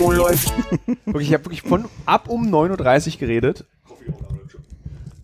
Oh, 0.00 0.12
läuft. 0.12 0.52
Ich 1.18 1.32
habe 1.32 1.44
wirklich 1.44 1.62
von 1.62 1.86
ab 2.06 2.28
um 2.28 2.46
9.30 2.52 3.14
Uhr 3.14 3.18
geredet. 3.20 3.64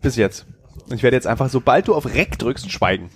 Bis 0.03 0.17
jetzt. 0.17 0.47
Und 0.89 0.97
ich 0.97 1.03
werde 1.03 1.17
jetzt 1.17 1.27
einfach, 1.27 1.49
sobald 1.49 1.89
du 1.89 1.95
auf 1.95 2.07
Rec 2.07 2.39
drückst, 2.39 2.71
schweigen. 2.71 3.11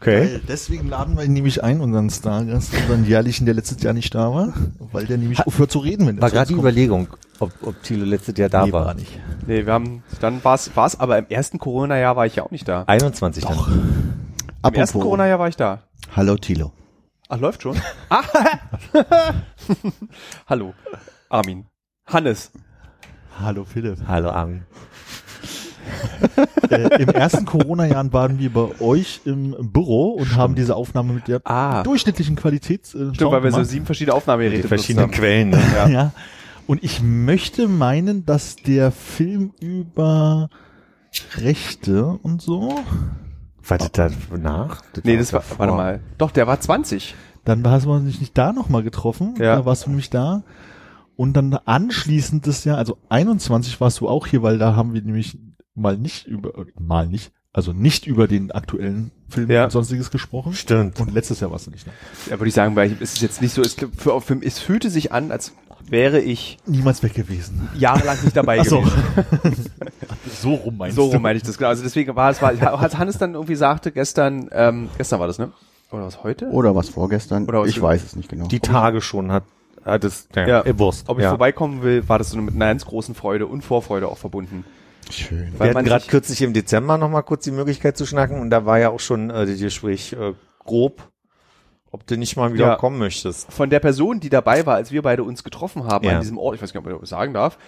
Weil 0.00 0.40
deswegen 0.46 0.88
laden 0.88 1.16
wir 1.16 1.24
ihn 1.24 1.32
nämlich 1.32 1.62
ein, 1.64 1.80
unseren 1.80 2.10
Stargast, 2.10 2.74
unseren 2.74 3.06
jährlichen, 3.06 3.46
der 3.46 3.54
letztes 3.54 3.82
Jahr 3.82 3.94
nicht 3.94 4.14
da 4.14 4.34
war, 4.34 4.52
weil 4.92 5.06
der 5.06 5.16
nämlich 5.16 5.46
aufhört 5.46 5.70
zu 5.70 5.78
reden, 5.78 6.06
wenn 6.06 6.20
War 6.20 6.30
gerade 6.30 6.48
die 6.48 6.54
kommt. 6.54 6.62
Überlegung, 6.64 7.08
ob, 7.38 7.52
ob 7.62 7.82
Thilo 7.82 8.04
letztes 8.04 8.36
Jahr 8.36 8.50
da 8.50 8.66
Nee, 8.66 8.72
war. 8.72 8.84
war 8.84 8.94
nicht. 8.94 9.18
Nee, 9.46 9.64
wir 9.64 9.72
haben, 9.72 10.02
dann 10.20 10.44
war's, 10.44 10.70
war's, 10.74 11.00
aber 11.00 11.16
im 11.18 11.26
ersten 11.30 11.58
Corona-Jahr 11.58 12.16
war 12.16 12.26
ich 12.26 12.36
ja 12.36 12.42
auch 12.42 12.50
nicht 12.50 12.68
da. 12.68 12.84
21 12.86 13.44
dann. 13.44 13.58
Im 14.66 14.74
ersten 14.74 15.00
Corona-Jahr 15.00 15.38
war 15.38 15.48
ich 15.48 15.56
da. 15.56 15.82
Hallo 16.14 16.36
Thilo. 16.36 16.72
Ach, 17.28 17.40
läuft 17.40 17.62
schon? 17.62 17.76
ah, 18.10 18.22
Hallo, 20.46 20.74
Armin. 21.28 21.66
Hannes. 22.06 22.52
Hallo 23.40 23.64
Philipp. 23.64 23.98
Hallo 24.06 24.28
Armin. 24.30 24.64
äh, 26.70 27.02
Im 27.02 27.08
ersten 27.10 27.44
Corona-Jahr 27.44 28.10
waren 28.12 28.38
wir 28.38 28.50
bei 28.52 28.80
euch 28.80 29.20
im 29.24 29.54
Büro 29.72 30.12
und 30.12 30.36
haben 30.36 30.54
diese 30.54 30.76
Aufnahme 30.76 31.12
mit 31.14 31.28
der 31.28 31.40
Ah. 31.44 31.82
durchschnittlichen 31.82 32.36
Qualität 32.36 32.82
äh, 32.94 33.14
Stimmt, 33.14 33.20
weil 33.32 33.42
wir 33.42 33.52
so 33.52 33.64
sieben 33.64 33.84
verschiedene 33.86 34.14
Aufnahmegeräte 34.14 34.62
Die 34.62 34.68
verschiedenen 34.68 35.10
Quellen. 35.10 35.50
Ne? 35.50 35.62
Ja. 35.74 35.88
ja. 35.88 36.12
Und 36.66 36.82
ich 36.82 37.02
möchte 37.02 37.68
meinen, 37.68 38.24
dass 38.24 38.56
der 38.56 38.90
Film 38.92 39.52
über 39.60 40.48
Rechte 41.36 42.04
und 42.06 42.40
so, 42.40 42.78
Wartet 43.66 43.96
da 43.98 44.10
nach? 44.36 44.82
Nee, 45.04 45.16
das 45.16 45.32
war, 45.32 45.40
davor. 45.40 45.58
warte 45.58 45.72
mal. 45.74 46.00
Doch, 46.18 46.30
der 46.30 46.46
war 46.46 46.60
20. 46.60 47.14
dann 47.44 47.66
hast 47.68 47.86
du 47.86 47.92
uns 47.92 48.20
nicht 48.20 48.36
da 48.36 48.52
nochmal 48.52 48.82
getroffen, 48.82 49.34
Ja. 49.38 49.56
da 49.56 49.64
warst 49.64 49.84
du 49.86 49.90
nämlich 49.90 50.10
da. 50.10 50.42
Und 51.16 51.34
dann 51.34 51.54
anschließend 51.54 52.46
das 52.46 52.64
Jahr, 52.64 52.76
also 52.78 52.98
21 53.08 53.80
warst 53.80 54.00
du 54.00 54.08
auch 54.08 54.26
hier, 54.26 54.42
weil 54.42 54.58
da 54.58 54.74
haben 54.74 54.94
wir 54.94 55.02
nämlich 55.02 55.38
mal 55.74 55.96
nicht 55.96 56.26
über, 56.26 56.66
mal 56.78 57.06
nicht, 57.06 57.32
also 57.52 57.72
nicht 57.72 58.06
über 58.06 58.26
den 58.26 58.50
aktuellen 58.50 59.12
Film 59.28 59.50
Ja. 59.50 59.64
und 59.64 59.70
sonstiges 59.70 60.10
gesprochen. 60.10 60.54
Stimmt. 60.54 61.00
Und 61.00 61.12
letztes 61.14 61.40
Jahr 61.40 61.50
warst 61.52 61.66
du 61.66 61.70
nicht 61.70 61.86
da. 61.86 61.90
Ja, 62.30 62.38
würde 62.40 62.48
ich 62.48 62.54
sagen, 62.54 62.74
weil 62.76 62.92
es 63.00 63.14
ist 63.14 63.22
jetzt 63.22 63.40
nicht 63.42 63.52
so, 63.54 63.62
es, 63.62 63.74
für, 63.74 64.20
für, 64.20 64.42
es 64.42 64.58
fühlte 64.58 64.90
sich 64.90 65.12
an, 65.12 65.30
als 65.30 65.52
wäre 65.88 66.20
ich 66.20 66.58
Niemals 66.66 67.02
weg 67.02 67.14
gewesen. 67.14 67.68
jahrelang 67.78 68.16
nicht 68.24 68.36
dabei 68.36 68.58
Ach 68.60 68.64
so. 68.64 68.80
gewesen. 68.80 69.70
so 70.26 70.54
rum 70.54 70.76
meinst 70.76 70.96
So 70.96 71.06
du? 71.08 71.14
rum 71.14 71.22
meine 71.22 71.36
ich 71.36 71.42
das 71.42 71.56
genau. 71.58 71.68
Also 71.70 71.82
deswegen 71.82 72.14
war 72.16 72.30
es, 72.30 72.40
war, 72.42 72.52
als 72.80 72.96
Hannes 72.98 73.18
dann 73.18 73.34
irgendwie 73.34 73.54
sagte, 73.56 73.92
gestern, 73.92 74.48
ähm, 74.52 74.88
gestern 74.98 75.20
war 75.20 75.26
das, 75.26 75.38
ne? 75.38 75.52
Oder 75.90 76.06
was 76.06 76.22
heute? 76.24 76.46
Oder 76.46 76.74
was 76.74 76.88
vorgestern? 76.88 77.46
Oder 77.46 77.60
was- 77.62 77.68
ich 77.68 77.80
weiß 77.80 78.02
es 78.04 78.16
nicht 78.16 78.28
genau. 78.28 78.46
Die 78.48 78.60
Tage 78.60 79.00
schon 79.00 79.30
hat, 79.30 79.44
hat 79.84 80.02
es, 80.04 80.28
ja, 80.34 80.46
Ja. 80.64 80.78
Wurst. 80.78 81.08
Ob 81.08 81.18
ich 81.18 81.24
ja. 81.24 81.30
vorbeikommen 81.30 81.82
will, 81.82 82.08
war 82.08 82.18
das 82.18 82.30
so 82.30 82.38
mit 82.40 82.54
einer 82.54 82.66
ganz 82.66 82.84
großen 82.84 83.14
Freude 83.14 83.46
und 83.46 83.62
Vorfreude 83.62 84.08
auch 84.08 84.18
verbunden. 84.18 84.64
Schön. 85.10 85.52
Wir 85.52 85.60
Weil 85.60 85.66
hatten 85.68 85.74
man 85.74 85.84
gerade 85.84 86.00
sich- 86.02 86.10
kürzlich 86.10 86.40
im 86.42 86.52
Dezember 86.54 86.96
noch 86.98 87.10
mal 87.10 87.22
kurz 87.22 87.44
die 87.44 87.50
Möglichkeit 87.50 87.96
zu 87.96 88.06
schnacken 88.06 88.40
und 88.40 88.50
da 88.50 88.64
war 88.66 88.78
ja 88.78 88.88
auch 88.88 89.00
schon 89.00 89.30
äh, 89.30 89.44
das 89.46 89.60
Gespräch 89.60 90.14
äh, 90.14 90.32
grob, 90.64 91.10
ob 91.90 92.06
du 92.06 92.16
nicht 92.16 92.36
mal 92.36 92.52
wieder 92.54 92.66
Ja. 92.68 92.76
kommen 92.76 92.98
möchtest. 92.98 93.52
Von 93.52 93.68
der 93.70 93.78
Person, 93.80 94.18
die 94.18 94.30
dabei 94.30 94.64
war, 94.66 94.74
als 94.76 94.90
wir 94.90 95.02
beide 95.02 95.22
uns 95.22 95.44
getroffen 95.44 95.84
haben 95.86 96.04
Ja. 96.06 96.14
an 96.16 96.20
diesem 96.22 96.38
Ort, 96.38 96.56
ich 96.56 96.62
weiß 96.62 96.70
nicht, 96.74 96.78
ob 96.78 96.86
man 96.90 96.98
das 96.98 97.10
sagen 97.10 97.34
darf, 97.34 97.58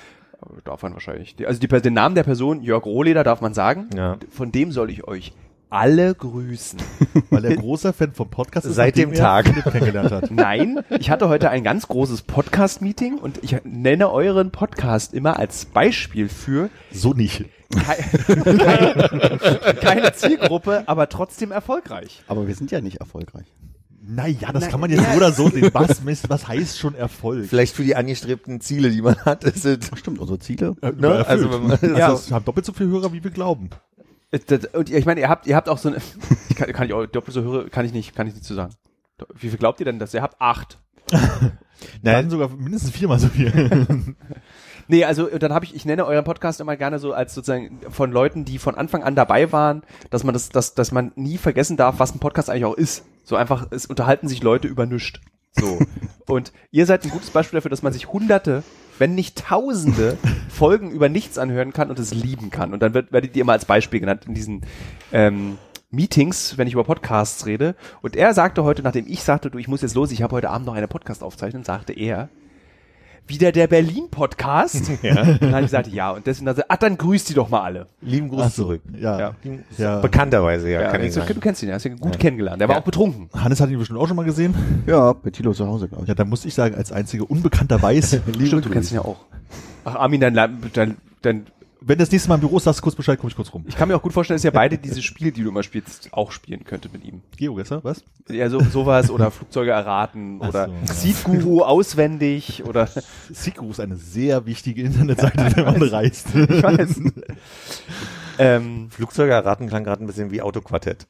aber 0.40 0.60
darf 0.64 0.82
man 0.82 0.92
wahrscheinlich. 0.92 1.36
Also 1.46 1.60
die, 1.60 1.68
den 1.68 1.94
Namen 1.94 2.14
der 2.14 2.24
Person, 2.24 2.62
Jörg 2.62 2.84
Rohleder, 2.84 3.24
darf 3.24 3.40
man 3.40 3.54
sagen. 3.54 3.88
Ja. 3.96 4.18
Von 4.30 4.52
dem 4.52 4.72
soll 4.72 4.90
ich 4.90 5.06
euch 5.06 5.32
alle 5.70 6.14
grüßen. 6.14 6.78
Weil 7.30 7.44
er 7.44 7.56
großer 7.56 7.92
Fan 7.92 8.12
vom 8.12 8.28
Podcast 8.30 8.66
ist, 8.66 8.74
Seit 8.76 8.96
dem 8.96 9.12
Tag. 9.12 9.46
Kennengelernt 9.46 10.12
hat. 10.12 10.30
Nein, 10.30 10.80
ich 10.98 11.10
hatte 11.10 11.28
heute 11.28 11.50
ein 11.50 11.64
ganz 11.64 11.88
großes 11.88 12.22
Podcast-Meeting 12.22 13.18
und 13.18 13.42
ich 13.42 13.56
nenne 13.64 14.10
euren 14.10 14.50
Podcast 14.52 15.12
immer 15.14 15.38
als 15.38 15.64
Beispiel 15.64 16.28
für 16.28 16.70
So 16.92 17.14
nicht. 17.14 17.44
kei 17.74 17.96
keine, 18.44 19.74
keine 19.80 20.12
Zielgruppe, 20.12 20.84
aber 20.86 21.08
trotzdem 21.08 21.50
erfolgreich. 21.50 22.22
Aber 22.28 22.46
wir 22.46 22.54
sind 22.54 22.70
ja 22.70 22.80
nicht 22.80 22.98
erfolgreich. 22.98 23.46
Naja, 24.08 24.52
das 24.52 24.64
Na, 24.64 24.68
kann 24.70 24.80
man 24.80 24.90
jetzt 24.90 25.02
ja. 25.02 25.10
so 25.12 25.16
oder 25.16 25.32
so 25.32 25.48
sehen. 25.50 25.70
Was, 25.72 26.00
misst- 26.04 26.28
was 26.30 26.46
heißt 26.46 26.78
schon 26.78 26.94
Erfolg? 26.94 27.46
Vielleicht 27.46 27.74
für 27.74 27.82
die 27.82 27.96
angestrebten 27.96 28.60
Ziele, 28.60 28.90
die 28.90 29.02
man 29.02 29.16
hat, 29.24 29.42
ist 29.44 29.64
es, 29.64 29.90
Stimmt, 29.96 30.18
unsere 30.20 30.38
Ziele. 30.38 30.76
Äh, 30.80 30.92
ne? 30.92 31.26
Also, 31.26 31.50
wenn 31.50 31.66
man, 31.66 31.96
Ja. 31.96 32.08
Also, 32.10 32.28
wir 32.30 32.36
haben 32.36 32.44
doppelt 32.44 32.66
so 32.66 32.72
viele 32.72 32.90
Hörer, 32.90 33.12
wie 33.12 33.24
wir 33.24 33.30
glauben. 33.32 33.70
Das- 34.46 34.66
Und 34.74 34.90
ich 34.90 35.06
meine, 35.06 35.20
ihr 35.20 35.28
habt, 35.28 35.46
ihr 35.46 35.56
habt 35.56 35.68
auch 35.68 35.78
so 35.78 35.88
eine, 35.88 35.98
ich 36.48 36.56
kann, 36.56 36.72
kann 36.72 36.86
ich 36.86 36.92
auch 36.92 37.06
doppelt 37.06 37.34
so 37.34 37.42
höre, 37.42 37.68
kann 37.68 37.84
ich 37.84 37.92
nicht, 37.92 38.14
kann 38.14 38.26
ich 38.28 38.34
nicht 38.34 38.44
zu 38.44 38.54
sagen. 38.54 38.72
Wie 39.38 39.48
viel 39.48 39.58
glaubt 39.58 39.80
ihr 39.80 39.86
denn, 39.86 39.98
dass 39.98 40.14
ihr 40.14 40.22
habt? 40.22 40.40
Acht. 40.40 40.78
Dann 42.02 42.30
sogar 42.30 42.48
mindestens 42.50 42.90
viermal 42.92 43.18
so 43.18 43.28
viel. 43.28 44.14
Nee, 44.88 45.04
also 45.04 45.26
dann 45.26 45.52
habe 45.52 45.64
ich, 45.64 45.74
ich 45.74 45.84
nenne 45.84 46.06
euren 46.06 46.24
Podcast 46.24 46.60
immer 46.60 46.76
gerne 46.76 46.98
so 46.98 47.12
als 47.12 47.34
sozusagen 47.34 47.80
von 47.88 48.12
Leuten, 48.12 48.44
die 48.44 48.58
von 48.58 48.74
Anfang 48.74 49.02
an 49.02 49.14
dabei 49.14 49.52
waren, 49.52 49.82
dass 50.10 50.24
man 50.24 50.32
das, 50.32 50.48
dass, 50.48 50.74
dass 50.74 50.92
man 50.92 51.12
nie 51.16 51.38
vergessen 51.38 51.76
darf, 51.76 51.98
was 51.98 52.14
ein 52.14 52.20
Podcast 52.20 52.50
eigentlich 52.50 52.64
auch 52.64 52.74
ist. 52.74 53.04
So 53.24 53.36
einfach, 53.36 53.66
es 53.70 53.86
unterhalten 53.86 54.28
sich 54.28 54.42
Leute 54.42 54.68
über 54.68 54.86
nichts. 54.86 55.20
So. 55.58 55.78
Und 56.26 56.52
ihr 56.70 56.86
seid 56.86 57.04
ein 57.04 57.10
gutes 57.10 57.30
Beispiel 57.30 57.58
dafür, 57.58 57.70
dass 57.70 57.82
man 57.82 57.92
sich 57.92 58.12
hunderte, 58.12 58.62
wenn 58.98 59.14
nicht 59.14 59.46
tausende 59.46 60.16
Folgen 60.48 60.90
über 60.90 61.08
nichts 61.08 61.38
anhören 61.38 61.72
kann 61.72 61.90
und 61.90 61.98
es 61.98 62.14
lieben 62.14 62.50
kann. 62.50 62.72
Und 62.72 62.80
dann 62.80 62.94
wird, 62.94 63.12
werdet 63.12 63.36
ihr 63.36 63.42
immer 63.42 63.52
als 63.52 63.64
Beispiel 63.64 64.00
genannt 64.00 64.24
in 64.26 64.34
diesen 64.34 64.62
ähm, 65.12 65.58
Meetings, 65.90 66.58
wenn 66.58 66.66
ich 66.66 66.72
über 66.72 66.84
Podcasts 66.84 67.46
rede. 67.46 67.76
Und 68.02 68.16
er 68.16 68.34
sagte 68.34 68.64
heute, 68.64 68.82
nachdem 68.82 69.06
ich 69.06 69.22
sagte, 69.22 69.50
du, 69.50 69.58
ich 69.58 69.68
muss 69.68 69.82
jetzt 69.82 69.94
los, 69.94 70.10
ich 70.10 70.22
habe 70.22 70.34
heute 70.34 70.50
Abend 70.50 70.66
noch 70.66 70.74
eine 70.74 70.88
Podcast 70.88 71.22
aufzeichnen, 71.22 71.62
sagte 71.62 71.92
er, 71.92 72.28
wieder 73.26 73.52
der 73.52 73.66
Berlin-Podcast. 73.66 74.90
Ja. 75.02 75.14
Dann 75.14 75.50
habe 75.50 75.60
ich 75.60 75.66
gesagt, 75.66 75.88
ja. 75.88 76.10
Und 76.12 76.26
deswegen, 76.26 76.48
also, 76.48 76.62
ah, 76.68 76.76
dann 76.76 76.96
grüßt 76.96 77.28
die 77.28 77.34
doch 77.34 77.48
mal 77.48 77.60
alle. 77.60 77.86
lieben 78.00 78.28
Gruß 78.28 78.42
Ach 78.42 78.50
so, 78.50 78.62
zurück. 78.64 78.82
Ja. 78.98 79.18
Ja. 79.18 79.34
ja. 79.78 80.00
Bekannterweise, 80.00 80.70
ja, 80.70 80.82
Ja, 80.82 80.90
kann 80.90 81.00
ich 81.02 81.08
du, 81.08 81.20
sagen. 81.20 81.34
du 81.34 81.40
kennst 81.40 81.62
ihn, 81.62 81.72
hast 81.72 81.84
ihn 81.84 81.98
gut 81.98 82.18
kennengelernt. 82.18 82.60
Der 82.60 82.68
war 82.68 82.76
Ja. 82.76 82.80
auch 82.80 82.84
betrunken. 82.84 83.28
Hannes 83.34 83.60
hat 83.60 83.70
ihn 83.70 83.78
bestimmt 83.78 83.98
auch 84.00 84.06
schon 84.08 84.16
mal 84.16 84.24
gesehen. 84.24 84.54
Ja, 84.86 85.12
bei 85.12 85.30
Tilo 85.30 85.52
zu 85.52 85.66
Hause, 85.66 85.88
glaube 85.88 86.04
ich. 86.04 86.08
Ja, 86.08 86.14
dann 86.14 86.28
muss 86.28 86.44
ich 86.44 86.54
sagen, 86.54 86.74
als 86.74 86.92
einziger 86.92 87.28
Unbekannter 87.30 87.80
weiß, 87.80 88.20
Stimmt, 88.46 88.64
du 88.64 88.70
kennst 88.70 88.90
ihn 88.92 88.96
ja 88.96 89.02
auch. 89.02 89.18
Ach, 89.84 89.94
Armin, 89.96 90.20
dann, 90.20 90.34
dann, 90.34 90.96
dann, 91.22 91.46
wenn 91.88 91.98
das 91.98 92.10
nächste 92.10 92.28
Mal 92.28 92.34
im 92.34 92.40
Büro 92.40 92.56
ist, 92.56 92.64
sagst 92.64 92.80
du 92.80 92.82
kurz 92.82 92.96
Bescheid, 92.96 93.16
komm 93.20 93.30
ich 93.30 93.36
kurz 93.36 93.52
rum. 93.54 93.64
ich 93.68 93.76
kann 93.76 93.86
mir 93.88 93.94
auch 93.96 94.02
gut 94.02 94.12
vorstellen, 94.12 94.36
dass 94.36 94.44
ihr 94.44 94.50
beide 94.50 94.76
dieses 94.76 95.04
Spiel, 95.04 95.30
die 95.30 95.44
du 95.44 95.50
immer 95.50 95.62
spielst, 95.62 96.08
auch 96.12 96.32
spielen 96.32 96.64
könntet 96.64 96.92
mit 96.92 97.04
ihm. 97.04 97.22
Geogesser, 97.36 97.84
was? 97.84 98.02
Ja, 98.28 98.50
so, 98.50 98.58
sowas 98.60 99.08
oder 99.08 99.30
Flugzeuge 99.30 99.70
erraten 99.70 100.40
Ach 100.42 100.48
oder 100.48 100.66
so, 100.66 100.72
ja. 100.72 100.92
Seed 100.92 101.22
Guru 101.24 101.62
auswendig 101.62 102.64
oder, 102.64 102.88
Siku 103.32 103.70
ist 103.70 103.78
eine 103.78 103.96
sehr 103.96 104.46
wichtige 104.46 104.82
Internetseite, 104.82 105.56
wenn 105.56 105.64
man 105.64 105.82
reist. 105.82 106.26
ich 106.34 106.62
weiß. 106.62 107.00
ähm, 108.38 108.88
Flugzeuge 108.90 109.32
erraten 109.32 109.68
klang 109.68 109.84
gerade 109.84 110.02
ein 110.02 110.08
bisschen 110.08 110.32
wie 110.32 110.42
Autoquartett. 110.42 111.06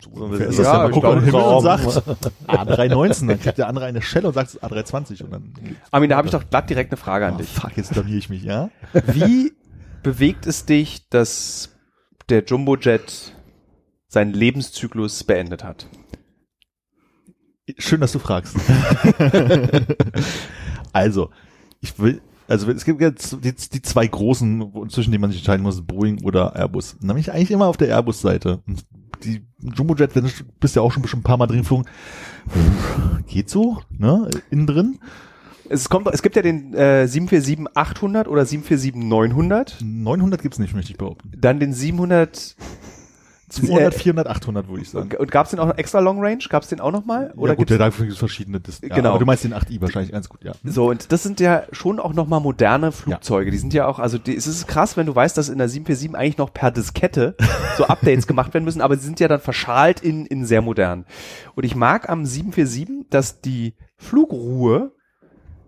So 0.00 0.10
ein 0.24 0.30
bisschen- 0.30 0.38
Wer 0.38 0.48
ist 0.48 0.58
das 0.58 0.66
Ja? 0.66 0.78
Man 0.78 0.86
ich 0.88 0.92
guckt 0.94 1.06
an 1.06 1.20
den 1.20 1.28
glaube, 1.30 1.44
Himmel 1.44 1.56
und 1.56 1.62
sagt 1.62 2.20
A319, 2.48 3.28
dann 3.28 3.40
kriegt 3.40 3.58
der 3.58 3.68
andere 3.68 3.84
eine 3.84 4.00
Shell 4.00 4.24
und 4.24 4.32
sagt 4.32 4.48
es 4.48 4.54
ist 4.54 4.64
A320 4.64 5.22
und 5.24 5.32
dann 5.32 5.52
Armin, 5.90 6.08
da 6.10 6.16
habe 6.16 6.26
ich 6.26 6.32
doch 6.32 6.48
glatt 6.48 6.68
direkt 6.70 6.90
eine 6.90 6.96
Frage 6.96 7.26
an 7.26 7.34
oh, 7.34 7.38
dich. 7.38 7.48
fuck, 7.50 7.76
jetzt 7.76 7.92
blamier 7.92 8.16
ich 8.16 8.28
mich, 8.28 8.42
ja? 8.42 8.70
Wie 9.06 9.52
bewegt 10.06 10.46
es 10.46 10.64
dich, 10.64 11.08
dass 11.08 11.76
der 12.28 12.44
Jumbojet 12.44 13.34
seinen 14.06 14.34
Lebenszyklus 14.34 15.24
beendet 15.24 15.64
hat? 15.64 15.88
Schön, 17.76 18.00
dass 18.00 18.12
du 18.12 18.20
fragst. 18.20 18.54
also, 20.92 21.30
ich 21.80 21.98
will, 21.98 22.22
also 22.46 22.70
es 22.70 22.84
gibt 22.84 23.00
jetzt 23.00 23.32
die, 23.42 23.52
die 23.52 23.82
zwei 23.82 24.06
großen, 24.06 24.88
zwischen 24.90 25.10
denen 25.10 25.22
man 25.22 25.32
sich 25.32 25.40
entscheiden 25.40 25.64
muss, 25.64 25.84
Boeing 25.84 26.22
oder 26.22 26.54
Airbus. 26.54 26.92
Und 26.92 27.08
dann 27.08 27.16
bin 27.16 27.22
ich 27.22 27.32
eigentlich 27.32 27.50
immer 27.50 27.66
auf 27.66 27.76
der 27.76 27.88
Airbus-Seite. 27.88 28.62
Die 29.24 29.44
Jumbojet, 29.58 30.14
wenn 30.14 30.26
du 30.26 30.30
bist 30.60 30.76
ja 30.76 30.82
auch 30.82 30.92
schon 30.92 31.02
ein 31.02 31.22
paar 31.24 31.36
Mal 31.36 31.48
drin 31.48 31.62
geflogen, 31.62 31.86
geht 33.26 33.50
so, 33.50 33.82
ne, 33.90 34.30
innen 34.52 34.68
drin. 34.68 35.00
Es 35.68 35.88
kommt, 35.88 36.06
es 36.12 36.22
gibt 36.22 36.36
ja 36.36 36.42
den 36.42 36.74
äh, 36.74 37.04
747-800 37.08 38.26
oder 38.28 38.42
747-900, 38.42 39.82
900 39.84 40.42
gibt's 40.42 40.58
nicht, 40.58 40.74
möchte 40.74 40.92
ich 40.92 40.98
behaupten. 40.98 41.32
dann 41.36 41.60
den 41.60 41.72
700, 41.72 42.56
200, 43.48 43.94
Äh, 43.94 43.98
400, 43.98 44.26
800 44.26 44.68
würde 44.68 44.82
ich 44.82 44.90
sagen. 44.90 45.10
Und 45.16 45.30
gab's 45.30 45.50
den 45.50 45.60
auch 45.60 45.66
noch 45.68 45.78
extra 45.78 46.00
Long 46.00 46.18
Range? 46.20 46.42
Gab's 46.48 46.66
den 46.68 46.80
auch 46.80 46.90
noch 46.90 47.04
mal? 47.04 47.32
Oder 47.36 47.52
ja, 47.52 47.56
gut, 47.56 47.70
der 47.70 47.78
dafür 47.78 48.06
gibt 48.06 48.14
es 48.14 48.18
verschiedene. 48.18 48.58
Das, 48.60 48.80
ja, 48.80 48.88
Genau. 48.94 49.10
Aber 49.10 49.20
du 49.20 49.24
meinst 49.24 49.44
den 49.44 49.54
8i 49.54 49.80
wahrscheinlich 49.80 50.10
ganz 50.10 50.28
gut, 50.28 50.42
ja. 50.42 50.52
So, 50.64 50.90
und 50.90 51.12
das 51.12 51.22
sind 51.22 51.38
ja 51.38 51.62
schon 51.70 52.00
auch 52.00 52.12
nochmal 52.12 52.40
moderne 52.40 52.90
Flugzeuge. 52.90 53.52
Die 53.52 53.58
sind 53.58 53.72
ja 53.72 53.86
auch, 53.86 54.00
also 54.00 54.18
die, 54.18 54.34
es 54.34 54.48
ist 54.48 54.66
krass, 54.66 54.96
wenn 54.96 55.06
du 55.06 55.14
weißt, 55.14 55.36
dass 55.38 55.48
in 55.48 55.58
der 55.58 55.68
747 55.68 56.18
eigentlich 56.18 56.38
noch 56.38 56.52
per 56.52 56.72
Diskette 56.72 57.36
so 57.76 57.84
Updates 57.86 58.26
gemacht 58.26 58.52
werden 58.52 58.64
müssen, 58.64 58.80
aber 58.80 58.96
sie 58.96 59.06
sind 59.06 59.20
ja 59.20 59.28
dann 59.28 59.40
verschalt 59.40 60.00
in, 60.00 60.26
in 60.26 60.44
sehr 60.44 60.60
modern. 60.60 61.06
Und 61.54 61.64
ich 61.64 61.76
mag 61.76 62.08
am 62.08 62.26
747, 62.26 63.06
dass 63.10 63.40
die 63.42 63.74
Flugruhe 63.96 64.90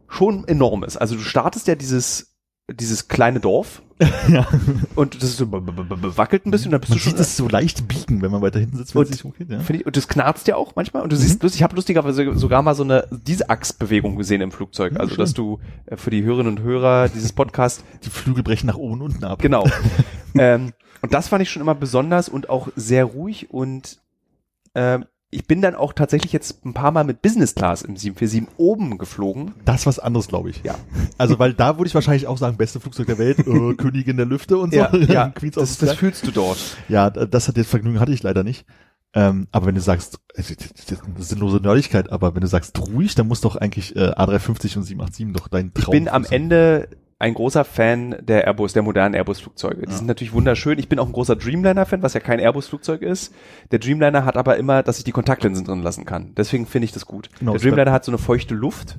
schon 0.09 0.47
enorm 0.49 0.85
ist. 0.85 0.97
Also 0.97 1.15
du 1.17 1.21
startest 1.23 1.69
ja 1.69 1.75
dieses, 1.75 2.35
dieses 2.71 3.09
kleine 3.09 3.41
Dorf 3.41 3.83
ja. 4.29 4.47
und 4.95 5.17
das 5.17 5.31
ist 5.31 5.39
so 5.39 5.51
wackelt 5.51 6.47
ein 6.47 6.51
bisschen, 6.53 6.69
und 6.69 6.73
dann 6.73 6.81
bist 6.81 6.91
Man 6.91 6.99
du 6.99 7.03
schon 7.03 7.13
sieht 7.13 7.21
es 7.21 7.37
so 7.37 7.49
leicht 7.49 7.89
biegen, 7.89 8.23
wenn 8.23 8.31
man 8.31 8.43
weiter 8.43 8.61
hinten 8.61 8.77
sitzt, 8.77 8.95
wenn 8.95 9.01
Und- 9.01 9.11
es 9.11 9.17
sich 9.17 9.25
umgeht, 9.25 9.51
ja. 9.51 9.59
Ich, 9.69 9.87
und 9.87 9.97
das 9.97 10.07
knarzt 10.07 10.47
ja 10.47 10.55
auch 10.57 10.77
manchmal. 10.77 11.03
Und 11.03 11.11
du 11.13 11.17
siehst, 11.17 11.43
lustig, 11.43 11.61
ich 11.61 11.63
habe 11.65 11.75
lustigerweise 11.75 12.39
sogar 12.39 12.63
mal 12.63 12.75
so 12.77 12.85
eine 12.85 13.09
diese 13.11 13.51
Achsbewegung 13.51 14.17
gesehen 14.17 14.41
im 14.41 14.53
Flugzeug. 14.53 14.93
Ja, 14.95 15.01
also 15.01 15.15
schön. 15.15 15.19
dass 15.25 15.35
du 15.35 15.59
äh, 15.87 15.97
für 15.97 16.11
die 16.11 16.23
Hörerinnen 16.23 16.57
und 16.59 16.63
Hörer 16.63 17.09
dieses 17.09 17.33
Podcast 17.33 17.83
Die 18.05 18.11
Flügel 18.11 18.45
brechen 18.45 18.69
nach 18.69 18.77
oben 18.77 18.95
und 18.95 19.03
unten 19.03 19.25
ab. 19.25 19.41
genau. 19.41 19.67
ähm, 20.39 20.73
und 21.03 21.13
das 21.13 21.29
fand 21.29 21.43
ich 21.43 21.51
schon 21.51 21.63
immer 21.63 21.75
besonders 21.75 22.29
und 22.29 22.49
auch 22.51 22.69
sehr 22.77 23.05
ruhig 23.05 23.51
und 23.51 23.99
ähm, 24.75 25.07
ich 25.31 25.47
bin 25.47 25.61
dann 25.61 25.75
auch 25.75 25.93
tatsächlich 25.93 26.33
jetzt 26.33 26.65
ein 26.65 26.73
paar 26.73 26.91
Mal 26.91 27.05
mit 27.05 27.21
Business 27.21 27.55
Class 27.55 27.83
im 27.83 27.97
747 27.97 28.59
oben 28.59 28.97
geflogen. 28.97 29.55
Das 29.65 29.81
ist 29.81 29.87
was 29.87 29.99
anderes, 29.99 30.29
glaube 30.29 30.51
ich. 30.51 30.63
Ja. 30.65 30.77
Also, 31.19 31.39
weil 31.39 31.53
da 31.53 31.77
würde 31.77 31.89
ich 31.89 31.95
wahrscheinlich 31.95 32.27
auch 32.27 32.39
sagen, 32.39 32.57
beste 32.57 32.81
Flugzeug 32.81 33.07
der 33.07 33.19
Welt, 33.19 33.41
äh, 33.41 33.75
Königin 33.77 34.17
der 34.17 34.27
Lüfte 34.27 34.57
und 34.57 34.73
so. 34.73 34.79
ja 34.79 35.27
of 35.37 35.53
das, 35.55 35.79
das 35.79 35.95
fühlst 35.95 36.27
du 36.27 36.31
dort. 36.31 36.59
Ja, 36.89 37.11
das 37.11 37.49
hat 37.49 37.59
das 37.59 37.67
Vergnügen 37.67 38.01
hatte 38.01 38.13
ich 38.13 38.23
leider 38.23 38.43
nicht. 38.43 38.65
Ähm, 39.15 39.49
aber 39.53 39.67
wenn 39.67 39.75
du 39.75 39.81
sagst, 39.81 40.19
also, 40.35 40.55
das 40.55 40.93
ist 40.93 41.03
eine 41.05 41.23
sinnlose 41.23 41.59
Nerdigkeit, 41.59 42.11
aber 42.11 42.35
wenn 42.35 42.43
du 42.43 42.47
sagst 42.47 42.79
ruhig, 42.79 43.15
dann 43.15 43.29
muss 43.29 43.41
doch 43.41 43.57
eigentlich 43.57 43.97
äh, 43.97 44.11
A350 44.11 44.77
und 44.79 44.85
787 44.85 45.33
doch 45.33 45.49
dein 45.49 45.73
Ich 45.77 45.85
Traum 45.85 45.93
bin 45.93 46.09
am. 46.09 46.25
Ende 46.25 46.89
ein 47.21 47.35
großer 47.35 47.65
Fan 47.65 48.17
der 48.21 48.45
Airbus, 48.47 48.73
der 48.75 48.83
modernen 48.83 49.15
Airbus-Flugzeuge. 49.15 49.83
Die 49.87 49.91
Ja. 49.91 49.97
sind 49.97 50.07
natürlich 50.07 50.33
wunderschön. 50.33 50.79
Ich 50.79 50.89
bin 50.89 50.99
auch 51.01 51.07
ein 51.07 51.13
großer 51.13 51.35
Dreamliner-Fan, 51.37 52.03
was 52.03 52.15
ja 52.15 52.21
kein 52.21 52.39
Airbus-Flugzeug 52.39 53.03
ist. 53.03 53.35
Der 53.73 53.81
Dreamliner 53.81 54.25
hat 54.25 54.37
aber 54.37 54.57
immer, 54.57 54.83
dass 54.85 54.99
ich 54.99 55.05
die 55.05 55.13
Kontaktlinsen 55.13 55.65
drin 55.65 55.83
lassen 55.83 56.05
kann. 56.05 56.33
Deswegen 56.37 56.67
finde 56.67 56.85
ich 56.85 56.93
das 56.93 57.07
gut. 57.07 57.29
Genau, 57.41 57.53
der 57.53 57.61
Dreamliner 57.61 57.91
hat 57.93 58.05
so 58.05 58.13
eine 58.13 58.19
feuchte 58.19 58.55
Luft. 58.55 58.97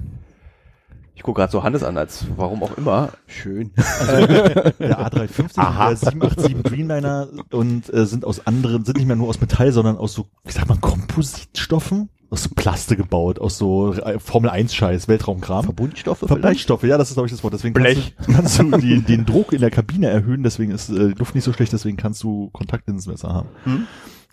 Ich 1.16 1.24
gucke 1.24 1.40
gerade 1.40 1.52
so 1.52 1.64
Hannes 1.64 1.84
an, 1.84 1.98
als 1.98 2.26
warum 2.38 2.64
auch 2.64 2.78
immer. 2.78 3.10
Schön. 3.28 3.72
der 3.76 5.00
A350 5.00 5.58
und 5.58 5.78
der 5.78 5.96
787 5.98 6.56
Dreamliner 6.64 7.28
und 7.52 7.94
äh, 7.94 8.06
sind 8.06 8.24
aus 8.26 8.48
anderen, 8.48 8.86
sind 8.86 8.98
nicht 8.98 9.06
mehr 9.08 9.18
nur 9.18 9.28
aus 9.28 9.42
Metall, 9.42 9.72
sondern 9.74 9.98
aus 9.98 10.14
so, 10.14 10.28
wie 10.46 10.52
sagt 10.52 10.70
man, 10.70 10.80
Kompositstoffen? 10.80 12.10
Aus 12.32 12.44
so 12.44 12.50
Plaste 12.56 12.96
gebaut, 12.96 13.40
aus 13.40 13.58
so 13.58 13.94
äh, 13.94 14.20
Formel 14.20 14.52
1 14.52 14.76
Scheiß, 14.76 15.08
Weltraumkram. 15.08 15.64
Verbundstoffe 15.64 16.20
vielleicht? 16.20 16.30
Verbleichstoffe, 16.32 16.84
ja, 16.84 16.98
das 16.98 17.10
ist 17.10 17.16
glaube 17.16 17.28
ich 17.28 17.34
das 17.34 17.44
Wort. 17.44 17.54
Deswegen 17.54 17.74
Blech. 17.74 18.14
kannst 18.18 18.30
du, 18.30 18.34
kannst 18.34 18.60
du 18.60 18.78
die, 18.78 19.02
den 19.02 19.26
Druck 19.26 19.52
in 19.52 19.62
der 19.62 19.72
Kabine 19.72 20.08
erhöhen, 20.08 20.44
deswegen 20.44 20.72
ist 20.72 20.90
äh, 20.90 21.10
die 21.10 21.16
Luft 21.16 21.34
nicht 21.34 21.44
so 21.44 21.54
schlecht, 21.54 21.74
deswegen 21.74 21.98
kannst 21.98 22.22
du 22.22 22.50
Kontaktlinsen 22.52 23.12
besser 23.12 23.30
haben. 23.34 23.50
Hm. 23.64 23.88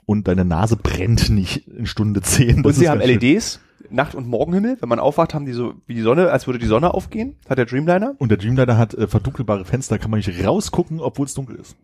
Und 0.04 0.28
deine 0.28 0.44
Nase 0.44 0.76
brennt 0.76 1.30
nicht 1.30 1.66
in 1.68 1.86
Stunde 1.86 2.20
10. 2.22 2.56
Und 2.58 2.66
Das 2.66 2.76
sie 2.76 2.84
ist 2.84 2.90
haben 2.90 3.00
ganz 3.00 3.10
schön. 3.10 3.20
LEDs, 3.20 3.60
Nacht- 3.90 4.14
und 4.14 4.28
Morgenhimmel. 4.28 4.76
Wenn 4.80 4.88
man 4.88 4.98
aufwacht, 5.00 5.34
haben 5.34 5.46
die 5.46 5.52
so 5.52 5.74
wie 5.86 5.94
die 5.94 6.02
Sonne, 6.02 6.30
als 6.30 6.46
würde 6.46 6.58
die 6.58 6.66
Sonne 6.66 6.92
aufgehen. 6.94 7.36
Hat 7.48 7.58
der 7.58 7.64
Dreamliner. 7.66 8.14
Und 8.18 8.28
der 8.28 8.38
Dreamliner 8.38 8.76
hat 8.78 8.94
äh, 8.94 9.06
verdunkelbare 9.08 9.64
Fenster, 9.64 9.98
kann 9.98 10.10
man 10.10 10.18
nicht 10.20 10.44
rausgucken, 10.46 11.00
obwohl 11.00 11.26
es 11.26 11.34
dunkel 11.34 11.56
ist. 11.56 11.76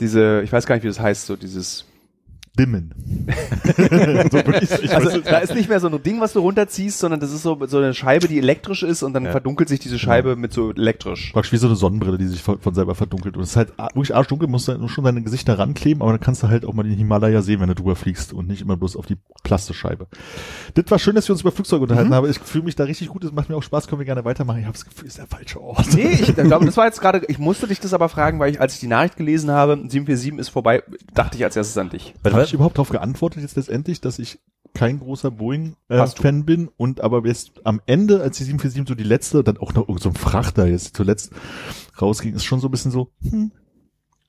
Diese, 0.00 0.42
ich 0.42 0.52
weiß 0.52 0.66
gar 0.66 0.74
nicht, 0.74 0.84
wie 0.84 0.88
das 0.88 1.00
heißt, 1.00 1.26
so 1.26 1.36
dieses 1.36 1.86
Dimmen. 2.58 2.92
so 4.30 4.38
ich, 4.82 4.94
Also 4.94 5.18
da 5.20 5.38
ist 5.38 5.54
nicht 5.54 5.68
mehr 5.68 5.80
so 5.80 5.88
ein 5.88 6.02
Ding, 6.02 6.20
was 6.20 6.32
du 6.32 6.40
runterziehst, 6.40 6.98
sondern 6.98 7.20
das 7.20 7.32
ist 7.32 7.42
so, 7.42 7.58
so 7.66 7.78
eine 7.78 7.94
Scheibe, 7.94 8.28
die 8.28 8.38
elektrisch 8.38 8.82
ist 8.82 9.02
und 9.02 9.12
dann 9.14 9.24
Ja. 9.26 9.30
verdunkelt 9.30 9.68
sich 9.68 9.78
diese 9.78 9.98
Scheibe 9.98 10.36
mit 10.36 10.52
so 10.52 10.70
elektrisch. 10.70 11.30
Praktisch 11.32 11.52
wie 11.52 11.56
so 11.58 11.68
eine 11.68 11.76
Sonnenbrille, 11.76 12.18
die 12.18 12.26
sich 12.26 12.42
von, 12.42 12.60
von 12.60 12.74
selber 12.74 12.94
verdunkelt. 12.94 13.36
Und 13.36 13.44
es 13.44 13.50
ist 13.50 13.56
halt 13.56 13.72
wirklich 13.94 14.14
arschdunkel, 14.14 14.48
musst 14.48 14.68
du 14.68 14.88
schon 14.88 15.04
deine 15.04 15.22
Gesichter 15.22 15.58
rankleben, 15.58 16.02
aber 16.02 16.12
dann 16.12 16.20
kannst 16.20 16.42
du 16.42 16.48
halt 16.48 16.64
auch 16.64 16.74
mal 16.74 16.82
den 16.82 16.96
Himalaya 16.96 17.40
sehen, 17.42 17.60
wenn 17.60 17.68
du 17.68 17.74
drüber 17.74 17.96
fliegst 17.96 18.32
und 18.32 18.48
nicht 18.48 18.62
immer 18.62 18.76
bloß 18.76 18.96
auf 18.96 19.06
die 19.06 19.16
Plastischeibe. 19.44 20.06
Das 20.74 20.84
war 20.88 20.98
schön, 20.98 21.14
dass 21.14 21.28
wir 21.28 21.32
uns 21.34 21.42
über 21.42 21.52
Flugzeuge 21.52 21.82
unterhalten 21.82 22.12
haben. 22.12 22.28
Ich 22.28 22.38
fühle 22.40 22.64
mich 22.64 22.76
da 22.76 22.84
richtig 22.84 23.08
gut, 23.08 23.24
es 23.24 23.32
macht 23.32 23.48
mir 23.48 23.56
auch 23.56 23.62
Spaß, 23.62 23.86
können 23.86 24.00
wir 24.00 24.06
gerne 24.06 24.24
weitermachen. 24.24 24.58
Ich 24.58 24.66
habe 24.66 24.74
das 24.74 24.84
Gefühl, 24.84 25.06
es 25.06 25.14
ist 25.14 25.18
der 25.18 25.26
falsche 25.26 25.60
Ort. 25.60 25.86
Nee, 25.94 26.08
ich 26.20 26.34
glaube, 26.34 26.66
das 26.66 26.76
war 26.76 26.86
jetzt 26.86 27.00
gerade, 27.00 27.22
ich 27.28 27.38
musste 27.38 27.66
dich 27.68 27.80
das 27.80 27.94
aber 27.94 28.08
fragen, 28.08 28.38
weil 28.40 28.50
ich, 28.50 28.60
als 28.60 28.74
ich 28.74 28.80
die 28.80 28.86
Nachricht 28.88 29.16
gelesen 29.16 29.50
habe, 29.50 29.76
747 29.76 30.38
ist 30.38 30.48
vorbei, 30.48 30.82
dachte 31.14 31.36
ich 31.36 31.44
als 31.44 31.56
erstes 31.56 31.78
an 31.78 31.90
dich. 31.90 32.14
Habe 32.24 32.49
ich 32.50 32.54
überhaupt 32.54 32.78
darauf 32.78 32.90
geantwortet 32.90 33.42
jetzt 33.42 33.56
letztendlich, 33.56 34.00
dass 34.00 34.18
ich 34.18 34.38
kein 34.74 35.00
großer. 35.00 35.30
Boeing-Fan 35.30 36.44
bin 36.44 36.68
und 36.76 37.00
aber 37.00 37.26
jetzt 37.26 37.52
am 37.64 37.80
Ende, 37.86 38.20
als 38.20 38.38
die 38.38 38.44
747 38.44 38.88
so 38.88 38.94
die 38.94 39.08
letzte, 39.08 39.42
dann 39.42 39.58
auch 39.58 39.72
noch 39.74 39.88
irgend 39.88 40.02
so 40.02 40.10
ein 40.10 40.14
Frachter 40.14 40.66
jetzt 40.66 40.96
zuletzt 40.96 41.32
rausging, 42.00 42.34
ist 42.34 42.44
schon 42.44 42.60
so 42.60 42.68
ein 42.68 42.70
bisschen 42.70 42.90
so, 42.90 43.10
hm, 43.22 43.52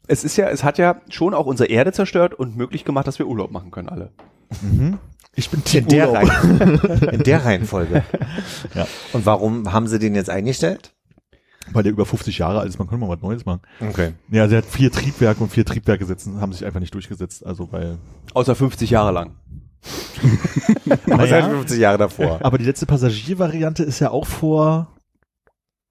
Es 0.07 0.23
ist 0.23 0.37
ja, 0.37 0.49
es 0.49 0.63
hat 0.63 0.77
ja 0.77 1.01
schon 1.09 1.33
auch 1.33 1.45
unsere 1.45 1.69
Erde 1.69 1.91
zerstört 1.91 2.33
und 2.33 2.57
möglich 2.57 2.85
gemacht, 2.85 3.07
dass 3.07 3.19
wir 3.19 3.27
Urlaub 3.27 3.51
machen 3.51 3.71
können 3.71 3.89
alle. 3.89 4.11
mhm. 4.61 4.97
ich 5.35 5.49
bin 5.49 5.61
In 5.73 5.87
der. 5.87 6.11
Reihen, 6.11 6.79
in 7.11 7.23
der 7.23 7.45
Reihenfolge. 7.45 8.03
Ja. 8.73 8.87
Und 9.13 9.25
warum 9.25 9.71
haben 9.71 9.87
sie 9.87 9.99
den 9.99 10.15
jetzt 10.15 10.29
eingestellt? 10.29 10.90
Weil 11.73 11.83
der 11.83 11.91
über 11.91 12.05
50 12.05 12.39
Jahre 12.39 12.59
alt 12.59 12.69
ist, 12.69 12.79
man 12.79 12.87
könnte 12.87 13.05
mal 13.05 13.13
was 13.13 13.21
Neues 13.21 13.45
machen. 13.45 13.61
Okay. 13.79 14.13
Ja, 14.29 14.47
der 14.47 14.59
hat 14.59 14.65
vier 14.65 14.91
Triebwerke 14.91 15.43
und 15.43 15.51
vier 15.51 15.65
Triebwerke 15.65 16.05
setzen, 16.05 16.41
haben 16.41 16.53
sich 16.53 16.65
einfach 16.65 16.79
nicht 16.79 16.93
durchgesetzt. 16.93 17.45
Also 17.45 17.71
weil. 17.71 17.97
Außer 18.33 18.55
50 18.55 18.89
Jahre 18.89 19.11
lang. 19.11 19.35
Naja, 21.05 21.49
50 21.49 21.79
Jahre 21.79 21.97
davor. 21.97 22.39
aber 22.43 22.57
die 22.57 22.65
letzte 22.65 22.85
Passagiervariante 22.85 23.83
ist 23.83 23.99
ja 23.99 24.11
auch 24.11 24.27
vor 24.27 24.87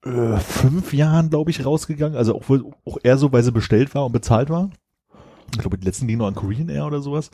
äh, 0.04 0.36
fünf 0.38 0.92
Jahren, 0.92 1.30
glaube 1.30 1.50
ich, 1.50 1.64
rausgegangen. 1.64 2.16
Also 2.16 2.36
auch, 2.36 2.44
auch 2.84 2.98
eher 3.02 3.16
so, 3.16 3.32
weil 3.32 3.42
sie 3.42 3.52
bestellt 3.52 3.94
war 3.94 4.06
und 4.06 4.12
bezahlt 4.12 4.50
war. 4.50 4.70
Ich 5.52 5.58
glaube, 5.58 5.78
die 5.78 5.84
letzten 5.84 6.06
gingen 6.06 6.20
noch 6.20 6.28
an 6.28 6.34
Korean 6.34 6.68
Air 6.68 6.86
oder 6.86 7.00
sowas. 7.00 7.30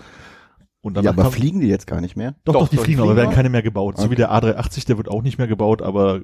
Und 0.86 1.02
Ja, 1.02 1.10
aber 1.10 1.24
kam- 1.24 1.32
fliegen 1.32 1.60
die 1.60 1.66
jetzt 1.66 1.86
gar 1.88 2.00
nicht 2.00 2.16
mehr? 2.16 2.34
Doch, 2.44 2.52
Doch, 2.52 2.60
doch, 2.62 2.68
die 2.68 2.76
fliegen, 2.76 3.00
aber 3.00 3.16
werden 3.16 3.34
keine 3.34 3.48
mehr 3.48 3.62
gebaut. 3.62 3.96
So 3.98 4.04
wie 4.04 4.06
Okay. 4.06 4.16
der 4.16 4.30
A380, 4.32 4.86
der 4.86 4.96
wird 4.98 5.08
auch 5.08 5.22
nicht 5.22 5.36
mehr 5.38 5.48
gebaut, 5.48 5.82
aber 5.82 6.20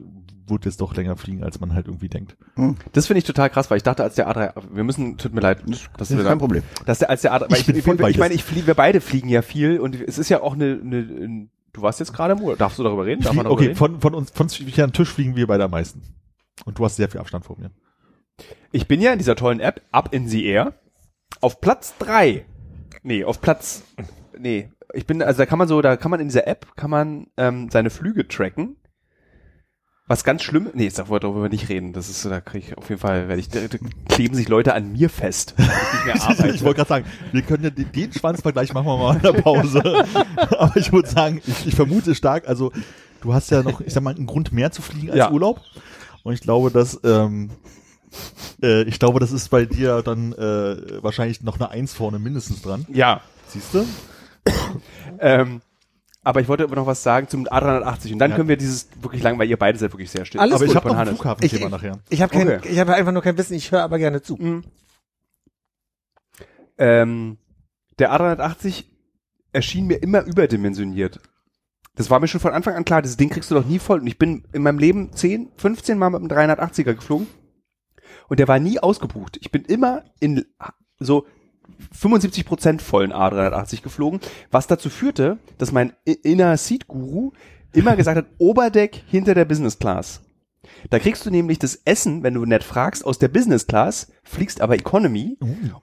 wird 0.46 0.64
jetzt 0.66 0.80
doch 0.80 0.94
länger 0.94 1.16
fliegen, 1.16 1.42
als 1.42 1.58
man 1.60 1.74
halt 1.74 1.86
irgendwie 1.86 2.08
denkt. 2.08 2.36
Das 2.92 3.06
finde 3.06 3.18
ich 3.18 3.24
total 3.24 3.50
krass, 3.50 3.70
weil 3.70 3.76
ich 3.78 3.82
dachte, 3.82 4.02
als 4.04 4.14
der 4.14 4.28
A3, 4.28 4.52
wir 4.72 4.84
müssen, 4.84 5.16
tut 5.18 5.34
mir 5.34 5.40
leid, 5.40 5.62
Das 5.98 6.10
ist 6.10 6.18
da, 6.18 6.24
kein 6.24 6.38
Problem. 6.38 6.62
dass 6.86 6.98
der, 7.00 7.10
als 7.10 7.22
der 7.22 7.32
A3, 7.32 7.40
weil 7.42 7.52
Ich 7.52 7.60
ich, 7.60 7.66
bin 7.66 7.76
ich, 7.76 7.84
voll 7.84 7.96
bei 7.96 8.10
ich, 8.10 8.16
dir. 8.16 8.20
meine, 8.20 8.34
ich 8.34 8.44
fliege, 8.44 8.66
wir 8.66 8.74
beide 8.74 9.00
fliegen 9.00 9.28
ja 9.28 9.42
viel 9.42 9.80
und 9.80 9.94
es 9.94 10.18
ist 10.18 10.28
ja 10.28 10.42
auch 10.42 10.54
eine, 10.54 10.78
eine, 10.82 10.98
ein- 10.98 11.50
du 11.72 11.82
warst 11.82 12.00
jetzt 12.00 12.12
gerade 12.12 12.34
im 12.34 12.40
Urlaub, 12.40 12.58
darfst 12.58 12.78
du 12.78 12.82
darüber 12.84 13.04
reden? 13.06 13.22
Darf 13.22 13.34
man 13.34 13.44
darüber 13.44 13.54
okay, 13.58 13.68
reden? 13.68 13.76
von, 13.76 14.00
von 14.00 14.14
uns, 14.14 14.30
von 14.30 14.48
hier 14.48 14.84
an 14.84 14.92
Tisch 14.92 15.08
fliegen 15.10 15.34
wir 15.36 15.46
beide 15.46 15.64
am 15.64 15.70
meisten. 15.72 16.02
Und 16.64 16.78
du 16.78 16.84
hast 16.84 16.96
sehr 16.96 17.08
viel 17.08 17.20
Abstand 17.20 17.44
vor 17.44 17.56
mir. 17.58 17.70
Ich 18.72 18.86
bin 18.88 19.00
ja 19.00 19.12
in 19.12 19.18
dieser 19.18 19.36
tollen 19.36 19.60
App 19.60 19.80
Up 19.90 20.12
in 20.12 20.28
the 20.28 20.44
Air 20.44 20.74
auf 21.40 21.60
Platz 21.60 21.94
drei. 21.98 22.44
Nee, 23.04 23.24
auf 23.24 23.40
Platz 23.40 23.82
nee, 24.38 24.70
ich 24.94 25.06
bin 25.06 25.22
also 25.22 25.38
da 25.38 25.46
kann 25.46 25.58
man 25.58 25.68
so, 25.68 25.80
da 25.82 25.96
kann 25.96 26.10
man 26.10 26.20
in 26.20 26.28
dieser 26.28 26.46
App 26.46 26.76
kann 26.76 26.90
man 26.90 27.26
ähm, 27.36 27.68
seine 27.70 27.90
Flüge 27.90 28.26
tracken. 28.28 28.76
Was 30.08 30.24
ganz 30.24 30.42
schlimm, 30.42 30.68
nee, 30.74 30.84
jetzt 30.84 30.98
darüber 30.98 31.48
nicht 31.48 31.68
reden. 31.68 31.92
Das 31.92 32.10
ist, 32.10 32.24
da 32.26 32.40
kriege 32.40 32.66
ich 32.66 32.76
auf 32.76 32.88
jeden 32.90 33.00
Fall, 33.00 33.28
werde 33.28 33.40
ich, 33.40 33.48
da, 33.48 33.60
da 33.60 33.78
kleben 34.08 34.34
sich 34.34 34.48
Leute 34.48 34.74
an 34.74 34.92
mir 34.92 35.08
fest. 35.08 35.54
ich. 35.58 36.44
Ich 36.54 36.62
wollte 36.64 36.78
gerade 36.78 36.88
sagen, 36.88 37.06
wir 37.30 37.42
können 37.42 37.64
ja 37.64 37.70
den, 37.70 37.90
den 37.92 38.12
Schwanzvergleich 38.12 38.74
machen 38.74 38.86
wir 38.86 38.98
mal 38.98 39.16
in 39.16 39.22
der 39.22 39.32
Pause. 39.32 39.80
Aber 40.58 40.76
ich 40.76 40.92
würde 40.92 41.08
sagen, 41.08 41.40
ich, 41.46 41.68
ich 41.68 41.74
vermute 41.74 42.14
stark, 42.14 42.46
also 42.48 42.72
du 43.22 43.32
hast 43.32 43.50
ja 43.52 43.62
noch, 43.62 43.80
ich 43.80 43.92
sag 43.94 44.02
mal, 44.02 44.14
einen 44.14 44.26
Grund 44.26 44.52
mehr 44.52 44.72
zu 44.72 44.82
fliegen 44.82 45.08
als 45.10 45.18
Ja. 45.18 45.30
Urlaub. 45.30 45.60
Und 46.24 46.34
ich 46.34 46.40
glaube, 46.40 46.70
dass 46.70 47.00
ähm, 47.04 47.50
äh, 48.62 48.82
ich 48.82 48.98
glaube, 48.98 49.20
das 49.20 49.32
ist 49.32 49.48
bei 49.48 49.64
dir 49.64 50.02
dann 50.02 50.32
äh, 50.32 51.02
wahrscheinlich 51.02 51.42
noch 51.42 51.58
eine 51.58 51.70
Eins 51.70 51.94
vorne 51.94 52.18
mindestens 52.18 52.60
dran. 52.60 52.86
ja, 52.92 53.20
Siehst 53.48 53.72
du? 53.72 53.86
ähm, 55.20 55.60
aber 56.24 56.40
ich 56.40 56.48
wollte 56.48 56.62
aber 56.64 56.76
noch 56.76 56.86
was 56.86 57.02
sagen 57.02 57.28
zum 57.28 57.46
A380 57.46 58.12
und 58.12 58.18
dann 58.18 58.30
Ja. 58.30 58.36
können 58.36 58.48
wir 58.48 58.56
dieses 58.56 58.88
wirklich 59.00 59.22
lang, 59.22 59.38
weil 59.38 59.48
ihr 59.48 59.56
beide 59.56 59.78
seid 59.78 59.92
wirklich 59.92 60.10
sehr 60.10 60.24
still. 60.24 60.40
Alles 60.40 60.54
Aber 60.54 60.64
ich 60.64 60.68
gut, 60.72 60.76
habe 60.76 60.88
noch 60.88 60.96
ein. 60.98 61.06
Flughafenthema 61.08 61.64
Ich- 61.66 61.70
nachher. 61.70 61.98
Ich 62.10 62.22
habe 62.22 62.32
kein, 62.32 62.48
Okay. 62.48 62.68
ich 62.70 62.78
habe 62.78 62.94
einfach 62.94 63.12
nur 63.12 63.22
kein 63.22 63.36
Wissen, 63.38 63.54
ich 63.54 63.72
höre 63.72 63.82
aber 63.82 63.98
gerne 63.98 64.22
zu. 64.22 64.36
Mhm. 64.36 64.64
Ähm, 66.78 67.38
der 67.98 68.12
A380 68.12 68.84
erschien 69.52 69.86
mir 69.86 69.96
immer 69.96 70.22
überdimensioniert. 70.24 71.20
Das 71.94 72.08
war 72.08 72.20
mir 72.20 72.28
schon 72.28 72.40
von 72.40 72.52
Anfang 72.54 72.74
an 72.74 72.84
klar, 72.86 73.02
dieses 73.02 73.18
Ding 73.18 73.28
kriegst 73.28 73.50
du 73.50 73.54
doch 73.54 73.66
nie 73.66 73.78
voll. 73.78 74.00
Und 74.00 74.06
ich 74.06 74.18
bin 74.18 74.44
in 74.52 74.62
meinem 74.62 74.78
Leben 74.78 75.12
10, 75.12 75.50
15 75.56 75.98
Mal 75.98 76.10
mit 76.10 76.20
einem 76.20 76.28
380er 76.28 76.94
geflogen 76.94 77.26
und 78.28 78.40
der 78.40 78.48
war 78.48 78.58
nie 78.58 78.78
ausgebucht. 78.78 79.36
Ich 79.40 79.50
bin 79.50 79.64
immer 79.64 80.04
in 80.20 80.46
so 80.98 81.26
75 81.92 82.44
Prozent 82.44 82.82
vollen 82.82 83.12
A380 83.12 83.82
geflogen, 83.82 84.20
was 84.50 84.66
dazu 84.66 84.90
führte, 84.90 85.38
dass 85.58 85.72
mein 85.72 85.92
Inner 86.04 86.56
Seat 86.56 86.88
Guru 86.88 87.32
immer 87.72 87.96
gesagt 87.96 88.16
hat, 88.16 88.26
Oberdeck 88.38 89.02
hinter 89.08 89.34
der 89.34 89.44
Business 89.44 89.78
Class. 89.78 90.20
Da 90.90 90.98
kriegst 90.98 91.24
du 91.26 91.30
nämlich 91.30 91.58
das 91.58 91.76
Essen, 91.84 92.22
wenn 92.22 92.34
du 92.34 92.44
nett 92.44 92.64
fragst, 92.64 93.04
aus 93.04 93.18
der 93.18 93.28
Business 93.28 93.66
Class, 93.66 94.08
fliegst 94.24 94.60
aber 94.60 94.74
Economy 94.74 95.36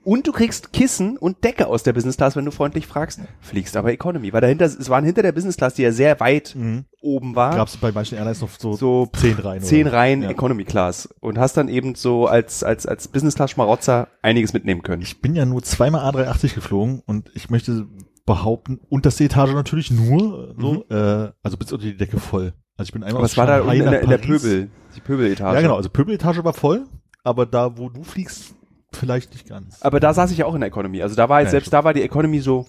und 0.04 0.26
du 0.26 0.32
kriegst 0.32 0.72
Kissen 0.72 1.16
und 1.16 1.44
Decke 1.44 1.66
aus 1.66 1.82
der 1.82 1.92
Business 1.92 2.16
Class, 2.16 2.36
wenn 2.36 2.44
du 2.44 2.50
freundlich 2.50 2.86
fragst, 2.86 3.20
fliegst 3.40 3.76
aber 3.76 3.92
Economy. 3.92 4.32
Weil 4.32 4.40
dahinter, 4.40 4.66
es 4.66 4.88
waren 4.88 5.04
hinter 5.04 5.22
der 5.22 5.32
Business 5.32 5.56
Class, 5.56 5.74
die 5.74 5.82
ja 5.82 5.92
sehr 5.92 6.20
weit 6.20 6.56
oben 7.00 7.34
war, 7.34 7.56
Gab 7.56 7.68
es 7.68 7.76
bei 7.76 7.92
manchen 7.92 8.16
Airlines 8.18 8.40
noch 8.40 8.50
so, 8.58 8.74
so 8.74 9.08
zehn 9.16 9.38
Reihen. 9.38 9.62
zehn 9.62 9.86
oder? 9.86 9.96
Reihen 9.96 10.22
Ja. 10.22 10.30
Economy 10.30 10.64
Class 10.64 11.08
und 11.20 11.38
hast 11.38 11.56
dann 11.56 11.68
eben 11.68 11.94
so 11.94 12.26
als, 12.26 12.62
als, 12.62 12.86
als 12.86 13.08
Business 13.08 13.34
Class 13.34 13.50
Schmarotzer 13.52 14.08
einiges 14.22 14.52
mitnehmen 14.52 14.82
können. 14.82 15.02
Ich 15.02 15.20
bin 15.20 15.34
ja 15.34 15.46
nur 15.46 15.62
zweimal 15.62 16.04
A380 16.14 16.54
geflogen 16.54 17.02
und 17.06 17.30
ich 17.34 17.50
möchte 17.50 17.86
behaupten, 18.26 18.80
unterste 18.88 19.24
Etage 19.24 19.52
natürlich 19.54 19.90
nur, 19.90 20.54
so, 20.58 20.84
äh, 20.88 21.32
also 21.42 21.56
bis 21.56 21.72
unter 21.72 21.84
die 21.86 21.96
Decke 21.96 22.20
voll. 22.20 22.52
Also 22.76 22.88
ich 22.88 22.92
bin 22.92 23.02
einmal 23.02 23.24
es 23.24 23.36
war 23.36 23.46
da 23.46 23.58
in 23.72 23.84
der, 23.84 24.02
in 24.02 24.08
der. 24.08 24.18
Pöbel, 24.18 24.70
die 24.96 25.00
Pöbeletage. 25.00 25.56
Ja, 25.56 25.62
genau, 25.62 25.76
also 25.76 25.88
Pöbeletage 25.88 26.44
war 26.44 26.52
voll, 26.52 26.86
aber 27.24 27.46
da, 27.46 27.76
wo 27.78 27.88
du 27.88 28.02
fliegst, 28.02 28.54
vielleicht 28.92 29.32
nicht 29.32 29.48
ganz. 29.48 29.80
Aber 29.82 30.00
da 30.00 30.14
saß 30.14 30.30
ich 30.30 30.38
ja 30.38 30.46
auch 30.46 30.54
in 30.54 30.60
der 30.60 30.68
Economy. 30.68 31.02
Also 31.02 31.14
da 31.16 31.28
war 31.28 31.40
jetzt, 31.40 31.48
Ja, 31.48 31.50
selbst 31.52 31.66
stimmt. 31.68 31.80
da 31.80 31.84
war 31.84 31.94
die 31.94 32.02
Economy 32.02 32.40
so 32.40 32.66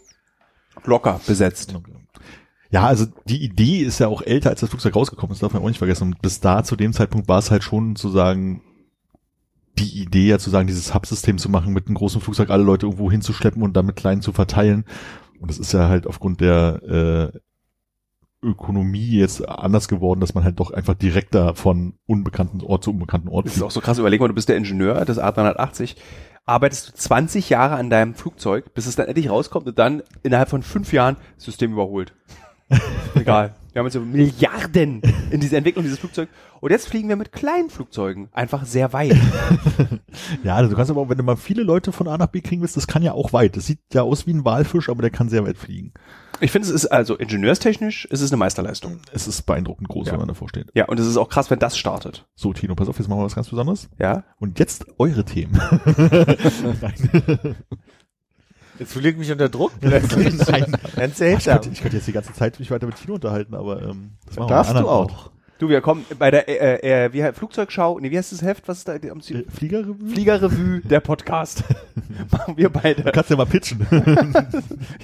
locker 0.86 1.20
besetzt. 1.26 1.74
Ja, 2.70 2.86
also 2.86 3.06
die 3.26 3.44
Idee 3.44 3.80
ist 3.80 4.00
ja 4.00 4.08
auch 4.08 4.22
älter, 4.22 4.50
als 4.50 4.62
das 4.62 4.70
Flugzeug 4.70 4.96
rausgekommen 4.96 5.34
ist, 5.34 5.44
darf 5.44 5.54
man 5.54 5.62
auch 5.62 5.68
nicht 5.68 5.78
vergessen. 5.78 6.04
Und 6.06 6.22
bis 6.22 6.40
da, 6.40 6.64
zu 6.64 6.76
dem 6.76 6.94
Zeitpunkt, 6.94 7.28
war 7.28 7.40
es 7.40 7.52
halt 7.52 7.64
schon 7.64 7.96
zu 7.96 8.10
sagen, 8.10 8.62
die 9.78 10.02
Idee 10.02 10.28
ja 10.28 10.40
zu 10.40 10.50
sagen, 10.50 10.68
dieses 10.68 10.94
Hub-System 10.94 11.38
zu 11.38 11.50
machen, 11.50 11.74
mit 11.74 11.88
einem 11.88 11.96
großen 11.96 12.22
Flugzeug 12.22 12.50
alle 12.50 12.64
Leute 12.64 12.86
irgendwo 12.86 13.12
hinzuschleppen 13.12 13.62
und 13.64 13.74
dann 13.74 13.86
mit 13.86 13.96
kleinen 13.96 14.22
zu 14.22 14.32
verteilen. 14.32 14.86
Und 15.40 15.50
das 15.50 15.58
ist 15.58 15.74
ja 15.74 15.90
halt 15.90 16.08
aufgrund 16.08 16.40
der 16.40 17.32
äh, 17.34 17.40
Ökonomie 18.44 19.20
jetzt 19.20 19.48
anders 19.48 19.88
geworden, 19.88 20.20
dass 20.20 20.34
man 20.34 20.44
halt 20.44 20.60
doch 20.60 20.72
einfach 20.72 20.96
direkter 20.96 21.56
von 21.56 21.94
unbekannten 22.06 22.62
Ort 22.62 22.84
zu 22.84 22.92
unbekannten 22.92 23.30
Ort 23.30 23.46
Das 23.46 23.56
ist 23.56 23.62
auch 23.62 23.72
so 23.72 23.82
krass. 23.82 24.00
Überleg 24.00 24.20
mal, 24.20 24.28
du 24.28 24.34
bist 24.34 24.50
der 24.50 24.58
Ingenieur 24.58 25.06
des 25.06 25.20
A380, 25.20 25.96
arbeitest 26.46 26.90
du 26.90 26.94
20 26.94 27.50
Jahre 27.50 27.76
an 27.76 27.90
deinem 27.90 28.16
Flugzeug, 28.16 28.74
bis 28.74 28.88
es 28.88 28.96
dann 28.96 29.08
endlich 29.08 29.30
rauskommt 29.30 29.68
und 29.68 29.78
dann 29.78 30.04
innerhalb 30.24 30.50
von 30.50 30.64
fünf 30.64 30.92
Jahren 30.92 31.18
System 31.38 31.74
überholt. 31.74 32.14
Egal. 33.16 33.56
Wir 33.74 33.80
haben 33.80 33.86
jetzt 33.86 33.94
so 33.94 34.02
Milliarden 34.02 35.02
in 35.30 35.40
diese 35.40 35.56
Entwicklung 35.56 35.84
dieses 35.84 36.00
Flugzeugs. 36.00 36.32
Und 36.60 36.72
jetzt 36.72 36.90
fliegen 36.90 37.08
wir 37.08 37.16
mit 37.16 37.32
kleinen 37.32 37.70
Flugzeugen 37.70 38.28
einfach 38.34 38.66
sehr 38.66 38.94
weit. 38.94 39.18
Ja, 40.44 40.56
also 40.56 40.70
du 40.70 40.76
kannst 40.76 40.92
aber, 40.92 41.02
auch, 41.02 41.10
wenn 41.10 41.18
du 41.18 41.24
mal 41.24 41.38
viele 41.38 41.64
Leute 41.64 41.92
von 41.92 42.08
A 42.08 42.18
nach 42.18 42.28
B 42.28 42.42
kriegen 42.42 42.62
willst, 42.62 42.76
das 42.76 42.88
kann 42.88 43.02
ja 43.02 43.14
auch 43.14 43.32
weit. 43.32 43.56
Das 43.56 43.66
sieht 43.66 43.80
ja 43.94 44.02
aus 44.02 44.28
wie 44.28 44.34
ein 44.34 44.44
Walfisch, 44.44 44.90
aber 44.90 45.02
der 45.02 45.10
kann 45.10 45.30
sehr 45.30 45.46
weit 45.46 45.58
fliegen. 45.58 45.94
Ich 46.42 46.52
finde, 46.52 46.68
es 46.68 46.74
ist 46.74 46.88
also 46.88 47.16
ingenieurstechnisch, 47.18 48.08
es 48.12 48.20
ist 48.22 48.32
eine 48.32 48.38
Meisterleistung. 48.40 49.00
Es 49.14 49.28
ist 49.28 49.44
beeindruckend 49.44 49.88
groß, 49.90 50.08
Ja. 50.08 50.14
wenn 50.14 50.20
man 50.20 50.28
davor 50.28 50.50
steht. 50.50 50.68
Ja, 50.74 50.86
und 50.86 51.00
es 51.00 51.06
ist 51.08 51.16
auch 51.18 51.30
krass, 51.30 51.50
wenn 51.52 51.60
das 51.60 51.78
startet. 51.78 52.26
So, 52.36 52.52
Tino, 52.52 52.74
pass 52.76 52.88
auf, 52.90 52.98
jetzt 52.98 53.08
machen 53.08 53.20
wir 53.22 53.26
was 53.26 53.36
ganz 53.36 53.48
Besonderes. 53.50 53.90
Ja. 54.00 54.24
Und 54.40 54.58
jetzt 54.60 54.86
eure 54.98 55.24
Themen. 55.24 55.60
Jetzt 58.80 58.94
fühle 58.94 59.10
ich 59.10 59.18
mich 59.18 59.32
unter 59.32 59.48
Druck 59.50 59.74
plötzlich. 59.80 60.36
Nein. 60.48 60.76
Ganz 60.96 61.12
Ich 61.14 61.18
seltsam. 61.18 61.54
könnte, 61.56 61.70
ich 61.70 61.82
könnte 61.82 61.98
jetzt 61.98 62.08
die 62.08 62.14
ganze 62.14 62.34
Zeit 62.34 62.60
mich 62.60 62.72
weiter 62.72 62.88
mit 62.88 62.96
Tino 62.96 63.14
unterhalten, 63.16 63.54
aber 63.54 63.82
ähm, 63.84 64.14
das 64.26 64.38
machen 64.38 64.50
wir 64.50 64.56
Darfst 64.56 64.76
am 64.76 64.84
du 64.84 64.90
auch. 64.90 65.31
Du, 65.62 65.70
wir 65.70 65.80
kommen 65.82 66.04
bei 66.18 66.32
der 66.32 66.50
äh, 66.50 67.06
äh, 67.06 67.14
wie 67.14 67.24
heißt 67.24 67.38
Flugzeugschau, 67.38 68.00
nee, 68.00 68.10
wie 68.10 68.18
heißt 68.18 68.32
das 68.32 68.42
Heft? 68.42 68.68
Was 68.68 68.80
ist 68.80 68.88
da 68.88 68.96
am. 68.96 69.22
Ziel? 69.22 69.42
Äh, 69.48 69.52
Fliegerrevue? 69.52 70.10
Fliegerrevue, 70.10 70.82
der 70.82 71.02
Podcast. 71.02 71.64
Machen 72.32 72.58
wir 72.58 72.70
beide. 72.72 73.04
Du 73.04 73.12
kannst 73.12 73.30
ja 73.30 73.36
mal 73.36 73.46
pitchen. 73.46 73.86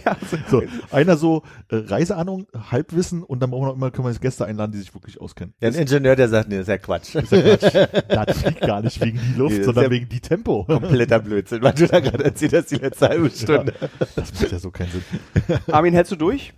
Ja, 0.03 0.17
so, 0.49 0.63
einer 0.91 1.15
so 1.15 1.43
äh, 1.69 1.75
Reiseahnung, 1.75 2.47
Halbwissen 2.71 3.21
und 3.21 3.39
dann 3.39 3.51
brauchen 3.51 3.63
wir 3.63 3.67
noch 3.67 3.75
immer, 3.75 3.91
können 3.91 4.07
wir 4.07 4.19
Gäste 4.19 4.45
einladen, 4.45 4.71
die 4.71 4.79
sich 4.79 4.95
wirklich 4.95 5.21
auskennen. 5.21 5.53
Ja, 5.59 5.67
ein 5.67 5.75
Ingenieur, 5.75 6.15
der 6.15 6.27
sagt, 6.27 6.49
nee, 6.49 6.55
das 6.55 6.63
ist 6.63 6.69
ja 6.69 6.77
Quatsch. 6.79 7.13
Das 7.13 7.31
ist 7.31 7.73
ja 7.73 7.85
Quatsch. 7.85 8.07
das 8.27 8.41
fliegt 8.41 8.61
gar 8.61 8.81
nicht 8.81 8.99
wegen 8.99 9.19
die 9.19 9.37
Luft, 9.37 9.51
Nee, 9.51 9.57
das 9.57 9.59
ist 9.59 9.65
sondern 9.65 9.83
ja- 9.83 9.91
wegen 9.91 10.09
die 10.09 10.21
Tempo. 10.21 10.63
Kompletter 10.63 11.19
Blödsinn, 11.19 11.61
was 11.61 11.75
du 11.75 11.87
da 11.87 11.99
gerade 11.99 12.23
erzählt 12.23 12.53
hast, 12.53 12.71
die 12.71 12.77
letzte 12.77 13.09
halbe 13.09 13.29
Stunde. 13.29 13.73
Das 14.15 14.33
macht 14.33 14.51
ja 14.51 14.57
so 14.57 14.71
keinen 14.71 14.89
Sinn. 14.89 15.03
Armin, 15.67 15.93
hältst 15.93 16.13
du 16.13 16.15
durch? 16.15 16.53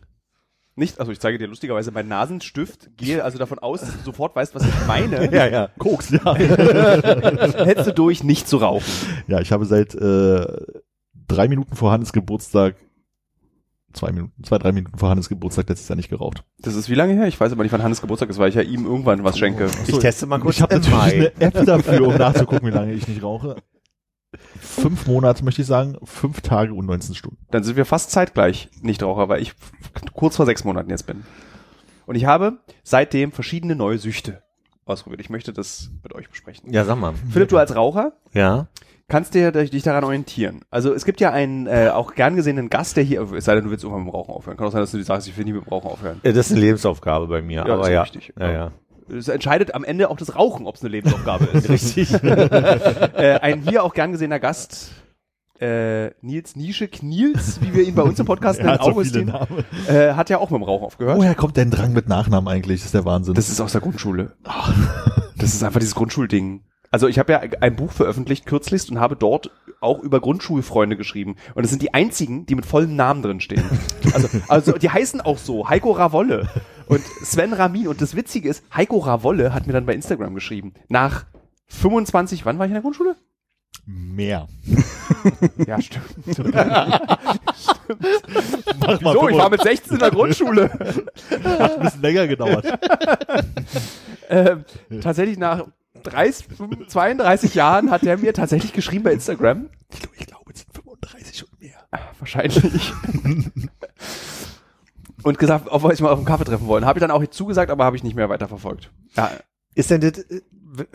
Nicht? 0.79 0.97
Also 0.99 1.11
ich 1.11 1.19
zeige 1.19 1.37
dir 1.37 1.47
lustigerweise 1.47 1.91
meinen 1.91 2.07
Nasenstift, 2.07 2.89
gehe 2.95 3.21
also 3.21 3.37
davon 3.37 3.59
aus, 3.59 3.81
dass 3.81 3.97
du 3.97 4.03
sofort 4.05 4.33
weißt, 4.33 4.55
was 4.55 4.63
ich 4.63 4.87
meine. 4.87 5.29
Ja, 5.39 5.47
ja. 5.47 5.69
Koks, 5.77 6.09
ja. 6.09 6.35
Hältst 6.35 7.87
du 7.87 7.93
durch, 7.93 8.23
nicht 8.23 8.47
zu 8.47 8.57
rauchen? 8.57 8.85
Ja, 9.27 9.41
ich 9.41 9.51
habe 9.51 9.65
seit 9.65 9.93
äh, 9.93 10.45
drei 11.27 11.47
Minuten 11.49 11.75
vor 11.75 11.91
Hannes 11.91 12.13
Geburtstag, 12.13 12.75
zwei 13.91 14.13
Minuten, 14.13 14.41
zwei, 14.43 14.57
drei 14.57 14.71
Minuten 14.71 14.97
vor 14.97 15.09
Hannes 15.09 15.27
Geburtstag 15.27 15.67
letztes 15.67 15.89
Jahr 15.89 15.97
nicht 15.97 16.09
geraucht. 16.09 16.43
Das 16.59 16.75
ist 16.75 16.89
wie 16.89 16.95
lange 16.95 17.13
her? 17.13 17.27
Ich 17.27 17.39
weiß 17.39 17.51
aber 17.51 17.63
nicht, 17.63 17.73
wann 17.73 17.83
Hannes 17.83 17.99
Geburtstag 17.99 18.29
ist, 18.29 18.39
weil 18.39 18.49
ich 18.49 18.55
ja 18.55 18.61
ihm 18.61 18.85
irgendwann 18.85 19.23
was 19.25 19.37
schenke. 19.37 19.67
Ich 19.85 19.99
teste 19.99 20.25
mal 20.27 20.39
kurz 20.39 20.55
Ich 20.55 20.61
habe 20.61 20.75
natürlich 20.75 20.97
Mai. 20.97 21.13
eine 21.13 21.41
App 21.41 21.65
dafür, 21.65 22.07
um 22.07 22.15
nachzugucken, 22.15 22.67
wie 22.67 22.73
lange 22.73 22.93
ich 22.93 23.07
nicht 23.07 23.21
rauche. 23.21 23.57
Fünf 24.59 25.07
Monate, 25.07 25.43
möchte 25.45 25.61
ich 25.61 25.67
sagen, 25.67 25.97
fünf 26.03 26.41
Tage 26.41 26.73
und 26.73 26.85
19 26.85 27.15
Stunden. 27.15 27.37
Dann 27.51 27.63
sind 27.63 27.75
wir 27.77 27.85
fast 27.85 28.11
zeitgleich 28.11 28.69
Nichtraucher, 28.81 29.29
weil 29.29 29.41
ich 29.41 29.53
kurz 30.13 30.35
vor 30.35 30.45
sechs 30.45 30.63
Monaten 30.63 30.89
jetzt 30.89 31.05
bin. 31.07 31.23
Und 32.05 32.15
ich 32.15 32.25
habe 32.25 32.57
seitdem 32.83 33.31
verschiedene 33.31 33.75
neue 33.75 33.97
Süchte 33.99 34.41
ausprobiert. 34.85 35.21
Ich 35.21 35.29
möchte 35.29 35.53
das 35.53 35.91
mit 36.03 36.13
euch 36.15 36.29
besprechen. 36.29 36.73
Ja, 36.73 36.83
sag 36.83 36.97
mal. 36.97 37.13
Philipp, 37.31 37.49
du 37.49 37.57
als 37.57 37.75
Raucher 37.75 38.13
Ja. 38.33 38.67
kannst 39.07 39.35
dir 39.35 39.51
dich 39.51 39.83
daran 39.83 40.03
orientieren. 40.03 40.61
Also 40.71 40.91
es 40.93 41.05
gibt 41.05 41.21
ja 41.21 41.31
einen 41.31 41.67
äh, 41.67 41.89
auch 41.93 42.15
gern 42.15 42.35
gesehenen 42.35 42.69
Gast, 42.71 42.97
der 42.97 43.03
hier, 43.03 43.21
es 43.33 43.45
sei 43.45 43.53
denn, 43.55 43.65
du 43.65 43.69
willst 43.69 43.83
irgendwann 43.83 44.05
mit 44.05 44.11
dem 44.13 44.15
Rauchen 44.15 44.33
aufhören. 44.33 44.57
Kann 44.57 44.65
auch 44.67 44.71
sein, 44.71 44.81
dass 44.81 44.91
du 44.91 44.97
dir 44.97 45.03
sagst, 45.03 45.27
ich 45.27 45.37
will 45.37 45.45
nie 45.45 45.53
mit 45.53 45.63
dem 45.65 45.69
Rauchen 45.69 45.87
aufhören. 45.91 46.19
Ja, 46.23 46.31
Das 46.31 46.47
ist 46.47 46.51
eine 46.53 46.61
Lebensaufgabe 46.61 47.27
bei 47.27 47.41
mir, 47.43 47.65
Ja, 47.67 47.73
aber 47.75 47.83
ist 47.83 47.89
ja. 47.89 48.01
richtig. 48.01 48.33
Ja, 48.39 48.51
ja. 48.51 48.71
Es 49.11 49.27
entscheidet 49.27 49.73
am 49.73 49.83
Ende 49.83 50.09
auch 50.09 50.17
das 50.17 50.35
Rauchen, 50.35 50.67
ob 50.67 50.75
es 50.75 50.81
eine 50.81 50.89
Lebensaufgabe 50.89 51.45
ist. 51.45 51.69
Richtig. 51.69 52.13
äh, 52.23 53.39
ein 53.41 53.61
hier 53.61 53.83
auch 53.83 53.93
gern 53.93 54.11
gesehener 54.11 54.39
Gast, 54.39 54.91
äh, 55.59 56.11
Nils 56.21 56.55
Nische 56.55 56.87
Knils, 56.87 57.59
wie 57.61 57.73
wir 57.73 57.83
ihn 57.83 57.95
bei 57.95 58.03
uns 58.03 58.19
im 58.19 58.25
Podcast 58.25 58.59
nennen, 58.63 58.79
Augustin, 58.79 59.27
Namen. 59.27 59.65
äh, 59.87 60.13
hat 60.13 60.29
ja 60.29 60.37
auch 60.37 60.49
mit 60.49 60.59
dem 60.59 60.63
Rauchen 60.63 60.85
aufgehört. 60.85 61.17
Woher 61.17 61.35
kommt 61.35 61.57
denn 61.57 61.71
Drang 61.71 61.93
mit 61.93 62.07
Nachnamen 62.07 62.47
eigentlich? 62.47 62.79
Das 62.79 62.85
ist 62.87 62.93
der 62.93 63.05
Wahnsinn. 63.05 63.33
Das 63.33 63.49
ist 63.49 63.59
aus 63.59 63.71
der 63.71 63.81
Grundschule. 63.81 64.33
Das 65.37 65.53
ist 65.53 65.63
einfach 65.63 65.79
dieses 65.79 65.95
Grundschulding. 65.95 66.63
Also 66.91 67.07
ich 67.07 67.19
habe 67.19 67.31
ja 67.33 67.39
ein 67.61 67.75
Buch 67.75 67.91
veröffentlicht 67.91 68.45
kürzlichst 68.45 68.89
und 68.89 68.99
habe 68.99 69.15
dort 69.15 69.51
auch 69.79 69.99
über 69.99 70.19
Grundschulfreunde 70.19 70.97
geschrieben. 70.97 71.35
Und 71.53 71.63
das 71.63 71.69
sind 71.69 71.81
die 71.81 71.93
einzigen, 71.93 72.45
die 72.45 72.55
mit 72.55 72.65
vollen 72.65 72.95
Namen 72.95 73.21
drin 73.21 73.39
stehen. 73.39 73.63
Also, 74.13 74.27
also 74.47 74.71
die 74.73 74.89
heißen 74.89 75.21
auch 75.21 75.37
so, 75.37 75.69
Heiko 75.69 75.91
Ravolle 75.91 76.49
und 76.89 77.03
Sven 77.23 77.53
Ramin. 77.53 77.87
Und 77.87 78.01
das 78.01 78.15
Witzige 78.15 78.49
ist, 78.49 78.63
Heiko 78.75 78.97
Ravolle 78.97 79.53
hat 79.53 79.67
mir 79.67 79.73
dann 79.73 79.85
bei 79.85 79.93
Instagram 79.93 80.35
geschrieben. 80.35 80.73
Nach 80.89 81.25
25, 81.67 82.45
wann 82.45 82.59
war 82.59 82.65
ich 82.65 82.71
in 82.71 82.75
der 82.75 82.81
Grundschule? 82.81 83.15
mehr. 83.89 84.47
Ja, 85.65 85.81
stimmt. 85.81 86.05
Mach 88.79 89.01
mal 89.01 89.13
So, 89.13 89.29
ich 89.29 89.37
war 89.37 89.49
mit 89.49 89.61
16 89.61 89.93
in 89.93 89.99
der 89.99 90.11
Grundschule. 90.11 90.69
hat 90.69 91.75
ein 91.75 91.81
bisschen 91.81 92.01
länger 92.01 92.27
gedauert. 92.27 92.65
ähm, 94.29 94.63
tatsächlich 95.01 95.39
nach 95.39 95.65
30, 96.03 96.47
32 96.87 97.55
Jahren 97.55 97.89
hat 97.89 98.03
er 98.03 98.17
mir 98.17 98.33
tatsächlich 98.33 98.73
geschrieben 98.73 99.03
bei 99.03 99.13
Instagram. 99.13 99.69
Ich 99.91 100.27
glaube, 100.27 100.51
es 100.53 100.59
sind 100.59 100.73
35 100.73 101.43
und 101.43 101.59
mehr. 101.59 101.87
Wahrscheinlich. 102.19 102.93
Und 105.23 105.37
gesagt, 105.39 105.67
ob 105.69 105.83
wir 105.83 105.89
uns 105.89 105.99
mal 106.01 106.09
auf 106.11 106.17
einen 106.17 106.25
Kaffee 106.25 106.45
treffen 106.45 106.67
wollen. 106.67 106.85
Habe 106.85 106.99
ich 106.99 107.01
dann 107.01 107.11
auch 107.11 107.25
zugesagt, 107.27 107.71
aber 107.71 107.85
habe 107.85 107.95
ich 107.95 108.03
nicht 108.03 108.15
mehr 108.15 108.29
weiterverfolgt. 108.29 108.91
Ja, 109.15 109.29
Ist 109.75 109.91
denn 109.91 110.01
das, 110.01 110.25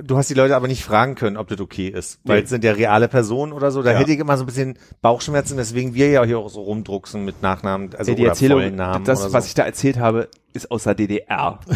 du 0.02 0.16
hast 0.16 0.28
die 0.30 0.34
Leute 0.34 0.56
aber 0.56 0.66
nicht 0.68 0.84
fragen 0.84 1.14
können, 1.14 1.36
ob 1.36 1.48
das 1.48 1.60
okay 1.60 1.88
ist, 1.88 2.20
weil 2.24 2.38
Nee. 2.38 2.44
es 2.44 2.50
sind 2.50 2.64
ja 2.64 2.72
reale 2.72 3.08
Personen 3.08 3.52
oder 3.52 3.70
so. 3.70 3.82
Da 3.82 3.92
Ja. 3.92 3.98
hätte 3.98 4.12
ich 4.12 4.18
immer 4.18 4.36
so 4.36 4.42
ein 4.44 4.46
bisschen 4.46 4.78
Bauchschmerzen, 5.00 5.56
weswegen 5.56 5.94
wir 5.94 6.08
ja 6.10 6.24
hier 6.24 6.38
auch 6.38 6.48
so 6.50 6.62
rumdrucksen 6.62 7.24
mit 7.24 7.42
Nachnamen, 7.42 7.94
also 7.96 8.14
die 8.14 8.22
oder 8.22 8.30
Erzählung, 8.30 8.60
vollen 8.60 8.76
Namen 8.76 9.04
das, 9.04 9.20
oder 9.20 9.28
so. 9.30 9.34
was 9.34 9.46
ich 9.46 9.54
da 9.54 9.62
erzählt 9.64 9.98
habe, 9.98 10.28
ist 10.52 10.70
aus 10.70 10.84
der 10.84 10.94
DDR. 10.94 11.60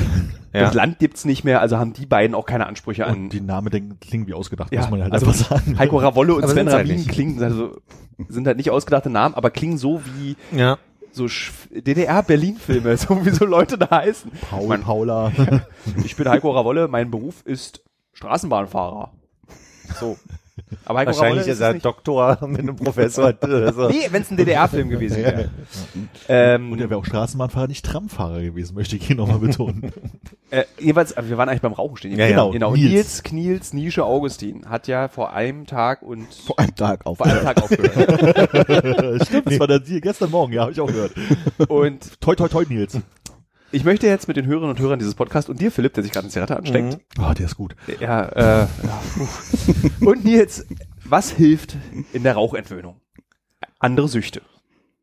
Ja. 0.55 0.62
Das 0.62 0.73
Land 0.75 0.99
gibt's 0.99 1.26
nicht 1.26 1.45
mehr, 1.45 1.61
also 1.61 1.76
haben 1.76 1.93
die 1.93 2.07
beiden 2.07 2.35
auch 2.35 2.47
keine 2.47 2.67
Ansprüche 2.67 3.07
an. 3.07 3.14
Und 3.25 3.28
die 3.35 3.43
Namen 3.43 3.69
denken, 3.71 4.00
klingen 4.00 4.26
wie 4.26 4.33
ausgedacht, 4.33 4.73
ja, 4.73 4.81
muss 4.81 4.90
man 4.90 5.02
halt 5.02 5.12
also 5.12 5.26
einfach 5.26 5.47
sagen. 5.47 5.78
Heiko 5.78 5.99
Ravolle 5.99 6.35
und 6.35 6.43
Aber 6.43 6.52
Sven 6.55 6.71
halt 6.71 6.85
Rabin 6.87 6.97
nicht. 6.97 7.11
klingen, 7.11 7.43
also, 7.43 7.76
sind 8.31 8.47
halt 8.47 8.57
nicht 8.57 8.71
ausgedachte 8.71 9.11
Namen, 9.11 9.35
aber 9.35 9.50
klingen 9.50 9.76
so 9.76 10.00
wie 10.17 10.37
ja. 10.57 10.78
So 11.12 11.27
DDR-Berlin-Filme, 11.71 12.97
so 12.99 13.25
wie 13.25 13.31
so 13.31 13.45
Leute 13.45 13.79
da 13.79 13.91
heißen. 13.91 14.31
Paul, 14.50 14.67
Mein- 14.69 14.83
Paula. 14.83 15.33
Ich 16.05 16.17
bin 16.17 16.29
Heiko 16.29 16.50
Ravolle, 16.50 16.88
mein 16.88 17.11
Beruf 17.11 17.43
ist 17.45 17.83
Straßenbahnfahrer. 18.12 19.12
So. 19.99 20.17
Aber 20.85 20.99
Heiko 21.00 21.09
Wahrscheinlich 21.11 21.41
Ravolle 21.41 21.53
ist 21.53 21.61
er. 21.61 21.75
Doktor 21.75 22.38
mit 22.47 22.61
einem 22.61 22.77
Professor. 22.77 23.33
so. 23.75 23.88
Nee, 23.88 24.09
wenn 24.11 24.23
es 24.23 24.31
ein 24.31 24.37
DDR-Film 24.37 24.88
gewesen 24.88 25.17
wäre. 25.19 25.50
ähm, 26.29 26.73
Und 26.73 26.81
er 26.81 26.91
wäre 26.91 27.00
auch 27.00 27.05
Straßenbahnfahrer, 27.05 27.69
nicht 27.69 27.85
Tramfahrer 27.85 28.43
gewesen, 28.43 28.75
möchte 28.75 28.97
ich 28.97 29.07
hier 29.07 29.17
nochmal 29.17 29.38
betonen. 29.38 29.93
äh, 30.50 30.65
jeweils, 30.79 31.15
wir 31.17 31.37
waren 31.37 31.49
eigentlich 31.49 31.62
beim 31.62 31.73
Rauchen 31.73 31.97
stehen. 31.97 32.17
Ja. 32.19 32.29
genau, 32.29 32.50
genau. 32.50 32.73
Nils. 32.75 32.91
Nils, 32.91 33.23
Kniels, 33.23 33.73
Nische, 33.73 34.05
Augustin 34.05 34.67
hat 34.69 34.87
ja 34.88 35.09
vor 35.09 35.33
einem 35.33 35.67
Tag 35.67 36.03
und 36.03 36.27
Vor 36.35 36.59
einem 36.59 36.75
Tag 36.75 37.07
auf. 37.07 37.19
vor 37.19 37.27
einem 37.27 37.43
Tag 37.43 37.62
aufgehört. 37.62 39.27
Stimmt, 39.27 39.47
das 39.47 39.61
war 39.61 39.67
der 39.67 39.81
Deal 39.81 40.00
gestern 40.00 40.31
Morgen, 40.31 40.53
ja, 40.53 40.62
habe 40.62 40.73
ich 40.73 40.81
auch 40.81 40.87
gehört. 40.87 41.12
und 41.69 42.21
Toi, 42.21 42.35
toi, 42.35 42.49
toi, 42.49 42.65
Nils. 42.69 42.99
Ich 43.71 43.85
möchte 43.85 44.07
jetzt 44.07 44.29
mit 44.29 44.37
den 44.37 44.47
Hörerinnen 44.47 44.71
und 44.71 44.81
Hörern 44.81 44.99
dieses 44.99 45.15
Podcasts 45.15 45.51
und 45.51 45.61
dir, 45.61 45.71
Philipp, 45.71 45.93
der 45.95 46.03
sich 46.03 46.13
gerade 46.13 46.25
eine 46.25 46.31
Zigarette 46.33 46.57
ansteckt, 46.57 46.99
Ah, 47.19 47.35
der 47.35 47.47
ist 47.47 47.57
gut. 47.57 47.77
ja, 48.01 48.25
äh, 48.25 48.67
ja 48.83 49.01
und 50.01 50.25
Nils, 50.25 50.67
was 51.05 51.31
hilft 51.31 51.77
in 52.13 52.23
der 52.23 52.35
Rauchentwöhnung? 52.35 53.01
Andere 53.79 54.09
Süchte. 54.09 54.41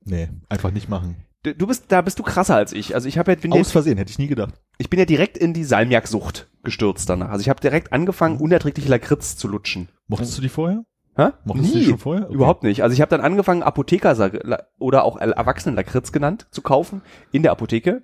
Nee, 0.03 0.29
einfach 0.49 0.71
nicht 0.71 0.89
machen. 0.89 1.15
Du 1.43 1.53
du 1.53 1.67
bist, 1.67 1.85
da 1.89 2.01
bist 2.01 2.17
du 2.17 2.23
krasser 2.23 2.55
als 2.55 2.73
ich. 2.73 2.95
Also 2.95 3.07
ich 3.07 3.19
habe 3.19 3.31
ja, 3.31 3.37
bin 3.39 3.53
Aus 3.53 3.71
Versehen, 3.71 3.97
hätte 3.97 4.09
ich 4.09 4.17
nie 4.17 4.27
gedacht. 4.27 4.55
ich 4.79 4.89
bin 4.89 4.97
ja 4.99 5.05
direkt 5.05 5.37
in 5.37 5.53
die 5.53 5.63
Salmiaksucht 5.63 6.47
gestürzt 6.63 7.07
danach. 7.07 7.29
Also 7.29 7.41
ich 7.41 7.49
habe 7.49 7.61
direkt 7.61 7.93
angefangen, 7.93 8.37
unerträglich 8.39 8.87
Lakritz 8.87 9.37
zu 9.37 9.47
lutschen. 9.47 9.89
Mochtest 10.07 10.35
du 10.37 10.41
die 10.41 10.49
vorher? 10.49 10.83
Hä? 11.15 11.29
Mochtest 11.45 11.73
du 11.73 11.77
Nie. 11.77 11.83
die 11.83 11.89
schon 11.91 11.99
vorher? 11.99 12.25
Okay. 12.25 12.33
Überhaupt 12.33 12.63
nicht. 12.63 12.81
Also 12.81 12.93
ich 12.95 13.01
habe 13.01 13.09
dann 13.09 13.21
angefangen, 13.21 13.61
Apotheker 13.61 14.31
oder 14.79 15.03
auch 15.03 15.17
Erwachsenenlakritz 15.17 16.11
genannt 16.11 16.47
zu 16.49 16.61
kaufen 16.63 17.01
in 17.31 17.43
der 17.43 17.51
Apotheke. 17.51 18.01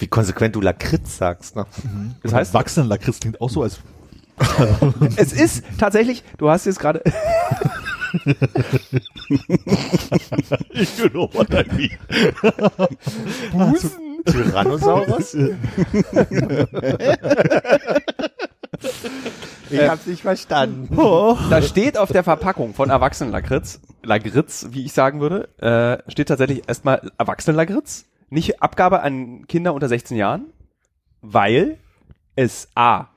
Wie 0.00 0.08
konsequent 0.08 0.56
du 0.56 0.60
Lakritz 0.60 1.18
sagst, 1.18 1.56
ne? 1.56 1.66
Das 2.22 2.32
heißt, 2.32 2.54
Wachsenden 2.54 2.88
Lakritz 2.88 3.20
klingt 3.20 3.40
auch 3.40 3.50
so, 3.50 3.62
als 3.62 3.80
es 5.16 5.32
ist 5.34 5.62
tatsächlich, 5.78 6.24
du 6.38 6.48
hast 6.48 6.64
jetzt 6.64 6.78
gerade, 6.80 7.02
ich 10.70 10.96
genau 10.96 11.30
wie. 11.76 11.90
Busen. 13.52 13.90
Tyrannosaurus? 14.24 15.34
ich 19.70 19.88
hab's 19.88 20.06
nicht 20.06 20.22
verstanden. 20.22 20.96
Da 21.48 21.62
steht 21.62 21.96
auf 21.96 22.12
der 22.12 22.24
Verpackung 22.24 22.74
von 22.74 22.90
Erwachsenenlakritz, 22.90 23.80
Lakritz, 24.02 24.66
wie 24.70 24.84
ich 24.84 24.92
sagen 24.92 25.20
würde, 25.20 25.48
äh, 25.58 26.10
steht 26.10 26.28
tatsächlich 26.28 26.62
erstmal 26.66 27.10
Erwachsenenlakritz, 27.16 28.06
nicht 28.30 28.62
Abgabe 28.62 29.02
an 29.02 29.46
Kinder 29.46 29.74
unter 29.74 29.88
16 29.88 30.16
Jahren, 30.16 30.52
weil 31.20 31.78
es 32.36 32.68
A, 32.74 33.08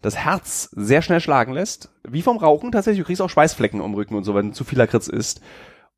das 0.00 0.16
Herz 0.16 0.70
sehr 0.72 1.02
schnell 1.02 1.20
schlagen 1.20 1.52
lässt, 1.52 1.90
wie 2.08 2.22
vom 2.22 2.36
Rauchen 2.36 2.72
tatsächlich, 2.72 3.02
du 3.02 3.06
kriegst 3.06 3.20
auch 3.20 3.30
Schweißflecken 3.30 3.82
am 3.82 3.94
Rücken 3.94 4.14
und 4.14 4.24
so, 4.24 4.34
wenn 4.34 4.52
zu 4.52 4.64
viel 4.64 4.78
Lakritz 4.78 5.08
isst. 5.08 5.40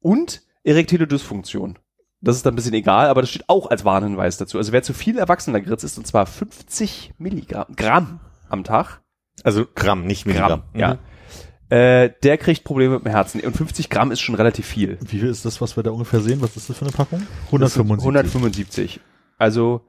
Und 0.01 0.43
erektile 0.65 1.07
Dysfunktion. 1.07 1.79
Das 2.23 2.37
ist 2.37 2.45
dann 2.45 2.53
ein 2.55 2.57
bisschen 2.57 2.75
egal, 2.75 3.09
aber 3.09 3.23
das 3.23 3.31
steht 3.31 3.49
auch 3.49 3.71
als 3.71 3.85
Warnhinweis 3.85 4.37
dazu. 4.37 4.59
Also 4.59 4.73
wer 4.73 4.83
zu 4.83 4.93
viel 4.93 5.19
Erwachsenenlakritz 5.19 5.85
isst, 5.85 5.99
und 5.99 6.07
zwar 6.07 6.27
50 6.27 7.15
Milligramm, 7.19 7.75
Gramm 7.77 8.21
am 8.49 8.65
Tag, 8.65 9.01
Also 9.43 9.67
Gramm, 9.75 10.07
nicht 10.07 10.27
Milligramm. 10.27 10.63
Gramm, 10.73 10.81
ja. 10.81 10.99
Äh, 11.71 12.11
der 12.23 12.37
kriegt 12.39 12.65
Probleme 12.65 12.97
mit 12.97 13.05
dem 13.05 13.11
Herzen. 13.13 13.41
Und 13.41 13.57
50 13.57 13.89
Gramm 13.91 14.11
ist 14.11 14.21
schon 14.21 14.35
relativ 14.35 14.67
viel. 14.67 14.99
Wie 15.01 15.19
viel 15.19 15.29
ist 15.29 15.45
das, 15.45 15.61
was 15.61 15.77
wir 15.77 15.83
da 15.83 15.91
ungefähr 15.93 16.21
sehen? 16.21 16.43
Was 16.43 16.57
ist 16.57 16.69
das 16.69 16.77
für 16.79 16.85
eine 16.85 16.93
Packung? 16.93 17.21
Das 17.53 17.75
sind 17.75 17.83
175. 17.83 18.01
175. 18.07 19.01
Also, 19.39 19.83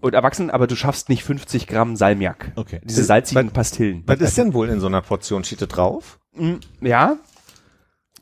und 0.00 0.14
Erwachsenen, 0.14 0.50
aber 0.50 0.66
du 0.66 0.74
schaffst 0.74 1.08
nicht 1.08 1.22
50 1.24 1.66
Gramm 1.66 1.96
Salmiak. 1.96 2.52
Okay. 2.56 2.80
Diese 2.84 3.04
salzigen 3.04 3.50
Pastillen. 3.50 4.04
Was 4.06 4.20
ist 4.20 4.38
denn 4.38 4.54
wohl 4.54 4.68
in 4.70 4.80
so 4.80 4.86
einer 4.86 5.02
Portion? 5.02 5.44
Steht 5.44 5.60
da 5.62 5.66
drauf? 5.66 6.18
Mm, 6.34 6.54
Ja. 6.80 7.16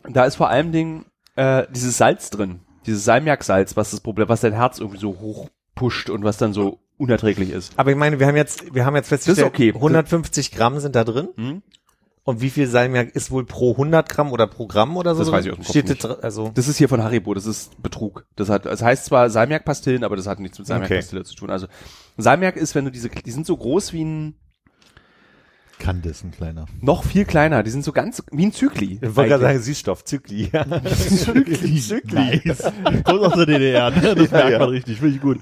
Da 0.08 0.24
ist 0.24 0.36
vor 0.36 0.48
allem 0.48 0.70
Dingen, 0.72 1.04
äh, 1.36 1.64
dieses 1.70 1.98
Salz 1.98 2.30
drin. 2.30 2.60
Dieses 2.86 3.04
Salmiaksalz, 3.04 3.76
was 3.76 3.90
das 3.90 4.00
Problem, 4.00 4.28
was 4.28 4.40
dein 4.40 4.52
Herz 4.52 4.78
irgendwie 4.78 4.98
so 5.00 5.18
hoch 5.18 5.48
pusht 5.74 6.10
und 6.10 6.22
was 6.24 6.38
dann 6.38 6.52
so 6.52 6.78
unerträglich 6.96 7.50
ist. 7.50 7.72
Aber 7.76 7.90
ich 7.90 7.96
meine, 7.96 8.18
wir 8.20 8.26
haben 8.26 8.36
jetzt, 8.36 8.74
wir 8.74 8.84
haben 8.86 8.94
jetzt 8.96 9.08
festgestellt, 9.08 9.46
okay. 9.48 9.72
150 9.74 10.52
Gramm 10.52 10.78
sind 10.80 10.94
da 10.96 11.04
drin. 11.04 11.28
Hm? 11.36 11.62
Und 12.26 12.40
wie 12.40 12.50
viel 12.50 12.66
Salmiak 12.66 13.14
ist 13.14 13.30
wohl 13.30 13.46
pro 13.46 13.70
100 13.70 14.08
Gramm 14.08 14.32
oder 14.32 14.48
pro 14.48 14.66
Gramm 14.66 14.96
oder 14.96 15.14
so? 15.14 15.22
Das 15.22 15.30
weiß 15.30 15.44
ich 15.44 15.52
aus 15.52 15.58
dem 15.58 15.62
Kopf 15.62 15.70
Steht 15.70 15.88
nicht. 15.88 16.04
also, 16.04 16.50
Das 16.54 16.66
ist 16.66 16.76
hier 16.76 16.88
von 16.88 17.00
Haribo, 17.00 17.32
das 17.34 17.46
ist 17.46 17.80
Betrug. 17.80 18.26
Das 18.34 18.48
hat, 18.48 18.66
es 18.66 18.82
heißt 18.82 19.04
zwar 19.04 19.30
Salmiakpastillen, 19.30 20.02
aber 20.02 20.16
das 20.16 20.26
hat 20.26 20.40
nichts 20.40 20.58
mit 20.58 20.66
Salmiakpastille 20.66 21.22
zu 21.22 21.36
tun. 21.36 21.50
Also 21.50 21.68
Salmiak 22.16 22.56
ist, 22.56 22.74
wenn 22.74 22.84
du 22.84 22.90
diese, 22.90 23.10
die 23.10 23.30
sind 23.30 23.46
so 23.46 23.56
groß 23.56 23.92
wie 23.92 24.04
ein, 24.04 24.34
Kann 25.78 26.00
das 26.02 26.24
ein 26.24 26.30
kleiner. 26.30 26.66
noch 26.80 27.04
viel 27.04 27.24
kleiner, 27.26 27.62
die 27.62 27.70
sind 27.70 27.84
so 27.84 27.92
ganz, 27.92 28.22
wie 28.32 28.46
ein 28.46 28.52
Zykli. 28.52 28.98
ich 29.02 29.16
wollte 29.16 29.30
gerade 29.30 29.42
sagen, 29.42 29.60
Süßstoff, 29.60 30.04
Zykli. 30.04 30.50
Nice. 32.12 32.72
Kommt 33.04 33.20
aus 33.20 33.34
der 33.34 33.46
DDR, 33.46 33.90
ne? 33.90 34.14
Das 34.14 34.30
merkt 34.30 34.50
ja. 34.50 34.58
man 34.58 34.68
richtig, 34.70 34.98
finde 34.98 35.16
ich 35.16 35.20
gut. 35.20 35.38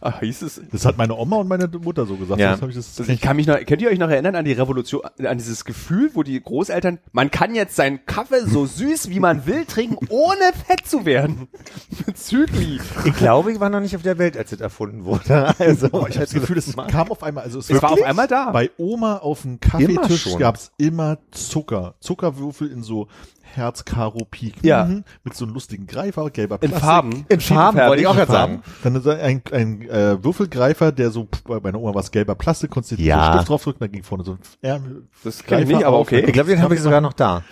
Ach, 0.00 0.20
hieß 0.20 0.42
es, 0.42 0.60
Das 0.70 0.84
hat 0.84 0.98
meine 0.98 1.14
Oma 1.16 1.36
und 1.36 1.48
meine 1.48 1.68
Mutter 1.68 2.06
so 2.06 2.16
gesagt. 2.16 2.40
Ja. 2.40 2.54
Ich 2.54 2.74
das, 2.74 2.98
Also 2.98 3.10
ich 3.12 3.20
kann 3.20 3.36
mich 3.36 3.46
noch, 3.46 3.56
könnt 3.64 3.80
ihr 3.82 3.88
euch 3.88 3.98
noch 3.98 4.10
erinnern 4.10 4.36
an 4.36 4.44
die 4.44 4.52
Revolution, 4.52 5.00
an 5.24 5.38
dieses 5.38 5.64
Gefühl, 5.64 6.10
wo 6.14 6.22
die 6.22 6.40
Großeltern, 6.40 6.98
man 7.12 7.30
kann 7.30 7.54
jetzt 7.54 7.76
seinen 7.76 8.04
Kaffee 8.06 8.40
so 8.46 8.66
süß 8.66 9.08
wie 9.10 9.20
man 9.20 9.46
will 9.46 9.64
trinken, 9.64 10.06
ohne 10.10 10.52
fett 10.66 10.86
zu 10.86 11.06
werden. 11.06 11.48
Zykli. 12.14 12.80
Ich 13.04 13.14
glaube, 13.16 13.52
ich 13.52 13.60
war 13.60 13.70
noch 13.70 13.80
nicht 13.80 13.96
auf 13.96 14.02
der 14.02 14.18
Welt, 14.18 14.36
als 14.36 14.50
das 14.50 14.60
erfunden 14.60 15.04
wurde. 15.04 15.54
Also, 15.58 15.88
Oh, 15.92 16.06
ich 16.08 16.16
habe 16.16 16.26
das 16.26 16.34
Gefühl, 16.34 16.58
es 16.58 16.74
kam 16.88 17.10
auf 17.10 17.22
einmal, 17.22 17.44
also 17.44 17.58
es, 17.58 17.70
Es 17.70 17.82
war 17.82 17.92
auf 17.92 18.02
einmal 18.02 18.28
da. 18.28 18.50
Bei 18.50 18.70
Oma 18.76 19.16
auf 19.18 19.42
dem 19.42 19.58
Immer 19.77 19.77
Kaffeetisch 19.86 20.22
schon. 20.22 20.38
gab's 20.38 20.72
immer 20.78 21.18
Zucker. 21.30 21.94
Zuckerwürfel 22.00 22.70
in 22.70 22.82
so 22.82 23.08
Herz, 23.42 23.84
Karo, 23.84 24.26
Pik. 24.30 24.62
Ja. 24.62 24.84
Mhm. 24.84 25.04
Mit 25.24 25.34
so 25.34 25.44
einem 25.46 25.54
lustigen 25.54 25.86
Greifer, 25.86 26.28
gelber 26.30 26.56
In 26.60 26.68
Plastik. 26.70 26.86
Farben. 26.86 27.26
in 27.28 27.40
Farben 27.40 27.78
wollte 27.78 28.02
ich 28.02 28.06
auch 28.06 28.14
gerade 28.14 28.30
sagen. 28.32 28.62
Dann 28.82 28.94
ist 28.96 29.06
ein, 29.08 29.42
ein 29.52 29.82
äh, 29.88 30.22
Würfelgreifer, 30.22 30.92
der 30.92 31.10
so, 31.10 31.26
bei 31.44 31.58
meiner 31.60 31.80
Oma 31.80 31.94
war 31.94 32.02
es 32.02 32.10
gelber 32.10 32.34
Plastik, 32.34 32.70
konntest 32.70 32.98
du 32.98 33.02
Ja. 33.02 33.26
so 33.26 33.32
Stift 33.32 33.48
draufdrücken, 33.48 33.80
dann 33.80 33.92
ging 33.92 34.02
vorne 34.02 34.24
so 34.24 34.32
ein 34.32 34.38
Ärmel. 34.60 35.06
Das 35.24 35.42
kenn 35.42 35.62
ich 35.62 35.68
nicht, 35.68 35.84
aber 35.84 35.98
okay. 35.98 36.20
Ich 36.26 36.32
glaube, 36.32 36.50
den 36.50 36.60
habe 36.62 36.74
ich 36.74 36.80
sogar 36.82 37.00
noch 37.00 37.14
da. 37.14 37.42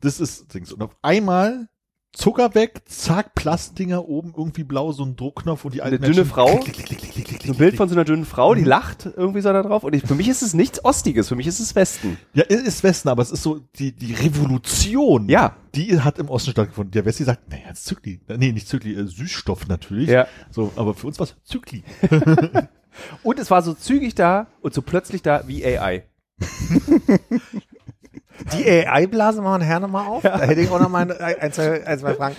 Das 0.00 0.20
ist 0.20 0.52
Dings. 0.54 0.72
Und 0.72 0.82
auf 0.82 0.96
einmal 1.02 1.68
Zucker 2.12 2.54
weg, 2.54 2.80
zack, 2.86 3.34
Plastdinger 3.34 4.08
oben, 4.08 4.32
irgendwie 4.36 4.64
blau, 4.64 4.90
so 4.92 5.04
ein 5.04 5.14
Druckknopf 5.14 5.64
und 5.64 5.74
die 5.74 5.82
alten 5.82 5.96
Eine 5.96 6.06
dünne 6.06 6.16
Menschen- 6.22 6.30
Frau? 6.30 6.56
Klick, 6.56 6.74
klick, 6.74 6.86
klick, 6.86 6.98
klick, 6.98 7.12
klick, 7.12 7.26
klick, 7.26 7.42
So 7.46 7.52
ein 7.52 7.58
Bild 7.58 7.76
von 7.76 7.88
so 7.88 7.94
einer 7.94 8.04
dünnen 8.04 8.24
Frau, 8.24 8.54
die 8.54 8.64
lacht 8.64 9.06
irgendwie 9.16 9.40
so 9.42 9.52
da 9.52 9.62
drauf. 9.62 9.84
Und 9.84 9.94
ich, 9.94 10.02
für 10.02 10.14
mich 10.14 10.26
ist 10.28 10.42
es 10.42 10.52
nichts 10.54 10.84
Ostiges, 10.84 11.28
für 11.28 11.36
mich 11.36 11.46
ist 11.46 11.60
es 11.60 11.74
Westen. 11.76 12.16
Ja, 12.34 12.44
es 12.48 12.62
ist 12.62 12.82
Westen, 12.82 13.08
aber 13.08 13.22
es 13.22 13.30
ist 13.30 13.42
so, 13.42 13.60
die, 13.78 13.92
die 13.92 14.14
Revolution, 14.14 15.28
Ja. 15.28 15.56
die 15.74 16.00
hat 16.00 16.18
im 16.18 16.28
Osten 16.28 16.50
stattgefunden. 16.52 16.90
Der 16.92 17.04
Westi 17.04 17.24
sagt, 17.24 17.48
naja, 17.50 17.74
Zykli. 17.74 18.20
Nee, 18.26 18.52
nicht 18.52 18.66
Zykli, 18.68 18.94
äh, 18.94 19.06
Süßstoff 19.06 19.68
natürlich. 19.68 20.08
Ja. 20.08 20.26
So, 20.50 20.72
aber 20.76 20.94
für 20.94 21.06
uns 21.08 21.18
war 21.20 21.24
es 21.26 21.36
Zykli. 21.44 21.84
Und 23.22 23.38
es 23.38 23.50
war 23.50 23.62
so 23.62 23.74
zügig 23.74 24.16
da 24.16 24.48
und 24.60 24.74
so 24.74 24.82
plötzlich 24.82 25.22
da 25.22 25.44
wie 25.46 25.64
AI. 25.64 26.04
Die 28.56 28.68
AI-Blase 28.68 29.42
machen 29.42 29.62
Herr 29.62 29.80
nochmal 29.80 30.06
auf. 30.06 30.22
Da 30.22 30.40
hätte 30.40 30.60
ich 30.60 30.70
auch 30.70 30.80
noch 30.80 30.88
mal 30.88 31.10
ein, 31.10 31.52
zwei, 31.52 31.86
ein, 31.86 31.98
zwei 31.98 32.14
Fragen. 32.14 32.36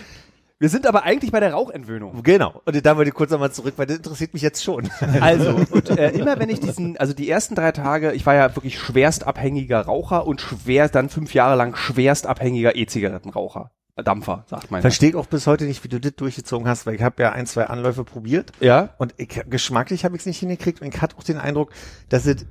Wir 0.62 0.68
sind 0.68 0.86
aber 0.88 1.04
eigentlich 1.04 1.32
bei 1.32 1.40
der 1.40 1.54
Rauchentwöhnung. 1.54 2.22
Genau. 2.22 2.62
Und 2.66 2.86
da 2.86 2.98
wollte 2.98 3.10
ich 3.10 3.16
kurz 3.16 3.32
nochmal 3.32 3.52
zurück, 3.52 3.76
weil 3.78 3.86
das 3.86 3.96
interessiert 3.98 4.34
mich 4.34 4.42
jetzt 4.42 4.62
schon. 4.62 4.90
Also, 5.22 5.52
und 5.72 5.90
äh, 5.90 6.10
immer 6.12 6.38
wenn 6.38 6.50
ich 6.50 6.60
diesen, 6.60 6.98
also 6.98 7.14
die 7.14 7.30
ersten 7.30 7.56
drei 7.56 7.72
Tage, 7.72 8.12
ich 8.12 8.26
war 8.26 8.36
ja 8.36 8.54
wirklich 8.56 8.78
schwerst 8.78 9.26
abhängiger 9.26 9.80
Raucher 9.82 10.28
und 10.28 10.42
schwer, 10.42 10.90
dann 10.90 11.08
fünf 11.08 11.34
Jahre 11.34 11.56
lang 11.56 11.76
schwerst 11.78 12.28
abhängiger 12.28 12.76
E-Zigarettenraucher. 12.76 13.72
Dampfer, 14.04 14.44
sagt 14.48 14.72
man. 14.72 14.82
Verstehe 14.82 15.10
ich 15.10 15.16
auch 15.16 15.26
bis 15.26 15.48
heute 15.48 15.66
nicht, 15.66 15.84
wie 15.84 15.90
du 15.90 16.00
das 16.00 16.16
durchgezogen 16.16 16.68
hast, 16.68 16.86
weil 16.86 16.96
ich 16.96 17.02
habe 17.02 17.22
ja 17.22 17.32
ein, 17.32 17.46
zwei 17.46 17.66
Anläufe 17.66 18.04
probiert 18.04 18.52
Ja. 18.60 18.90
und 18.98 19.14
ich, 19.18 19.42
geschmacklich 19.50 20.06
habe 20.06 20.16
ich 20.16 20.22
es 20.22 20.26
nicht 20.26 20.40
hingekriegt 20.40 20.82
und 20.82 20.94
ich 20.94 21.02
hatte 21.02 21.18
auch 21.18 21.24
den 21.24 21.38
Eindruck, 21.38 21.72
dass 22.10 22.26
es 22.26 22.46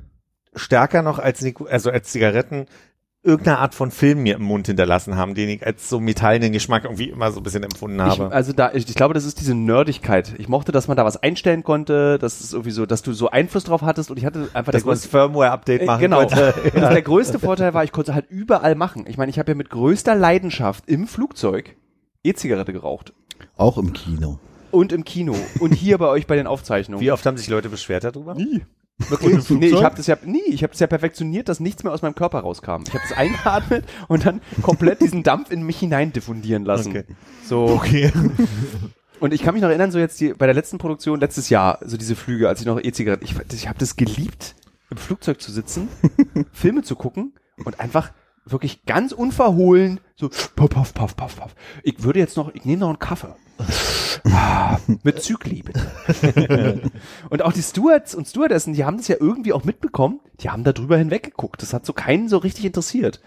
stärker 0.54 1.02
noch 1.02 1.18
als, 1.18 1.40
Nico, 1.42 1.64
also 1.66 1.90
als 1.90 2.10
Zigaretten 2.10 2.66
irgendeine 3.28 3.58
Art 3.58 3.74
von 3.74 3.90
Film 3.90 4.22
mir 4.22 4.36
im 4.36 4.42
Mund 4.42 4.66
hinterlassen 4.66 5.16
haben, 5.16 5.34
den 5.34 5.48
ich 5.50 5.64
als 5.66 5.88
so 5.88 6.00
metallenen 6.00 6.50
Geschmack 6.52 6.84
irgendwie 6.84 7.10
immer 7.10 7.30
so 7.30 7.38
ein 7.40 7.42
bisschen 7.42 7.62
empfunden 7.62 7.98
Ich, 7.98 8.02
habe. 8.18 8.32
also 8.32 8.52
da, 8.52 8.72
ich, 8.72 8.88
ich 8.88 8.94
glaube, 8.94 9.14
das 9.14 9.24
ist 9.24 9.38
diese 9.40 9.54
Nerdigkeit. 9.54 10.34
Ich 10.38 10.48
mochte, 10.48 10.72
dass 10.72 10.88
man 10.88 10.96
da 10.96 11.04
was 11.04 11.16
einstellen 11.22 11.62
konnte, 11.62 12.18
dass 12.18 12.40
es 12.40 12.52
irgendwie 12.52 12.70
so, 12.70 12.86
dass 12.86 13.02
du 13.02 13.12
so 13.12 13.30
Einfluss 13.30 13.64
drauf 13.64 13.82
hattest 13.82 14.10
und 14.10 14.16
ich 14.16 14.24
hatte 14.24 14.48
einfach 14.54 14.72
dass 14.72 14.82
der 14.82 14.86
man 14.86 14.94
größte, 14.94 15.06
das 15.08 15.10
Firmware-Update 15.10 15.82
Äh, 15.82 15.84
machen 15.84 16.00
genau. 16.00 16.18
konnte. 16.26 16.54
Und 16.74 16.74
der 16.80 17.02
größte 17.02 17.38
Vorteil 17.38 17.74
war, 17.74 17.84
ich 17.84 17.92
konnte 17.92 18.14
halt 18.14 18.30
überall 18.30 18.74
machen. 18.74 19.04
Ich 19.06 19.18
meine, 19.18 19.30
ich 19.30 19.38
habe 19.38 19.50
ja 19.50 19.54
mit 19.54 19.70
größter 19.70 20.14
Leidenschaft 20.14 20.88
im 20.88 21.06
Flugzeug 21.06 21.76
E-Zigarette 22.24 22.72
geraucht. 22.72 23.12
Auch 23.56 23.78
im 23.78 23.92
Kino. 23.92 24.38
Und 24.70 24.92
im 24.92 25.04
Kino. 25.04 25.34
Und 25.60 25.72
hier 25.72 25.98
bei 25.98 26.08
euch 26.08 26.26
bei 26.26 26.36
den 26.36 26.46
Aufzeichnungen. 26.46 27.00
Wie 27.04 27.10
oft 27.12 27.24
haben 27.26 27.36
sich 27.36 27.48
Leute 27.48 27.68
beschwert 27.68 28.04
darüber? 28.04 28.34
Nie. 28.34 28.62
Im 29.20 29.58
Nee, 29.58 29.66
ich 29.68 29.82
habe 29.84 29.96
das 29.96 30.06
ja 30.06 30.16
nie, 30.24 30.42
ich 30.48 30.62
habe 30.62 30.72
das 30.72 30.80
ja 30.80 30.86
perfektioniert, 30.86 31.48
dass 31.48 31.60
nichts 31.60 31.84
mehr 31.84 31.92
aus 31.92 32.02
meinem 32.02 32.14
Körper 32.16 32.40
rauskam. 32.40 32.82
Ich 32.86 32.94
habe 32.94 33.04
das 33.08 33.16
eingeatmet 33.16 33.84
und 34.08 34.26
dann 34.26 34.40
komplett 34.62 35.00
diesen 35.00 35.22
Dampf 35.22 35.50
in 35.50 35.62
mich 35.62 35.78
hinein 35.78 36.12
diffundieren 36.12 36.64
lassen. 36.64 36.90
Okay. 36.90 37.04
So 37.44 37.66
Okay. 37.66 38.12
und 39.20 39.32
ich 39.32 39.42
kann 39.42 39.54
mich 39.54 39.62
noch 39.62 39.68
erinnern, 39.68 39.92
so 39.92 39.98
jetzt 39.98 40.20
die, 40.20 40.34
bei 40.34 40.46
der 40.46 40.54
letzten 40.54 40.78
Produktion 40.78 41.20
letztes 41.20 41.48
Jahr, 41.48 41.78
so 41.84 41.96
diese 41.96 42.16
Flüge, 42.16 42.48
als 42.48 42.60
ich 42.60 42.66
noch 42.66 42.80
E-Zigaretten, 42.82 43.24
ich, 43.24 43.34
ich 43.52 43.68
habe 43.68 43.78
das 43.78 43.96
geliebt, 43.96 44.56
im 44.90 44.96
Flugzeug 44.96 45.40
zu 45.40 45.52
sitzen, 45.52 45.88
Filme 46.52 46.82
zu 46.82 46.96
gucken 46.96 47.34
und 47.64 47.78
einfach 47.80 48.10
wirklich 48.50 48.84
ganz 48.84 49.12
unverhohlen 49.12 50.00
so 50.18 50.28
puff, 50.28 50.70
puff, 50.70 50.94
puff, 50.94 51.16
puff, 51.16 51.36
puff. 51.36 51.54
Ich 51.84 52.02
würde 52.02 52.18
jetzt 52.18 52.36
noch, 52.36 52.52
ich 52.52 52.64
nehme 52.64 52.80
noch 52.80 52.88
einen 52.88 52.98
Kaffee. 52.98 53.36
Ah, 54.24 54.78
mit 55.04 55.22
bitte. 55.64 56.90
und 57.30 57.42
auch 57.42 57.52
die 57.52 57.62
Stewards 57.62 58.16
und 58.16 58.26
Stewardessen, 58.26 58.72
die 58.72 58.84
haben 58.84 58.96
das 58.96 59.06
ja 59.06 59.16
irgendwie 59.20 59.52
auch 59.52 59.62
mitbekommen, 59.62 60.18
die 60.40 60.50
haben 60.50 60.64
da 60.64 60.72
drüber 60.72 60.96
hinweggeguckt. 60.96 61.62
Das 61.62 61.72
hat 61.72 61.86
so 61.86 61.92
keinen 61.92 62.28
so 62.28 62.38
richtig 62.38 62.64
interessiert. 62.64 63.20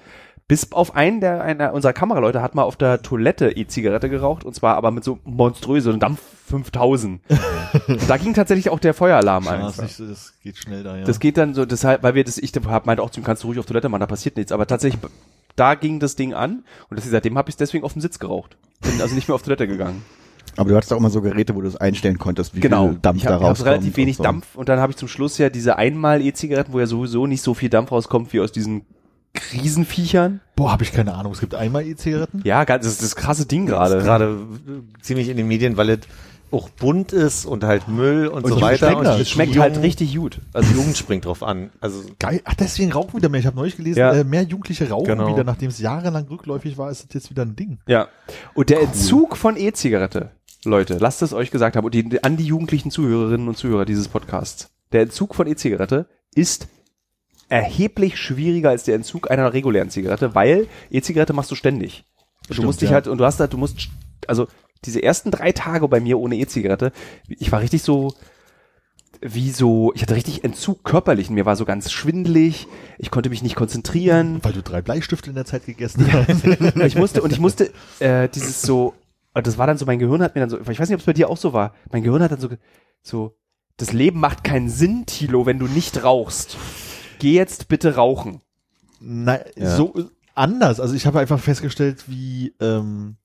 Bis 0.52 0.70
auf 0.74 0.98
einen, 0.98 1.22
der 1.22 1.42
einer 1.42 1.72
unserer 1.72 1.94
Kameraleute 1.94 2.42
hat 2.42 2.56
mal 2.56 2.64
auf 2.64 2.76
der 2.76 3.02
Toilette 3.02 3.52
E-Zigarette 3.52 4.10
geraucht 4.10 4.44
und 4.44 4.54
zwar 4.54 4.76
aber 4.76 4.92
mit 4.92 5.02
so 5.02 5.18
monströsen 5.24 5.98
Dampf 5.98 6.20
5000. 6.48 7.22
da 8.10 8.18
ging 8.18 8.34
tatsächlich 8.34 8.70
auch 8.70 8.80
der 8.80 8.94
Feueralarm 8.94 9.48
an. 9.48 9.62
das, 9.62 9.76
ist 9.76 9.82
nicht 9.82 9.96
so, 9.96 10.08
das 10.08 10.34
geht 10.44 10.58
schnell 10.58 10.84
da, 10.84 10.98
ja. 10.98 11.06
Das 11.06 11.22
geht 11.22 11.38
dann 11.38 11.54
so, 11.54 11.64
deshalb, 11.64 12.04
weil 12.04 12.16
wir 12.16 12.26
das, 12.26 12.38
ich 12.38 12.52
hab, 12.68 12.86
meinte 12.86 13.02
auch 13.02 13.16
ihm, 13.16 13.24
kannst 13.24 13.44
du 13.44 13.48
ruhig 13.48 13.60
auf 13.60 13.66
Toilette 13.66 13.88
machen, 13.88 14.02
da 14.02 14.08
passiert 14.08 14.36
nichts. 14.36 14.52
Aber 14.52 14.68
tatsächlich, 14.68 15.02
da 15.56 15.76
ging 15.76 16.02
das 16.02 16.18
Ding 16.18 16.34
an 16.34 16.66
und 16.90 17.00
das, 17.00 17.10
seitdem 17.10 17.38
habe 17.38 17.50
ich 17.50 17.56
deswegen 17.56 17.86
auf 17.86 17.94
dem 17.94 18.02
Sitz 18.02 18.20
geraucht. 18.20 18.58
Bin 18.82 19.00
also 19.00 19.16
nicht 19.16 19.30
mehr 19.30 19.36
auf 19.36 19.44
Toilette 19.44 19.70
gegangen. 19.70 20.04
Aber 20.58 20.72
du 20.72 20.76
hattest 20.76 20.92
auch 20.92 20.98
immer 20.98 21.12
so 21.12 21.22
Geräte, 21.22 21.56
wo 21.56 21.62
du 21.62 21.70
es 21.70 21.78
einstellen 21.78 22.18
konntest, 22.18 22.58
wie 22.58 22.60
genau. 22.60 22.90
viel 22.90 22.98
Dampf 23.02 23.20
ich 23.20 23.24
da 23.24 23.36
habe 23.36 23.44
hab 23.46 23.52
rauskommt. 23.52 23.70
relativ 23.70 23.96
wenig 23.96 24.16
und 24.16 24.18
so. 24.18 24.24
Dampf 24.24 24.56
und 24.56 24.68
dann 24.68 24.82
habe 24.82 24.92
ich 24.92 24.98
zum 24.98 25.08
Schluss 25.08 25.38
ja 25.38 25.50
diese 25.50 25.78
einmal 25.78 26.22
E-Zigaretten, 26.22 26.74
wo 26.74 26.80
ja 26.82 26.88
sowieso 26.88 27.26
nicht 27.26 27.42
so 27.42 27.54
viel 27.54 27.70
Dampf 27.70 27.94
rauskommt 27.94 28.34
wie 28.34 28.42
aus 28.42 28.52
diesen 28.52 28.84
Riesenviechern. 29.54 30.41
Boah, 30.56 30.72
habe 30.72 30.84
ich 30.84 30.91
keine 30.91 31.13
Ahnung. 31.13 31.32
Es 31.34 31.39
gibt 31.39 31.56
einmal 31.56 31.86
E-Zigaretten. 31.86 32.41
Ja, 32.44 32.65
das 32.65 32.86
ist 32.86 33.02
das 33.04 33.15
krasse 33.15 33.46
Ding 33.46 33.65
gerade. 33.65 34.00
gerade 34.00 34.26
äh, 34.67 35.02
ziemlich 35.02 35.30
in 35.30 35.38
den 35.38 35.48
Medien, 35.48 35.78
weil 35.78 35.89
es 35.91 36.00
auch 36.52 36.67
bunt 36.70 37.13
ist 37.13 37.46
und 37.46 37.63
halt 37.63 37.88
Müll 37.88 38.28
und, 38.28 38.46
so 38.46 38.56
die 38.56 38.62
weiter. 38.62 38.98
Und 38.98 39.06
Es 39.06 39.30
schmeckt 39.30 39.56
Jugend- 39.56 39.62
halt 39.76 39.82
richtig 39.84 40.15
gut. 40.17 40.39
Also 40.52 40.74
Jugend 40.74 40.98
springt 40.98 41.24
drauf 41.26 41.44
an. 41.44 41.70
Also 41.80 42.04
Geil. 42.20 42.41
Ach, 42.44 42.56
deswegen 42.56 42.91
rauchen 42.91 43.13
wieder 43.15 43.30
mehr. 43.30 43.39
Ich 43.39 43.46
habe 43.46 43.56
neulich 43.56 43.78
gelesen, 43.78 44.00
Ja. 44.00 44.12
äh, 44.12 44.24
mehr 44.26 44.44
Jugendliche 44.44 44.89
rauchen 44.89 45.06
Genau. 45.06 45.30
wieder, 45.34 45.46
nachdem 45.46 45.70
es 45.70 45.80
jahrelang 45.80 46.28
rückläufig 46.28 46.78
war, 46.78 46.91
ist 46.91 47.06
das 47.06 47.13
jetzt 47.13 47.30
wieder 47.30 47.44
ein 47.44 47.56
Ding. 47.56 47.80
Ja. 47.88 48.10
Und 48.54 48.70
der 48.70 48.82
Entzug 48.82 49.38
von 49.38 49.56
E-Zigarette, 49.56 50.32
Leute, 50.65 50.98
lasst 51.00 51.22
es 51.22 51.32
euch 51.32 51.52
gesagt 51.52 51.78
haben, 51.78 51.86
und 51.86 51.94
die, 51.96 52.22
an 52.22 52.36
die 52.36 52.46
jugendlichen 52.46 52.91
Zuhörerinnen 52.91 53.48
und 53.48 53.56
Zuhörer 53.58 53.86
dieses 53.86 54.10
Podcasts. 54.10 54.70
Der 54.91 55.04
Entzug 55.04 55.36
von 55.36 55.48
E-Zigarette 55.48 56.06
ist 56.36 56.67
erheblich 57.52 58.18
schwieriger 58.18 58.70
als 58.70 58.86
der 58.86 58.96
Entzug 58.96 59.30
einer 59.30 59.52
regulären 59.52 59.90
Zigarette, 59.90 60.34
weil 60.34 60.68
E-Zigarette 60.90 61.34
machst 61.34 61.52
du 61.52 61.56
ständig. 61.56 62.06
du 62.48 62.54
Stimmt, 62.54 62.66
musst 62.66 62.82
dich 62.82 62.90
ja. 62.90 62.96
halt, 62.96 63.08
und 63.08 63.18
du 63.18 63.26
hast 63.26 63.42
halt, 63.42 63.52
du 63.52 63.58
musst, 63.58 63.90
also 64.26 64.48
diese 64.86 65.04
ersten 65.04 65.32
drei 65.32 65.52
Tage 65.52 65.88
bei 65.90 66.00
mir 66.00 66.18
ohne 66.18 66.38
E-Zigarette, 66.38 66.94
ich 67.28 67.52
war 67.52 67.60
richtig 67.60 67.84
so, 67.84 68.14
wie 69.20 69.52
so, 69.52 69.92
ich 69.94 70.02
hatte 70.02 70.16
richtig 70.16 70.46
Entzug 70.46 70.86
körperlich, 70.86 71.30
mir 71.30 71.46
war 71.46 71.58
so 71.58 71.66
ganz 71.66 71.92
schwindelig, 71.92 72.68
ich 72.98 73.12
konnte 73.12 73.30
mich 73.30 73.44
nicht 73.44 73.56
konzentrieren. 73.56 74.40
Weil 74.44 74.54
du 74.54 74.64
drei 74.64 74.82
Bleistifte 74.82 75.30
in 75.30 75.36
der 75.36 75.46
Zeit 75.46 75.66
gegessen 75.66 76.08
hast. 76.12 76.46
ich 76.78 76.96
musste 76.96 77.22
und 77.22 77.34
ich 77.34 77.40
musste 77.40 77.72
äh, 78.00 78.30
dieses 78.30 78.62
so 78.62 78.94
und 79.34 79.46
das 79.46 79.58
war 79.58 79.68
dann 79.68 79.78
so 79.78 79.86
mein 79.86 80.00
Gehirn 80.00 80.24
hat 80.24 80.36
mir 80.36 80.42
dann 80.42 80.50
so 80.50 80.58
ich 80.58 80.80
weiß 80.80 80.88
nicht 80.88 80.96
ob 80.96 81.02
es 81.02 81.06
bei 81.06 81.14
dir 81.14 81.30
auch 81.30 81.38
so 81.38 81.54
war 81.54 81.74
mein 81.92 82.02
Gehirn 82.02 82.24
hat 82.24 82.32
dann 82.32 82.40
so 82.40 82.50
so 83.02 83.38
das 83.78 83.94
Leben 83.94 84.20
macht 84.20 84.44
keinen 84.44 84.70
Sinn 84.70 85.06
Tilo 85.06 85.46
wenn 85.46 85.60
du 85.60 85.68
nicht 85.68 86.04
rauchst 86.04 86.58
geh 87.21 87.34
jetzt 87.34 87.67
bitte 87.67 87.95
rauchen 87.95 88.41
Nein, 88.99 89.41
Ja. 89.55 89.75
so 89.77 89.93
anders. 90.36 90.79
Also 90.79 90.93
ich 90.95 91.05
habe 91.05 91.19
einfach 91.19 91.39
festgestellt, 91.39 92.05
wie 92.07 92.53
ähm, 92.60 93.15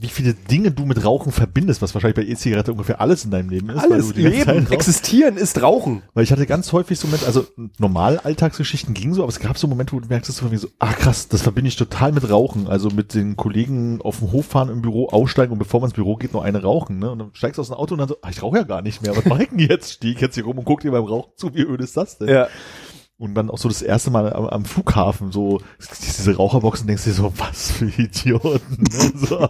wie 0.00 0.08
viele 0.08 0.34
Dinge 0.34 0.70
du 0.70 0.84
mit 0.86 1.04
Rauchen 1.04 1.32
verbindest, 1.32 1.82
was 1.82 1.94
wahrscheinlich 1.94 2.16
bei 2.16 2.30
E-Zigarette 2.30 2.72
ungefähr 2.72 3.00
alles 3.00 3.24
in 3.24 3.30
deinem 3.30 3.50
Leben 3.50 3.70
ist. 3.70 3.78
alles 3.78 4.14
Leben 4.14 4.70
existieren 4.70 5.36
ist 5.36 5.60
rauchen 5.60 6.02
Weil 6.14 6.24
ich 6.24 6.32
hatte 6.32 6.46
ganz 6.46 6.72
häufig 6.72 6.98
so 6.98 7.08
Momente, 7.08 7.26
also 7.26 7.46
normal 7.78 8.18
Alltagsgeschichten 8.18 8.94
ging 8.94 9.14
so, 9.14 9.22
aber 9.22 9.30
es 9.30 9.40
gab 9.40 9.58
so 9.58 9.66
Momente, 9.66 9.92
wo 9.92 10.00
du 10.00 10.08
merkst, 10.08 10.28
dass 10.28 10.36
du 10.36 10.56
so, 10.56 10.68
ah 10.78 10.92
krass, 10.92 11.28
das 11.28 11.42
verbinde 11.42 11.68
ich 11.68 11.76
total 11.76 12.12
mit 12.12 12.28
Rauchen. 12.30 12.68
Also 12.68 12.90
mit 12.90 13.14
den 13.14 13.36
Kollegen 13.36 14.00
auf 14.02 14.18
dem 14.18 14.32
Hof 14.32 14.46
fahren 14.46 14.68
im 14.68 14.82
Büro, 14.82 15.08
aussteigen 15.08 15.52
und 15.52 15.58
bevor 15.58 15.80
man 15.80 15.88
ins 15.88 15.94
Büro 15.94 16.16
geht, 16.16 16.32
noch 16.32 16.42
eine 16.42 16.62
rauchen. 16.62 16.98
Ne? 16.98 17.10
Und 17.10 17.18
dann 17.18 17.30
steigst 17.32 17.58
du 17.58 17.62
aus 17.62 17.68
dem 17.68 17.76
Auto 17.76 17.94
und 17.94 17.98
dann 17.98 18.08
so, 18.08 18.16
ah, 18.22 18.28
ich 18.30 18.42
rauche 18.42 18.58
ja 18.58 18.64
gar 18.64 18.82
nicht 18.82 19.02
mehr. 19.02 19.16
Was 19.16 19.24
mache 19.24 19.44
ich 19.44 19.48
denn 19.50 19.58
jetzt? 19.58 19.94
Steh 19.94 20.12
ich 20.12 20.20
jetzt 20.20 20.34
hier 20.34 20.44
rum 20.44 20.58
und 20.58 20.64
guck 20.64 20.80
dir 20.80 20.92
beim 20.92 21.04
Rauchen 21.04 21.32
zu, 21.36 21.54
wie 21.54 21.62
öde 21.62 21.84
ist 21.84 21.96
das 21.96 22.18
denn? 22.18 22.28
ja 22.28 22.48
Und 23.18 23.34
dann 23.34 23.50
auch 23.50 23.58
so 23.58 23.68
das 23.68 23.82
erste 23.82 24.10
Mal 24.10 24.32
am, 24.32 24.46
am 24.46 24.64
Flughafen, 24.64 25.32
so 25.32 25.60
diese 26.00 26.36
Raucherboxen, 26.36 26.86
denkst 26.86 27.04
du 27.04 27.10
dir 27.10 27.16
so, 27.16 27.32
was 27.36 27.72
für 27.72 27.86
Idioten. 27.86 28.84
Ne? 28.84 29.12
So. 29.14 29.48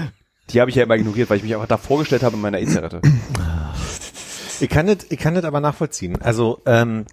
die 0.50 0.60
habe 0.60 0.70
ich 0.70 0.76
ja 0.76 0.82
immer 0.82 0.96
ignoriert 0.96 1.30
weil 1.30 1.36
ich 1.36 1.44
mich 1.44 1.54
einfach 1.54 1.68
da 1.68 1.76
vorgestellt 1.76 2.24
habe 2.24 2.34
in 2.34 2.42
meiner 2.42 2.58
E-Zigarette 2.58 3.02
ich 4.60 4.68
kann 4.68 4.86
das, 4.86 5.06
ich 5.08 5.18
kann 5.18 5.34
das 5.34 5.44
aber 5.44 5.60
nachvollziehen. 5.60 6.20
Also 6.20 6.60
ähm, 6.66 7.06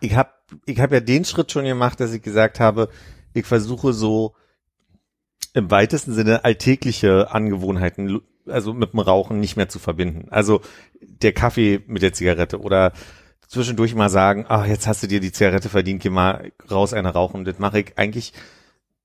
ich 0.00 0.14
habe 0.14 0.30
ich 0.66 0.80
hab 0.80 0.92
ja 0.92 1.00
den 1.00 1.24
Schritt 1.24 1.50
schon 1.50 1.64
gemacht, 1.64 2.00
dass 2.00 2.12
ich 2.12 2.22
gesagt 2.22 2.60
habe, 2.60 2.88
ich 3.32 3.46
versuche 3.46 3.92
so 3.92 4.34
im 5.54 5.70
weitesten 5.70 6.12
Sinne 6.12 6.44
alltägliche 6.44 7.30
Angewohnheiten, 7.30 8.20
also 8.46 8.74
mit 8.74 8.92
dem 8.92 9.00
Rauchen 9.00 9.40
nicht 9.40 9.56
mehr 9.56 9.68
zu 9.68 9.78
verbinden. 9.78 10.28
Also 10.30 10.60
der 11.00 11.32
Kaffee 11.32 11.82
mit 11.86 12.02
der 12.02 12.12
Zigarette 12.12 12.60
oder 12.60 12.92
zwischendurch 13.52 13.94
mal 13.94 14.08
sagen, 14.08 14.46
ach, 14.48 14.66
jetzt 14.66 14.86
hast 14.86 15.02
du 15.02 15.06
dir 15.06 15.20
die 15.20 15.32
Zigarette 15.32 15.68
verdient, 15.68 16.02
geh 16.02 16.08
mal 16.08 16.52
raus 16.70 16.94
eine 16.94 17.10
rauchen. 17.10 17.44
Das 17.44 17.58
mache 17.58 17.80
ich 17.80 17.98
eigentlich 17.98 18.32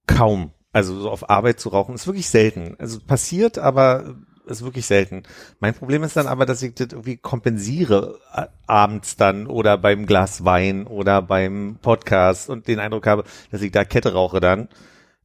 kaum. 0.07 0.51
Also 0.71 0.97
so 0.99 1.09
auf 1.09 1.29
Arbeit 1.29 1.59
zu 1.59 1.69
rauchen 1.69 1.95
ist 1.95 2.07
wirklich 2.07 2.29
selten. 2.29 2.75
Also 2.79 2.99
passiert, 2.99 3.57
aber 3.57 4.15
ist 4.45 4.63
wirklich 4.63 4.85
selten. 4.85 5.23
Mein 5.59 5.73
Problem 5.73 6.03
ist 6.03 6.15
dann 6.15 6.27
aber, 6.27 6.45
dass 6.45 6.63
ich 6.63 6.73
das 6.73 6.87
irgendwie 6.91 7.17
kompensiere 7.17 8.19
äh, 8.33 8.45
abends 8.65 9.17
dann 9.17 9.47
oder 9.47 9.77
beim 9.77 10.05
Glas 10.05 10.45
Wein 10.45 10.87
oder 10.87 11.21
beim 11.21 11.79
Podcast 11.81 12.49
und 12.49 12.69
den 12.69 12.79
Eindruck 12.79 13.05
habe, 13.07 13.25
dass 13.51 13.61
ich 13.61 13.73
da 13.73 13.83
Kette 13.83 14.13
rauche 14.13 14.39
dann. 14.39 14.69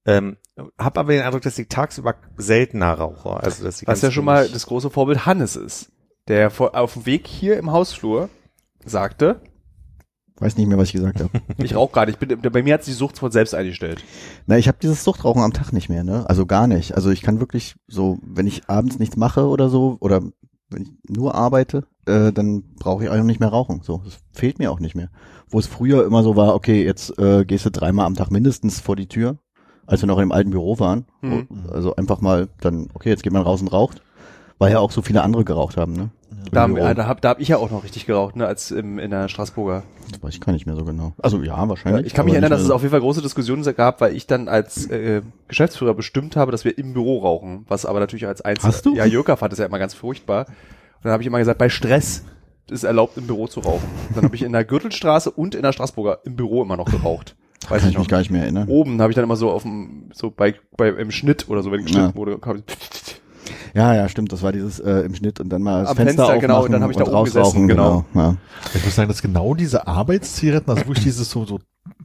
Ähm, 0.05 0.37
hab 0.77 0.99
aber 0.99 1.13
den 1.13 1.23
Eindruck, 1.23 1.43
dass 1.43 1.57
ich 1.59 1.69
tagsüber 1.69 2.17
seltener 2.37 2.95
rauche. 2.95 3.35
Also 3.35 3.63
dass 3.63 3.81
ich 3.81 3.87
was 3.87 4.03
ja 4.03 4.11
schon 4.11 4.25
mal 4.25 4.49
das 4.49 4.67
große 4.67 4.91
Vorbild 4.91 5.25
Hannes 5.25 5.55
ist 5.55 5.93
der 6.29 6.51
vor, 6.51 6.77
auf 6.77 6.95
dem 6.95 7.07
Weg 7.07 7.27
hier 7.27 7.59
im 7.59 7.73
Hausflur 7.73 8.29
sagte 8.85 9.40
Weiß 10.38 10.57
nicht 10.57 10.66
mehr, 10.66 10.79
was 10.79 10.88
ich 10.88 10.95
gesagt 10.95 11.21
habe. 11.21 11.31
ich 11.62 11.77
rauche 11.77 11.92
gar 11.92 12.07
nicht 12.07 12.21
ich 12.21 12.29
bin, 12.29 12.53
bei 12.53 12.62
mir 12.62 12.75
hat 12.75 12.85
sich 12.85 12.95
die 12.95 12.99
Sucht 12.99 13.18
von 13.18 13.31
selbst 13.31 13.55
eingestellt 13.55 14.03
Na, 14.47 14.59
ich 14.59 14.66
habe 14.66 14.79
dieses 14.83 15.05
Suchtrauchen 15.05 15.42
am 15.42 15.53
Tag 15.53 15.73
nicht 15.73 15.88
mehr, 15.88 16.05
ne? 16.05 16.29
Also 16.29 16.47
gar 16.47 16.66
nicht. 16.66 16.95
Also 16.95 17.11
ich 17.11 17.23
kann 17.23 17.40
wirklich 17.40 17.77
so, 17.87 18.18
wenn 18.23 18.47
ich 18.47 18.68
abends 18.68 18.99
nichts 18.99 19.16
mache 19.16 19.47
oder 19.47 19.68
so, 19.68 19.99
oder 20.01 20.23
wenn 20.71 20.83
ich 20.83 20.90
nur 21.09 21.35
arbeite, 21.35 21.87
äh, 22.07 22.33
dann 22.33 22.75
brauche 22.75 23.05
ich 23.05 23.11
auch 23.11 23.23
nicht 23.23 23.40
mehr 23.40 23.51
rauchen. 23.51 23.81
So, 23.83 24.01
das 24.05 24.18
fehlt 24.33 24.59
mir 24.59 24.73
auch 24.73 24.81
nicht 24.81 24.95
mehr. 24.95 25.11
Wo 25.49 25.59
es 25.59 25.66
früher 25.66 26.05
immer 26.05 26.23
so 26.23 26.35
war, 26.35 26.55
okay, 26.55 26.85
jetzt 26.85 27.18
äh, 27.18 27.45
gehst 27.45 27.66
du 27.66 27.71
dreimal 27.71 28.07
am 28.07 28.16
Tag 28.16 28.31
mindestens 28.31 28.81
vor 28.81 28.97
die 28.97 29.07
Tür, 29.07 29.38
als 29.87 30.03
wir 30.03 30.07
noch 30.07 30.18
im 30.18 30.33
alten 30.33 30.51
Büro 30.51 30.79
waren. 30.79 31.07
Mhm. 31.21 31.47
Also 31.71 31.95
einfach 31.95 32.21
mal 32.21 32.49
dann, 32.61 32.88
okay, 32.95 33.11
jetzt 33.11 33.23
geht 33.23 33.33
man 33.33 33.42
raus 33.42 33.61
und 33.61 33.68
raucht. 33.68 34.03
Weil 34.59 34.73
ja 34.73 34.79
auch 34.79 34.92
so 34.92 35.03
viele 35.03 35.23
andere 35.23 35.45
geraucht 35.45 35.77
haben, 35.77 35.92
ne? 35.92 36.11
Da, 36.51 36.62
haben- 36.62 36.75
da 36.77 37.07
hab, 37.07 37.21
da 37.21 37.29
hab 37.31 37.40
ich 37.40 37.49
ja 37.49 37.57
auch 37.57 37.71
noch 37.71 37.83
richtig 37.85 38.07
geraucht, 38.07 38.37
ne, 38.37 38.47
als 38.47 38.71
im, 38.71 38.99
in 38.99 39.11
der 39.11 39.29
Straßburger. 39.29 39.83
Das 40.11 40.23
weiß 40.23 40.35
ich 40.35 40.40
gar 40.40 40.53
nicht 40.53 40.66
mehr 40.66 40.77
so 40.77 40.85
genau. 40.85 41.12
Also 41.23 41.38
ja, 41.38 41.57
Ja, 41.62 41.68
wahrscheinlich. 41.68 42.07
ich 42.07 42.14
kann 42.14 42.25
mich 42.27 42.35
erinnern, 42.35 42.51
dass 42.51 42.61
es 42.62 42.71
auf 42.71 42.83
jeden 42.83 42.90
Fall 42.90 43.01
große 43.01 43.23
Diskussionen 43.23 43.62
gab, 43.75 44.01
weil 44.01 44.14
ich 44.14 44.27
dann 44.27 44.49
als 44.49 44.87
äh, 44.90 45.23
Geschäftsführer 45.49 45.95
bestimmt 45.95 46.37
habe, 46.37 46.53
dass 46.53 46.64
wir 46.64 46.77
im 46.77 46.92
Büro 46.95 47.21
rauchen, 47.21 47.64
was 47.68 47.87
aber 47.87 48.01
natürlich 48.01 48.27
als 48.27 48.40
Einzel 48.42 48.68
Hast 48.68 48.85
du? 48.87 48.95
Ja, 48.95 49.05
Jürger 49.07 49.37
fand 49.37 49.53
das 49.53 49.59
ja 49.59 49.66
immer 49.66 49.79
ganz 49.79 49.95
furchtbar. 49.95 50.47
Und 50.47 51.05
dann 51.05 51.12
habe 51.12 51.23
ich 51.23 51.27
immer 51.27 51.38
gesagt, 51.38 51.59
bei 51.59 51.68
Stress 51.68 52.25
ist 52.71 52.85
erlaubt 52.85 53.16
im 53.18 53.27
Büro 53.27 53.49
zu 53.49 53.61
rauchen. 53.61 53.88
Dann 54.14 54.25
habe 54.25 54.37
ich 54.37 54.42
in 54.42 54.53
der 54.53 54.64
Gürtelstraße 54.64 55.31
und 55.31 55.55
in 55.55 55.62
der 55.62 55.73
Straßburger 55.73 56.21
im 56.25 56.37
Büro 56.37 56.62
immer 56.62 56.77
noch 56.77 56.90
geraucht. 56.90 57.35
Weiß 57.68 57.68
Kann 57.68 57.79
ich 57.79 57.85
ich 57.95 57.99
mich 57.99 58.07
noch. 58.07 58.11
gar 58.11 58.18
nicht 58.18 58.31
mehr 58.31 58.42
erinnern. 58.42 58.68
Oben 58.68 59.01
habe 59.01 59.11
ich 59.12 59.14
dann 59.16 59.25
immer 59.25 59.37
so 59.37 59.51
auf 59.51 59.62
dem, 59.62 60.11
so 60.12 60.31
bei, 60.31 60.55
bei 60.77 60.88
im 60.88 61.11
Schnitt 61.11 61.49
oder 61.49 61.62
so, 61.62 61.71
wenn 61.73 61.83
geschnitten 61.83 62.09
Ja. 62.11 62.14
wurde, 62.14 62.38
kam 62.38 62.57
ich, 62.57 62.62
Ja, 63.74 63.94
ja, 63.94 64.09
stimmt. 64.09 64.33
Das 64.33 64.42
war 64.42 64.52
dieses 64.52 64.81
äh, 64.81 65.00
im 65.00 65.14
Schnitt 65.14 65.40
und 65.40 65.48
dann 65.48 65.62
mal 65.62 65.83
das 65.83 65.90
Am 65.90 65.96
Fenster, 65.96 66.26
Fenster, 66.26 66.40
genau, 66.40 66.57
aufmachen 66.59 66.72
dann 66.72 66.83
hab 66.83 66.90
ich 66.90 66.96
da 66.96 67.05
und 67.05 67.11
oben 67.11 67.24
gesessen, 67.24 67.40
rausrauchen, 67.40 67.68
genau. 67.68 68.05
Ja. 68.14 68.37
Ich 68.74 68.85
muss 68.85 68.94
sagen, 68.94 69.09
dass 69.09 69.22
genau 69.22 69.55
diese 69.55 69.87
Arbeitszigaretten, 69.87 70.70
also 70.70 70.87
wirklich 70.87 71.05
dieses 71.05 71.31
so, 71.31 71.44
so 71.44 71.61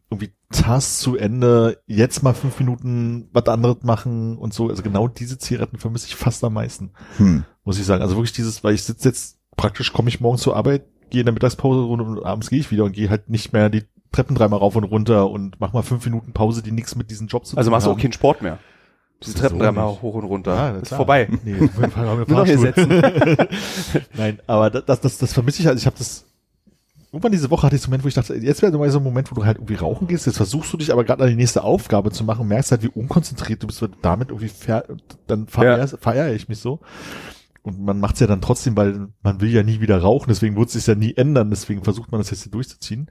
irgendwie 0.09 0.31
Task 0.51 0.99
zu 0.99 1.17
Ende, 1.17 1.81
jetzt 1.85 2.23
mal 2.23 2.33
fünf 2.33 2.59
Minuten 2.59 3.29
was 3.33 3.47
anderes 3.47 3.83
machen 3.83 4.37
und 4.37 4.53
so, 4.53 4.69
also 4.69 4.81
genau 4.81 5.07
diese 5.07 5.37
Zigaretten 5.37 5.77
vermisse 5.77 6.07
ich 6.07 6.15
fast 6.15 6.43
am 6.43 6.53
meisten, 6.53 6.91
Hm. 7.17 7.43
muss 7.63 7.77
ich 7.79 7.85
sagen. 7.85 8.01
Also 8.01 8.15
wirklich 8.15 8.33
dieses, 8.33 8.63
weil 8.63 8.73
ich 8.73 8.83
sitze 8.83 9.09
jetzt, 9.09 9.37
praktisch 9.57 9.91
komme 9.91 10.09
ich 10.09 10.21
morgens 10.21 10.41
zur 10.41 10.55
Arbeit, 10.55 10.85
gehe 11.09 11.21
in 11.21 11.25
der 11.25 11.33
Mittagspause 11.33 11.81
und, 11.81 12.01
und 12.01 12.25
abends 12.25 12.49
gehe 12.49 12.59
ich 12.59 12.71
wieder 12.71 12.85
und 12.85 12.93
gehe 12.93 13.09
halt 13.09 13.29
nicht 13.29 13.53
mehr 13.53 13.69
die 13.69 13.83
Treppen 14.11 14.35
dreimal 14.35 14.59
rauf 14.59 14.75
und 14.75 14.85
runter 14.85 15.29
und 15.29 15.59
mach 15.59 15.73
mal 15.73 15.83
fünf 15.83 16.05
Minuten 16.05 16.31
Pause, 16.31 16.63
die 16.63 16.71
nichts 16.71 16.95
mit 16.95 17.11
diesem 17.11 17.27
Job 17.27 17.45
zu 17.45 17.51
tun 17.51 17.57
also 17.57 17.71
machst 17.71 17.87
du 17.87 17.91
auch 17.91 17.99
keinen 17.99 18.13
Sport 18.13 18.41
mehr. 18.41 18.59
Ist 19.19 19.37
Treppen 19.37 19.59
dreimal 19.59 19.99
hoch 20.01 20.13
und 20.13 20.25
runter. 20.25 20.53
Ja, 20.53 20.69
ist 20.77 20.87
klar. 20.87 20.97
vorbei. 20.97 21.27
Nee, 21.43 21.55
auf 21.55 21.61
jeden 21.61 21.91
Fall 21.91 22.07
haben 22.07 22.27
wir 22.27 22.45
hier. 22.45 23.47
Nein, 24.17 24.39
aber 24.45 24.69
das, 24.69 24.99
das, 25.01 25.17
das, 25.17 25.33
vermisse 25.33 25.61
ich 25.61 25.67
halt. 25.67 25.79
Ich 25.79 25.87
habe 25.87 25.97
das 25.97 26.25
irgendwann 27.11 27.31
diese 27.31 27.49
Woche 27.49 27.65
hatte 27.65 27.75
ich 27.75 27.81
so 27.81 27.87
einen 27.87 27.93
Moment, 27.93 28.03
wo 28.03 28.07
ich 28.09 28.13
dachte, 28.13 28.35
jetzt 28.35 28.61
wäre 28.61 28.77
mal 28.77 28.89
so 28.91 28.99
ein 28.99 29.03
Moment, 29.03 29.31
wo 29.31 29.35
du 29.35 29.45
halt 29.45 29.57
irgendwie 29.57 29.75
rauchen 29.75 30.07
gehst. 30.07 30.25
Jetzt 30.25 30.37
versuchst 30.37 30.71
du 30.71 30.77
dich 30.77 30.91
aber 30.91 31.03
gerade 31.03 31.23
an 31.23 31.29
die 31.29 31.35
nächste 31.35 31.63
Aufgabe 31.63 32.11
zu 32.11 32.23
machen, 32.23 32.47
merkst 32.47 32.71
halt, 32.71 32.83
wie 32.83 32.89
unkonzentriert 32.89 33.63
du 33.63 33.67
bist, 33.67 33.81
weil 33.81 33.89
damit 34.01 34.29
irgendwie 34.29 34.49
fair, 34.49 34.85
dann 35.25 35.47
feiere 35.47 35.87
feier 35.87 36.33
ich 36.33 36.47
mich 36.47 36.59
so. 36.59 36.79
Und 37.63 37.81
man 37.81 37.99
macht's 37.99 38.19
ja 38.19 38.27
dann 38.27 38.41
trotzdem, 38.41 38.77
weil 38.77 39.07
man 39.23 39.41
will 39.41 39.49
ja 39.49 39.63
nie 39.63 39.81
wieder 39.81 39.99
rauchen, 39.99 40.29
deswegen 40.29 40.55
wird 40.55 40.67
es 40.67 40.73
sich 40.73 40.87
ja 40.87 40.95
nie 40.95 41.15
ändern, 41.17 41.49
deswegen 41.49 41.83
versucht 41.83 42.11
man 42.11 42.21
das 42.21 42.29
jetzt 42.29 42.43
hier 42.43 42.51
durchzuziehen. 42.51 43.09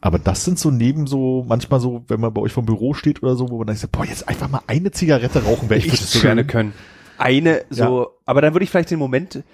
Aber 0.00 0.18
das 0.18 0.44
sind 0.44 0.58
so 0.58 0.70
neben 0.70 1.06
so, 1.06 1.44
manchmal 1.46 1.78
so, 1.80 2.04
wenn 2.08 2.20
man 2.20 2.32
bei 2.32 2.40
euch 2.40 2.52
vom 2.52 2.64
Büro 2.64 2.94
steht 2.94 3.22
oder 3.22 3.36
so, 3.36 3.50
wo 3.50 3.58
man 3.58 3.66
dann 3.66 3.76
sagt, 3.76 3.92
boah, 3.92 4.04
jetzt 4.04 4.28
einfach 4.28 4.48
mal 4.48 4.62
eine 4.66 4.90
Zigarette 4.90 5.44
rauchen, 5.44 5.68
wäre 5.68 5.78
Ich 5.78 5.86
würde 5.86 5.94
echt 5.94 6.04
es 6.04 6.12
so 6.12 6.20
gerne 6.20 6.46
können. 6.46 6.72
Eine 7.18 7.64
so, 7.68 8.12
aber 8.24 8.40
dann 8.40 8.54
würde 8.54 8.64
ich 8.64 8.70
vielleicht 8.70 8.90
den 8.90 8.98
Moment 8.98 9.44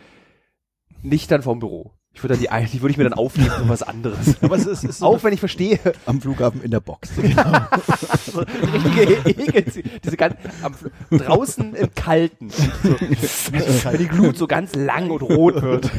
nicht 1.03 1.31
dann 1.31 1.43
vom 1.43 1.59
Büro. 1.59 1.93
Ich 2.17 2.23
würde 2.23 2.35
dann 2.35 2.63
die, 2.63 2.69
die 2.73 2.81
würde 2.81 2.93
ich 2.93 2.97
mir 2.97 3.05
dann 3.05 3.13
aufnehmen 3.13 3.53
und 3.61 3.69
was 3.69 3.83
anderes. 3.83 4.37
Aber 4.43 4.57
es 4.57 4.65
ist, 4.65 4.85
ist 4.85 5.01
so 5.01 5.05
Auch 5.07 5.23
wenn 5.23 5.35
ich 5.35 5.41
verstehe, 5.41 5.79
Am 6.07 6.19
Flughafen 6.19 6.63
in 6.63 6.71
der 6.71 6.81
Box. 6.81 7.11
so 8.33 8.41
richtige 8.41 9.29
Ekel, 9.29 9.85
diese 10.03 10.17
ganz 10.17 10.35
am, 10.63 10.75
draußen 11.11 11.75
im 11.75 11.95
Kalten, 11.95 12.49
so, 12.49 12.63
wenn 13.53 13.99
die 13.99 14.09
Glut 14.09 14.39
so 14.39 14.47
ganz 14.47 14.75
lang 14.75 15.11
und 15.11 15.21
rot 15.21 15.61
wird. 15.61 15.91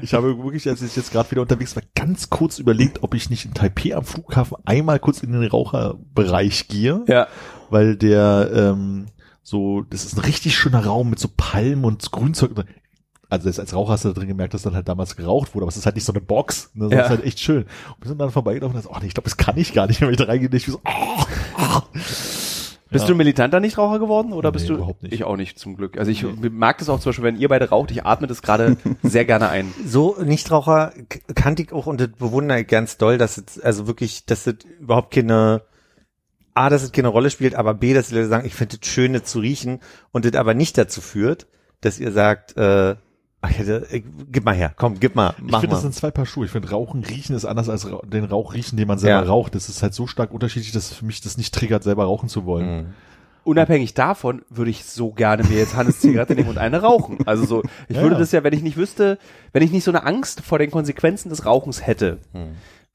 Ich 0.00 0.14
habe 0.14 0.42
wirklich, 0.42 0.66
als 0.66 0.80
ich 0.80 0.96
jetzt 0.96 1.12
gerade 1.12 1.30
wieder 1.30 1.42
unterwegs 1.42 1.76
war, 1.76 1.82
ganz 1.94 2.30
kurz 2.30 2.58
überlegt, 2.58 3.02
ob 3.02 3.12
ich 3.12 3.28
nicht 3.28 3.44
in 3.44 3.52
Taipei 3.52 3.94
am 3.94 4.04
Flughafen 4.04 4.56
einmal 4.64 4.98
kurz 4.98 5.22
in 5.22 5.32
den 5.32 5.44
Raucherbereich 5.44 6.68
gehe, 6.68 7.04
Ja, 7.06 7.26
weil 7.68 7.96
der 7.96 8.50
ähm, 8.50 9.08
so, 9.42 9.82
das 9.82 10.06
ist 10.06 10.16
ein 10.16 10.24
richtig 10.24 10.56
schöner 10.56 10.86
Raum 10.86 11.10
mit 11.10 11.18
so 11.18 11.28
Palmen 11.36 11.84
und 11.84 12.10
Grünzeug. 12.10 12.52
Also 13.28 13.48
als 13.60 13.74
Raucher 13.74 13.92
hast 13.92 14.04
du 14.04 14.08
da 14.08 14.14
drin 14.14 14.28
gemerkt, 14.28 14.54
dass 14.54 14.62
dann 14.62 14.74
halt 14.74 14.88
damals 14.88 15.16
geraucht 15.16 15.54
wurde, 15.54 15.64
aber 15.64 15.70
es 15.70 15.76
ist 15.76 15.84
halt 15.86 15.96
nicht 15.96 16.04
so 16.04 16.12
eine 16.12 16.20
Box. 16.20 16.70
Ne? 16.74 16.88
Das 16.88 16.92
Ja. 16.96 17.02
ist 17.04 17.10
halt 17.10 17.24
echt 17.24 17.40
schön. 17.40 17.62
Und 17.64 18.02
wir 18.02 18.08
sind 18.08 18.18
dann 18.18 18.30
vorbeigelaufen 18.30 18.76
und 18.76 18.84
dachte, 18.84 18.94
oh 18.96 19.00
nee, 19.00 19.08
ich 19.08 19.14
glaube, 19.14 19.28
das 19.28 19.36
kann 19.36 19.56
ich 19.56 19.72
gar 19.72 19.86
nicht, 19.88 20.00
wenn 20.00 20.10
ich 20.10 20.16
da 20.16 20.24
reingehe. 20.24 20.48
Ich 20.52 20.66
so, 20.66 20.80
oh, 20.84 21.22
oh. 21.58 21.80
Bist 22.88 23.04
Ja. 23.04 23.08
du 23.08 23.14
militanter 23.16 23.58
Nichtraucher 23.58 23.98
geworden 23.98 24.32
oder 24.32 24.52
bist 24.52 24.66
Nee, 24.66 24.68
du? 24.68 24.74
überhaupt 24.76 25.02
nicht. 25.02 25.12
Ich 25.12 25.24
auch 25.24 25.36
nicht, 25.36 25.58
zum 25.58 25.76
Glück. 25.76 25.98
Also 25.98 26.12
ich 26.12 26.24
mag 26.52 26.78
das 26.78 26.88
auch 26.88 27.00
zum 27.00 27.10
Beispiel, 27.10 27.24
wenn 27.24 27.36
ihr 27.36 27.48
beide 27.48 27.68
raucht, 27.68 27.90
ich 27.90 28.06
atme 28.06 28.28
das 28.28 28.42
gerade 28.42 28.76
sehr 29.02 29.24
gerne 29.24 29.48
ein. 29.48 29.74
So 29.84 30.16
Nichtraucher 30.22 30.92
kannte 31.34 31.62
ich 31.62 31.72
auch 31.72 31.86
und 31.86 32.00
das 32.00 32.10
bewundere 32.10 32.60
ich 32.60 32.68
ganz 32.68 32.96
doll, 32.96 33.18
dass 33.18 33.38
es 33.38 33.58
also 33.60 33.88
wirklich, 33.88 34.24
dass 34.26 34.46
es 34.46 34.54
überhaupt 34.78 35.12
keine 35.12 35.62
A, 36.54 36.70
dass 36.70 36.84
es 36.84 36.92
keine 36.92 37.08
Rolle 37.08 37.30
spielt, 37.30 37.56
aber 37.56 37.74
B, 37.74 37.92
dass 37.92 38.08
die 38.08 38.14
Leute 38.14 38.28
sagen, 38.28 38.46
ich 38.46 38.54
finde 38.54 38.78
es 38.80 38.88
schön, 38.88 39.12
das 39.14 39.24
zu 39.24 39.40
riechen 39.40 39.80
und 40.12 40.24
das 40.24 40.34
aber 40.34 40.54
nicht 40.54 40.78
dazu 40.78 41.00
führt, 41.00 41.48
dass 41.80 41.98
ihr 41.98 42.12
sagt, 42.12 42.56
äh, 42.56 42.94
ich 43.48 43.58
hätte, 43.58 43.86
ich, 43.92 44.04
gib 44.32 44.44
mal 44.44 44.54
her, 44.54 44.72
komm, 44.76 44.98
gib 44.98 45.14
mal, 45.14 45.34
Ich 45.38 45.44
mach 45.50 45.60
finde, 45.60 45.74
das 45.76 45.82
sind 45.82 45.94
zwei 45.94 46.10
Paar 46.10 46.26
Schuhe. 46.26 46.46
Ich 46.46 46.50
finde, 46.50 46.70
Rauchen, 46.70 47.04
Riechen 47.04 47.36
ist 47.36 47.44
anders 47.44 47.68
als 47.68 47.90
Ra 47.90 48.00
den 48.04 48.24
Rauch 48.24 48.54
riechen, 48.54 48.76
den 48.76 48.88
man 48.88 48.98
selber 48.98 49.22
Ja. 49.24 49.28
raucht. 49.30 49.54
Das 49.54 49.68
ist 49.68 49.82
halt 49.82 49.94
so 49.94 50.06
stark 50.06 50.32
unterschiedlich, 50.32 50.72
dass 50.72 50.92
für 50.92 51.04
mich 51.04 51.20
das 51.20 51.36
nicht 51.36 51.54
triggert, 51.54 51.84
selber 51.84 52.04
rauchen 52.04 52.28
zu 52.28 52.44
wollen. 52.44 52.76
Mhm. 52.78 52.86
Unabhängig 53.44 53.94
davon 53.94 54.42
würde 54.50 54.72
ich 54.72 54.84
so 54.84 55.12
gerne 55.12 55.44
mir 55.44 55.56
jetzt 55.58 55.76
Hannes 55.76 56.00
Zigarette 56.00 56.34
nehmen 56.34 56.48
und 56.48 56.58
eine 56.58 56.82
rauchen. 56.82 57.18
Also 57.26 57.44
so, 57.46 57.62
ich 57.88 57.96
Ja, 57.96 58.02
würde 58.02 58.16
das 58.16 58.32
ja, 58.32 58.42
wenn 58.42 58.52
ich 58.52 58.62
nicht 58.62 58.76
wüsste, 58.76 59.18
wenn 59.52 59.62
ich 59.62 59.70
nicht 59.70 59.84
so 59.84 59.92
eine 59.92 60.04
Angst 60.04 60.40
vor 60.40 60.58
den 60.58 60.72
Konsequenzen 60.72 61.28
des 61.28 61.46
Rauchens 61.46 61.86
hätte, 61.86 62.18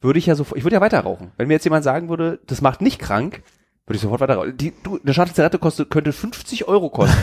würde 0.01 0.19
ich 0.19 0.25
ja 0.25 0.35
so, 0.35 0.45
ich 0.55 0.63
würde 0.65 0.75
ja 0.75 0.81
weiter 0.81 0.99
rauchen. 0.99 1.31
Wenn 1.37 1.47
mir 1.47 1.53
jetzt 1.53 1.63
jemand 1.63 1.85
sagen 1.85 2.09
würde, 2.09 2.39
das 2.47 2.59
macht 2.61 2.81
nicht 2.81 2.99
krank, 2.99 3.43
würde 3.85 3.95
ich 3.95 4.01
sofort 4.01 4.19
weiter 4.19 4.35
rauchen. 4.35 4.57
Die, 4.57 4.73
du, 4.83 4.99
eine 5.01 5.13
Schachtel 5.13 5.35
Zigarette 5.35 5.57
kostet, 5.59 5.89
könnte 5.89 6.11
50 6.11 6.67
Euro 6.67 6.89
kosten. 6.89 7.15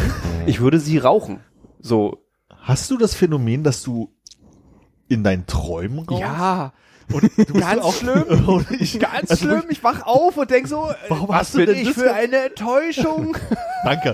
ich 0.47 0.61
würde 0.61 0.81
sie 0.81 0.97
rauchen. 0.97 1.41
So, 1.81 2.25
Hast 2.61 2.91
du 2.91 2.97
das 2.97 3.15
Phänomen, 3.15 3.65
dass 3.65 3.83
du 3.83 4.13
in 5.09 5.25
deinen 5.25 5.47
Träumen 5.47 6.01
rauchst? 6.01 6.21
ja. 6.21 6.73
Und 7.13 7.31
du 7.37 7.53
Ganz 7.59 7.83
auch 7.83 7.95
schlimm. 7.95 8.25
Ich, 8.81 8.99
Ganz 9.01 9.31
also 9.31 9.45
schlimm, 9.47 9.65
ich 9.71 9.83
wach 9.83 10.03
auf 10.07 10.37
und 10.37 10.51
denk 10.51 10.67
so, 10.69 10.91
äh, 10.91 10.95
Warum 11.09 11.29
was 11.29 11.37
hast 11.41 11.55
du 11.55 11.67
denn 11.67 11.77
ich 11.77 11.91
für 11.91 12.13
eine 12.13 12.47
Enttäuschung? 12.49 13.37
Danke. 13.85 14.13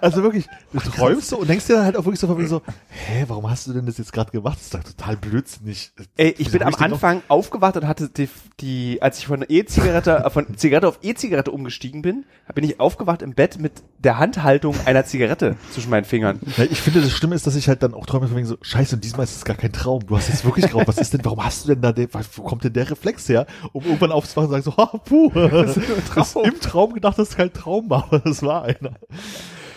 Also 0.00 0.22
wirklich, 0.22 0.46
du 0.72 0.80
träumst 0.80 1.28
so 1.28 1.38
und 1.38 1.48
denkst 1.48 1.66
dir 1.66 1.74
dann 1.76 1.84
halt 1.84 1.96
auch 1.96 2.04
wirklich 2.04 2.20
so, 2.20 2.26
von 2.26 2.36
wegen 2.38 2.48
so, 2.48 2.62
hä, 2.88 3.24
warum 3.28 3.48
hast 3.50 3.66
du 3.66 3.72
denn 3.72 3.86
das 3.86 3.98
jetzt 3.98 4.12
gerade 4.12 4.30
gemacht? 4.30 4.56
Das 4.58 4.64
ist 4.64 4.74
doch 4.74 4.82
total 4.82 5.16
blödsinnig. 5.16 5.92
Ey, 6.16 6.30
ich 6.30 6.38
Wieso 6.46 6.50
bin 6.58 6.62
am 6.62 6.72
noch- 6.72 6.80
Anfang 6.80 7.22
aufgewacht 7.28 7.76
und 7.76 7.86
hatte 7.86 8.08
die, 8.08 8.28
die 8.60 8.98
als 9.00 9.18
ich 9.18 9.26
von 9.26 9.44
E-Zigarette, 9.48 10.24
von 10.32 10.56
Zigarette 10.56 10.88
auf 10.88 10.98
E-Zigarette 11.02 11.50
umgestiegen 11.50 12.02
bin, 12.02 12.24
bin 12.54 12.64
ich 12.64 12.80
aufgewacht 12.80 13.22
im 13.22 13.34
Bett 13.34 13.58
mit 13.58 13.72
der 13.98 14.18
Handhaltung 14.18 14.74
einer 14.84 15.04
Zigarette 15.04 15.56
zwischen 15.72 15.90
meinen 15.90 16.04
Fingern. 16.04 16.40
Ja, 16.56 16.64
ich 16.64 16.80
finde, 16.80 17.00
das 17.00 17.10
Schlimme 17.12 17.34
ist, 17.34 17.46
dass 17.46 17.56
ich 17.56 17.68
halt 17.68 17.82
dann 17.82 17.94
auch 17.94 18.06
träume 18.06 18.26
von 18.28 18.36
wegen 18.36 18.46
so, 18.46 18.56
scheiße, 18.60 18.96
und 18.96 19.04
diesmal 19.04 19.24
ist 19.24 19.36
es 19.36 19.44
gar 19.44 19.56
kein 19.56 19.72
Traum. 19.72 20.04
Du 20.06 20.16
hast 20.16 20.28
jetzt 20.28 20.44
wirklich 20.44 20.66
geraucht. 20.66 20.88
Was 20.88 20.98
ist 20.98 21.12
denn, 21.14 21.24
warum 21.24 21.42
hast 21.44 21.64
du 21.64 21.68
denn 21.68 21.80
da 21.80 21.92
den, 21.92 22.08
wo 22.36 22.42
kommt 22.42 22.64
denn 22.64 22.72
der 22.72 22.90
Reflex 22.90 23.28
her? 23.28 23.46
Um 23.72 23.84
irgendwann 23.84 24.12
aufzuwachen 24.12 24.52
und 24.52 24.62
sagen 24.62 24.76
so, 24.76 24.82
ha, 24.82 24.98
puh, 24.98 25.30
das 25.34 25.76
ist 25.76 26.36
im 26.36 26.60
Traum 26.60 26.92
gedacht, 26.94 27.18
dass 27.18 27.30
es 27.30 27.36
kein 27.36 27.52
Traum 27.52 27.88
war, 27.90 28.04
aber 28.04 28.18
das 28.20 28.42
war 28.42 28.64
einer. 28.64 28.92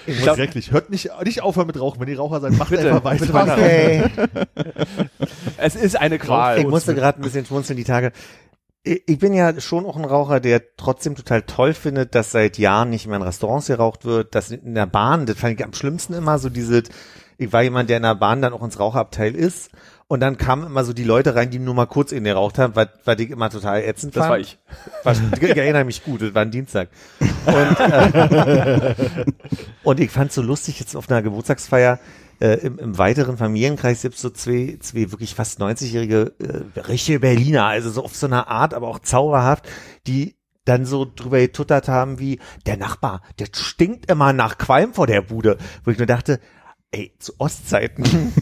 Ich 0.06 0.22
glaub- 0.22 0.38
schrecklich. 0.38 0.72
Hört 0.72 0.90
nicht, 0.90 1.10
nicht 1.26 1.42
aufhören 1.42 1.68
mit 1.68 1.80
Rauchen. 1.80 2.00
Wenn 2.00 2.08
ihr 2.08 2.18
Raucher 2.18 2.40
seid, 2.40 2.54
macht 2.54 2.70
Bitte, 2.70 2.90
einfach 2.94 3.04
weiter. 3.04 3.56
bitte. 3.56 4.10
Okay. 4.24 5.06
Es 5.58 5.76
ist 5.76 6.00
eine 6.00 6.18
Qual. 6.20 6.60
Ich 6.60 6.68
musste 6.68 6.96
gerade 6.96 7.20
ein 7.20 7.24
bisschen 7.24 7.46
schmunzeln 7.46 7.78
die 7.78 7.84
Tage. 7.84 8.12
Ich 8.84 9.02
ich 9.06 9.20
bin 9.20 9.34
ja 9.34 9.60
schon 9.60 9.86
auch 9.86 9.98
ein 9.98 10.06
Raucher, 10.06 10.40
der 10.40 10.62
trotzdem 10.78 11.16
total 11.16 11.42
toll 11.42 11.74
findet, 11.74 12.16
dass 12.16 12.32
seit 12.32 12.58
Jahren 12.58 12.90
nicht 12.90 13.06
mehr 13.08 13.18
in 13.18 13.22
Restaurants 13.24 13.68
geraucht 13.68 14.06
wird, 14.06 14.34
dass 14.34 14.52
in 14.52 14.76
der 14.76 14.86
Bahn, 14.86 15.26
das 15.26 15.38
fand 15.38 15.60
ich 15.60 15.66
am 15.66 15.74
schlimmsten 15.74 16.14
immer 16.14 16.40
so 16.40 16.50
diese, 16.50 16.84
ich 17.38 17.52
war 17.52 17.64
jemand, 17.64 17.90
der 17.90 17.98
in 17.98 18.04
der 18.04 18.16
Bahn 18.16 18.42
dann 18.42 18.54
auch 18.54 18.64
ins 18.64 18.80
Raucherabteil 18.80 19.36
ist 19.36 19.72
und 20.08 20.22
dann 20.22 20.38
kamen 20.38 20.66
immer 20.66 20.84
so 20.86 20.94
die 20.94 21.04
Leute 21.04 21.36
rein, 21.36 21.50
die 21.50 21.60
nur 21.60 21.74
mal 21.74 21.86
kurz 21.86 22.12
in 22.12 22.24
geraucht 22.24 22.58
haben, 22.58 22.76
weil, 22.76 22.90
weil 23.04 23.20
ich 23.20 23.30
immer 23.30 23.50
total 23.50 23.84
ätzend 23.84 24.16
das 24.16 24.22
fand. 24.22 24.32
war 24.32 24.40
ich. 24.40 24.58
War, 25.04 25.16
ich 25.42 25.58
erinnere 25.58 25.84
mich 25.84 26.04
gut, 26.04 26.22
das 26.22 26.34
war 26.34 26.44
ein 26.44 26.52
Dienstag. 26.52 26.90
Und, 27.20 27.80
äh, 27.80 28.96
und 29.84 30.00
ich 30.00 30.12
fand 30.12 30.32
so 30.32 30.42
lustig 30.42 30.80
jetzt 30.80 30.96
auf 30.96 31.10
einer 31.10 31.22
Geburtstagsfeier, 31.22 32.00
äh, 32.40 32.54
im, 32.60 32.78
im 32.78 32.98
weiteren 32.98 33.38
Familienkreis 33.38 34.04
gibt 34.04 34.16
es 34.16 34.22
so 34.22 34.30
zwei, 34.30 34.78
zwei 34.80 35.12
wirklich 35.12 35.34
fast 35.34 35.60
90-jährige 35.60 36.34
äh, 36.40 36.80
richtige 36.82 37.20
Berliner, 37.20 37.66
also 37.66 37.90
so 37.90 38.04
auf 38.04 38.16
so 38.16 38.28
einer 38.28 38.48
Art, 38.48 38.74
aber 38.74 38.88
auch 38.88 39.00
zauberhaft, 39.00 39.68
die 40.06 40.36
dann 40.64 40.86
so 40.86 41.06
drüber 41.06 41.40
getuttert 41.40 41.88
haben 41.88 42.20
wie, 42.20 42.40
der 42.66 42.78
Nachbar, 42.78 43.22
der 43.40 43.48
stinkt 43.52 44.12
immer 44.12 44.34
nach 44.34 44.58
Qualm 44.58 44.94
vor 44.94 45.08
der 45.08 45.22
Bude. 45.22 45.58
Wo 45.84 45.92
ich 45.92 45.98
nur 45.98 46.08
dachte, 46.08 46.40
ey, 46.92 47.14
zu 47.20 47.34
Ostzeiten 47.40 48.04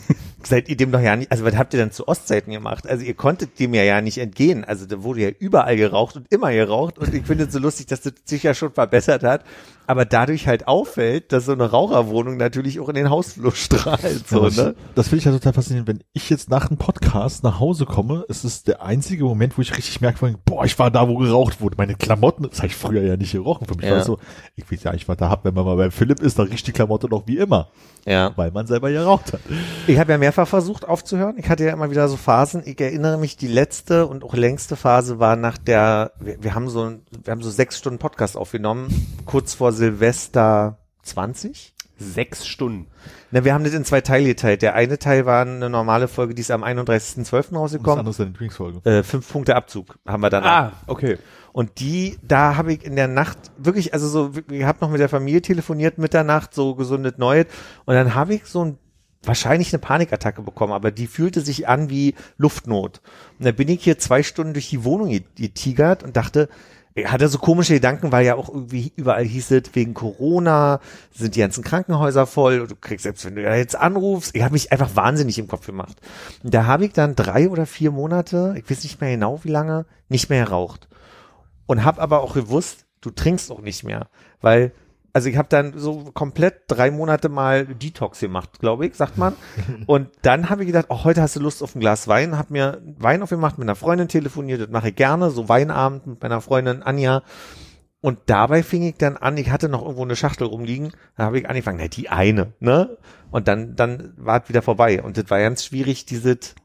seid 0.48 0.70
ihr 0.70 0.78
dem 0.78 0.92
doch 0.92 1.02
ja 1.02 1.16
nicht, 1.16 1.32
also 1.32 1.46
was 1.46 1.56
habt 1.56 1.74
ihr 1.74 1.80
denn 1.80 1.92
zu 1.92 2.08
Ostzeiten 2.08 2.52
gemacht? 2.52 2.88
Also 2.88 3.04
ihr 3.04 3.14
konntet 3.14 3.60
dem 3.60 3.74
ja 3.74 3.84
ja 3.84 4.02
nicht 4.02 4.18
entgehen. 4.18 4.64
Also 4.64 4.86
da 4.86 5.04
wurde 5.04 5.22
ja 5.22 5.30
überall 5.40 5.78
geraucht 5.78 6.16
und 6.16 6.32
immer 6.32 6.52
geraucht 6.52 6.98
und 6.98 7.14
ich 7.14 7.26
finde 7.26 7.46
es 7.46 7.54
so 7.54 7.60
lustig, 7.60 7.88
dass 7.88 8.02
das 8.02 8.14
sich 8.26 8.44
ja 8.44 8.54
schon 8.54 8.72
verbessert 8.72 9.24
hat, 9.24 9.44
aber 9.88 10.06
dadurch 10.06 10.48
halt 10.48 10.68
auffällt, 10.68 11.32
dass 11.32 11.46
so 11.46 11.52
eine 11.52 11.70
Raucherwohnung 11.70 12.38
natürlich 12.38 12.80
auch 12.80 12.90
in 12.90 12.96
den 12.96 13.10
Hausflur 13.10 13.54
strahlt, 13.56 14.28
so, 14.28 14.38
Ja, 14.40 14.44
das 14.46 14.58
ne? 14.58 14.76
das 14.96 15.08
finde 15.10 15.20
ich 15.20 15.26
ja 15.26 15.32
total 15.32 15.54
faszinierend. 15.54 15.88
Wenn 15.88 16.04
ich 16.14 16.30
jetzt 16.30 16.50
nach 16.50 16.68
einem 16.70 16.78
Podcast 16.78 17.44
nach 17.44 17.60
Hause 17.60 17.86
komme, 17.86 18.26
ist 18.28 18.44
es 18.44 18.64
der 18.64 18.82
einzige 18.82 19.24
Moment, 19.26 19.58
wo 19.58 19.62
ich 19.62 19.76
richtig 19.78 20.02
merke, 20.02 20.36
boah, 20.46 20.66
ich 20.66 20.78
war 20.80 20.92
da, 20.92 21.08
wo 21.08 21.18
geraucht 21.18 21.62
wurde. 21.62 21.76
Meine 21.78 21.96
Klamotten, 21.96 22.48
das 22.50 22.58
habe 22.60 22.68
ich 22.68 22.76
früher 22.76 23.02
ja 23.04 23.18
nicht 23.18 23.32
gerochen. 23.34 23.68
Für 23.68 23.76
mich 23.76 23.86
Ja. 23.86 23.92
war 23.92 23.98
das 24.00 24.08
so, 24.08 24.20
ich 24.56 24.72
weiß 24.72 24.84
ja, 24.84 24.94
ich 24.94 25.08
war 25.08 25.16
da, 25.16 25.30
hab, 25.30 25.46
wenn 25.46 25.54
man 25.54 25.66
mal 25.66 25.76
beim 25.78 25.92
Philipp 25.92 26.20
ist, 26.22 26.40
dann 26.40 26.48
riecht 26.48 26.68
die 26.68 26.72
Klamotte 26.72 27.08
noch 27.08 27.28
wie 27.28 27.38
immer, 27.38 27.70
Ja. 28.06 28.32
weil 28.36 28.52
man 28.52 28.68
selber 28.68 28.92
geraucht 28.92 29.34
hat. 29.34 29.40
Ich 29.88 30.00
habe 30.00 30.12
ja 30.12 30.18
mehrfach 30.18 30.48
versucht 30.48 30.88
aufzuhören. 30.88 31.36
Ich 31.38 31.50
hatte 31.50 31.64
ja 31.66 31.74
immer 31.74 31.92
wieder 31.92 32.08
so 32.08 32.18
Phasen. 32.18 32.64
Ich 32.66 32.80
erinnere 32.82 33.18
mich, 33.18 33.38
die 33.38 33.48
letzte 33.48 34.06
und 34.08 34.24
auch 34.24 34.34
längste 34.34 34.76
Phase 34.76 35.20
war 35.20 35.36
nach 35.36 35.58
der, 35.58 36.12
wir, 36.20 36.42
wir 36.42 36.56
haben 36.56 36.70
so, 36.70 36.92
wir 37.24 37.32
haben 37.32 37.42
so 37.44 37.50
sechs 37.50 37.78
Stunden 37.78 38.00
Podcast 38.00 38.36
aufgenommen, 38.38 38.88
kurz 39.26 39.54
vor 39.54 39.72
Silvester 39.76 40.80
20. 41.04 41.74
Sechs 41.98 42.46
Stunden. 42.46 42.88
Na, 43.32 43.46
wir 43.46 43.54
haben 43.54 43.64
das 43.64 43.74
in 43.74 43.86
zwei 43.86 44.02
Teile 44.02 44.26
geteilt. 44.28 44.62
Der 44.62 44.76
eine 44.76 45.00
Teil 45.00 45.26
war 45.26 45.44
eine 45.44 45.70
normale 45.70 46.10
Folge, 46.10 46.34
die 46.36 46.42
ist 46.42 46.52
am 46.52 46.62
31.12. 46.62 47.14
Und 47.16 47.18
das 47.26 47.54
rausgekommen. 47.54 48.00
andere 48.00 48.12
ist 48.12 48.20
eine 48.20 48.32
Lieblingsfolge. 48.32 48.82
Äh, 48.90 49.04
fünf 49.04 49.32
Punkte 49.32 49.56
Abzug 49.56 49.98
haben 50.06 50.22
wir 50.22 50.30
danach. 50.30 50.74
Ah, 50.74 50.82
okay. 50.88 51.18
Und 51.54 51.80
die, 51.80 52.18
da 52.22 52.58
habe 52.58 52.74
ich 52.74 52.84
in 52.84 52.98
der 52.98 53.08
Nacht 53.08 53.38
wirklich, 53.58 53.94
also 53.94 54.10
so, 54.10 54.32
ich 54.52 54.64
habe 54.64 54.80
noch 54.82 54.90
mit 54.90 55.00
der 55.00 55.08
Familie 55.08 55.42
telefoniert 55.42 55.98
Mitternacht, 55.98 56.54
so 56.54 56.76
gesundet 56.76 57.18
Neues. 57.18 57.46
Und 57.86 57.96
dann 57.96 58.14
habe 58.14 58.34
ich 58.36 58.46
so 58.46 58.66
ein, 58.66 58.78
wahrscheinlich 59.24 59.72
eine 59.74 59.80
Panikattacke 59.80 60.42
bekommen, 60.42 60.74
aber 60.74 60.92
die 60.92 61.08
fühlte 61.08 61.40
sich 61.40 61.70
an 61.70 61.90
wie 61.90 62.14
Luftnot. 62.38 63.00
Und 63.40 63.46
dann 63.46 63.56
bin 63.56 63.70
ich 63.70 63.86
hier 63.86 63.98
zwei 64.00 64.22
Stunden 64.22 64.52
durch 64.52 64.70
die 64.70 64.84
Wohnung 64.84 65.10
get- 65.12 65.38
getigert 65.38 66.04
und 66.04 66.18
dachte, 66.18 66.50
ich 66.96 67.12
hatte 67.12 67.28
so 67.28 67.38
komische 67.38 67.74
Gedanken, 67.74 68.12
weil 68.14 68.26
ja 68.26 68.36
auch 68.36 68.48
irgendwie 68.48 68.94
überall 68.96 69.26
hieß 69.26 69.52
es, 69.52 69.64
wegen 69.74 69.94
Corona 69.94 70.80
sind 71.12 71.36
die 71.36 71.42
ganzen 71.42 71.64
Krankenhäuser 71.64 72.26
voll 72.26 72.62
und 72.62 72.72
du 72.72 72.76
kriegst 72.76 73.04
selbst, 73.04 73.26
wenn 73.26 73.36
du 73.36 73.42
jetzt 73.44 73.76
anrufst, 73.76 74.34
ich 74.34 74.42
habe 74.42 74.54
mich 74.54 74.72
einfach 74.72 74.96
wahnsinnig 74.96 75.38
im 75.38 75.50
Kopf 75.50 75.66
gemacht. 75.66 75.98
Und 76.42 76.54
da 76.54 76.66
habe 76.66 76.86
ich 76.86 76.94
dann 76.94 77.16
drei 77.16 77.50
oder 77.50 77.66
vier 77.66 77.92
Monate, 77.92 78.56
ich 78.58 78.70
weiß 78.70 78.84
nicht 78.84 79.02
mehr 79.02 79.12
genau 79.12 79.44
wie 79.44 79.52
lange, 79.52 79.86
nicht 80.08 80.30
mehr 80.30 80.46
geraucht 80.46 80.88
und 81.66 81.84
habe 81.84 82.02
aber 82.02 82.22
auch 82.22 82.34
gewusst, 82.34 82.86
du 83.02 83.12
trinkst 83.12 83.52
auch 83.52 83.62
nicht 83.62 83.84
mehr, 83.84 84.08
weil 84.42 84.72
also 85.16 85.30
ich 85.30 85.38
habe 85.38 85.48
dann 85.48 85.80
so 85.80 86.12
komplett 86.14 86.64
drei 86.68 86.92
Monate 86.92 87.30
mal 87.30 87.66
Detox 87.66 88.20
gemacht, 88.20 88.60
glaube 88.60 88.86
ich, 88.86 88.96
sagt 88.96 89.18
man. 89.18 89.34
Und 89.86 90.10
dann 90.24 90.50
habe 90.50 90.64
ich 90.64 90.68
gedacht, 90.68 90.88
oh, 90.90 91.06
heute 91.06 91.22
hast 91.22 91.38
du 91.38 91.40
Lust 91.40 91.64
auf 91.64 91.74
ein 91.74 91.80
Glas 91.80 92.10
Wein, 92.10 92.38
habe 92.38 92.52
mir 92.52 92.82
Wein 92.98 93.24
aufgemacht, 93.24 93.58
mit 93.58 93.66
einer 93.66 93.78
Freundin 93.78 94.10
telefoniert, 94.10 94.60
das 94.60 94.68
mache 94.68 94.90
ich 94.90 94.96
gerne, 94.98 95.30
so 95.32 95.48
Weinabend 95.48 96.06
mit 96.06 96.22
meiner 96.22 96.42
Freundin 96.42 96.84
Anja. 96.84 97.24
Und 98.02 98.20
dabei 98.26 98.62
fing 98.62 98.84
ich 98.84 98.98
dann 98.98 99.16
an, 99.16 99.38
ich 99.38 99.52
hatte 99.52 99.70
noch 99.70 99.84
irgendwo 99.84 100.04
eine 100.04 100.18
Schachtel 100.18 100.48
rumliegen, 100.48 100.92
da 101.16 101.24
habe 101.24 101.40
ich 101.40 101.48
angefangen, 101.48 101.80
na, 101.82 101.88
die 101.88 102.10
eine, 102.10 102.52
ne? 102.60 102.98
Und 103.32 103.48
dann, 103.48 103.78
dann 103.78 104.16
war 104.18 104.44
es 104.44 104.50
wieder 104.50 104.62
vorbei. 104.62 105.02
Und 105.02 105.16
das 105.16 105.30
war 105.30 105.40
ganz 105.40 105.64
schwierig, 105.64 106.06
dieses, 106.06 106.56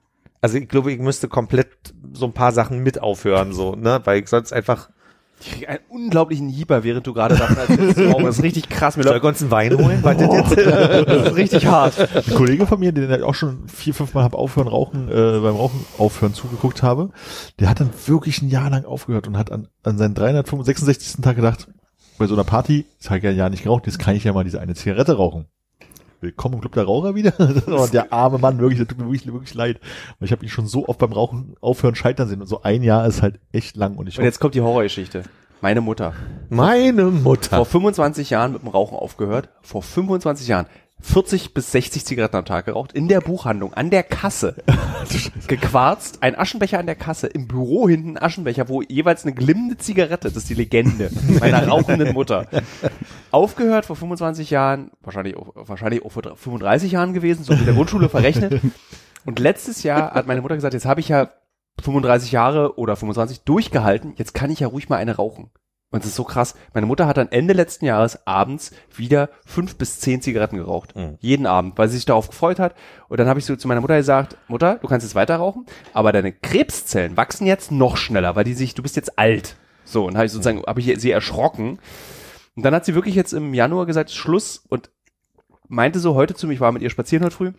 also 0.40 0.58
ich 0.58 0.68
glaube, 0.68 0.90
ich 0.90 0.98
müsste 0.98 1.28
komplett 1.28 1.94
so 2.12 2.26
ein 2.26 2.32
paar 2.32 2.50
Sachen 2.50 2.82
mit 2.82 3.00
aufhören, 3.00 3.52
so, 3.52 3.76
ne? 3.76 4.00
Weil 4.02 4.20
ich 4.20 4.28
sonst 4.28 4.52
einfach 4.52 4.90
Ich 5.40 5.50
krieg 5.52 5.68
einen 5.68 5.80
unglaublichen 5.88 6.48
Hieber, 6.48 6.84
während 6.84 7.06
du 7.06 7.14
gerade 7.14 7.36
davon 7.36 7.56
erzählst. 7.56 7.98
Das 7.98 8.36
ist 8.36 8.42
richtig 8.42 8.68
krass. 8.68 8.96
Mir 8.96 9.04
Soll 9.04 9.12
läuft 9.14 9.24
ich 9.24 9.28
uns 9.28 9.42
einen 9.42 9.50
Wein 9.50 9.78
holen? 9.78 9.98
Was 10.02 10.16
das 10.18 10.34
jetzt? 10.34 11.08
das 11.08 11.28
ist 11.28 11.36
richtig 11.36 11.66
hart. 11.66 11.98
Ein 11.98 12.34
Kollege 12.34 12.66
von 12.66 12.78
mir, 12.78 12.92
den 12.92 13.10
ich 13.10 13.22
auch 13.22 13.34
schon 13.34 13.66
vier, 13.68 13.94
fünf 13.94 14.12
Mal 14.12 14.24
hab 14.24 14.34
aufhören, 14.34 14.68
rauchen, 14.68 15.08
äh, 15.08 15.40
beim 15.40 15.56
Rauchen 15.56 15.84
aufhören 15.98 16.34
zugeguckt 16.34 16.82
habe, 16.82 17.10
der 17.58 17.70
hat 17.70 17.80
dann 17.80 17.90
wirklich 18.06 18.42
ein 18.42 18.48
Jahr 18.50 18.70
lang 18.70 18.84
aufgehört 18.84 19.26
und 19.26 19.38
hat 19.38 19.50
an, 19.50 19.68
an 19.82 19.96
seinen 19.96 20.14
366. 20.14 21.22
Tag 21.22 21.36
gedacht, 21.36 21.68
bei 22.18 22.26
so 22.26 22.34
einer 22.34 22.44
Party, 22.44 22.84
ich 23.00 23.08
habe 23.08 23.20
ja 23.20 23.30
ein 23.30 23.36
Jahr 23.36 23.50
nicht 23.50 23.62
geraucht, 23.62 23.86
jetzt 23.86 23.98
kann 23.98 24.14
ich 24.14 24.24
ja 24.24 24.32
mal 24.32 24.44
diese 24.44 24.60
eine 24.60 24.74
Zigarette 24.74 25.16
rauchen. 25.16 25.46
Willkommen 26.22 26.56
im 26.56 26.60
Club 26.60 26.74
der 26.74 26.84
Raucher 26.84 27.14
wieder. 27.14 27.30
Der 27.92 28.12
arme 28.12 28.36
Mann, 28.36 28.58
wirklich, 28.58 28.78
der 28.78 28.86
tut 28.86 28.98
mir 28.98 29.06
wirklich, 29.06 29.32
wirklich 29.32 29.54
leid. 29.54 29.80
Weil 30.18 30.26
ich 30.26 30.32
habe 30.32 30.44
ihn 30.44 30.50
schon 30.50 30.66
so 30.66 30.86
oft 30.86 30.98
beim 30.98 31.12
Rauchen 31.12 31.54
aufhören 31.62 31.94
scheitern 31.94 32.28
sehen 32.28 32.42
und 32.42 32.46
so 32.46 32.62
ein 32.62 32.82
Jahr 32.82 33.06
ist 33.06 33.22
halt 33.22 33.40
echt 33.52 33.76
lang 33.76 33.96
und 33.96 34.06
ich 34.06 34.18
Und 34.18 34.24
jetzt 34.24 34.38
kommt 34.38 34.54
die 34.54 34.60
Horrorgeschichte. 34.60 35.22
Meine 35.62 35.80
Mutter. 35.80 36.12
Meine 36.50 37.04
Vor 37.04 37.10
Mutter. 37.12 37.64
25 37.64 38.30
Jahren 38.30 38.52
mit 38.52 38.62
dem 38.62 38.68
Rauchen 38.68 38.96
aufgehört. 38.98 39.48
Vor 39.62 39.82
25 39.82 40.46
Jahren. 40.46 40.66
40 41.00 41.54
bis 41.54 41.72
60 41.72 42.04
Zigaretten 42.04 42.36
am 42.36 42.44
Tag 42.44 42.66
geraucht. 42.66 42.92
In 42.92 43.08
der 43.08 43.20
Buchhandlung, 43.20 43.74
an 43.74 43.90
der 43.90 44.02
Kasse. 44.02 44.56
Gequarzt. 45.46 46.22
Ein 46.22 46.38
Aschenbecher 46.38 46.78
an 46.78 46.86
der 46.86 46.94
Kasse. 46.94 47.26
Im 47.26 47.48
Büro 47.48 47.88
hinten 47.88 48.18
Aschenbecher, 48.18 48.68
wo 48.68 48.82
jeweils 48.82 49.24
eine 49.24 49.34
glimmende 49.34 49.76
Zigarette, 49.78 50.28
das 50.28 50.36
ist 50.36 50.50
die 50.50 50.54
Legende 50.54 51.10
meiner 51.40 51.66
rauchenden 51.66 52.12
Mutter. 52.12 52.46
Aufgehört 53.30 53.86
vor 53.86 53.96
25 53.96 54.50
Jahren, 54.50 54.90
wahrscheinlich 55.02 55.36
auch, 55.36 55.52
wahrscheinlich 55.54 56.04
auch 56.04 56.12
vor 56.12 56.22
35 56.22 56.92
Jahren 56.92 57.14
gewesen, 57.14 57.44
so 57.44 57.54
mit 57.54 57.66
der 57.66 57.74
Grundschule 57.74 58.08
verrechnet. 58.08 58.60
Und 59.24 59.38
letztes 59.38 59.82
Jahr 59.82 60.12
hat 60.12 60.26
meine 60.26 60.42
Mutter 60.42 60.54
gesagt, 60.54 60.74
jetzt 60.74 60.86
habe 60.86 61.00
ich 61.00 61.08
ja 61.08 61.30
35 61.82 62.32
Jahre 62.32 62.78
oder 62.78 62.96
25 62.96 63.42
durchgehalten, 63.42 64.14
jetzt 64.16 64.34
kann 64.34 64.50
ich 64.50 64.60
ja 64.60 64.68
ruhig 64.68 64.88
mal 64.88 64.96
eine 64.96 65.16
rauchen. 65.16 65.50
Und 65.90 66.00
es 66.04 66.10
ist 66.10 66.16
so 66.16 66.24
krass. 66.24 66.54
Meine 66.72 66.86
Mutter 66.86 67.06
hat 67.06 67.16
dann 67.16 67.32
Ende 67.32 67.52
letzten 67.52 67.84
Jahres 67.84 68.24
abends 68.26 68.70
wieder 68.94 69.28
fünf 69.44 69.76
bis 69.76 69.98
zehn 69.98 70.22
Zigaretten 70.22 70.56
geraucht. 70.56 70.94
Mhm. 70.94 71.18
Jeden 71.18 71.46
Abend, 71.46 71.76
weil 71.78 71.88
sie 71.88 71.96
sich 71.96 72.04
darauf 72.04 72.28
gefreut 72.28 72.60
hat. 72.60 72.76
Und 73.08 73.18
dann 73.18 73.26
habe 73.28 73.40
ich 73.40 73.44
so 73.44 73.56
zu 73.56 73.66
meiner 73.66 73.80
Mutter 73.80 73.96
gesagt, 73.96 74.36
Mutter, 74.46 74.76
du 74.76 74.86
kannst 74.86 75.04
jetzt 75.04 75.16
weiter 75.16 75.36
rauchen, 75.36 75.66
aber 75.92 76.12
deine 76.12 76.32
Krebszellen 76.32 77.16
wachsen 77.16 77.46
jetzt 77.46 77.72
noch 77.72 77.96
schneller, 77.96 78.36
weil 78.36 78.44
die 78.44 78.54
sich, 78.54 78.74
du 78.74 78.82
bist 78.82 78.94
jetzt 78.94 79.18
alt. 79.18 79.56
So, 79.84 80.06
und 80.06 80.16
habe 80.16 80.26
ich 80.26 80.32
sozusagen, 80.32 80.62
habe 80.64 80.78
ich 80.78 81.00
sie 81.00 81.10
erschrocken. 81.10 81.80
Und 82.54 82.62
dann 82.62 82.74
hat 82.74 82.84
sie 82.84 82.94
wirklich 82.94 83.16
jetzt 83.16 83.32
im 83.32 83.52
Januar 83.52 83.86
gesagt, 83.86 84.12
Schluss 84.12 84.62
und 84.68 84.90
meinte 85.66 85.98
so 85.98 86.14
heute 86.14 86.34
zu 86.34 86.46
mir, 86.46 86.54
ich 86.54 86.60
war 86.60 86.70
mit 86.70 86.82
ihr 86.82 86.90
spazieren 86.90 87.24
heute 87.24 87.34
früh, 87.34 87.52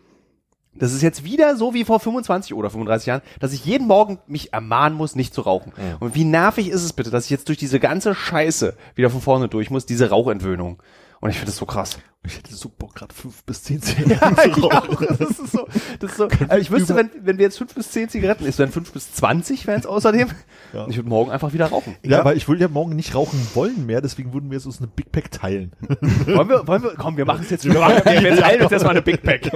das 0.73 0.93
ist 0.93 1.01
jetzt 1.01 1.23
wieder 1.23 1.55
so 1.57 1.73
wie 1.73 1.83
vor 1.83 1.99
25 1.99 2.53
oder 2.53 2.69
35 2.69 3.05
Jahren, 3.05 3.21
dass 3.39 3.53
ich 3.53 3.65
jeden 3.65 3.87
Morgen 3.87 4.19
mich 4.27 4.53
ermahnen 4.53 4.97
muss, 4.97 5.15
nicht 5.15 5.33
zu 5.33 5.41
rauchen. 5.41 5.73
Und 5.99 6.15
wie 6.15 6.23
nervig 6.23 6.69
ist 6.69 6.83
es 6.83 6.93
bitte, 6.93 7.11
dass 7.11 7.25
ich 7.25 7.29
jetzt 7.29 7.49
durch 7.49 7.57
diese 7.57 7.79
ganze 7.79 8.15
Scheiße 8.15 8.75
wieder 8.95 9.09
von 9.09 9.21
vorne 9.21 9.49
durch 9.49 9.69
muss, 9.69 9.85
diese 9.85 10.09
Rauchentwöhnung. 10.09 10.81
Und 11.21 11.29
ich 11.29 11.35
finde 11.37 11.51
das 11.51 11.57
so 11.57 11.65
krass. 11.67 11.99
ich 12.25 12.35
hätte 12.37 12.53
so 12.53 12.67
Bock, 12.67 12.95
gerade 12.95 13.13
fünf 13.13 13.43
bis 13.45 13.63
zehn 13.63 13.79
Zigaretten 13.81 14.35
Ja, 14.35 14.43
zu 14.43 14.49
ich, 14.49 14.63
rauchen. 14.63 15.07
auch. 15.07 15.17
das 15.17 15.39
ist 15.39 15.51
so, 15.51 15.67
das 15.99 16.11
ist 16.11 16.17
so. 16.17 16.27
Also 16.49 16.57
ich 16.61 16.71
wüsste, 16.71 16.95
wenn, 16.95 17.09
wenn 17.21 17.37
wir 17.37 17.45
jetzt 17.45 17.57
fünf 17.59 17.73
bis 17.75 17.91
zehn 17.91 18.09
Zigaretten 18.09 18.45
isst, 18.45 18.59
dann 18.59 18.71
fünf 18.71 18.91
bis 18.91 19.13
zwanzig 19.13 19.67
wären 19.67 19.79
es 19.79 19.85
außerdem. 19.85 20.29
Ja. 20.73 20.87
Ich 20.87 20.97
würde 20.97 21.09
morgen 21.09 21.31
einfach 21.31 21.53
wieder 21.53 21.67
rauchen. 21.67 21.95
Ja, 22.03 22.19
aber 22.19 22.35
ich 22.35 22.47
würde 22.47 22.61
ja 22.61 22.67
morgen 22.67 22.95
nicht 22.95 23.13
rauchen 23.15 23.39
wollen 23.53 23.85
mehr, 23.85 24.01
deswegen 24.01 24.33
würden 24.33 24.49
wir 24.49 24.57
jetzt 24.57 24.65
uns 24.65 24.79
eine 24.79 24.87
Big 24.87 25.11
Pack 25.11 25.31
teilen. 25.31 25.71
Wollen 26.25 26.49
wir, 26.49 26.67
wollen 26.67 26.83
wir, 26.83 26.95
komm, 26.97 27.17
wir 27.17 27.25
machen 27.25 27.41
es 27.43 27.49
jetzt. 27.51 27.65
Wir, 27.65 27.73
machen, 27.79 28.01
wir, 28.03 28.21
wir 28.23 28.35
teilen 28.37 28.61
uns 28.63 28.71
jetzt 28.71 28.83
mal 28.83 28.89
eine 28.91 29.01
Big 29.03 29.21
Pack. 29.21 29.51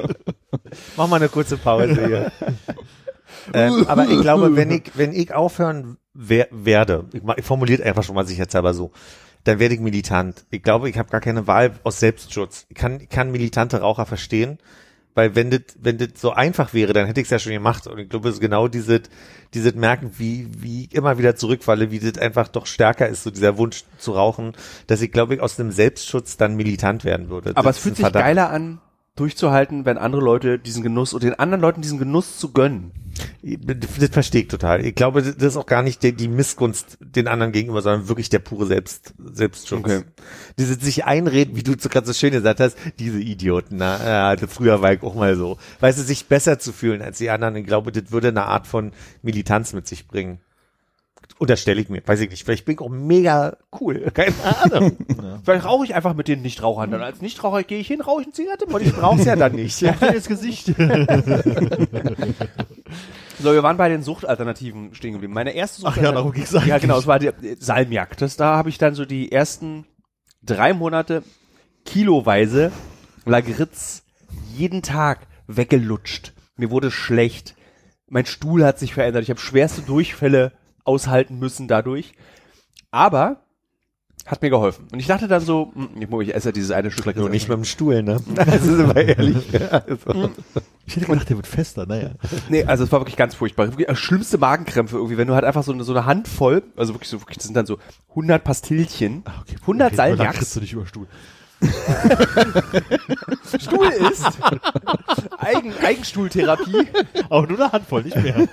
Mach 0.98 1.08
mal 1.08 1.16
eine 1.18 1.30
kurze 1.30 1.58
Pause 1.58 2.06
hier. 2.08 2.32
ähm, 3.54 3.86
aber 3.88 4.08
ich 4.08 4.22
glaube, 4.22 4.56
wenn 4.56 4.72
ich, 4.72 4.92
wenn 4.96 5.14
ich 5.14 5.34
aufhören 5.34 5.98
wer 6.14 6.48
werde, 6.52 7.06
ich, 7.14 7.46
formuliere 7.46 7.84
einfach 7.84 8.04
schon 8.04 8.16
mal 8.16 8.26
sicherheitshalber 8.26 8.74
so, 8.74 8.92
dann 9.46 9.60
werde 9.60 9.76
ich 9.76 9.80
militant. 9.80 10.46
Ich 10.50 10.64
glaube, 10.64 10.90
ich 10.90 10.98
habe 10.98 11.10
gar 11.10 11.22
keine 11.22 11.48
Wahl 11.48 11.74
aus 11.84 12.00
Selbstschutz. 12.00 12.66
Ich 12.70 12.76
kann, 12.76 13.00
ich 13.00 13.10
kann 13.10 13.32
militante 13.32 13.80
Raucher 13.80 14.06
verstehen, 14.06 14.58
weil 15.14 15.36
wenn 15.36 15.52
das, 15.52 15.62
wenn 15.80 15.98
das 15.98 16.10
so 16.16 16.32
einfach 16.32 16.74
wäre, 16.74 16.94
dann 16.94 17.06
hätte 17.06 17.22
ich 17.22 17.28
es 17.28 17.32
ja 17.32 17.40
schon 17.40 17.54
gemacht. 17.54 17.88
Und 17.88 18.00
ich 18.00 18.10
glaube, 18.10 18.28
es 18.28 18.36
ist 18.36 18.42
genau 18.42 18.68
dieses, 18.68 19.02
dieses 19.54 19.76
Merken, 19.76 20.12
wie, 20.18 20.50
wie 20.58 20.86
ich 20.86 20.96
immer 20.96 21.18
wieder 21.20 21.36
zurückfalle, 21.36 21.92
wie 21.92 22.00
das 22.00 22.18
einfach 22.18 22.48
doch 22.48 22.66
stärker 22.66 23.08
ist, 23.08 23.24
so 23.24 23.30
dieser 23.30 23.58
Wunsch 23.58 23.84
zu 24.00 24.14
rauchen, 24.14 24.54
dass 24.88 25.02
ich 25.02 25.12
glaube 25.12 25.36
ich 25.36 25.42
aus 25.42 25.60
einem 25.60 25.72
Selbstschutz 25.72 26.38
dann 26.38 26.56
militant 26.56 27.06
werden 27.06 27.30
würde. 27.30 27.52
Aber 27.56 27.70
Das 27.70 27.78
es 27.78 27.84
fühlt 27.84 27.98
sich 27.98 28.12
geiler 28.12 28.50
an, 28.50 28.82
durchzuhalten, 29.16 29.86
wenn 29.86 29.98
andere 29.98 30.22
Leute 30.22 30.60
diesen 30.60 30.84
Genuss 30.84 31.14
und 31.14 31.24
den 31.24 31.34
anderen 31.36 31.62
Leuten 31.62 31.82
diesen 31.82 32.00
Genuss 32.00 32.38
zu 32.38 32.52
gönnen. 32.52 32.92
Das 33.42 34.10
verstehe 34.10 34.42
ich 34.42 34.48
total. 34.50 34.86
Ich 34.86 34.94
glaube, 34.94 35.22
das 35.22 35.36
ist 35.36 35.56
auch 35.56 35.68
gar 35.68 35.84
nicht 35.84 36.04
die, 36.04 36.12
die 36.12 36.28
Missgunst 36.28 36.98
den 37.00 37.30
anderen 37.30 37.54
gegenüber, 37.54 37.82
sondern 37.82 38.10
wirklich 38.10 38.30
der 38.30 38.40
pure 38.40 38.66
Selbst, 38.66 39.14
Selbstschutz. 39.18 39.80
Okay. 39.80 40.02
Diese 40.60 40.74
sich 40.74 41.06
einreden, 41.06 41.56
wie 41.56 41.64
du 41.64 41.78
gerade 41.78 42.06
so 42.06 42.12
schön 42.12 42.32
gesagt 42.32 42.60
hast, 42.60 42.78
diese 43.00 43.20
Idioten, 43.20 43.78
na, 43.78 44.06
ja, 44.06 44.28
also 44.28 44.48
früher 44.48 44.82
war 44.82 44.92
ich 44.92 45.02
auch 45.02 45.16
mal 45.16 45.38
so. 45.38 45.58
Weißt 45.80 45.98
du, 45.98 46.04
sich 46.04 46.26
besser 46.26 46.60
zu 46.60 46.74
fühlen 46.74 47.02
als 47.02 47.20
die 47.20 47.30
anderen, 47.30 47.56
ich 47.56 47.66
glaube, 47.66 47.94
das 47.94 48.12
würde 48.12 48.28
eine 48.28 48.46
Art 48.46 48.68
von 48.68 48.92
Militanz 49.22 49.72
mit 49.72 49.88
sich 49.88 50.08
bringen. 50.08 50.40
Unterstelle 51.38 51.82
ich 51.82 51.90
mir, 51.90 52.02
weiß 52.06 52.22
ich 52.22 52.30
nicht. 52.30 52.46
Vielleicht 52.46 52.66
bin 52.66 52.76
ich 52.76 52.82
auch 52.82 52.90
mega 52.90 53.58
cool. 53.80 54.12
Keine 54.14 54.34
Ahnung. 54.62 54.98
Vielleicht 55.44 55.66
rauche 55.66 55.86
ich 55.86 55.96
einfach 55.96 56.14
mit 56.14 56.28
den 56.28 56.42
Nichtrauchern. 56.42 56.92
Dann 56.92 57.02
als 57.02 57.22
Nichtraucher 57.22 57.64
gehe 57.64 57.80
ich 57.80 57.88
hin, 57.88 58.02
rauche 58.02 58.22
ich 58.22 58.28
eine 58.28 58.34
Zigarette. 58.34 58.66
Und 58.66 58.82
ich 58.86 58.94
brauch's 58.94 59.26
ja 59.26 59.36
dann 59.36 59.54
nicht. 59.54 59.82
Ja. 59.82 59.92
ins 59.92 60.28
Gesicht. 60.28 60.74
So, 63.38 63.52
wir 63.52 63.64
waren 63.64 63.76
bei 63.76 63.90
den 63.90 64.02
Suchtalternativen 64.02 64.96
stehen 64.96 65.12
geblieben. 65.12 65.34
Meine 65.34 65.52
erste 65.52 65.86
Ach 65.86 65.98
ja, 65.98 66.14
darum 66.14 66.32
ging's 66.32 66.56
eigentlich. 66.56 66.68
Ja, 66.68 66.78
genau, 66.78 66.98
es 66.98 67.06
war 67.06 67.20
die 67.20 67.32
Salmiak. 67.60 68.18
Das, 68.18 68.38
da 68.38 68.56
habe 68.56 68.70
ich 68.70 68.78
dann 68.78 68.96
so 68.96 69.04
die 69.06 69.32
ersten 69.32 69.86
drei 70.42 70.74
Monate 70.74 71.22
kiloweise 71.86 72.72
Lagritz 73.26 74.04
jeden 74.56 74.82
Tag 74.82 75.28
weggelutscht. 75.48 76.34
Mir 76.56 76.72
wurde 76.72 76.92
schlecht. 76.92 77.56
Mein 78.08 78.26
Stuhl 78.26 78.64
hat 78.64 78.80
sich 78.80 78.94
verändert. 78.94 79.24
Ich 79.24 79.30
habe 79.30 79.40
schwerste 79.40 79.82
Durchfälle 79.82 80.54
aushalten 80.86 81.38
müssen 81.38 81.68
dadurch. 81.68 82.14
Aber 82.92 83.46
hat 84.26 84.42
mir 84.42 84.50
geholfen. 84.50 84.88
Und 84.92 85.00
ich 85.00 85.06
dachte 85.06 85.28
dann 85.28 85.42
so, 85.42 85.72
hm, 85.76 86.22
ich, 86.22 86.34
esse 86.34 86.52
dieses 86.52 86.72
eine 86.72 86.90
Stück. 86.90 87.16
Nur 87.16 87.30
nicht 87.30 87.48
mit 87.48 87.58
dem 87.58 87.64
Stuhl, 87.64 88.02
ne? 88.02 88.20
Das 88.36 88.64
ist 88.64 88.80
immer 88.80 88.96
ehrlich. 88.96 89.46
Also. 89.72 90.32
Ich 90.88 90.96
hätte 90.96 91.06
gedacht, 91.06 91.30
der 91.30 91.36
wird 91.36 91.48
fester, 91.48 91.86
naja. 91.86 92.12
Nee, 92.50 92.64
also 92.64 92.84
es 92.84 92.92
war 92.92 93.02
wirklich 93.02 93.18
ganz 93.18 93.36
furchtbar. 93.36 93.68
Wirklich 93.68 93.88
äh, 93.88 93.96
schlimmste 93.96 94.38
Magenkrämpfe 94.38 94.96
irgendwie, 94.96 95.18
wenn 95.18 95.28
du 95.28 95.36
halt 95.36 95.44
einfach 95.44 95.64
so 95.64 95.72
eine, 95.72 95.84
so 95.84 95.94
eine 95.94 96.06
Handvoll, 96.06 96.64
also 96.76 96.94
wirklich 96.94 97.10
so, 97.10 97.22
wirklich, 97.22 97.38
das 97.38 97.46
sind 97.46 97.56
dann 97.56 97.66
so 97.66 97.78
100 98.10 98.44
Pastillchen, 98.44 99.24
100 99.62 99.88
okay, 99.88 99.96
Da 99.96 99.96
Salmiaks, 99.96 100.38
kriegst 100.38 100.56
du 100.56 100.60
dich 100.60 100.74
über 100.74 100.86
Stuhl. 100.88 101.08
Stuhl 103.60 103.88
ist, 103.88 104.26
Eigen, 105.38 105.74
Eigenstuhltherapie, 105.82 106.88
Aber 107.30 107.48
nur 107.48 107.60
eine 107.60 107.72
Handvoll, 107.72 108.04
nicht 108.04 108.18
mehr. 108.18 108.48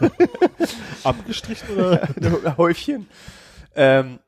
Abgestrichen 1.04 1.76
oder? 1.76 2.08
ein 2.16 2.56
Häufchen. 2.56 3.08
Ähm, 3.74 4.18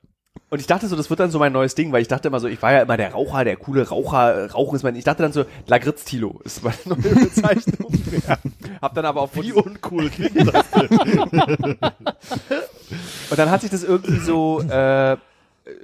und 0.51 0.61
ich 0.61 0.67
dachte 0.67 0.87
so, 0.87 0.95
das 0.97 1.11
wird 1.11 1.21
dann 1.21 1.31
so 1.31 1.39
mein 1.39 1.53
neues 1.53 1.75
Ding, 1.75 1.91
weil 1.93 2.03
ich 2.03 2.09
dachte 2.09 2.29
immer 2.29 2.39
so, 2.39 2.47
ich 2.47 2.63
war 2.63 2.73
ja 2.73 2.83
immer 2.83 2.97
der 2.97 3.13
Raucher, 3.13 3.45
der 3.45 3.57
coole 3.57 3.89
Raucher, 3.89 4.53
Rauchen 4.53 4.77
ist 4.77 4.83
mein, 4.83 4.95
ich 4.95 5.05
dachte 5.05 5.23
dann 5.23 5.33
so, 5.33 5.45
Lagritz-Tilo 5.67 6.41
ist 6.45 6.63
meine 6.63 6.77
neue 6.85 6.99
Bezeichnung. 7.27 7.93
ja. 8.29 8.39
Hab 8.81 8.95
dann 8.95 9.05
aber 9.05 9.23
auf 9.23 9.35
Wie 9.35 9.53
uncool 9.53 10.11
klingt 10.11 10.37
das? 10.47 10.65
Und 13.31 13.39
dann 13.39 13.51
hat 13.51 13.63
sich 13.63 13.71
das 13.71 13.83
irgendwie 13.83 14.21
so, 14.21 14.61
äh, 14.61 15.17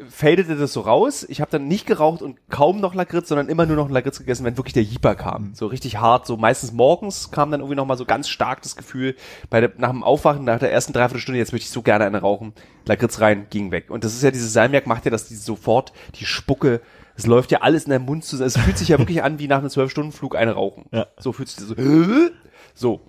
fadete 0.09 0.57
das 0.57 0.75
so 0.75 0.83
raus. 0.83 1.25
Ich 1.29 1.41
habe 1.41 1.51
dann 1.51 1.67
nicht 1.67 1.87
geraucht 1.87 2.21
und 2.21 2.39
kaum 2.51 2.81
noch 2.81 2.95
Lakritz, 2.95 3.29
sondern 3.29 3.49
immer 3.49 3.65
nur 3.65 3.77
noch 3.77 3.89
Lakritz 3.89 4.19
gegessen, 4.19 4.45
wenn 4.45 4.57
wirklich 4.59 4.75
der 4.75 4.83
Jeeper 4.83 5.15
kam. 5.15 5.55
So 5.55 5.67
richtig 5.67 5.97
hart, 5.97 6.27
so 6.27 6.37
meistens 6.37 6.73
morgens 6.73 7.31
kam 7.31 7.51
dann 7.51 7.61
irgendwie 7.61 7.77
noch 7.77 7.87
mal 7.87 7.97
so 7.97 8.05
ganz 8.05 8.29
stark 8.29 8.61
das 8.63 8.77
Gefühl, 8.77 9.17
bei 9.49 9.61
der, 9.61 9.73
nach 9.79 9.91
dem 9.91 10.05
Aufwachen, 10.05 10.45
nach 10.45 10.59
der 10.59 10.71
ersten 10.71 10.93
Dreiviertelstunde, 10.93 11.39
jetzt 11.39 11.53
möchte 11.53 11.65
ich 11.65 11.71
so 11.71 11.83
gerne 11.83 12.05
eine 12.05 12.21
rauchen. 12.21 12.53
Lakritz 12.87 13.21
rein, 13.21 13.47
ging 13.49 13.71
weg. 13.71 13.91
Und 13.91 14.05
das 14.05 14.15
ist 14.15 14.23
ja, 14.23 14.31
dieses 14.31 14.53
Salmiak 14.53 14.87
macht 14.87 15.07
ja, 15.07 15.11
dass 15.11 15.29
die 15.29 15.37
sofort 15.37 15.93
die 16.17 16.27
Spucke, 16.27 16.83
es 17.17 17.27
läuft 17.27 17.51
ja 17.51 17.61
alles 17.61 17.85
in 17.85 17.91
der 17.91 17.99
Mund 18.01 18.25
zusammen. 18.25 18.49
Es 18.49 18.57
fühlt 18.59 18.79
sich 18.79 18.89
ja 18.89 18.99
wirklich 18.99 19.23
an, 19.23 19.39
wie 19.39 19.49
nach 19.49 19.59
einem 19.59 19.71
Zwölf-Stunden-Flug 19.71 20.37
eine 20.37 20.53
rauchen. 20.53 20.87
Ja. 20.91 21.07
So 21.19 21.33
fühlt 21.33 21.49
sich 21.49 21.59
das 21.59 21.69
so. 21.69 21.75
So. 22.75 23.01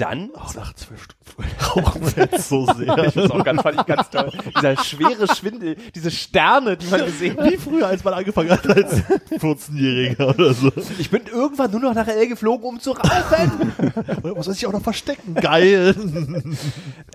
Dann 0.00 0.30
Oh, 0.34 0.40
nach 0.56 0.72
zwölf 0.74 1.02
Stunden 1.04 1.20
rauchen 1.62 2.02
wir 2.16 2.24
jetzt 2.24 2.48
so 2.48 2.64
sehr. 2.66 2.98
ich 3.04 3.12
find's 3.12 3.30
auch 3.30 3.44
ganz, 3.44 3.60
fand 3.62 3.80
ich 3.80 3.86
ganz 3.86 4.08
toll. 4.10 4.32
Dieser 4.56 4.82
schwere 4.82 5.34
Schwindel, 5.34 5.76
diese 5.94 6.10
Sterne, 6.10 6.76
die 6.76 6.86
man 6.86 7.04
gesehen 7.04 7.36
hat. 7.36 7.50
Wie 7.50 7.56
früher, 7.58 7.86
als 7.86 8.02
man 8.02 8.14
angefangen 8.14 8.50
hat 8.50 8.66
als 8.66 8.94
14-Jähriger 9.30 10.34
oder 10.34 10.54
so. 10.54 10.72
Ich 10.98 11.10
bin 11.10 11.22
irgendwann 11.26 11.70
nur 11.70 11.80
noch 11.80 11.94
nach 11.94 12.08
L 12.08 12.26
geflogen, 12.28 12.64
um 12.66 12.80
zu 12.80 12.92
rauchen. 12.92 13.72
Man 14.22 14.32
muss 14.32 14.46
sich 14.46 14.66
auch 14.66 14.72
noch 14.72 14.82
verstecken. 14.82 15.34
Geil. 15.34 15.94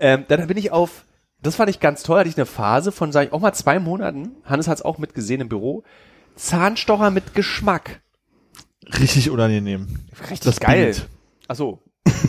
ähm, 0.00 0.24
dann 0.28 0.46
bin 0.46 0.56
ich 0.56 0.70
auf, 0.70 1.04
das 1.42 1.56
fand 1.56 1.68
ich 1.70 1.80
ganz 1.80 2.02
toll, 2.04 2.18
hatte 2.20 2.28
ich 2.28 2.36
eine 2.36 2.46
Phase 2.46 2.92
von, 2.92 3.10
sag 3.12 3.26
ich, 3.26 3.32
auch 3.32 3.40
mal 3.40 3.52
zwei 3.52 3.78
Monaten, 3.78 4.36
Hannes 4.44 4.68
hat's 4.68 4.82
auch 4.82 4.98
mitgesehen 4.98 5.40
im 5.40 5.48
Büro, 5.48 5.82
Zahnstocher 6.36 7.10
mit 7.10 7.34
Geschmack. 7.34 8.00
Richtig 9.00 9.30
unangenehm. 9.30 9.88
Richtig 10.20 10.40
Das 10.40 10.60
geil. 10.60 10.84
bindet. 10.92 11.08
Ach 11.48 11.56
so. 11.56 11.80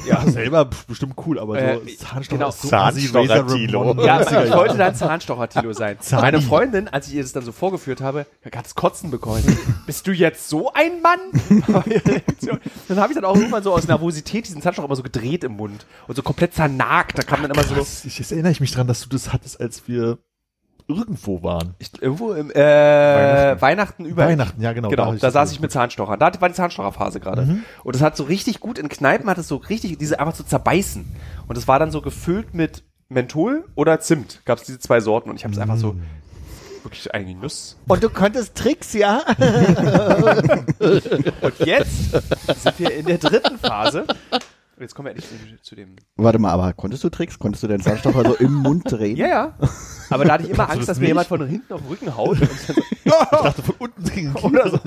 Ja, 0.05 0.25
selber 0.25 0.69
bestimmt 0.87 1.15
cool, 1.25 1.39
aber 1.39 1.59
Äh, 1.59 1.75
so 1.75 2.05
Zahnstocher 2.05 2.37
genau. 2.37 2.49
ist 2.49 2.61
so 2.61 2.67
Zahnstocher-Tilo. 2.69 4.03
Ja, 4.05 4.21
90er 4.21 4.45
ich 4.45 4.53
wollte 4.53 4.77
dann 4.77 4.95
Zahnstocher-Tilo 4.95 5.73
sein. 5.73 5.97
Zahni. 5.99 6.21
Meine 6.21 6.41
Freundin, 6.41 6.87
als 6.87 7.07
ich 7.07 7.15
ihr 7.15 7.21
das 7.23 7.33
dann 7.33 7.43
so 7.43 7.51
vorgeführt 7.51 8.01
habe, 8.01 8.25
hat 8.45 8.65
das 8.65 8.75
Kotzen 8.75 9.11
bekommen. 9.11 9.43
Bist 9.85 10.07
du 10.07 10.11
jetzt 10.11 10.49
so 10.49 10.71
ein 10.73 11.01
Mann? 11.01 11.19
Dann 12.87 12.99
habe 12.99 13.11
ich 13.11 13.15
dann 13.15 13.25
auch 13.25 13.35
irgendwann 13.35 13.63
so 13.63 13.73
aus 13.73 13.87
Nervosität 13.87 14.47
diesen 14.47 14.61
Zahnstocher 14.61 14.85
immer 14.85 14.95
so 14.95 15.03
gedreht 15.03 15.43
im 15.43 15.53
Mund 15.53 15.85
und 16.07 16.15
so 16.15 16.21
komplett 16.21 16.53
zernagt. 16.53 17.17
Da 17.17 17.23
kam 17.23 17.41
dann 17.41 17.51
immer 17.51 17.63
so 17.63 17.75
ich, 18.05 18.19
jetzt 18.19 18.31
erinnere 18.31 18.51
ich 18.51 18.59
mich 18.59 18.71
dran, 18.71 18.87
dass 18.87 19.01
du 19.01 19.09
das 19.09 19.33
hattest, 19.33 19.59
als 19.59 19.87
wir 19.87 20.17
irgendwo 20.87 21.43
waren. 21.43 21.75
ich, 21.79 21.91
irgendwo 22.01 22.33
im 22.33 22.49
äh, 22.51 22.55
Weihnachten. 22.55 23.61
Weihnachten. 23.61 24.05
über 24.05 24.25
Weihnachten, 24.25 24.61
ja 24.61 24.73
genau. 24.73 24.89
Genau, 24.89 25.11
da 25.13 25.17
das 25.17 25.33
saß 25.33 25.51
ich 25.51 25.59
mit 25.59 25.71
Zahnstochern. 25.71 26.19
Da 26.19 26.31
war 26.39 26.49
die 26.49 26.55
Zahnstocherphase 26.55 27.19
gerade. 27.19 27.43
Mhm. 27.43 27.63
Und 27.83 27.95
das 27.95 28.01
hat 28.01 28.15
so 28.17 28.23
richtig 28.23 28.59
gut 28.59 28.77
in 28.79 28.89
Kneipen 28.89 29.29
hat 29.29 29.37
es 29.37 29.47
so 29.47 29.57
richtig 29.57 29.97
diese 29.97 30.19
einfach 30.19 30.33
zu 30.33 30.43
zerbeißen. 30.45 31.05
Und 31.47 31.57
das 31.57 31.67
war 31.67 31.79
dann 31.79 31.91
so 31.91 32.01
gefüllt 32.01 32.53
mit 32.53 32.83
Menthol 33.09 33.65
oder 33.75 33.99
Zimt. 33.99 34.41
Gab 34.45 34.57
es 34.59 34.65
diese 34.65 34.79
zwei 34.79 34.99
Sorten 34.99 35.29
und 35.29 35.35
ich 35.35 35.43
habe 35.43 35.53
es 35.53 35.59
einfach 35.59 35.77
so 35.77 35.93
Mhm. 35.93 36.03
wirklich 36.83 37.13
eigentlich 37.13 37.37
Nuss. 37.37 37.77
Und 37.87 38.03
du 38.03 38.09
konntest 38.09 38.55
Tricks, 38.55 38.93
ja? 38.93 39.21
Und 40.79 41.59
jetzt 41.59 42.11
sind 42.11 42.79
wir 42.79 42.93
in 42.95 43.05
der 43.05 43.17
dritten 43.17 43.57
Phase. 43.57 44.05
Jetzt 44.79 44.93
kommen 44.93 45.07
wir 45.07 45.11
endlich 45.11 45.27
zu 45.63 45.75
dem. 45.75 45.95
Warte 46.17 46.37
mal, 46.37 46.51
aber 46.51 46.71
konntest 46.73 47.03
du 47.03 47.09
Tricks? 47.09 47.39
Konntest 47.39 47.63
du 47.63 47.67
deinen 47.67 47.81
Zahnstocher 47.81 48.23
so 48.23 48.35
im 48.35 48.53
Mund 48.53 48.83
drehen? 48.85 49.17
Ja, 49.17 49.27
ja. 49.27 49.57
Aber 50.09 50.23
da 50.23 50.33
hatte 50.33 50.43
ich 50.43 50.49
immer 50.51 50.65
Kannst 50.67 50.73
Angst, 50.77 50.89
das 50.89 50.95
dass 50.97 50.99
mir 51.01 51.07
jemand 51.07 51.27
von 51.27 51.45
hinten 51.47 51.73
auf 51.73 51.81
den 51.81 51.87
Rücken 51.89 52.15
haut. 52.15 52.39
Und 52.39 52.49
dann 52.69 52.75
Ich 53.03 53.11
dachte 53.11 53.63
von 53.63 53.75
unten 53.79 54.03
ging 54.03 54.33
oder 54.41 54.69
so. 54.69 54.79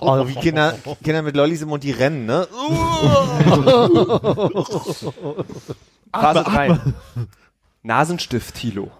Oh, 0.00 0.28
wie 0.28 0.34
Kinder, 0.34 0.74
Kinder 1.02 1.22
mit 1.22 1.36
Lollis 1.36 1.62
im 1.62 1.68
Mund, 1.70 1.82
die 1.84 1.90
rennen, 1.92 2.26
ne? 2.26 2.46
Phase 6.12 6.44
3. 6.44 6.78
Nasenstift 7.82 8.54
Tilo 8.54 8.90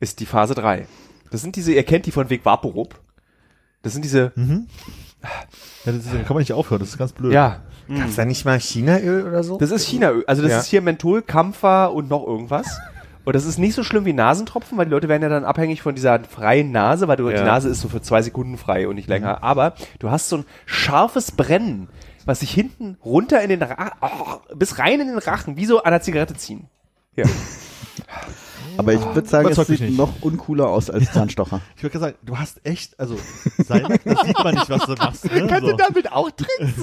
ist 0.00 0.20
die 0.20 0.26
Phase 0.26 0.54
3. 0.54 0.86
Das 1.30 1.40
sind 1.42 1.56
diese, 1.56 1.72
ihr 1.72 1.82
kennt 1.82 2.06
die 2.06 2.12
von 2.12 2.30
Weg 2.30 2.44
Vaporub. 2.44 3.00
Das 3.82 3.92
sind 3.92 4.04
diese, 4.04 4.32
Ja, 4.36 4.62
das 5.84 5.96
ist, 5.96 6.06
da 6.14 6.18
kann 6.22 6.34
man 6.34 6.38
nicht 6.38 6.52
aufhören, 6.52 6.80
das 6.80 6.90
ist 6.90 6.98
ganz 6.98 7.12
blöd. 7.12 7.32
ja, 7.32 7.62
Gab's 7.88 8.16
da 8.16 8.24
nicht 8.24 8.44
mal 8.44 8.58
Chinaöl 8.60 9.26
oder 9.26 9.42
so? 9.42 9.58
das 9.58 9.70
ist 9.70 9.86
Chinaöl. 9.86 10.24
Also 10.26 10.42
das 10.42 10.50
Ja. 10.50 10.58
ist 10.60 10.66
hier 10.66 10.82
Menthol, 10.82 11.22
Kampfer 11.22 11.92
und 11.92 12.08
noch 12.10 12.26
irgendwas. 12.26 12.66
Und 13.24 13.34
das 13.36 13.44
ist 13.44 13.58
nicht 13.58 13.74
so 13.74 13.82
schlimm 13.82 14.04
wie 14.06 14.12
Nasentropfen, 14.14 14.78
weil 14.78 14.86
die 14.86 14.90
Leute 14.90 15.08
werden 15.08 15.22
ja 15.22 15.28
dann 15.28 15.44
abhängig 15.44 15.82
von 15.82 15.94
dieser 15.94 16.18
freien 16.24 16.70
Nase, 16.72 17.08
weil 17.08 17.16
du, 17.16 17.28
Ja. 17.28 17.36
die 17.38 17.44
Nase 17.44 17.68
ist 17.68 17.80
so 17.82 17.88
für 17.88 18.00
zwei 18.00 18.22
Sekunden 18.22 18.56
frei 18.56 18.88
und 18.88 18.94
nicht 18.94 19.08
länger. 19.08 19.42
Aber 19.42 19.74
du 19.98 20.10
hast 20.10 20.28
so 20.30 20.38
ein 20.38 20.44
scharfes 20.64 21.32
Brennen, 21.32 21.88
was 22.24 22.40
sich 22.40 22.50
hinten 22.50 22.96
runter 23.04 23.42
in 23.42 23.50
den 23.50 23.62
Rachen, 23.62 23.90
oh, 24.00 24.54
bis 24.54 24.78
rein 24.78 25.00
in 25.00 25.08
den 25.08 25.18
Rachen, 25.18 25.56
wie 25.56 25.66
so 25.66 25.82
an 25.82 25.90
der 25.90 26.00
Zigarette 26.00 26.34
ziehen. 26.36 26.68
Ja. 27.16 27.24
Aber 28.88 29.08
ich 29.10 29.14
würde 29.14 29.28
sagen, 29.28 29.48
es 29.50 29.66
sieht 29.66 29.80
nicht. 29.80 29.98
noch 29.98 30.22
uncooler 30.22 30.68
aus 30.68 30.88
als 30.88 31.12
Zahnstocher. 31.12 31.60
Ich 31.76 31.82
würde 31.82 31.98
sagen, 31.98 32.16
du 32.24 32.38
hast 32.38 32.60
echt, 32.64 32.98
also, 32.98 33.16
Salmiak, 33.58 34.02
das 34.04 34.20
sieht 34.22 34.38
man 34.42 34.54
nicht, 34.54 34.70
was 34.70 34.86
du 34.86 34.94
machst. 34.94 35.24
Ne? 35.30 35.60
so. 35.60 35.76
damit 35.76 36.10
auch 36.10 36.30
Tricks? 36.30 36.74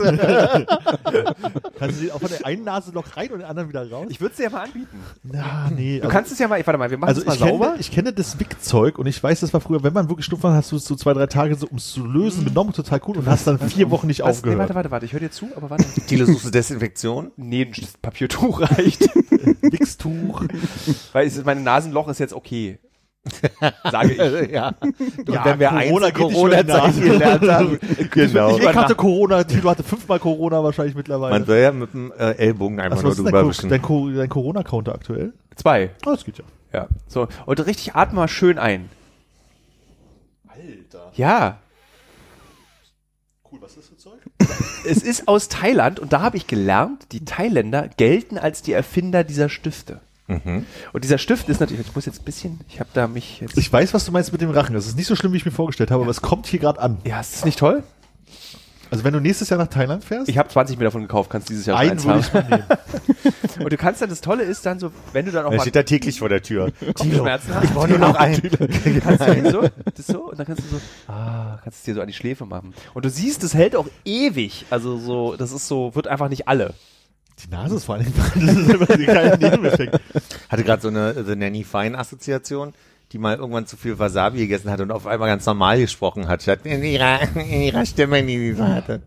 Kannst 1.80 1.99
du 1.99 2.06
den 2.06 2.12
auch 2.12 2.20
von 2.20 2.30
der 2.30 2.45
einen 2.45 2.64
Nasenloch 2.64 3.06
rein 3.16 3.32
und 3.32 3.39
der 3.39 3.49
anderen 3.49 3.70
wieder 3.70 3.89
raus? 3.89 4.06
Ich 4.10 4.22
würde 4.22 4.32
es 4.32 4.38
dir 4.38 4.43
ja 4.43 4.49
mal 4.49 4.64
anbieten. 4.66 4.99
Na, 5.24 5.70
nee. 5.76 5.99
Du 5.99 6.08
kannst 6.08 6.32
es 6.32 6.39
ja 6.39 6.47
mal, 6.47 6.66
warte 6.66 6.78
mal, 6.78 6.89
wir 6.89 6.97
machen 6.97 7.10
also 7.10 7.22
es 7.22 7.28
mal 7.28 7.34
ich 7.34 7.39
kenne, 7.39 7.51
sauber. 7.51 7.76
ich 7.80 7.91
kenne 7.91 8.14
das 8.14 8.39
Wickzeug 8.39 8.99
und 8.99 9.08
ich 9.08 9.22
weiß, 9.22 9.39
das 9.39 9.53
war 9.53 9.62
früher, 9.62 9.84
wenn 9.84 9.93
man 9.93 10.10
wirklich 10.10 10.26
stumpf 10.26 10.43
war, 10.43 10.53
hast 10.53 10.72
du 10.72 10.76
es 10.76 10.86
so 10.86 10.95
zwei, 10.95 11.14
drei 11.14 11.28
Tage 11.28 11.56
so, 11.56 11.68
um 11.68 11.78
es 11.78 11.91
zu 11.91 12.06
lösen, 12.06 12.45
benommen, 12.45 12.74
total 12.74 13.01
cool 13.08 13.18
und 13.18 13.26
hast 13.28 13.47
dann 13.47 13.60
vier 13.60 13.89
Wochen 13.91 14.08
nicht 14.08 14.22
Was? 14.22 14.26
Nee, 14.26 14.32
aufgehört. 14.32 14.60
warte, 14.60 14.76
warte, 14.76 14.91
warte, 14.91 15.06
ich 15.06 15.14
höre 15.14 15.22
dir 15.22 15.32
zu, 15.32 15.49
aber 15.56 15.70
warte. 15.70 15.86
Tilo, 16.08 16.26
suchst 16.26 16.45
du 16.45 16.49
Desinfektion? 16.51 17.32
Nee, 17.38 17.64
ein 17.64 17.88
Papiertuch 18.01 18.62
reicht. 18.62 19.10
Wichstuch. 19.62 20.43
Weil 21.14 21.28
es 21.28 21.38
ist, 21.38 21.45
mein 21.45 21.64
Nasenloch 21.96 22.08
ist 22.10 22.20
jetzt 22.20 22.34
okay. 22.34 22.80
Sage 23.91 24.12
ich. 24.14 24.52
ja. 24.52 24.76
Und 24.80 25.30
Ja, 25.30 25.46
wenn 25.46 25.60
wir 25.60 25.70
Corona 25.70 26.08
eins 26.08 26.16
geht 26.16 26.28
nicht 26.28 26.30
die 26.30 26.34
Corona-Zeit 26.36 26.68
Nase. 26.68 27.02
gelernt 27.02 27.50
haben. 27.50 27.80
genau. 28.12 28.58
Ich 28.60 28.76
hatte 28.76 28.96
Corona, 28.96 29.43
Tilo 29.43 29.70
hatte 29.72 29.84
fünfmal 29.84 30.20
Corona 30.20 30.64
wahrscheinlich 30.64 30.96
mittlerweile. 30.96 31.34
Man 31.34 31.46
soll 31.46 31.58
ja 31.58 31.72
mit 31.72 31.91
dem 31.93 32.12
äh, 32.12 32.32
Ellbogen 32.34 32.80
einfach 32.80 32.98
Was, 32.98 33.04
nur 33.04 33.12
was 33.12 33.18
ist 33.20 33.26
dein, 33.26 33.34
drüber 33.34 33.50
wischen. 33.50 33.70
dein, 33.70 33.82
Co- 33.82 34.10
dein 34.12 34.30
Corona-Counter 34.30 34.93
aktuell? 34.93 35.34
Zwei. 35.56 35.89
Oh, 36.06 36.12
das 36.12 36.24
geht 36.24 36.38
ja. 36.38 36.43
Ja. 36.74 36.88
So. 37.08 37.28
Und 37.48 37.66
richtig 37.66 37.96
atme 37.96 38.16
mal 38.20 38.28
schön 38.28 38.60
ein. 38.60 38.89
Alter. 40.48 41.12
Ja. 41.16 41.58
Cool, 43.52 43.60
was 43.62 43.72
ist 43.72 43.78
das 43.80 43.88
für 43.88 43.98
Zeug? 43.98 44.20
Es 44.88 45.02
ist 45.02 45.28
aus 45.28 45.50
Thailand 45.50 46.00
und 46.00 46.14
da 46.14 46.22
habe 46.22 46.38
ich 46.38 46.46
gelernt, 46.46 47.08
die 47.12 47.26
Thailänder 47.26 47.88
gelten 47.88 48.38
als 48.38 48.62
die 48.62 48.72
Erfinder 48.74 49.24
dieser 49.24 49.50
Stifte. 49.50 50.00
Mhm. 50.28 50.65
Und 50.91 51.03
dieser 51.03 51.17
Stift 51.17 51.49
ist 51.49 51.59
natürlich, 51.59 51.88
ich 51.88 51.95
muss 51.95 52.05
jetzt 52.05 52.21
ein 52.21 52.26
bisschen, 52.26 52.59
ich 52.67 52.80
habe 52.80 52.89
da 52.93 53.07
mich 53.07 53.41
jetzt. 53.41 53.57
Ich 53.57 53.71
weiß, 53.71 53.93
was 53.93 54.05
du 54.05 54.11
meinst 54.11 54.32
mit 54.32 54.41
dem 54.41 54.49
Rachen. 54.49 54.73
Das 54.73 54.88
ist 54.88 54.97
nicht 54.97 55.07
so 55.07 55.15
schlimm, 55.15 55.34
wie 55.34 55.38
ich 55.38 55.45
mir 55.45 55.51
vorgestellt 55.51 55.91
habe, 55.91 56.01
aber 56.01 56.11
es 56.11 56.21
kommt 56.21 56.47
hier 56.47 56.59
gerade 56.59 56.80
an. 56.80 56.97
ja, 57.05 57.19
ist 57.19 57.36
das 57.36 57.45
nicht 57.45 57.59
toll? 57.59 57.84
Also 58.91 59.03
wenn 59.03 59.13
du 59.13 59.19
nächstes 59.19 59.49
Jahr 59.49 59.59
nach 59.59 59.67
Thailand 59.67 60.03
fährst, 60.03 60.30
Ich 60.30 60.38
habe 60.38 60.47
20 60.47 60.78
mir 60.78 60.86
davon 60.86 61.01
gekauft, 61.01 61.30
kannst 61.30 61.49
dieses 61.49 61.65
Jahr 61.65 61.78
einen 61.78 61.91
eins 61.91 62.05
würde 62.05 62.34
haben. 62.34 62.63
ich. 63.53 63.59
Und 63.59 63.73
du 63.73 63.78
kannst 63.78 64.01
dann, 64.01 64.09
das 64.09 64.21
Tolle 64.21 64.43
ist 64.43 64.65
dann 64.65 64.80
so, 64.80 64.91
wenn 65.11 65.26
du 65.26 65.32
dann 65.32 65.45
auch 65.45 65.51
Er 65.51 65.57
mal 65.57 65.63
steht 65.63 65.76
da 65.76 65.84
täglich 65.84 66.19
vor 66.19 66.30
der 66.30 66.41
Tür. 66.43 66.71
Kopfschmerzen 66.93 67.53
hast, 67.55 67.63
Ich 67.63 67.71
brauche 67.71 67.88
nur 67.89 67.97
noch 67.97 68.15
einen. 68.15 68.41
kannst 69.01 69.28
du 69.28 69.34
den 69.34 69.51
so, 69.51 69.67
das 69.95 70.07
so, 70.07 70.30
und 70.30 70.39
dann 70.39 70.45
kannst 70.45 70.63
du 70.63 70.67
so, 70.76 70.82
ah, 71.11 71.59
kannst 71.63 71.80
es 71.80 71.84
dir 71.84 71.95
so 71.95 72.01
an 72.01 72.07
die 72.07 72.13
Schläfe 72.13 72.45
machen. 72.45 72.73
Und 72.93 73.05
du 73.05 73.09
siehst, 73.09 73.43
das 73.43 73.53
hält 73.55 73.76
auch 73.76 73.88
ewig. 74.05 74.65
Also 74.69 74.97
so, 74.99 75.36
das 75.36 75.51
ist 75.51 75.67
so, 75.67 75.95
wird 75.95 76.07
einfach 76.07 76.30
nicht 76.30 76.47
alle. 76.47 76.73
Die 77.46 77.52
Nase 77.52 77.76
ist 77.76 77.86
vor 77.86 77.96
allem, 77.96 78.12
das 78.16 78.36
ist 78.36 78.70
immer 78.70 78.86
die 78.98 79.06
kleine 79.06 79.38
Nebeneffekt. 79.38 80.00
Hatte 80.50 80.64
gerade 80.64 80.82
so 80.82 80.88
eine 80.88 81.24
The 81.24 81.36
Nanny 81.36 81.64
Fine 81.64 81.98
Assoziation, 81.98 82.74
die 83.12 83.18
mal 83.20 83.36
irgendwann 83.36 83.68
zu 83.68 83.78
viel 83.78 84.00
Wasabi 84.00 84.39
gegessen 84.39 84.72
hat 84.72 84.82
und 84.82 84.91
auf 84.91 85.06
einmal 85.06 85.30
ganz 85.30 85.46
normal 85.46 85.80
gesprochen 85.80 86.28
hat, 86.28 86.41
statt 86.41 86.62
in 86.64 86.84
ihrer, 86.84 87.22
in 87.36 87.62
ihrer 87.62 87.86
Stimme, 87.86 88.24
die 88.24 88.54
sie 88.54 88.64
hatte. 88.64 89.02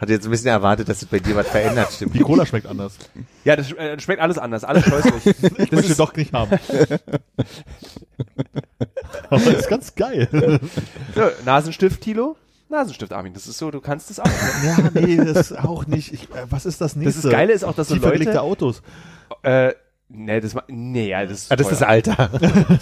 Hatte 0.00 0.12
jetzt 0.12 0.24
ein 0.26 0.30
bisschen 0.30 0.48
erwartet, 0.48 0.88
dass 0.90 1.00
es 1.00 1.08
bei 1.08 1.18
dir 1.20 1.36
was 1.36 1.48
verändert, 1.48 1.90
stimmt. 1.90 2.14
Die 2.14 2.20
Cola 2.20 2.44
schmeckt 2.44 2.66
anders. 2.66 2.98
Ja, 3.44 3.56
das 3.56 3.72
äh, 3.72 3.98
schmeckt 3.98 4.20
alles 4.20 4.36
anders, 4.36 4.62
alles 4.62 4.84
scheußlich. 4.84 5.24
Ich 5.58 5.70
Das 5.70 5.72
möchte 5.72 5.94
doch 5.96 6.14
nicht 6.14 6.34
haben. 6.34 6.50
Aber 9.30 9.40
das 9.40 9.60
ist 9.60 9.68
ganz 9.68 9.94
geil. 9.94 10.28
so, 11.14 11.22
Nasenstift, 11.46 12.02
Tilo? 12.02 12.36
Nasenstift, 12.68 13.12
Armin. 13.12 13.32
Das 13.32 13.46
ist 13.46 13.58
so, 13.58 13.70
du 13.70 13.80
kannst 13.80 14.10
es 14.10 14.18
auch. 14.20 14.26
Ja, 14.64 14.76
nee, 14.94 15.16
das 15.16 15.52
auch 15.52 15.86
nicht. 15.86 16.12
Ich, 16.12 16.24
äh, 16.34 16.46
was 16.50 16.66
ist 16.66 16.80
das 16.80 16.92
Das 16.94 16.96
nächste? 16.96 17.28
ist 17.28 17.32
Geile 17.32 17.52
ist 17.52 17.64
auch, 17.64 17.74
dass 17.74 17.88
so 17.88 17.94
Tiefer 17.94 18.10
gelegte 18.10 18.34
Leute, 18.34 18.42
Autos. 18.42 18.82
äh, 19.42 19.72
nee, 20.08 20.40
das, 20.40 20.56
nee, 20.68 21.08
ja, 21.08 21.22
das 21.24 21.32
ist, 21.42 21.52
Ah, 21.52 21.56
das 21.56 21.70
ist 21.70 21.82
Alter. 21.84 22.28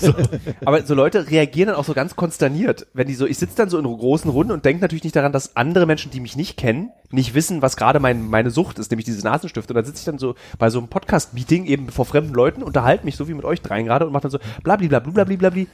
Aber 0.64 0.82
so 0.86 0.94
Leute 0.94 1.30
reagieren 1.30 1.68
dann 1.68 1.76
auch 1.76 1.84
so 1.84 1.92
ganz 1.92 2.16
konsterniert, 2.16 2.86
wenn 2.94 3.06
die 3.06 3.14
so, 3.14 3.26
ich 3.26 3.36
sitze 3.38 3.56
dann 3.56 3.68
so 3.68 3.78
in 3.78 3.84
großen 3.84 4.30
Runden 4.30 4.52
und 4.52 4.64
denke 4.64 4.80
natürlich 4.80 5.04
nicht 5.04 5.16
daran, 5.16 5.32
dass 5.32 5.54
andere 5.56 5.84
Menschen, 5.86 6.10
die 6.10 6.20
mich 6.20 6.34
nicht 6.36 6.56
kennen, 6.56 6.90
nicht 7.10 7.34
wissen, 7.34 7.60
was 7.60 7.76
gerade 7.76 8.00
mein, 8.00 8.26
meine 8.28 8.50
Sucht 8.50 8.78
ist, 8.78 8.90
nämlich 8.90 9.04
dieses 9.04 9.22
Nasenstift. 9.22 9.68
Und 9.70 9.74
dann 9.76 9.84
sitze 9.84 9.98
ich 9.98 10.04
dann 10.06 10.18
so 10.18 10.34
bei 10.58 10.70
so 10.70 10.78
einem 10.78 10.88
Podcast-Meeting 10.88 11.66
eben 11.66 11.90
vor 11.90 12.06
fremden 12.06 12.32
Leuten, 12.34 12.62
unterhalte 12.62 13.04
mich 13.04 13.16
so 13.16 13.28
wie 13.28 13.34
mit 13.34 13.44
euch 13.44 13.60
dreien 13.60 13.84
gerade 13.84 14.06
und 14.06 14.12
mache 14.12 14.22
dann 14.22 14.30
so 14.30 14.38
blablabla, 14.62 15.00
blablabla. 15.00 15.64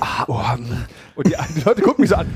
Ah, 0.00 0.24
oh, 0.28 0.42
mm. 0.56 0.86
und 1.14 1.26
die, 1.26 1.34
die 1.56 1.60
Leute 1.60 1.82
gucken 1.82 2.02
mich 2.02 2.10
so 2.10 2.16
an. 2.16 2.32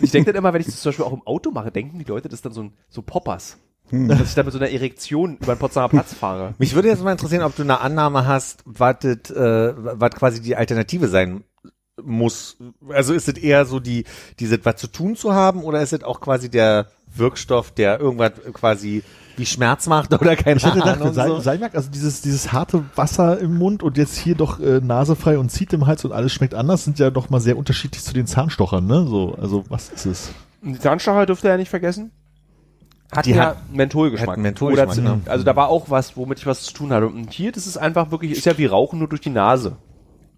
Ich 0.00 0.10
denke 0.10 0.32
dann 0.32 0.38
immer, 0.38 0.52
wenn 0.52 0.60
ich 0.60 0.66
das 0.66 0.80
zum 0.80 0.90
Beispiel 0.90 1.04
auch 1.04 1.12
im 1.12 1.26
Auto 1.26 1.50
mache, 1.50 1.70
denken 1.70 1.98
die 1.98 2.04
Leute, 2.04 2.28
das 2.28 2.38
ist 2.38 2.46
dann 2.46 2.52
so 2.52 2.62
ein 2.62 2.72
so 2.88 3.02
Poppers. 3.02 3.58
Dass 3.90 4.22
ich 4.22 4.34
dann 4.34 4.46
mit 4.46 4.52
so 4.54 4.58
einer 4.58 4.70
Erektion 4.70 5.36
über 5.36 5.54
den 5.54 5.58
Potsdamer 5.58 5.90
Platz 5.90 6.14
fahre. 6.18 6.54
Mich 6.56 6.74
würde 6.74 6.88
jetzt 6.88 7.04
mal 7.04 7.12
interessieren, 7.12 7.42
ob 7.42 7.54
du 7.54 7.62
eine 7.62 7.80
Annahme 7.80 8.26
hast, 8.26 8.62
was 8.64 9.04
äh, 9.04 9.74
was 9.76 10.10
quasi 10.12 10.40
die 10.40 10.56
Alternative 10.56 11.08
sein 11.08 11.44
muss. 12.02 12.56
Also 12.88 13.12
ist 13.12 13.28
es 13.28 13.36
eher 13.36 13.66
so 13.66 13.80
die, 13.80 14.04
dieses 14.40 14.60
was 14.62 14.76
zu 14.76 14.86
tun 14.86 15.14
zu 15.14 15.34
haben 15.34 15.62
oder 15.62 15.82
ist 15.82 15.92
es 15.92 16.04
auch 16.04 16.22
quasi 16.22 16.48
der 16.48 16.86
Wirkstoff, 17.14 17.70
der 17.72 18.00
irgendwas 18.00 18.32
quasi 18.54 19.02
wie 19.36 19.46
Schmerz 19.46 19.86
macht 19.86 20.12
oder 20.12 20.36
keine 20.36 20.56
Ich 20.58 20.64
hätte 20.64 20.78
gedacht, 20.78 21.00
Ahnung. 21.00 21.14
Sal 21.14 21.28
So. 21.28 21.40
Salmiak, 21.40 21.74
also 21.74 21.90
dieses, 21.90 22.20
dieses 22.20 22.52
harte 22.52 22.84
Wasser 22.96 23.38
im 23.38 23.56
Mund 23.58 23.82
und 23.82 23.96
jetzt 23.96 24.16
hier 24.16 24.34
doch 24.34 24.60
äh, 24.60 24.80
nasefrei 24.80 25.38
und 25.38 25.50
zieht 25.50 25.72
im 25.72 25.86
Hals 25.86 26.04
und 26.04 26.12
alles 26.12 26.32
schmeckt 26.32 26.54
anders, 26.54 26.84
sind 26.84 26.98
ja 26.98 27.10
doch 27.10 27.30
mal 27.30 27.40
sehr 27.40 27.56
unterschiedlich 27.56 28.02
zu 28.02 28.12
den 28.14 28.26
Zahnstochern, 28.26 28.86
ne? 28.86 29.06
So, 29.06 29.34
also 29.40 29.64
was 29.68 29.88
ist 29.88 30.06
es? 30.06 30.30
Die 30.62 30.78
Zahnstocher 30.78 31.26
dürft 31.26 31.44
ihr 31.44 31.50
ja 31.50 31.56
nicht 31.56 31.70
vergessen. 31.70 32.10
Hat 33.10 33.26
Die 33.26 33.30
ja 33.32 33.46
hat- 33.48 33.72
Mentholgeschmack. 33.72 34.30
hat 34.30 34.38
Mentholgeschmack, 34.38 34.96
Oder 34.98 35.16
ne? 35.16 35.20
Also 35.26 35.44
da 35.44 35.54
war 35.56 35.68
auch 35.68 35.90
was, 35.90 36.16
womit 36.16 36.38
ich 36.38 36.46
was 36.46 36.62
zu 36.62 36.72
tun 36.72 36.92
hatte. 36.92 37.06
Und 37.08 37.30
hier, 37.32 37.52
das 37.52 37.66
ist 37.66 37.76
einfach 37.76 38.10
wirklich, 38.10 38.32
ist 38.32 38.46
ja 38.46 38.56
wie 38.56 38.66
Rauchen 38.66 38.98
nur 38.98 39.08
durch 39.08 39.20
die 39.20 39.30
Nase. 39.30 39.76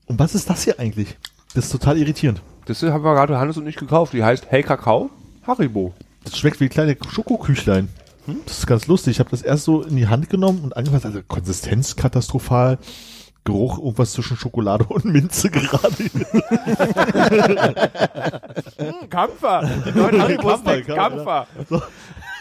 Und 0.07 0.19
was 0.19 0.35
ist 0.35 0.51
das 0.51 0.65
hier 0.65 0.79
eigentlich? 0.81 1.17
Das 1.55 1.67
ist 1.67 1.71
total 1.71 1.99
irritierend. 1.99 2.43
Das 2.67 2.83
haben 2.83 3.05
wir 3.05 3.15
gerade 3.15 3.39
Hannes 3.39 3.57
und 3.59 3.67
ich 3.67 3.77
gekauft. 3.77 4.13
Die 4.13 4.25
heißt 4.25 4.47
Hey 4.49 4.63
Kakao 4.63 5.11
Haribo. 5.47 5.93
Das 6.25 6.37
schmeckt 6.37 6.59
wie 6.61 6.69
kleine 6.69 6.97
Schokoküchlein. 7.11 7.89
Das 8.47 8.59
ist 8.59 8.67
ganz 8.67 8.87
lustig. 8.87 9.13
Ich 9.13 9.21
habe 9.21 9.31
das 9.31 9.43
erst 9.43 9.65
so 9.65 9.83
in 9.83 9.97
die 9.97 10.09
Hand 10.09 10.31
genommen 10.31 10.61
und 10.63 10.77
angefasst. 10.77 11.07
Also 11.07 11.21
Konsistenz 11.27 11.97
katastrophal. 11.97 12.79
Geruch 13.45 13.79
irgendwas 13.79 14.13
zwischen 14.13 14.37
Schokolade 14.39 14.85
und 14.85 15.05
Minze 15.05 15.51
gerade. 15.51 15.95
Kampfer. 19.11 19.71
Die 19.85 19.99
neuen 19.99 20.19
Kampfer, 20.39 20.81
Kampfer, 20.81 20.95
Kampfer. 20.95 21.47
So. 21.69 21.83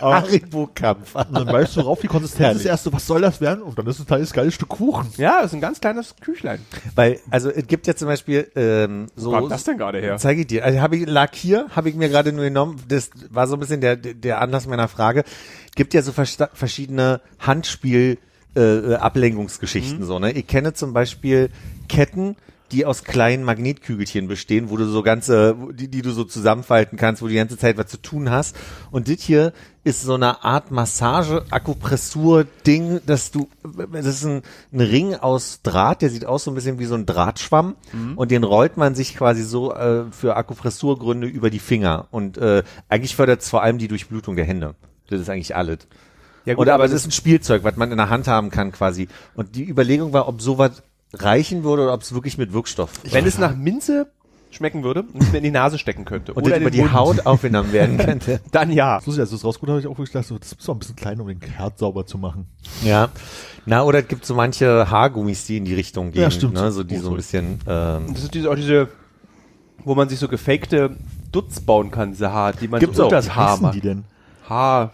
Haribo-Kampf. 0.04 1.16
Und 1.16 1.34
dann 1.34 1.47
weißt 1.47 1.78
du 1.78 1.82
rauf, 1.82 1.99
die 2.01 2.08
Konsistenz 2.08 2.60
ist 2.60 2.66
erst 2.66 2.84
so, 2.84 2.93
was 2.93 3.06
soll 3.06 3.22
das 3.22 3.41
werden? 3.41 3.62
Und 3.62 3.78
dann 3.78 3.88
ist 3.88 3.95
es 3.95 4.01
ein 4.01 4.08
kleines 4.08 4.34
geiles 4.34 4.54
Stück 4.54 4.70
Kuchen. 4.70 5.08
Ja, 5.18 5.41
das 5.41 5.51
ist 5.51 5.54
ein 5.54 5.62
ganz 5.62 5.80
kleines 5.80 6.16
Küchlein. 6.20 6.60
Weil, 6.95 7.20
also 7.30 7.49
es 7.49 7.68
gibt 7.68 7.88
ja 7.88 7.95
zum 7.95 8.08
Beispiel 8.08 8.51
ähm, 8.56 9.08
so. 9.16 9.32
Wo 9.32 9.36
kam 9.36 9.49
das 9.49 9.64
denn 9.64 9.78
gerade 9.78 9.99
her? 9.99 10.18
Zeige 10.18 10.41
ich 10.41 10.47
dir. 10.47 10.66
Also 10.66 10.82
habe 10.82 10.97
ich 10.97 11.08
lag 11.08 11.34
hier, 11.34 11.68
habe 11.76 11.89
ich 11.89 11.95
mir 11.95 12.10
gerade 12.10 12.32
nur 12.34 12.45
genommen. 12.45 12.78
Das 12.88 13.10
war 13.30 13.47
so 13.47 13.56
ein 13.56 13.60
bisschen 13.60 13.82
der 13.82 13.95
der 13.95 14.41
Anlass 14.41 14.68
meiner 14.68 14.88
Frage. 14.88 15.24
Gibt 15.76 15.93
ja 15.93 16.01
so 16.01 16.12
verschiedene 16.12 17.22
Handspiel 17.39 18.18
äh, 18.56 18.95
Ablenkungsgeschichten 18.95 20.04
so. 20.06 20.20
Ne, 20.20 20.32
ich 20.32 20.47
kenne 20.47 20.74
zum 20.74 20.93
Beispiel 20.93 21.49
Ketten 21.89 22.36
die 22.74 22.86
aus 22.86 23.03
kleinen 23.03 23.43
Magnetkügelchen 23.43 24.28
bestehen, 24.28 24.69
wo 24.69 24.78
du 24.78 24.86
so 24.86 25.01
ganze, 25.03 25.55
die, 25.71 25.88
die 25.88 26.01
du 26.01 26.11
so 26.11 26.24
zusammenfalten 26.24 26.97
kannst, 26.97 27.21
wo 27.21 27.28
du 27.28 27.32
die 27.32 27.38
ganze 27.38 27.57
Zeit 27.57 27.78
was 27.78 27.86
zu 27.88 28.01
tun 28.01 28.32
hast. 28.32 28.55
Und 28.91 29.07
das 29.07 29.21
hier 29.21 29.53
ist 29.84 30.01
so 30.01 30.15
eine 30.15 30.43
Art 30.43 30.71
Massage-Akupressur-Ding, 30.71 33.01
dass 33.05 33.32
du, 33.32 33.47
das 33.91 34.05
ist 34.05 34.26
ein, 34.26 34.41
ein 34.71 34.82
Ring 34.82 35.15
aus 35.15 35.61
Draht, 35.61 36.01
der 36.01 36.09
sieht 36.09 36.26
aus 36.26 36.45
so 36.45 36.51
ein 36.51 36.55
bisschen 36.55 36.80
wie 36.80 36.86
so 36.86 36.95
ein 36.95 37.05
Drahtschwamm 37.05 37.76
und 38.15 38.32
den 38.32 38.43
rollt 38.43 38.78
man 38.78 38.95
sich 38.95 39.15
quasi 39.15 39.43
so 39.43 39.74
äh, 39.74 40.05
für 40.11 40.36
Akupressurgründe 40.36 41.28
über 41.28 41.49
die 41.49 41.59
Finger 41.59 42.07
und 42.11 42.38
äh, 42.38 42.63
eigentlich 42.89 43.15
fördert 43.15 43.41
es 43.41 43.49
vor 43.49 43.61
allem 43.61 43.78
die 43.78 43.88
Durchblutung 43.88 44.36
der 44.36 44.45
Hände. 44.45 44.76
Das 45.09 45.21
ist 45.21 45.30
eigentlich 45.30 45.55
alles. 45.55 45.80
Ja 46.45 46.57
Oder 46.57 46.74
aber 46.74 46.86
es 46.86 46.91
ist 46.91 47.05
ein 47.05 47.11
Spielzeug, 47.11 47.63
was 47.63 47.78
man 47.78 47.91
in 47.91 47.97
der 47.97 48.09
Hand 48.09 48.28
haben 48.28 48.49
kann 48.49 48.71
quasi. 48.71 49.07
Und 49.36 49.55
die 49.55 49.63
Überlegung 49.63 50.11
war, 50.11 50.28
ob 50.28 50.41
sowas 50.41 50.82
reichen 51.14 51.64
würde 51.64 51.84
oder 51.84 51.93
ob 51.93 52.01
es 52.01 52.14
wirklich 52.14 52.38
mit 52.38 52.53
Wirkstoff. 52.53 52.91
wenn 53.11 53.26
es 53.26 53.38
nach 53.38 53.55
Minze 53.55 54.07
schmecken 54.51 54.84
würde 54.84 55.03
und 55.14 55.32
mir 55.32 55.39
in 55.39 55.43
die 55.45 55.51
Nase 55.51 55.80
stecken 55.80 56.05
könnte. 56.05 56.34
und 56.34 56.43
oder 56.43 56.51
das 56.51 56.61
über 56.61 56.70
die 56.70 56.82
Mund, 56.82 56.93
Haut 56.93 57.26
aufgenommen 57.26 57.74
werden 57.74 57.97
könnte. 58.05 58.39
Dann 58.51 58.72
ja. 58.72 59.01
So, 59.03 59.11
als 59.20 59.30
du 59.32 59.36
es 59.36 59.43
rausgeholt 59.43 59.70
habe 59.72 59.80
ich 59.80 59.88
auch 59.88 59.91
wirklich 59.97 60.11
gedacht, 60.11 60.28
so, 60.28 60.38
das 60.38 60.51
ist 60.51 60.68
doch 60.68 60.76
ein 60.76 60.80
bisschen 60.80 60.95
klein, 60.95 61.20
um 61.20 61.28
den 61.28 61.39
Herd 61.41 61.80
sauber 61.80 62.05
zu 62.05 62.18
machen. 62.20 62.45
Ja. 62.84 63.09
Na, 63.66 63.84
oder 63.84 63.99
es 63.99 64.07
gibt 64.07 64.26
so 64.26 64.36
manche 64.36 64.89
Haargummis, 64.91 65.45
die 65.47 65.57
in 65.57 65.66
die 65.66 65.74
Richtung 65.74 66.11
gehen. 66.11 66.22
Ja, 66.22 66.30
stimmt. 66.30 66.53
Ne? 66.53 66.72
So 66.72 66.84
die 66.84 66.97
so 66.97 67.09
ein 67.09 67.16
bisschen. 67.16 67.59
Ähm, 67.68 68.14
Das 68.14 68.24
ist 68.24 68.34
diese, 68.36 68.51
auch 68.51 68.55
diese, 68.55 68.89
wo 69.84 69.95
man 69.95 70.07
sich 70.09 70.20
so 70.20 70.28
gefakte 70.28 70.97
Dutz 71.32 71.59
bauen 71.59 71.89
kann, 71.89 72.11
diese 72.11 72.32
Haar, 72.32 72.53
die 72.53 72.68
man 72.68 72.80
Gibt's 72.80 72.97
so 72.97 73.03
auch. 73.03 73.07
unter 73.07 73.16
das 73.18 73.36
Haar 73.36 73.59
macht. 73.59 73.74
die 73.76 73.82
denn? 73.82 74.03
Haar. 74.47 74.93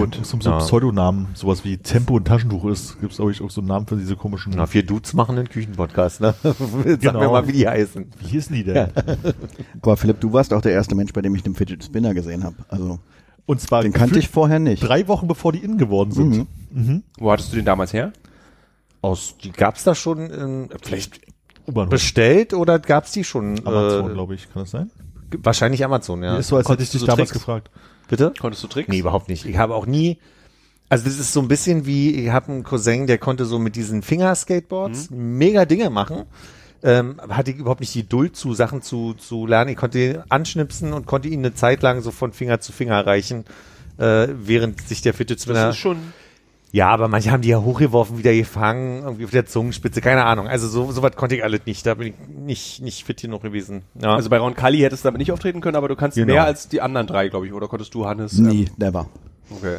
Gut. 0.00 0.18
So, 0.22 0.38
so 0.40 0.50
Ja. 0.50 0.58
Pseudonamen, 0.58 1.28
sowas 1.34 1.64
wie 1.64 1.78
Tempo 1.78 2.14
und 2.16 2.26
Taschentuch 2.26 2.64
ist, 2.66 3.00
gibt 3.00 3.12
es 3.12 3.16
glaube 3.18 3.32
ich 3.32 3.40
auch 3.42 3.50
so 3.50 3.60
einen 3.60 3.68
Namen 3.68 3.86
für 3.86 3.96
diese 3.96 4.16
komischen. 4.16 4.52
na, 4.56 4.66
vier 4.66 4.84
Dudes 4.84 5.12
machen 5.14 5.36
einen 5.38 5.48
Küchenpodcast, 5.48 6.20
ne? 6.20 6.34
Sag 6.42 6.60
mir 6.84 6.96
Genau. 6.98 7.30
mal, 7.32 7.46
wie 7.48 7.52
die 7.52 7.68
heißen. 7.68 8.10
Wie 8.20 8.26
hießen 8.26 8.54
die 8.54 8.64
denn? 8.64 8.88
Aber 9.82 9.96
Philipp, 9.96 10.20
du 10.20 10.32
warst 10.32 10.52
auch 10.54 10.60
der 10.62 10.72
erste 10.72 10.94
Mensch, 10.94 11.12
bei 11.12 11.22
dem 11.22 11.34
ich 11.34 11.42
den 11.42 11.54
Fidget 11.54 11.82
Spinner 11.84 12.14
gesehen 12.14 12.44
habe. 12.44 12.56
Also 12.68 12.98
Und 13.46 13.60
zwar 13.60 13.82
den 13.82 13.92
kannte 13.92 14.18
ich 14.18 14.28
vorher 14.28 14.58
nicht. 14.58 14.80
drei 14.80 15.08
Wochen 15.08 15.26
bevor 15.28 15.52
die 15.52 15.58
innen 15.64 15.78
geworden 15.78 16.12
sind. 16.12 16.46
Mhm. 16.70 17.02
Wo 17.18 17.30
hattest 17.32 17.52
du 17.52 17.56
den 17.56 17.64
damals 17.64 17.92
her? 17.92 18.12
Aus, 19.02 19.36
die 19.42 19.52
gab's 19.52 19.84
da 19.84 19.94
schon, 19.94 20.30
in, 20.30 20.68
vielleicht 20.82 21.20
U-Bahnhof. 21.68 21.90
bestellt 21.90 22.54
oder 22.54 22.78
gab's 22.78 23.12
die 23.12 23.24
schon? 23.24 23.60
Amazon, 23.64 24.10
äh, 24.10 24.14
glaube 24.14 24.34
ich, 24.34 24.50
kann 24.52 24.62
das 24.62 24.70
sein? 24.72 24.90
wahrscheinlich 25.42 25.84
Amazon, 25.84 26.22
ja. 26.22 26.36
Ist 26.38 26.48
so, 26.48 26.56
als 26.56 26.68
hätte 26.68 26.82
ich 26.82 26.90
dich 26.90 27.00
so 27.00 27.06
damals 27.06 27.30
Tricks? 27.30 27.40
gefragt. 27.40 27.70
Bitte? 28.08 28.32
Konntest 28.38 28.62
du 28.62 28.68
Tricks? 28.68 28.88
Nee, 28.88 28.98
überhaupt 28.98 29.28
nicht. 29.28 29.44
Ich 29.46 29.56
habe 29.56 29.74
auch 29.74 29.86
nie, 29.86 30.18
also 30.88 31.04
das 31.04 31.18
ist 31.18 31.32
so 31.32 31.40
ein 31.40 31.48
bisschen 31.48 31.86
wie, 31.86 32.14
ich 32.14 32.30
habe 32.30 32.52
einen 32.52 32.62
Cousin, 32.62 33.06
der 33.06 33.18
konnte 33.18 33.44
so 33.44 33.58
mit 33.58 33.76
diesen 33.76 34.02
Fingerskateboards 34.02 35.10
mega 35.10 35.64
Dinge 35.64 35.90
machen. 35.90 36.24
Ähm, 36.82 37.20
hatte 37.28 37.50
ich 37.50 37.56
überhaupt 37.56 37.80
nicht 37.80 37.94
die 37.94 38.02
Geduld 38.02 38.36
zu, 38.36 38.54
Sachen 38.54 38.82
zu, 38.82 39.14
zu 39.14 39.46
lernen. 39.46 39.70
Ich 39.70 39.76
konnte 39.76 39.98
ihn 39.98 40.18
anschnipsen 40.28 40.92
und 40.92 41.06
konnte 41.06 41.28
ihn 41.28 41.40
eine 41.40 41.54
Zeit 41.54 41.82
lang 41.82 42.02
so 42.02 42.10
von 42.10 42.32
Finger 42.32 42.60
zu 42.60 42.70
Finger 42.70 43.04
reichen, 43.04 43.44
äh, 43.98 44.28
während 44.30 44.86
sich 44.86 45.02
der 45.02 45.14
Fidget 45.14 45.40
Spinner... 45.40 45.66
Das 45.66 45.74
ist 45.74 45.80
schon, 45.80 45.96
Ja, 46.72 46.88
aber 46.88 47.08
manche 47.08 47.30
haben 47.30 47.42
die 47.42 47.48
ja 47.48 47.60
hochgeworfen, 47.62 48.18
wieder 48.18 48.34
gefangen, 48.34 49.02
irgendwie 49.02 49.24
auf 49.24 49.30
der 49.30 49.46
Zungenspitze, 49.46 50.00
keine 50.00 50.24
Ahnung. 50.24 50.46
Also 50.48 50.68
so, 50.68 50.90
so 50.92 51.02
was 51.02 51.14
konnte 51.16 51.36
ich 51.36 51.44
alles 51.44 51.60
nicht. 51.64 51.86
Da 51.86 51.94
bin 51.94 52.08
ich 52.08 52.14
nicht, 52.28 52.82
nicht 52.82 53.04
fit 53.04 53.20
genug 53.22 53.42
gewesen. 53.42 53.82
Ja. 54.00 54.14
also 54.14 54.28
bei 54.28 54.38
Ron 54.38 54.54
Kalli 54.54 54.78
hättest 54.78 55.04
du 55.04 55.08
damit 55.08 55.20
nicht 55.20 55.32
auftreten 55.32 55.60
können, 55.60 55.76
aber 55.76 55.88
du 55.88 55.96
kannst 55.96 56.16
Genau. 56.16 56.34
mehr 56.34 56.44
als 56.44 56.68
die 56.68 56.80
anderen 56.82 57.06
drei, 57.06 57.28
glaube 57.28 57.46
ich, 57.46 57.52
oder 57.52 57.68
konntest 57.68 57.94
du, 57.94 58.04
Hannes? 58.06 58.32
Nie, 58.36 58.68
never. 58.76 59.06
Ähm, 59.50 59.56
okay. 59.56 59.76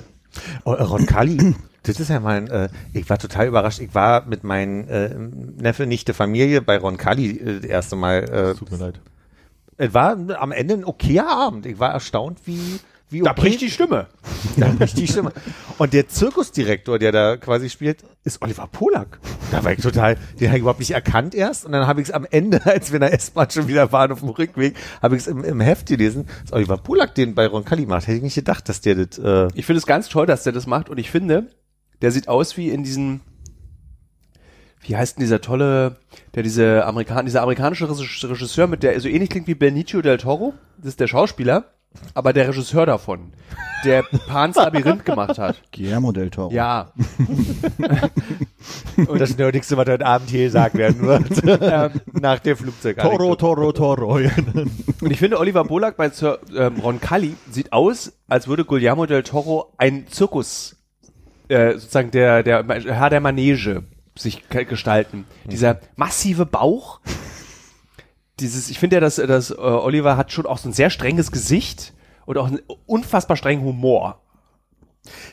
Oh, 0.66 0.74
äh, 0.74 0.82
Ron 0.84 1.06
Kali, 1.06 1.56
das 1.84 2.00
ist 2.00 2.10
ja 2.10 2.20
mein, 2.20 2.48
äh, 2.48 2.70
ich 2.94 3.10
war 3.10 3.18
total 3.18 3.48
überrascht. 3.48 3.80
Ich 3.80 3.94
war 3.94 4.26
mit 4.26 4.44
meinen 4.44 4.88
äh, 4.88 5.14
Neffe, 5.62 5.86
Nichte, 5.88 6.14
Familie 6.14 6.62
bei 6.62 6.78
Ron 6.78 6.98
Kali 6.98 7.32
äh, 7.38 7.56
das 7.60 7.66
erste 7.66 7.96
Mal. 7.96 8.24
Äh, 8.24 8.56
Tut 8.56 8.72
mir 8.72 8.78
leid. 8.78 9.00
es 9.78 9.94
war 9.94 10.18
am 10.40 10.52
Ende 10.52 10.76
ein 10.76 10.86
okayer 10.86 11.28
Abend. 11.30 11.66
Ich 11.66 11.80
war 11.80 11.92
erstaunt, 11.92 12.40
wie 12.46 12.80
wie 13.10 13.22
Da 13.22 13.34
bricht 13.34 13.62
die 13.62 13.70
Stimme. 13.72 14.08
da 14.58 14.68
bricht 14.70 14.98
die 14.98 15.08
Stimme. 15.08 15.32
Und 15.78 15.94
der 15.94 16.08
Zirkusdirektor, 16.10 17.00
der 17.00 17.12
da 17.12 17.38
quasi 17.38 17.70
spielt, 17.70 18.04
ist 18.24 18.42
Oliver 18.42 18.68
Polak. 18.68 19.20
Da 19.52 19.64
war 19.64 19.72
ich 19.72 19.82
total, 19.82 20.18
den 20.40 20.48
habe 20.50 20.58
ich 20.58 20.62
überhaupt 20.62 20.80
nicht 20.80 20.92
erkannt 20.92 21.34
erst. 21.34 21.66
Und 21.66 21.72
dann 21.72 21.88
habe 21.88 22.02
ich 22.02 22.10
es 22.10 22.14
am 22.14 22.26
Ende, 22.30 22.66
als 22.66 22.92
wir 22.92 22.98
in 22.98 23.02
der 23.02 23.14
S-Bahn 23.14 23.50
schon 23.50 23.68
wieder 23.68 23.92
waren 23.92 24.12
auf 24.12 24.20
dem 24.20 24.30
Rückweg, 24.30 24.76
habe 25.02 25.16
ich 25.16 25.22
es 25.22 25.28
im, 25.28 25.44
im 25.44 25.62
Heft 25.62 25.88
gelesen, 25.88 26.26
dass 26.44 26.54
Oliver 26.54 26.78
Polak 26.78 27.16
den 27.16 27.34
bei 27.36 27.48
Ron 27.48 27.64
Kali 27.64 27.86
macht. 27.86 28.08
Hätte 28.08 28.18
ich 28.18 28.24
nicht 28.24 28.36
gedacht, 28.36 28.68
dass 28.68 28.82
der 28.82 28.96
das. 28.96 29.18
Äh, 29.18 29.48
Ich 29.54 29.66
finde 29.66 29.78
es 29.78 29.86
ganz 29.86 30.10
toll, 30.10 30.26
dass 30.26 30.44
der 30.44 30.54
das 30.54 30.68
macht 30.68 30.90
und 30.90 30.98
ich 30.98 31.10
finde, 31.10 31.48
der 32.02 32.12
sieht 32.12 32.28
aus 32.28 32.58
wie 32.58 32.70
in 32.70 32.84
diesen, 32.84 33.22
wie 34.82 34.96
heißt 34.98 35.18
denn 35.18 35.22
dieser 35.24 35.42
tolle, 35.42 35.96
der 36.36 36.44
diese 36.44 36.86
Amerikan 36.86 37.26
dieser 37.26 37.42
amerikanische 37.42 37.90
Regis- 37.90 38.24
Regisseur 38.30 38.68
mit 38.68 38.84
der 38.84 39.00
so 39.00 39.08
ähnlich 39.08 39.30
klingt 39.30 39.48
wie 39.48 39.56
Benicio 39.56 40.02
del 40.02 40.18
Toro, 40.18 40.54
das 40.78 40.90
ist 40.90 41.00
der 41.00 41.08
Schauspieler, 41.08 41.66
aber 42.14 42.34
der 42.34 42.48
Regisseur 42.50 42.86
davon, 42.86 43.34
der 43.84 44.04
Pans 44.28 44.56
Labyrinth 44.56 45.06
gemacht 45.06 45.38
hat. 45.38 45.62
Guillermo 45.72 46.12
del 46.12 46.30
Toro. 46.30 46.52
Ja. 46.52 46.92
Und 49.08 49.22
das 49.22 49.38
Nerdigste, 49.38 49.78
was 49.78 49.88
heute 49.88 50.06
Abend 50.06 50.30
hier 50.30 50.46
gesagt 50.46 50.76
werden 50.76 51.02
wird. 51.02 51.44
Nach 52.14 52.40
der 52.40 52.58
Flugzeug. 52.58 52.98
Toro, 52.98 53.36
Toro, 53.36 53.72
Toro. 53.72 54.16
Und 55.02 55.12
ich 55.12 55.20
finde, 55.20 55.40
Oliver 55.40 55.64
Bolak 55.64 55.98
bei 55.98 56.10
Sir, 56.10 56.40
ähm, 56.56 56.80
Ron 56.80 57.00
Cully 57.00 57.36
sieht 57.52 57.72
aus, 57.74 58.14
als 58.28 58.48
würde 58.48 58.66
Guillermo 58.66 59.06
del 59.06 59.24
Toro 59.24 59.74
ein 59.78 60.08
Zirkus, 60.10 60.76
äh, 61.48 61.74
sozusagen 61.74 62.12
der, 62.12 62.44
der 62.44 62.66
Herr 62.68 63.10
der 63.10 63.22
Manege 63.22 63.84
sich 64.16 64.50
gestalten. 64.50 65.26
Dieser 65.46 65.80
massive 65.96 66.46
Bauch, 66.46 67.00
dieses, 68.40 68.70
ich 68.70 68.80
finde 68.80 68.98
ja, 68.98 69.00
dass, 69.00 69.16
dass 69.16 69.52
äh, 69.52 69.56
Oliver 69.56 70.18
hat 70.18 70.32
schon 70.32 70.46
auch 70.46 70.58
so 70.58 70.70
ein 70.70 70.74
sehr 70.74 70.90
strenges 70.90 71.32
Gesicht 71.32 71.94
und 72.26 72.38
auch 72.38 72.48
einen 72.48 72.60
unfassbar 72.86 73.38
strengen 73.38 73.64
Humor. 73.64 74.22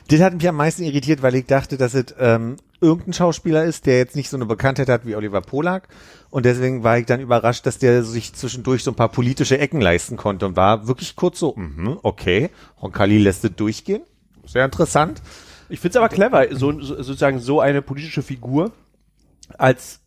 Das 0.07 0.21
hat 0.21 0.33
mich 0.33 0.47
am 0.47 0.55
meisten 0.55 0.83
irritiert, 0.83 1.21
weil 1.21 1.35
ich 1.35 1.45
dachte, 1.45 1.77
dass 1.77 1.93
es 1.93 2.15
ähm, 2.17 2.55
irgendein 2.79 3.13
Schauspieler 3.13 3.65
ist, 3.65 3.85
der 3.85 3.97
jetzt 3.97 4.15
nicht 4.15 4.29
so 4.29 4.37
eine 4.37 4.45
Bekanntheit 4.45 4.89
hat 4.89 5.05
wie 5.05 5.15
Oliver 5.15 5.41
Polak. 5.41 5.89
Und 6.29 6.45
deswegen 6.45 6.83
war 6.83 6.97
ich 6.97 7.05
dann 7.05 7.19
überrascht, 7.19 7.65
dass 7.65 7.77
der 7.77 8.03
sich 8.03 8.33
zwischendurch 8.33 8.83
so 8.83 8.91
ein 8.91 8.95
paar 8.95 9.09
politische 9.09 9.57
Ecken 9.57 9.81
leisten 9.81 10.17
konnte 10.17 10.45
und 10.45 10.55
war 10.55 10.87
wirklich 10.87 11.15
kurz 11.15 11.39
so, 11.39 11.53
mhm, 11.55 11.99
okay, 12.03 12.49
Roncalli 12.81 13.17
lässt 13.17 13.43
es 13.43 13.55
durchgehen. 13.55 14.03
Sehr 14.45 14.65
interessant. 14.65 15.21
Ich 15.69 15.79
finde 15.79 15.97
es 15.97 15.97
aber 15.97 16.09
clever, 16.09 16.47
so, 16.55 16.79
so, 16.79 16.95
sozusagen 16.95 17.39
so 17.39 17.59
eine 17.59 17.81
politische 17.81 18.21
Figur 18.21 18.71
als 19.57 19.99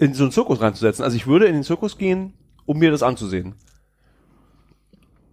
in 0.00 0.14
so 0.14 0.24
einen 0.24 0.32
Zirkus 0.32 0.60
reinzusetzen. 0.60 1.04
Also 1.04 1.16
ich 1.16 1.26
würde 1.26 1.46
in 1.46 1.52
den 1.52 1.62
Zirkus 1.62 1.98
gehen, 1.98 2.32
um 2.64 2.78
mir 2.78 2.90
das 2.90 3.02
anzusehen. 3.02 3.54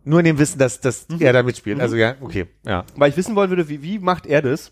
Nur 0.03 0.19
in 0.19 0.25
dem 0.25 0.39
Wissen, 0.39 0.59
dass, 0.59 0.81
dass 0.81 1.07
er 1.19 1.33
da 1.33 1.41
mitspielt. 1.41 1.79
Also 1.79 1.95
ja, 1.95 2.15
okay, 2.21 2.47
ja. 2.65 2.83
weil 2.95 3.09
ich 3.09 3.17
wissen 3.17 3.35
wollen 3.35 3.49
würde, 3.49 3.69
wie, 3.69 3.81
wie 3.81 3.99
macht 3.99 4.25
er 4.25 4.41
das? 4.41 4.71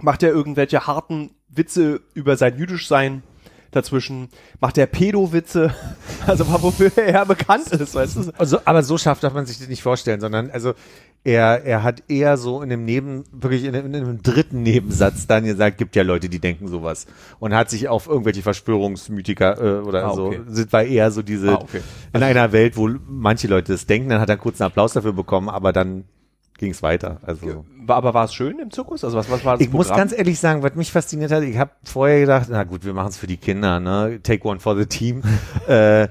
Macht 0.00 0.24
er 0.24 0.30
irgendwelche 0.30 0.86
harten 0.86 1.30
Witze 1.48 2.00
über 2.14 2.36
sein 2.36 2.58
Jüdischsein 2.58 3.22
dazwischen? 3.70 4.28
Macht 4.60 4.78
er 4.78 4.86
Pedo-Witze? 4.86 5.74
Also 6.26 6.48
wofür 6.48 6.90
er 6.96 7.26
bekannt 7.26 7.68
ist, 7.68 7.94
weißt 7.94 8.16
du? 8.16 8.32
Also, 8.38 8.58
aber 8.64 8.82
so 8.82 8.96
scharf 8.96 9.20
darf 9.20 9.34
man 9.34 9.44
sich 9.44 9.58
das 9.58 9.68
nicht 9.68 9.82
vorstellen, 9.82 10.22
sondern 10.22 10.50
also 10.50 10.72
er, 11.24 11.64
er 11.64 11.82
hat 11.82 12.02
eher 12.08 12.36
so 12.36 12.60
in 12.62 12.68
dem 12.68 12.84
Neben, 12.84 13.24
wirklich 13.32 13.64
in, 13.64 13.74
einem- 13.74 13.86
in 13.86 13.94
einem 13.96 14.22
dritten 14.22 14.62
Nebensatz 14.62 15.26
dann 15.26 15.44
gesagt, 15.44 15.78
gibt 15.78 15.96
ja 15.96 16.02
Leute, 16.02 16.28
die 16.28 16.38
denken 16.38 16.68
sowas. 16.68 17.06
Und 17.40 17.54
hat 17.54 17.70
sich 17.70 17.88
auf 17.88 18.06
irgendwelche 18.06 18.42
Verschwörungsmythiker 18.42 19.58
äh, 19.80 19.80
oder 19.82 20.04
Ah, 20.06 20.14
so, 20.14 20.26
okay. 20.26 20.40
sind 20.48 20.72
war 20.72 20.84
eher 20.84 21.10
so 21.10 21.22
diese, 21.22 21.52
Ah, 21.52 21.60
okay. 21.62 21.80
in 22.12 22.22
einer 22.22 22.52
Welt, 22.52 22.76
wo 22.76 22.90
manche 23.08 23.48
Leute 23.48 23.72
das 23.72 23.86
denken, 23.86 24.10
dann 24.10 24.20
hat 24.20 24.28
er 24.28 24.36
kurz 24.36 24.60
einen 24.60 24.66
Applaus 24.70 24.92
dafür 24.92 25.12
bekommen, 25.14 25.48
aber 25.48 25.72
dann 25.72 26.04
ging 26.58 26.70
es 26.70 26.82
weiter. 26.82 27.18
Also 27.22 27.64
aber 27.86 28.14
war 28.14 28.24
es 28.26 28.34
schön 28.34 28.58
im 28.60 28.70
Zirkus? 28.70 29.02
Also 29.04 29.16
was, 29.16 29.28
was 29.30 29.44
war 29.44 29.56
das 29.58 29.66
ich 29.66 29.72
muss 29.72 29.88
ganz 29.88 30.12
ehrlich 30.16 30.38
sagen, 30.38 30.62
was 30.62 30.74
mich 30.74 30.92
fasziniert 30.92 31.32
hat, 31.32 31.42
ich 31.42 31.58
habe 31.58 31.72
vorher 31.84 32.20
gedacht, 32.20 32.46
na 32.50 32.64
gut, 32.64 32.84
wir 32.84 32.92
machen 32.94 33.08
es 33.08 33.16
für 33.18 33.26
die 33.26 33.36
Kinder, 33.38 33.80
ne? 33.80 34.20
Take 34.22 34.46
one 34.46 34.60
for 34.60 34.76
the 34.76 34.86
team. 34.86 35.22
äh, 35.68 36.08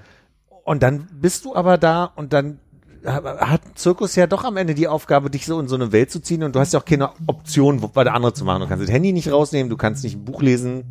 und 0.66 0.84
dann 0.84 1.08
bist 1.14 1.46
du 1.46 1.56
aber 1.56 1.78
da 1.78 2.06
und 2.06 2.34
dann 2.34 2.60
hat 3.06 3.62
Zirkus 3.76 4.16
ja 4.16 4.28
doch 4.28 4.44
am 4.44 4.58
Ende 4.58 4.74
die 4.76 4.88
Aufgabe, 4.88 5.30
dich 5.30 5.46
so 5.46 5.60
in 5.60 5.68
so 5.68 5.76
eine 5.76 5.92
Welt 5.92 6.12
zu 6.12 6.22
ziehen 6.22 6.44
und 6.44 6.56
du 6.56 6.60
hast 6.60 6.74
ja 6.74 6.80
auch 6.80 6.86
keine 6.86 7.10
Option, 7.28 7.82
was 7.82 7.92
der 7.92 8.14
andere 8.14 8.34
zu 8.34 8.46
machen. 8.46 8.62
Du 8.62 8.68
kannst 8.68 8.84
das 8.84 8.92
Handy 8.92 9.12
nicht 9.12 9.32
rausnehmen, 9.32 9.70
du 9.70 9.78
kannst 9.78 10.04
nicht 10.04 10.16
ein 10.16 10.26
Buch 10.26 10.42
lesen. 10.42 10.84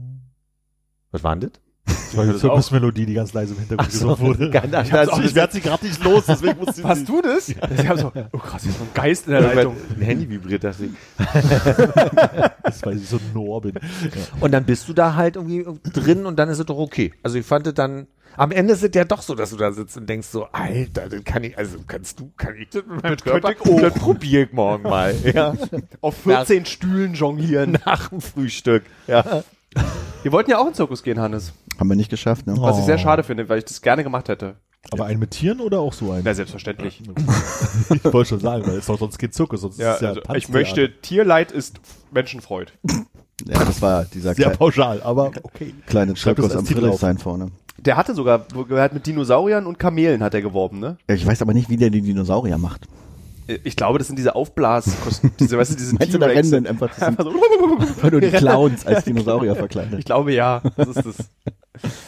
Was 1.10 1.22
war 1.24 1.34
denn 1.36 1.50
das? 1.50 1.60
Das 1.84 2.16
war 2.16 2.26
die. 2.26 2.38
Zirkusmelodie, 2.38 3.06
die 3.06 3.14
ganz 3.14 3.32
leise 3.32 3.54
im 3.54 3.58
Hintergrund 3.60 3.88
Ach 3.88 3.92
so, 3.92 4.08
gesungen 4.14 4.38
wurde. 4.38 4.50
ganz 4.50 4.66
ich 4.66 4.74
anders. 4.94 5.10
hab's- 5.10 5.24
ich 5.26 5.34
werde 5.34 5.52
sie 5.52 5.60
gerade 5.60 5.84
nicht 5.84 6.04
los, 6.04 6.24
deswegen 6.28 6.58
musste 6.58 6.80
ich 6.80 6.86
Hast 6.86 7.08
du 7.08 7.22
das? 7.22 7.48
Ich 7.48 7.88
hab 7.88 7.98
so, 7.98 8.12
oh 8.32 8.38
krass, 8.38 8.62
hier 8.62 8.70
ist 8.70 8.78
so 8.78 8.84
ein 8.84 8.90
Geist 8.94 9.26
in 9.26 9.32
der 9.32 9.40
Leitung. 9.40 9.76
Ein 9.96 10.02
Handy 10.02 10.28
vibriert, 10.30 10.62
dachte 10.64 10.84
ich. 10.84 10.90
Das 12.62 12.84
weil 12.86 12.96
ich 12.96 13.08
so 13.08 13.18
Noah 13.34 13.60
bin. 13.60 13.74
Ja. 13.74 13.80
Und 14.40 14.52
dann 14.52 14.64
bist 14.64 14.88
du 14.88 14.92
da 14.92 15.14
halt 15.14 15.36
irgendwie 15.36 15.64
drin 15.92 16.24
und 16.26 16.36
dann 16.38 16.48
ist 16.48 16.58
es 16.60 16.66
doch 16.66 16.78
okay. 16.78 17.12
Also 17.22 17.38
ich 17.38 17.44
fand 17.46 17.66
es 17.66 17.74
dann, 17.74 18.06
am 18.36 18.50
Ende 18.52 18.72
ist 18.74 18.82
es 18.82 18.90
ja 18.94 19.04
doch 19.04 19.22
so, 19.22 19.34
dass 19.34 19.50
du 19.50 19.56
da 19.56 19.72
sitzt 19.72 19.96
und 19.96 20.08
denkst 20.08 20.28
so, 20.28 20.46
Alter, 20.52 21.08
das 21.08 21.24
kann 21.24 21.44
ich, 21.44 21.56
also 21.56 21.78
kannst 21.86 22.20
du, 22.20 22.30
kann 22.36 22.54
ich 22.56 22.68
das 22.70 22.84
mit 22.86 23.02
meinem 23.02 23.16
Körper? 23.16 23.54
könnte 23.54 23.70
ich. 23.76 23.80
Das 23.80 23.94
probier 23.94 24.42
ich 24.44 24.52
morgen 24.52 24.84
mal. 24.84 25.14
Ja. 25.34 25.54
Auf 26.00 26.16
14 26.22 26.66
Stühlen 26.66 27.14
jonglieren. 27.14 27.78
Nach 27.84 28.08
dem 28.08 28.20
Frühstück. 28.20 28.84
Ja. 29.06 29.42
Wir 30.22 30.32
wollten 30.32 30.50
ja 30.50 30.58
auch 30.58 30.62
in 30.66 30.70
den 30.70 30.74
Zirkus 30.74 31.02
gehen, 31.02 31.18
Hannes. 31.20 31.52
Haben 31.78 31.88
wir 31.88 31.96
nicht 31.96 32.10
geschafft, 32.10 32.46
ne? 32.46 32.54
Was 32.58 32.76
ich 32.76 32.82
Oh. 32.82 32.86
sehr 32.86 32.98
schade 32.98 33.22
finde, 33.22 33.48
weil 33.48 33.58
ich 33.58 33.64
das 33.64 33.80
gerne 33.80 34.02
gemacht 34.04 34.28
hätte. 34.28 34.56
Aber 34.90 35.06
einen 35.06 35.20
mit 35.20 35.30
Tieren 35.30 35.60
oder 35.60 35.78
auch 35.80 35.92
so 35.92 36.10
einen? 36.10 36.22
Na, 36.24 36.34
selbstverständlich. 36.34 37.00
ich 37.90 38.04
wollte 38.12 38.30
schon 38.30 38.40
sagen, 38.40 38.66
weil 38.66 38.78
es 38.78 38.86
doch 38.86 38.98
sonst 38.98 39.16
kein 39.18 39.30
Zirkus, 39.32 39.60
sonst 39.60 39.78
Ja, 39.78 39.92
ist 39.92 39.96
es 39.96 40.02
ja 40.02 40.08
also 40.10 40.34
ich 40.34 40.48
möchte, 40.48 41.00
Tierleid 41.00 41.52
ist 41.52 41.80
Menschenfreud. 42.10 42.72
Ja, 43.46 43.64
das 43.64 43.82
war 43.82 44.04
dieser 44.04 44.34
Sehr 44.34 44.50
pauschal, 44.50 45.02
aber 45.02 45.32
okay. 45.42 45.74
kleine 45.86 46.14
Schreib 46.16 46.36
das 46.36 46.46
Zirkus 46.46 46.56
als 46.56 46.58
am 46.60 46.66
Friedrichshain 46.66 47.18
vorne. 47.18 47.48
Der 47.78 47.96
hatte 47.96 48.14
sogar, 48.14 48.46
er 48.70 48.82
hat 48.82 48.92
mit 48.92 49.06
Dinosauriern 49.06 49.66
und 49.66 49.78
Kamelen 49.78 50.22
hat 50.22 50.34
er 50.34 50.42
geworben, 50.42 50.78
ne? 50.78 50.96
Ich 51.08 51.26
weiß 51.26 51.42
aber 51.42 51.52
nicht, 51.52 51.68
wie 51.68 51.76
der 51.76 51.90
die 51.90 52.02
Dinosaurier 52.02 52.58
macht. 52.58 52.86
Ich 53.64 53.74
glaube, 53.74 53.98
das 53.98 54.06
sind 54.06 54.16
diese 54.16 54.36
Aufblas, 54.36 54.84
diese, 55.40 55.58
weißt 55.58 55.72
du, 55.72 55.76
diese 55.76 55.94
Meinst 55.96 56.14
du, 56.14 56.18
da 56.18 56.26
rennen 56.26 56.50
dann 56.50 56.66
einfach, 56.68 56.90
das 56.94 57.02
Einfach 57.02 57.24
so, 57.24 57.32
nur 58.10 58.20
die 58.20 58.30
Clowns 58.30 58.86
als 58.86 59.04
Dinosaurier 59.04 59.56
verkleidet? 59.56 59.98
ich 59.98 60.04
glaube 60.04 60.32
ja, 60.32 60.62
das 60.76 60.88
ist 60.88 61.04
das. 61.04 61.16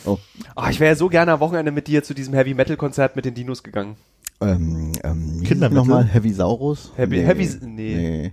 Oh. 0.05 0.19
Ah, 0.55 0.71
ich 0.71 0.79
wäre 0.79 0.93
ja 0.93 0.97
so 0.97 1.09
gerne 1.09 1.33
am 1.33 1.41
Wochenende 1.41 1.73
mit 1.73 1.89
dir 1.89 2.05
zu 2.05 2.15
diesem 2.15 2.35
Heavy 2.35 2.55
Metal 2.55 2.77
Konzert 2.77 3.17
mit 3.17 3.25
den 3.25 3.35
Dinos 3.35 3.65
gegangen. 3.65 3.97
Ähm, 4.41 4.93
ähm, 5.03 5.43
Kindermittel? 5.43 5.75
nochmal 5.75 6.05
Heavy 6.05 6.33
Saurus? 6.33 6.93
Heavy- 6.97 7.23
Heavy- 7.25 7.49
nee. 7.67 8.33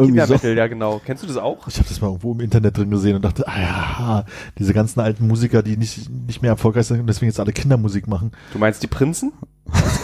Irgendwie 0.00 0.20
so. 0.20 0.26
Kindermetal, 0.26 0.56
ja 0.56 0.66
genau. 0.66 1.00
Kennst 1.04 1.22
du 1.22 1.26
das 1.26 1.36
auch? 1.36 1.66
Ich 1.68 1.78
habe 1.78 1.88
das 1.88 2.00
mal 2.00 2.08
irgendwo 2.08 2.32
im 2.32 2.40
Internet 2.40 2.76
drin 2.76 2.90
gesehen 2.90 3.16
und 3.16 3.24
dachte, 3.24 3.46
ah 3.46 3.60
ja, 3.60 4.24
diese 4.58 4.72
ganzen 4.72 5.00
alten 5.00 5.26
Musiker, 5.26 5.62
die 5.62 5.76
nicht, 5.76 6.10
nicht 6.10 6.42
mehr 6.42 6.52
erfolgreich 6.52 6.86
sind 6.86 7.00
und 7.00 7.06
deswegen 7.06 7.30
jetzt 7.30 7.40
alle 7.40 7.52
Kindermusik 7.52 8.06
machen. 8.06 8.32
Du 8.52 8.58
meinst 8.58 8.82
die 8.82 8.86
Prinzen? 8.86 9.32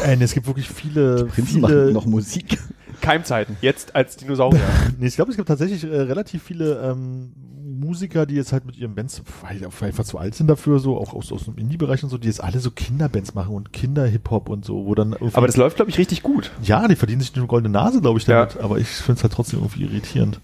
Äh, 0.05 0.17
nee, 0.17 0.25
es 0.25 0.35
gibt 0.35 0.47
wirklich 0.47 0.69
viele, 0.69 1.27
Prinzen 1.27 1.61
machen 1.61 1.73
viele, 1.73 1.93
noch 1.93 2.07
Musik. 2.07 2.59
Keimzeiten, 3.01 3.57
jetzt 3.61 3.95
als 3.95 4.17
Dinosaurier. 4.17 4.61
nee, 4.99 5.07
ich 5.07 5.17
glaube, 5.17 5.31
es 5.31 5.37
gibt 5.37 5.49
tatsächlich 5.49 5.85
äh, 5.85 6.01
relativ 6.03 6.43
viele 6.43 6.81
ähm, 6.83 7.33
Musiker, 7.81 8.27
die 8.27 8.35
jetzt 8.35 8.53
halt 8.53 8.65
mit 8.65 8.77
ihren 8.77 8.95
Bands, 8.95 9.23
weil 9.43 9.59
die 9.59 9.65
einfach 9.67 10.05
zu 10.05 10.19
alt 10.19 10.35
sind 10.35 10.47
dafür, 10.49 10.79
so 10.81 10.99
auch 10.99 11.13
aus, 11.15 11.31
aus 11.33 11.45
dem 11.45 11.57
Indie-Bereich 11.57 12.03
und 12.05 12.11
so, 12.11 12.19
die 12.19 12.29
jetzt 12.29 12.43
alle 12.43 12.59
so 12.61 12.71
Kinderbands 12.71 13.35
machen 13.35 13.55
und 13.55 13.73
Kinder-Hip-Hop 13.73 14.49
und 14.49 14.65
so, 14.65 14.87
wo 14.87 14.95
dann 14.95 15.15
Aber 15.33 15.47
das 15.47 15.57
läuft, 15.57 15.77
glaube 15.77 15.91
ich, 15.91 15.99
richtig 15.99 16.23
gut. 16.23 16.51
ja, 16.63 16.87
die 16.89 16.97
verdienen 16.97 17.21
sich 17.21 17.35
eine 17.37 17.47
goldene 17.47 17.73
Nase, 17.73 18.01
glaube 18.01 18.19
ich, 18.19 18.25
damit, 18.25 18.55
Ja. 18.55 18.61
aber 18.63 18.79
ich 18.79 18.89
finde 18.89 19.19
es 19.19 19.23
halt 19.23 19.33
trotzdem 19.33 19.61
irgendwie 19.61 19.83
irritierend. 19.85 20.41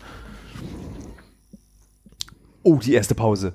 Oh, 2.63 2.77
die 2.77 2.95
erste 2.95 3.15
Pause. 3.15 3.55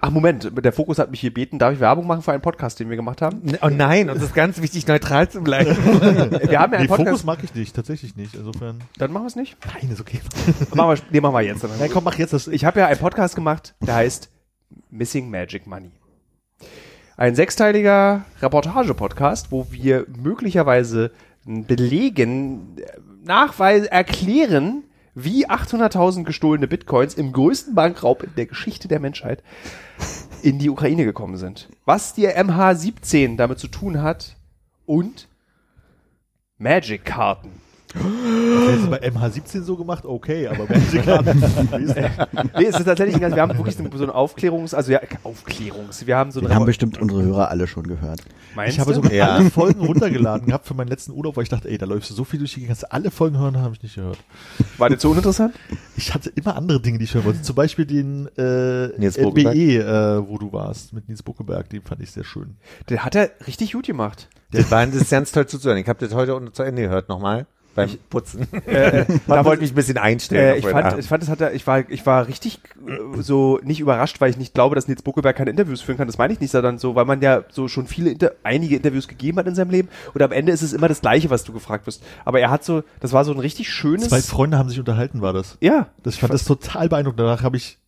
Ach, 0.00 0.10
Moment, 0.10 0.52
der 0.64 0.72
Fokus 0.72 0.98
hat 1.00 1.10
mich 1.10 1.20
hier 1.20 1.30
gebeten. 1.30 1.58
Darf 1.58 1.72
ich 1.74 1.80
Werbung 1.80 2.06
machen 2.06 2.22
für 2.22 2.30
einen 2.30 2.40
Podcast, 2.40 2.78
den 2.78 2.88
wir 2.88 2.94
gemacht 2.96 3.20
haben? 3.20 3.42
Oh 3.62 3.68
nein, 3.68 4.08
uns 4.10 4.22
ist 4.22 4.32
ganz 4.32 4.62
wichtig, 4.62 4.86
neutral 4.86 5.28
zu 5.28 5.40
bleiben. 5.42 5.70
Wir 6.48 6.60
haben 6.60 6.72
ja 6.72 6.78
einen 6.78 6.82
Nee, 6.82 6.86
Fokus 6.88 6.96
Podcast. 7.04 7.24
mag 7.26 7.38
ich 7.42 7.52
nicht, 7.54 7.74
tatsächlich 7.74 8.14
nicht. 8.14 8.34
Insofern, 8.36 8.78
Dann 8.98 9.12
machen 9.12 9.24
wir 9.24 9.26
es 9.28 9.34
nicht. 9.36 9.56
nein, 9.66 9.90
ist 9.90 10.00
okay. 10.00 10.20
Machen 10.72 10.96
wir, 10.96 11.02
nee, 11.10 11.20
machen 11.20 11.34
wir 11.34 11.40
jetzt. 11.42 11.64
Dann. 11.64 11.70
Nein, 11.80 11.90
komm, 11.92 12.04
mach 12.04 12.16
jetzt 12.16 12.32
das. 12.32 12.46
Ich 12.46 12.64
habe 12.64 12.78
ja 12.78 12.86
einen 12.86 13.00
Podcast 13.00 13.34
gemacht, 13.34 13.74
der 13.80 13.96
heißt 13.96 14.30
Missing 14.90 15.30
Magic 15.30 15.66
Money. 15.66 15.90
Ein 17.16 17.34
sechsteiliger 17.34 18.24
Reportage-Podcast, 18.40 19.50
wo 19.50 19.66
wir 19.72 20.06
möglicherweise 20.22 21.10
belegen, 21.44 22.76
nachweisen, 23.24 23.88
erklären, 23.88 24.84
wie 25.24 25.48
800.000 25.48 26.24
gestohlene 26.24 26.68
Bitcoins 26.68 27.14
im 27.14 27.32
größten 27.32 27.74
Bankraub 27.74 28.22
in 28.22 28.34
der 28.36 28.46
Geschichte 28.46 28.86
der 28.86 29.00
Menschheit 29.00 29.42
in 30.42 30.58
die 30.58 30.70
Ukraine 30.70 31.04
gekommen 31.04 31.36
sind. 31.36 31.68
Was 31.84 32.14
die 32.14 32.28
MH17 32.28 33.36
damit 33.36 33.58
zu 33.58 33.66
tun 33.68 34.00
hat 34.00 34.36
und 34.86 35.28
Magic-Karten. 36.58 37.50
Hättest 37.94 38.84
du 38.84 38.90
bei 38.90 39.02
MH17 39.02 39.62
so 39.62 39.76
gemacht, 39.76 40.04
okay, 40.04 40.46
aber 40.46 40.64
Magic 40.68 41.02
Karten. 41.04 41.42
Nee, 42.56 42.66
es 42.66 42.78
ist 42.78 42.84
tatsächlich 42.84 43.14
ein 43.16 43.20
ganz, 43.20 43.34
wir 43.34 43.42
haben 43.42 43.56
wirklich 43.56 43.76
so 43.76 43.84
so 43.96 44.04
ein 44.04 44.10
Aufklärungs, 44.10 44.74
also 44.74 44.92
ja, 44.92 45.00
Aufklärungs, 45.22 46.06
wir 46.06 46.16
haben 46.16 46.30
so 46.30 46.40
ein 46.40 46.46
Den 46.46 46.54
haben 46.54 46.66
bestimmt 46.66 47.00
unsere 47.00 47.22
Hörer 47.22 47.48
alle 47.48 47.66
schon 47.66 47.86
gehört. 47.86 48.20
Meinst 48.54 48.74
Ich 48.74 48.80
habe 48.80 48.92
sogar 48.94 49.12
Ja. 49.12 49.28
alle 49.28 49.50
Folgen 49.50 49.80
runtergeladen 49.80 50.46
gehabt 50.48 50.66
für 50.66 50.74
meinen 50.74 50.88
letzten 50.88 51.12
Urlaub, 51.12 51.36
weil 51.36 51.44
ich 51.44 51.48
dachte, 51.48 51.70
ey, 51.70 51.78
da 51.78 51.86
läufst 51.86 52.10
du 52.10 52.14
so 52.14 52.24
viel 52.24 52.38
durch 52.38 52.52
die 52.52 52.60
Gegend, 52.60 52.68
kannst 52.68 52.82
du 52.82 52.92
alle 52.92 53.10
Folgen 53.10 53.38
hören, 53.38 53.56
habe 53.58 53.74
ich 53.74 53.82
nicht 53.82 53.94
gehört. 53.94 54.18
War 54.76 54.88
der 54.90 54.98
zu 54.98 55.10
uninteressant? 55.10 55.54
Ich 55.96 56.12
hatte 56.14 56.30
immer 56.30 56.56
andere 56.56 56.80
Dinge, 56.80 56.98
die 56.98 57.04
ich 57.04 57.14
hören 57.14 57.24
wollte. 57.24 57.42
Zum 57.42 57.56
Beispiel 57.56 57.86
den 57.86 58.28
äh, 58.36 58.84
äh? 58.86 59.30
BE, 59.30 59.78
äh, 59.78 60.28
wo 60.28 60.38
du 60.38 60.52
warst, 60.52 60.92
mit 60.92 61.08
Nils 61.08 61.22
Buckelberg, 61.22 61.70
den 61.70 61.82
fand 61.82 62.02
ich 62.02 62.10
sehr 62.10 62.24
schön. 62.24 62.56
Der 62.88 63.04
hat 63.04 63.14
er 63.14 63.30
richtig 63.46 63.72
gut 63.72 63.86
gemacht. 63.86 64.28
Das 64.50 64.70
war 64.70 64.86
das 64.86 64.94
ist 64.94 65.10
ganz 65.10 65.32
toll 65.32 65.46
zuzuhören. 65.46 65.78
Ich 65.78 65.88
habe 65.88 65.98
das 65.98 66.14
heute 66.14 66.34
unten 66.34 66.52
zu 66.54 66.62
Ende 66.62 66.82
gehört 66.82 67.08
nochmal 67.08 67.46
beim 67.86 67.98
Putzen. 68.10 68.46
Äh, 68.66 69.04
da 69.26 69.44
wollte 69.44 69.64
ich 69.64 69.70
mich 69.70 69.72
ein 69.72 69.74
bisschen 69.76 69.98
einstellen. 69.98 70.54
Äh, 70.54 70.58
ich 70.58 70.66
fand, 70.66 70.98
ich 70.98 71.06
fand, 71.06 71.22
es 71.22 71.28
hat 71.28 71.40
er, 71.40 71.54
ich 71.54 71.66
war, 71.66 71.88
ich 71.90 72.04
war 72.04 72.28
richtig 72.28 72.60
äh, 72.86 73.22
so 73.22 73.58
nicht 73.62 73.80
überrascht, 73.80 74.20
weil 74.20 74.30
ich 74.30 74.36
nicht 74.36 74.54
glaube, 74.54 74.74
dass 74.74 74.88
Nils 74.88 75.02
Buckelberg 75.02 75.36
keine 75.36 75.50
Interviews 75.50 75.80
führen 75.80 75.96
kann. 75.98 76.06
Das 76.06 76.18
meine 76.18 76.32
ich 76.32 76.40
nicht, 76.40 76.50
sondern 76.50 76.78
so, 76.78 76.94
weil 76.94 77.04
man 77.04 77.22
ja 77.22 77.44
so 77.50 77.68
schon 77.68 77.86
viele, 77.86 78.10
Inter 78.10 78.32
einige 78.42 78.76
Interviews 78.76 79.08
gegeben 79.08 79.38
hat 79.38 79.46
in 79.46 79.54
seinem 79.54 79.70
Leben. 79.70 79.88
Und 80.14 80.22
am 80.22 80.32
Ende 80.32 80.52
ist 80.52 80.62
es 80.62 80.72
immer 80.72 80.88
das 80.88 81.00
Gleiche, 81.00 81.30
was 81.30 81.44
du 81.44 81.52
gefragt 81.52 81.86
wirst. 81.86 82.02
Aber 82.24 82.40
er 82.40 82.50
hat 82.50 82.64
so, 82.64 82.82
das 83.00 83.12
war 83.12 83.24
so 83.24 83.32
ein 83.32 83.38
richtig 83.38 83.70
schönes. 83.70 84.08
Zwei 84.08 84.20
Freunde 84.20 84.58
haben 84.58 84.68
sich 84.68 84.78
unterhalten, 84.78 85.22
war 85.22 85.32
das. 85.32 85.56
ja, 85.60 85.88
das 86.02 86.14
ich 86.14 86.20
fand 86.20 86.32
das 86.34 86.44
total 86.44 86.88
beeindruckend. 86.88 87.20
Danach 87.20 87.42
habe 87.42 87.56
ich 87.56 87.78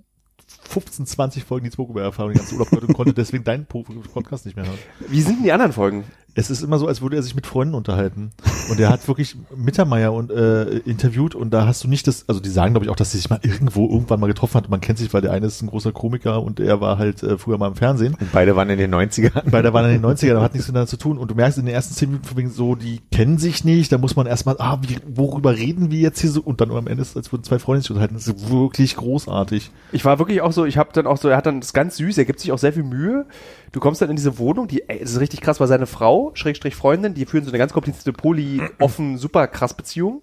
15, 0.68 1.06
20 1.06 1.44
Folgen 1.44 1.64
Nils 1.64 1.76
Buckelberg 1.76 2.04
erfahren, 2.04 2.28
den 2.30 2.38
ganzen 2.38 2.54
Urlaub 2.54 2.70
gehört 2.70 2.88
und 2.88 2.94
konnte 2.94 3.12
deswegen 3.12 3.44
deinen 3.44 3.66
Po- 3.66 3.84
Podcast 4.12 4.46
nicht 4.46 4.56
mehr 4.56 4.66
hören. 4.66 4.78
wie 5.08 5.20
sind 5.20 5.36
denn 5.38 5.44
die 5.44 5.52
anderen 5.52 5.72
Folgen? 5.72 6.04
Es 6.34 6.50
ist 6.50 6.62
immer 6.62 6.78
so, 6.78 6.86
als 6.86 7.02
würde 7.02 7.16
er 7.16 7.22
sich 7.22 7.34
mit 7.34 7.46
Freunden 7.46 7.74
unterhalten. 7.74 8.30
Und 8.70 8.78
er 8.80 8.88
hat 8.88 9.06
wirklich 9.08 9.36
Mittermeier 9.54 10.12
und 10.12 10.30
äh, 10.30 10.78
interviewt 10.78 11.34
und 11.34 11.50
da 11.50 11.66
hast 11.66 11.84
du 11.84 11.88
nicht 11.88 12.06
das, 12.06 12.28
also 12.28 12.40
die 12.40 12.50
sagen 12.50 12.74
glaube 12.74 12.86
ich 12.86 12.90
auch, 12.90 12.96
dass 12.96 13.12
sie 13.12 13.18
sich 13.18 13.30
mal 13.30 13.40
irgendwo 13.42 13.88
irgendwann 13.88 14.20
mal 14.20 14.26
getroffen 14.26 14.54
hat. 14.54 14.68
Man 14.68 14.80
kennt 14.80 14.98
sich, 14.98 15.12
weil 15.12 15.22
der 15.22 15.32
eine 15.32 15.46
ist 15.46 15.62
ein 15.62 15.68
großer 15.68 15.92
Komiker 15.92 16.42
und 16.42 16.60
er 16.60 16.80
war 16.80 16.98
halt 16.98 17.22
äh, 17.22 17.38
früher 17.38 17.58
mal 17.58 17.68
im 17.68 17.74
Fernsehen. 17.74 18.16
Und 18.20 18.32
beide 18.32 18.56
waren 18.56 18.70
in 18.70 18.78
den 18.78 18.94
90ern. 18.94 19.42
Weil 19.46 19.62
da 19.62 19.72
waren 19.72 19.90
in 19.90 20.00
den 20.00 20.04
90er, 20.04 20.34
da 20.34 20.42
hat 20.42 20.54
nichts 20.54 20.68
miteinander 20.68 20.88
zu 20.88 20.96
tun. 20.96 21.18
Und 21.18 21.30
du 21.30 21.34
merkst 21.34 21.58
in 21.58 21.66
den 21.66 21.74
ersten 21.74 21.94
zehn 21.94 22.10
Minuten 22.10 22.26
von 22.26 22.36
wegen 22.36 22.50
so, 22.50 22.74
die 22.74 23.00
kennen 23.10 23.38
sich 23.38 23.64
nicht, 23.64 23.92
da 23.92 23.98
muss 23.98 24.16
man 24.16 24.26
erstmal, 24.26 24.56
ah, 24.58 24.78
wie, 24.82 24.96
worüber 25.06 25.56
reden 25.56 25.90
wir 25.90 25.98
jetzt 25.98 26.20
hier 26.20 26.30
so? 26.30 26.40
Und 26.40 26.60
dann 26.60 26.70
am 26.70 26.86
Ende 26.86 27.02
ist 27.02 27.10
es, 27.10 27.16
als 27.16 27.32
würden 27.32 27.44
zwei 27.44 27.58
Freunde 27.58 27.82
sich 27.82 27.90
unterhalten. 27.90 28.14
Das 28.14 28.28
ist 28.28 28.50
wirklich 28.50 28.96
großartig. 28.96 29.70
Ich 29.92 30.04
war 30.04 30.18
wirklich 30.18 30.42
auch 30.42 30.52
so, 30.52 30.64
ich 30.64 30.78
habe 30.78 30.90
dann 30.92 31.06
auch 31.06 31.16
so, 31.16 31.28
er 31.28 31.36
hat 31.36 31.46
dann 31.46 31.60
das 31.60 31.72
ganz 31.72 31.96
süß, 31.96 32.18
er 32.18 32.24
gibt 32.24 32.40
sich 32.40 32.52
auch 32.52 32.58
sehr 32.58 32.72
viel 32.72 32.82
Mühe. 32.84 33.26
Du 33.72 33.80
kommst 33.80 34.02
dann 34.02 34.10
in 34.10 34.16
diese 34.16 34.38
Wohnung, 34.38 34.66
die, 34.66 34.88
ey, 34.88 34.98
das 35.00 35.12
ist 35.12 35.20
richtig 35.20 35.40
krass, 35.40 35.60
weil 35.60 35.68
seine 35.68 35.86
Frau, 35.86 36.32
Schrägstrich 36.34 36.74
Freundin, 36.74 37.14
die 37.14 37.24
führen 37.26 37.44
so 37.44 37.50
eine 37.50 37.58
ganz 37.58 37.72
komplizierte 37.72 38.12
Poly, 38.12 38.60
offen, 38.80 39.16
super 39.18 39.46
krass 39.46 39.74
Beziehung. 39.74 40.22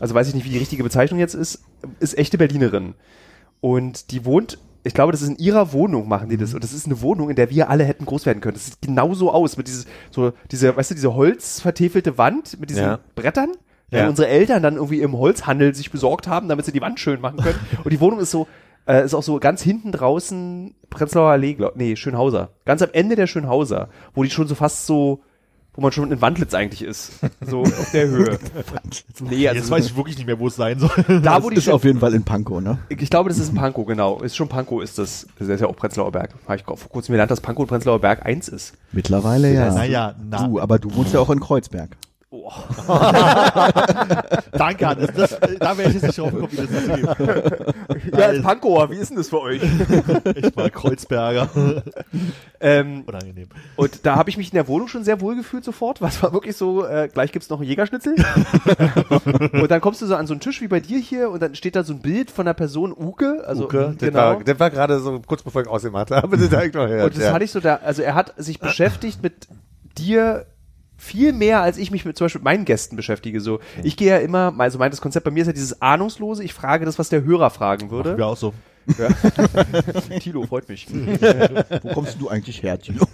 Also 0.00 0.14
weiß 0.14 0.28
ich 0.28 0.34
nicht, 0.34 0.44
wie 0.44 0.50
die 0.50 0.58
richtige 0.58 0.82
Bezeichnung 0.82 1.20
jetzt 1.20 1.34
ist, 1.34 1.62
ist 2.00 2.16
echte 2.16 2.38
Berlinerin. 2.38 2.94
Und 3.60 4.10
die 4.10 4.24
wohnt, 4.24 4.58
ich 4.84 4.94
glaube, 4.94 5.12
das 5.12 5.22
ist 5.22 5.28
in 5.28 5.36
ihrer 5.36 5.72
Wohnung 5.72 6.08
machen 6.08 6.28
die 6.28 6.36
das. 6.36 6.54
Und 6.54 6.62
das 6.64 6.72
ist 6.72 6.86
eine 6.86 7.00
Wohnung, 7.00 7.30
in 7.30 7.36
der 7.36 7.50
wir 7.50 7.68
alle 7.70 7.84
hätten 7.84 8.04
groß 8.06 8.24
werden 8.26 8.40
können. 8.40 8.54
Das 8.54 8.66
sieht 8.66 8.80
genauso 8.82 9.30
aus, 9.32 9.56
mit 9.56 9.68
dieses, 9.68 9.86
so, 10.10 10.32
diese, 10.50 10.76
weißt 10.76 10.90
du, 10.90 10.94
diese 10.94 11.14
holzvertäfelte 11.14 12.18
Wand 12.18 12.58
mit 12.60 12.70
diesen 12.70 12.82
Ja. 12.84 12.98
Brettern. 13.14 13.52
Die 13.92 13.96
Ja. 13.96 14.08
unsere 14.08 14.28
Eltern 14.28 14.62
dann 14.62 14.74
irgendwie 14.74 15.00
im 15.00 15.16
Holzhandel 15.16 15.74
sich 15.74 15.90
besorgt 15.90 16.26
haben, 16.26 16.48
damit 16.48 16.64
sie 16.66 16.72
die 16.72 16.80
Wand 16.80 16.98
schön 16.98 17.20
machen 17.20 17.38
können. 17.38 17.58
Und 17.84 17.92
die 17.92 18.00
Wohnung 18.00 18.18
ist 18.18 18.32
so, 18.32 18.48
äh, 18.86 19.04
ist 19.04 19.14
auch 19.14 19.22
so 19.22 19.38
ganz 19.38 19.62
hinten 19.62 19.92
draußen 19.92 20.74
Prenzlauer 20.90 21.30
Allee, 21.30 21.54
glaub, 21.54 21.76
nee, 21.76 21.96
Schönhauser. 21.96 22.50
Ganz 22.64 22.82
am 22.82 22.90
Ende 22.92 23.16
der 23.16 23.26
Schönhauser, 23.26 23.88
wo 24.14 24.22
die 24.22 24.30
schon 24.30 24.48
so 24.48 24.54
fast 24.54 24.86
so, 24.86 25.20
wo 25.74 25.82
man 25.82 25.92
schon 25.92 26.10
in 26.10 26.20
Wandlitz 26.22 26.54
eigentlich 26.54 26.82
ist. 26.82 27.12
So 27.44 27.60
auf 27.62 27.90
der 27.92 28.08
Höhe. 28.08 28.38
nee, 29.28 29.36
Jetzt 29.36 29.56
also 29.56 29.70
weiß 29.72 29.86
ich 29.86 29.96
wirklich 29.96 30.16
nicht 30.16 30.26
mehr, 30.26 30.38
wo 30.38 30.46
es 30.46 30.56
sein 30.56 30.78
soll. 30.78 30.90
da, 31.22 31.42
wo 31.42 31.50
die 31.50 31.56
ist 31.56 31.68
auf 31.68 31.84
jeden 31.84 32.00
Fall 32.00 32.14
in 32.14 32.22
Pankow, 32.22 32.60
ne? 32.62 32.78
ich 32.88 33.10
glaube, 33.10 33.28
das 33.28 33.38
ist 33.38 33.52
ein 33.52 33.56
Pankow, 33.56 33.86
genau. 33.86 34.20
Ist 34.20 34.36
schon 34.36 34.48
Pankow, 34.48 34.82
ist 34.82 34.98
das. 34.98 35.26
Das 35.38 35.48
ist 35.48 35.60
ja 35.60 35.66
auch 35.66 35.76
Prenzlauer 35.76 36.12
Berg. 36.12 36.34
Habe 36.46 36.56
ich 36.56 36.64
vor 36.64 36.76
kurzem 36.88 37.12
gelernt, 37.12 37.30
dass 37.30 37.40
Pankow 37.40 37.62
und 37.62 37.68
Prenzlauer 37.68 37.98
Berg 38.00 38.24
eins 38.24 38.48
ist. 38.48 38.74
Mittlerweile 38.92 39.52
ja. 39.52 39.72
Naja, 39.72 40.14
na, 40.30 40.46
Du, 40.46 40.60
aber 40.60 40.78
du 40.78 40.94
wohnst 40.94 41.12
ja 41.12 41.20
auch 41.20 41.30
in 41.30 41.40
Kreuzberg. 41.40 41.96
Oh, 42.38 42.52
Danke, 44.52 44.86
Hannes. 44.86 45.10
Das, 45.16 45.38
da 45.58 45.78
wäre 45.78 45.88
ich 45.88 45.94
jetzt 45.94 46.06
nicht 46.06 46.18
drauf 46.18 46.30
gekommen, 46.30 46.52
wie 46.52 46.56
das 46.56 46.68
geben. 46.68 48.16
Ja, 48.16 48.26
als 48.26 48.42
Pankower, 48.42 48.90
wie 48.90 48.96
ist 48.96 49.08
denn 49.10 49.16
das 49.16 49.28
für 49.28 49.40
euch? 49.40 49.62
Ich 50.36 50.56
war 50.56 50.68
Kreuzberger. 50.70 51.48
ähm, 52.60 53.04
Unangenehm. 53.06 53.48
und 53.76 54.04
da 54.04 54.16
habe 54.16 54.28
ich 54.28 54.36
mich 54.36 54.48
in 54.48 54.54
der 54.54 54.68
Wohnung 54.68 54.88
schon 54.88 55.04
sehr 55.04 55.20
wohl 55.20 55.36
gefühlt 55.36 55.64
sofort. 55.64 56.02
Was 56.02 56.22
war 56.22 56.32
wirklich 56.32 56.56
so, 56.56 56.84
äh, 56.84 57.08
gleich 57.12 57.32
gibt's 57.32 57.48
noch 57.48 57.60
einen 57.60 57.68
Jägerschnitzel. 57.68 58.14
und 59.52 59.70
dann 59.70 59.80
kommst 59.80 60.02
du 60.02 60.06
so 60.06 60.16
an 60.16 60.26
so 60.26 60.34
einen 60.34 60.40
Tisch 60.40 60.60
wie 60.60 60.68
bei 60.68 60.80
dir 60.80 60.98
hier 60.98 61.30
und 61.30 61.42
dann 61.42 61.54
steht 61.54 61.76
da 61.76 61.84
so 61.84 61.94
ein 61.94 62.00
Bild 62.00 62.30
von 62.30 62.44
der 62.46 62.54
Person 62.54 62.92
Uke. 62.92 63.44
Also, 63.46 63.64
Uke, 63.64 63.94
das 63.98 64.08
genau. 64.08 64.18
war, 64.18 64.44
das 64.44 64.60
war 64.60 64.70
gerade 64.70 65.00
so 65.00 65.20
kurz 65.20 65.42
bevor 65.42 65.62
ich 65.62 65.68
aussehen 65.68 65.96
hatte, 65.96 66.16
aber 66.22 66.36
das. 66.36 66.50
Und 67.04 67.16
das 67.16 67.24
ja. 67.24 67.32
hatte 67.32 67.44
ich 67.44 67.50
so 67.50 67.60
da, 67.60 67.76
also 67.76 68.02
er 68.02 68.14
hat 68.14 68.34
sich 68.36 68.58
beschäftigt 68.58 69.22
mit 69.22 69.48
dir 69.98 70.46
viel 70.96 71.32
mehr, 71.32 71.60
als 71.60 71.78
ich 71.78 71.90
mich 71.90 72.04
mit 72.04 72.16
zum 72.16 72.26
Beispiel 72.26 72.40
mit 72.40 72.44
meinen 72.44 72.64
Gästen 72.64 72.96
beschäftige. 72.96 73.40
So, 73.40 73.60
ich 73.82 73.96
gehe 73.96 74.08
ja 74.08 74.18
immer, 74.18 74.54
also 74.58 74.78
mein 74.78 74.90
das 74.90 75.00
Konzept 75.00 75.24
bei 75.24 75.30
mir 75.30 75.42
ist 75.42 75.46
ja 75.46 75.52
dieses 75.52 75.82
Ahnungslose. 75.82 76.42
Ich 76.42 76.54
frage 76.54 76.84
das, 76.84 76.98
was 76.98 77.08
der 77.08 77.24
Hörer 77.24 77.50
fragen 77.50 77.90
würde. 77.90 78.16
Ja, 78.18 78.26
auch 78.26 78.36
so. 78.36 78.54
Tilo, 80.20 80.46
freut 80.46 80.68
mich. 80.68 80.86
Wo 81.82 81.88
kommst 81.92 82.20
du 82.20 82.28
eigentlich 82.28 82.62
her, 82.62 82.78
Tilo? 82.78 83.04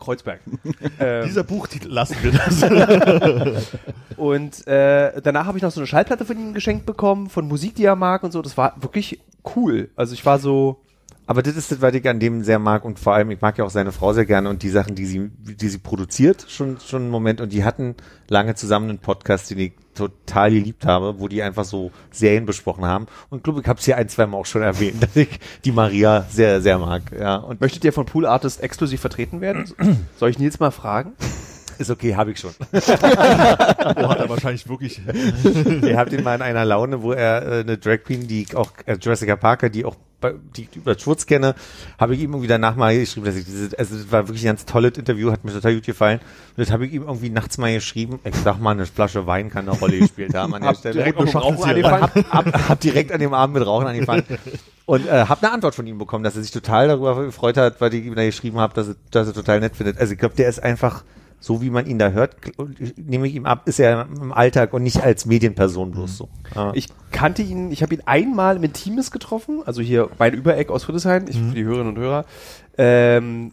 Kreuzberg. 0.00 0.40
ähm, 0.98 1.24
Dieser 1.24 1.44
Buchtitel 1.44 1.88
lassen 1.88 2.16
wir 2.22 2.32
das. 2.32 3.70
und 4.16 4.66
äh, 4.66 5.20
danach 5.22 5.46
habe 5.46 5.58
ich 5.58 5.62
noch 5.62 5.70
so 5.70 5.80
eine 5.80 5.86
Schallplatte 5.86 6.24
von 6.24 6.36
ihm 6.36 6.54
geschenkt 6.54 6.86
bekommen, 6.86 7.30
von 7.30 7.46
Musik, 7.46 7.76
die 7.76 7.84
er 7.84 7.94
mag 7.94 8.24
und 8.24 8.32
so. 8.32 8.42
Das 8.42 8.56
war 8.56 8.74
wirklich 8.82 9.20
cool. 9.54 9.90
Also 9.94 10.14
ich 10.14 10.26
war 10.26 10.40
so, 10.40 10.81
Aber 11.26 11.42
das 11.42 11.56
ist 11.56 11.70
das, 11.70 11.80
was 11.80 11.94
ich 11.94 12.08
an 12.08 12.18
dem 12.18 12.42
sehr 12.42 12.58
mag 12.58 12.84
und 12.84 12.98
vor 12.98 13.14
allem, 13.14 13.30
ich 13.30 13.40
mag 13.40 13.56
ja 13.56 13.64
auch 13.64 13.70
seine 13.70 13.92
Frau 13.92 14.12
sehr 14.12 14.26
gerne 14.26 14.48
und 14.48 14.62
die 14.62 14.68
Sachen, 14.68 14.94
die 14.94 15.06
sie, 15.06 15.30
die 15.38 15.68
sie 15.68 15.78
produziert, 15.78 16.46
schon, 16.48 16.78
schon 16.80 17.02
einen 17.02 17.10
Moment 17.10 17.40
und 17.40 17.52
die 17.52 17.64
hatten 17.64 17.94
lange 18.28 18.54
zusammen 18.54 18.88
einen 18.88 18.98
Podcast, 18.98 19.50
den 19.50 19.58
ich 19.58 19.72
total 19.94 20.50
geliebt 20.50 20.84
habe, 20.84 21.20
wo 21.20 21.28
die 21.28 21.42
einfach 21.42 21.64
so 21.64 21.92
Serien 22.10 22.44
besprochen 22.44 22.84
haben 22.84 23.06
und 23.30 23.44
glaube, 23.44 23.60
ich 23.60 23.68
habe 23.68 23.78
es 23.78 23.84
hier 23.84 23.96
ein, 23.96 24.08
zwei 24.08 24.26
Mal 24.26 24.36
auch 24.36 24.46
schon 24.46 24.62
erwähnt, 24.62 25.00
dass 25.02 25.14
ich 25.14 25.38
die 25.64 25.72
Maria 25.72 26.26
sehr, 26.28 26.60
sehr 26.60 26.78
mag, 26.78 27.02
ja 27.18 27.36
und 27.36 27.60
möchtet 27.60 27.84
ihr 27.84 27.92
von 27.92 28.06
Pool 28.06 28.26
Artist 28.26 28.60
exklusiv 28.60 29.00
vertreten 29.00 29.40
werden? 29.40 29.72
Soll 30.18 30.30
ich 30.30 30.38
Nils 30.38 30.58
mal 30.58 30.72
fragen? 30.72 31.12
Ist 31.78 31.90
okay, 31.90 32.16
habe 32.16 32.32
ich 32.32 32.38
schon. 32.38 32.52
Oh, 33.94 34.08
hat 34.08 34.18
er 34.18 34.28
wahrscheinlich 34.28 34.68
wirklich. 34.68 35.00
Ihr 35.82 35.98
habt 35.98 36.12
ihn 36.12 36.22
mal 36.22 36.36
in 36.36 36.42
einer 36.42 36.64
Laune, 36.64 37.02
wo 37.02 37.12
er 37.12 37.42
äh, 37.42 37.60
eine 37.60 37.78
Drag 37.78 38.04
Queen, 38.04 38.26
die 38.26 38.42
ich 38.42 38.56
auch, 38.56 38.70
äh, 38.86 38.96
Jessica 39.00 39.36
Parker, 39.36 39.68
die 39.70 39.84
auch 39.84 39.96
bei, 40.20 40.34
die 40.56 40.62
ich 40.62 40.76
über 40.76 40.98
Schwurz 40.98 41.26
kenne, 41.26 41.54
habe 41.98 42.14
ich 42.14 42.20
ihm 42.20 42.30
irgendwie 42.30 42.46
danach 42.46 42.76
mal 42.76 42.96
geschrieben, 42.96 43.26
dass 43.26 43.36
ich 43.36 43.44
diese, 43.44 43.76
also 43.78 43.96
das 43.96 44.10
war 44.10 44.28
wirklich 44.28 44.44
ein 44.44 44.46
ganz 44.46 44.64
tolles 44.64 44.96
Interview, 44.96 45.30
hat 45.30 45.44
mir 45.44 45.52
total 45.52 45.74
gut 45.74 45.84
gefallen. 45.84 46.20
Und 46.20 46.58
das 46.58 46.70
habe 46.70 46.86
ich 46.86 46.92
ihm 46.92 47.02
irgendwie 47.02 47.28
nachts 47.28 47.58
mal 47.58 47.74
geschrieben. 47.74 48.20
Ich 48.24 48.36
sag 48.36 48.58
mal, 48.60 48.70
eine 48.70 48.86
Flasche 48.86 49.26
Wein 49.26 49.50
kann 49.50 49.68
eine 49.68 49.78
Rolle 49.78 49.98
gespielt 49.98 50.34
haben 50.34 50.54
an 50.54 50.62
der 50.62 50.70
Hab 50.70 50.76
Stelle. 50.78 50.94
direkt 50.94 51.20
mit 51.20 51.30
Schachtel 51.30 51.54
Rauchen 51.54 51.70
angefangen. 51.70 52.02
hab, 52.30 52.46
hab, 52.46 52.68
hab 52.68 52.80
direkt 52.80 53.12
an 53.12 53.20
dem 53.20 53.34
Abend 53.34 53.58
mit 53.58 53.66
Rauchen 53.66 53.86
angefangen 53.86 54.24
und 54.86 55.06
äh, 55.06 55.26
habe 55.26 55.42
eine 55.42 55.52
Antwort 55.52 55.74
von 55.74 55.86
ihm 55.86 55.98
bekommen, 55.98 56.24
dass 56.24 56.36
er 56.36 56.42
sich 56.42 56.52
total 56.52 56.88
darüber 56.88 57.24
gefreut 57.24 57.56
hat, 57.56 57.80
weil 57.80 57.92
ich 57.92 58.04
ihm 58.04 58.14
da 58.14 58.24
geschrieben 58.24 58.58
habe, 58.58 58.74
dass 58.74 58.88
er, 58.88 58.94
dass 59.10 59.26
er 59.26 59.34
total 59.34 59.60
nett 59.60 59.76
findet. 59.76 59.98
Also 59.98 60.12
ich 60.12 60.18
glaube, 60.18 60.36
der 60.36 60.48
ist 60.48 60.62
einfach 60.62 61.02
so, 61.42 61.60
wie 61.60 61.70
man 61.70 61.86
ihn 61.86 61.98
da 61.98 62.10
hört, 62.10 62.36
nehme 62.96 63.26
ich 63.26 63.34
ihm 63.34 63.46
ab, 63.46 63.66
ist 63.66 63.80
er 63.80 64.06
im 64.08 64.32
Alltag 64.32 64.72
und 64.72 64.84
nicht 64.84 65.02
als 65.02 65.26
Medienperson 65.26 65.90
bloß 65.90 66.16
so. 66.16 66.28
Ja. 66.54 66.70
Ich 66.72 66.86
kannte 67.10 67.42
ihn, 67.42 67.72
ich 67.72 67.82
habe 67.82 67.94
ihn 67.94 68.02
einmal 68.06 68.56
im 68.56 68.62
Intimes 68.62 69.10
getroffen, 69.10 69.60
also 69.66 69.82
hier 69.82 70.08
bei 70.18 70.30
Übereck 70.30 70.70
aus 70.70 70.84
Friedrichshain, 70.84 71.26
ich, 71.28 71.36
für 71.36 71.54
die 71.54 71.64
Hörerinnen 71.64 71.96
und 71.96 71.98
Hörer. 71.98 72.24
Ähm, 72.78 73.50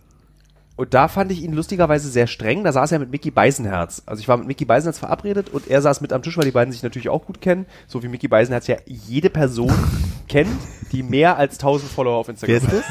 und 0.80 0.94
da 0.94 1.10
fand 1.10 1.30
ich 1.34 1.44
ihn 1.44 1.52
lustigerweise 1.52 2.08
sehr 2.08 2.26
streng. 2.26 2.64
Da 2.64 2.72
saß 2.72 2.94
er 2.94 3.00
mit 3.00 3.12
Mickey 3.12 3.32
Beisenherz. 3.32 4.02
Also 4.06 4.22
ich 4.22 4.30
war 4.30 4.38
mit 4.38 4.48
Mickey 4.48 4.64
Beisenherz 4.64 4.98
verabredet 4.98 5.50
und 5.50 5.68
er 5.68 5.82
saß 5.82 6.00
mit 6.00 6.14
am 6.14 6.22
Tisch, 6.22 6.38
weil 6.38 6.46
die 6.46 6.52
beiden 6.52 6.72
sich 6.72 6.84
natürlich 6.84 7.10
auch 7.10 7.26
gut 7.26 7.42
kennen. 7.42 7.66
So 7.86 8.02
wie 8.02 8.08
Mickey 8.08 8.30
Beisenherz 8.30 8.68
ja 8.68 8.78
jede 8.86 9.30
Person 9.30 9.74
kennt, 10.30 10.50
die 10.94 11.04
mehr 11.04 11.36
als 11.36 11.56
1000 11.56 11.92
Follower 11.92 12.16
auf 12.16 12.30
Instagram 12.30 12.56
ist 12.58 12.68
das? 12.72 12.86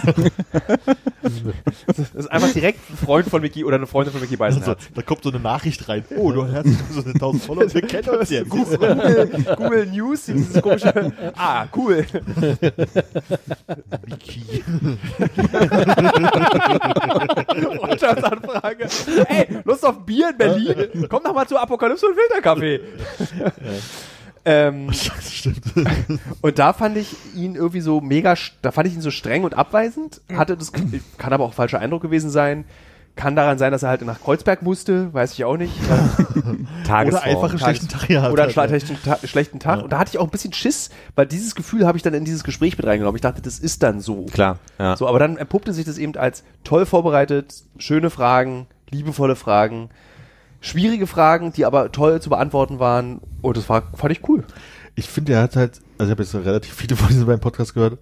Ist 2.14 2.30
einfach 2.30 2.52
direkt 2.52 2.78
ein 2.90 2.96
Freund 2.98 3.26
von 3.26 3.40
Mickey 3.40 3.64
oder 3.64 3.76
eine 3.76 3.86
Freundin 3.86 4.12
von 4.12 4.20
Mickey 4.20 4.34
Also, 4.38 4.58
Beisenherz. 4.60 4.88
da 4.94 5.00
kommt 5.00 5.22
so 5.22 5.30
eine 5.30 5.40
Nachricht 5.40 5.88
rein. 5.88 6.04
Oh, 6.14 6.30
du 6.30 6.46
hast 6.46 6.66
so 6.92 7.00
eine 7.00 7.14
1000 7.14 7.42
Follower. 7.42 7.64
Wir 7.74 7.82
kennen 7.82 8.08
uns 8.10 8.28
jetzt. 8.28 8.50
Google, 8.50 9.30
Google 9.56 9.86
News, 9.86 10.26
dieses 10.26 10.60
komische, 10.60 11.12
ah, 11.36 11.66
cool. 11.74 12.04
Wiki. 14.06 14.62
Freundschaftsanfrage. 17.86 18.88
Ey, 19.28 19.58
Lust 19.64 19.84
auf 19.84 20.04
Bier 20.04 20.30
in 20.30 20.38
Berlin? 20.38 21.06
Komm 21.08 21.22
doch 21.24 21.34
mal 21.34 21.46
zu 21.46 21.58
Apokalypse 21.58 22.06
und 22.06 22.14
Filterkaffee. 22.14 22.80
ähm, 24.44 24.92
Stimmt. 25.22 25.62
und 26.40 26.58
da 26.58 26.72
fand 26.72 26.96
ich 26.96 27.14
ihn 27.34 27.54
irgendwie 27.54 27.80
so 27.80 28.00
mega, 28.00 28.34
da 28.62 28.72
fand 28.72 28.88
ich 28.88 28.94
ihn 28.94 29.00
so 29.00 29.10
streng 29.10 29.44
und 29.44 29.54
abweisend. 29.56 30.20
Hatte 30.32 30.56
das, 30.56 30.72
kann 30.72 31.32
aber 31.32 31.44
auch 31.44 31.54
falscher 31.54 31.80
Eindruck 31.80 32.02
gewesen 32.02 32.30
sein. 32.30 32.64
Kann 33.18 33.34
daran 33.34 33.58
sein, 33.58 33.72
dass 33.72 33.82
er 33.82 33.88
halt 33.88 34.02
nach 34.02 34.20
Kreuzberg 34.20 34.62
musste, 34.62 35.12
weiß 35.12 35.32
ich 35.32 35.44
auch 35.44 35.56
nicht. 35.56 35.74
Oder 36.84 37.22
einfach 37.24 37.50
einen 37.50 37.58
schlechten 37.58 37.88
Tag 37.88 38.06
gehabt 38.06 38.32
Oder 38.32 38.44
einen 38.44 38.52
schlechten, 38.52 38.96
Ta 39.02 39.18
schlechten 39.24 39.58
Tag. 39.58 39.82
Und 39.82 39.92
da 39.92 39.98
hatte 39.98 40.10
ich 40.12 40.18
auch 40.18 40.24
ein 40.24 40.30
bisschen 40.30 40.52
Schiss, 40.52 40.90
weil 41.16 41.26
dieses 41.26 41.56
Gefühl 41.56 41.84
habe 41.84 41.98
ich 41.98 42.04
dann 42.04 42.14
in 42.14 42.24
dieses 42.24 42.44
Gespräch 42.44 42.78
mit 42.78 42.86
reingenommen. 42.86 43.16
Ich 43.16 43.22
dachte, 43.22 43.42
das 43.42 43.58
ist 43.58 43.82
dann 43.82 43.98
so. 43.98 44.26
Klar, 44.26 44.60
ja. 44.78 44.96
So, 44.96 45.08
aber 45.08 45.18
dann 45.18 45.36
entpuppte 45.36 45.72
sich 45.72 45.84
das 45.84 45.98
eben 45.98 46.14
als 46.14 46.44
toll 46.62 46.86
vorbereitet, 46.86 47.64
schöne 47.78 48.08
Fragen, 48.08 48.68
liebevolle 48.88 49.34
Fragen, 49.34 49.90
schwierige 50.60 51.08
Fragen, 51.08 51.52
die 51.52 51.64
aber 51.64 51.90
toll 51.90 52.22
zu 52.22 52.30
beantworten 52.30 52.78
waren. 52.78 53.20
Und 53.42 53.56
das 53.56 53.68
war, 53.68 53.82
fand 53.94 54.12
ich 54.12 54.28
cool. 54.28 54.44
Ich 54.94 55.08
finde, 55.08 55.32
er 55.32 55.42
hat 55.42 55.56
halt, 55.56 55.80
also 55.98 56.04
ich 56.04 56.10
habe 56.10 56.22
jetzt 56.22 56.34
relativ 56.36 56.72
viele 56.72 56.94
von 56.96 57.08
diesen 57.08 57.26
beiden 57.26 57.40
Podcasts 57.40 57.74
gehört, 57.74 57.98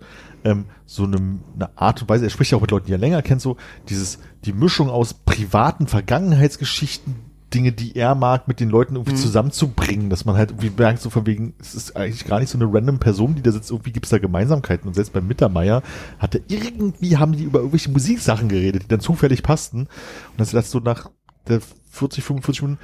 ähm, 0.47 0.67
so 0.87 1.05
eine, 1.05 1.17
eine 1.17 1.77
Art 1.77 2.03
und 2.03 2.09
Weise, 2.09 2.25
er 2.25 2.31
spricht 2.31 2.53
ja 2.53 2.59
auch 2.59 2.63
mit 2.63 2.71
Leuten, 2.71 2.87
die 2.87 2.93
er 2.93 2.99
länger 2.99 3.23
kennt, 3.23 3.43
so 3.43 3.57
dieses, 3.89 4.19
die 4.45 4.53
Mischung 4.53 4.89
aus 4.89 5.13
privaten 5.15 5.89
Vergangenheitsgeschichten, 5.89 7.27
Dinge, 7.55 7.73
die 7.73 7.95
er 7.97 8.15
mag, 8.15 8.49
mit 8.49 8.59
den 8.59 8.71
Leuten 8.71 8.97
irgendwie 8.97 9.15
zusammenzubringen, 9.15 10.11
dass 10.11 10.25
man 10.25 10.37
halt 10.37 10.51
irgendwie 10.51 10.71
merkt, 10.71 11.01
so 11.01 11.11
von 11.11 11.27
wegen, 11.27 11.55
es 11.61 11.75
ist 11.75 11.97
eigentlich 11.97 12.27
gar 12.27 12.41
nicht 12.41 12.51
so 12.51 12.59
eine 12.59 12.73
random 12.73 12.99
Person, 12.99 13.37
die 13.37 13.43
da 13.43 13.53
sitzt, 13.53 13.71
irgendwie 13.71 13.93
gibt 13.93 14.07
es 14.07 14.11
da 14.11 14.19
Gemeinsamkeiten. 14.19 14.89
Und 14.89 14.95
selbst 14.95 15.13
beim 15.13 15.29
Mittermeier 15.29 15.83
hat 16.19 16.35
er 16.35 16.41
irgendwie, 16.49 17.17
haben 17.17 17.33
die 17.33 17.45
über 17.45 17.61
irgendwelche 17.61 17.91
Musiksachen 17.91 18.49
geredet, 18.49 18.85
die 18.85 18.89
dann 18.89 19.01
zufällig 19.01 19.45
passten. 19.45 19.83
Und 19.83 20.39
das 20.39 20.53
ist 20.53 20.71
so 20.71 20.81
nach 20.81 21.11
der 21.49 21.61
40, 21.91 22.25
45 22.25 22.63
Minuten 22.63 22.81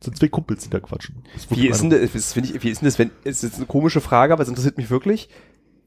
sind 0.00 0.18
zwei 0.18 0.28
Kumpels, 0.28 0.64
die 0.64 0.70
da 0.70 0.78
quatschen. 0.78 1.16
Das 1.34 1.50
Wie 1.50 1.68
ist 1.68 1.82
denn 1.82 1.90
das, 1.90 2.12
wie 2.12 2.68
ist 2.70 2.82
denn 2.82 2.86
das, 2.86 2.98
wenn, 2.98 3.10
es 3.24 3.42
ist 3.42 3.56
eine 3.56 3.66
komische 3.66 4.00
Frage, 4.00 4.34
aber 4.34 4.42
es 4.42 4.48
interessiert 4.48 4.76
mich 4.76 4.90
wirklich. 4.90 5.30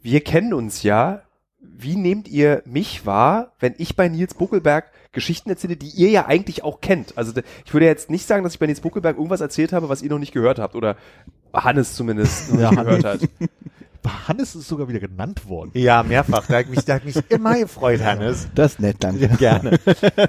Wir 0.05 0.21
kennen 0.21 0.53
uns 0.53 0.83
ja. 0.83 1.23
Wie 1.59 1.95
nehmt 1.95 2.27
ihr 2.27 2.61
mich 2.67 3.07
wahr, 3.07 3.53
wenn 3.59 3.73
ich 3.79 3.95
bei 3.95 4.07
Nils 4.07 4.35
Buckelberg 4.35 4.91
Geschichten 5.13 5.49
erzähle, 5.49 5.77
die 5.77 5.89
ihr 5.89 6.11
ja 6.11 6.27
eigentlich 6.27 6.63
auch 6.63 6.79
kennt? 6.79 7.17
Also 7.17 7.33
ich 7.65 7.73
würde 7.73 7.87
jetzt 7.87 8.11
nicht 8.11 8.27
sagen, 8.27 8.43
dass 8.43 8.53
ich 8.53 8.59
bei 8.59 8.67
Nils 8.67 8.81
Buckelberg 8.81 9.17
irgendwas 9.17 9.41
erzählt 9.41 9.73
habe, 9.73 9.89
was 9.89 10.03
ihr 10.03 10.11
noch 10.11 10.19
nicht 10.19 10.31
gehört 10.31 10.59
habt 10.59 10.75
oder 10.75 10.95
Hannes 11.51 11.95
zumindest 11.95 12.53
noch 12.53 12.59
Ja, 12.59 12.69
nicht 12.69 12.83
gehört 12.83 13.03
hat. 13.03 13.21
Hannes 14.27 14.55
ist 14.55 14.67
sogar 14.67 14.87
wieder 14.87 14.99
genannt 14.99 15.47
worden. 15.47 15.71
Ja, 15.73 16.03
mehrfach. 16.03 16.45
Da 16.47 16.57
hat 16.57 16.69
mich, 16.69 16.83
da 16.85 16.95
hat 16.95 17.05
mich 17.05 17.15
immer 17.29 17.57
gefreut, 17.57 18.01
Hannes. 18.03 18.47
Das 18.55 18.73
ist 18.73 18.79
nett, 18.79 18.97
danke. 18.99 19.27
Gerne. 19.29 19.79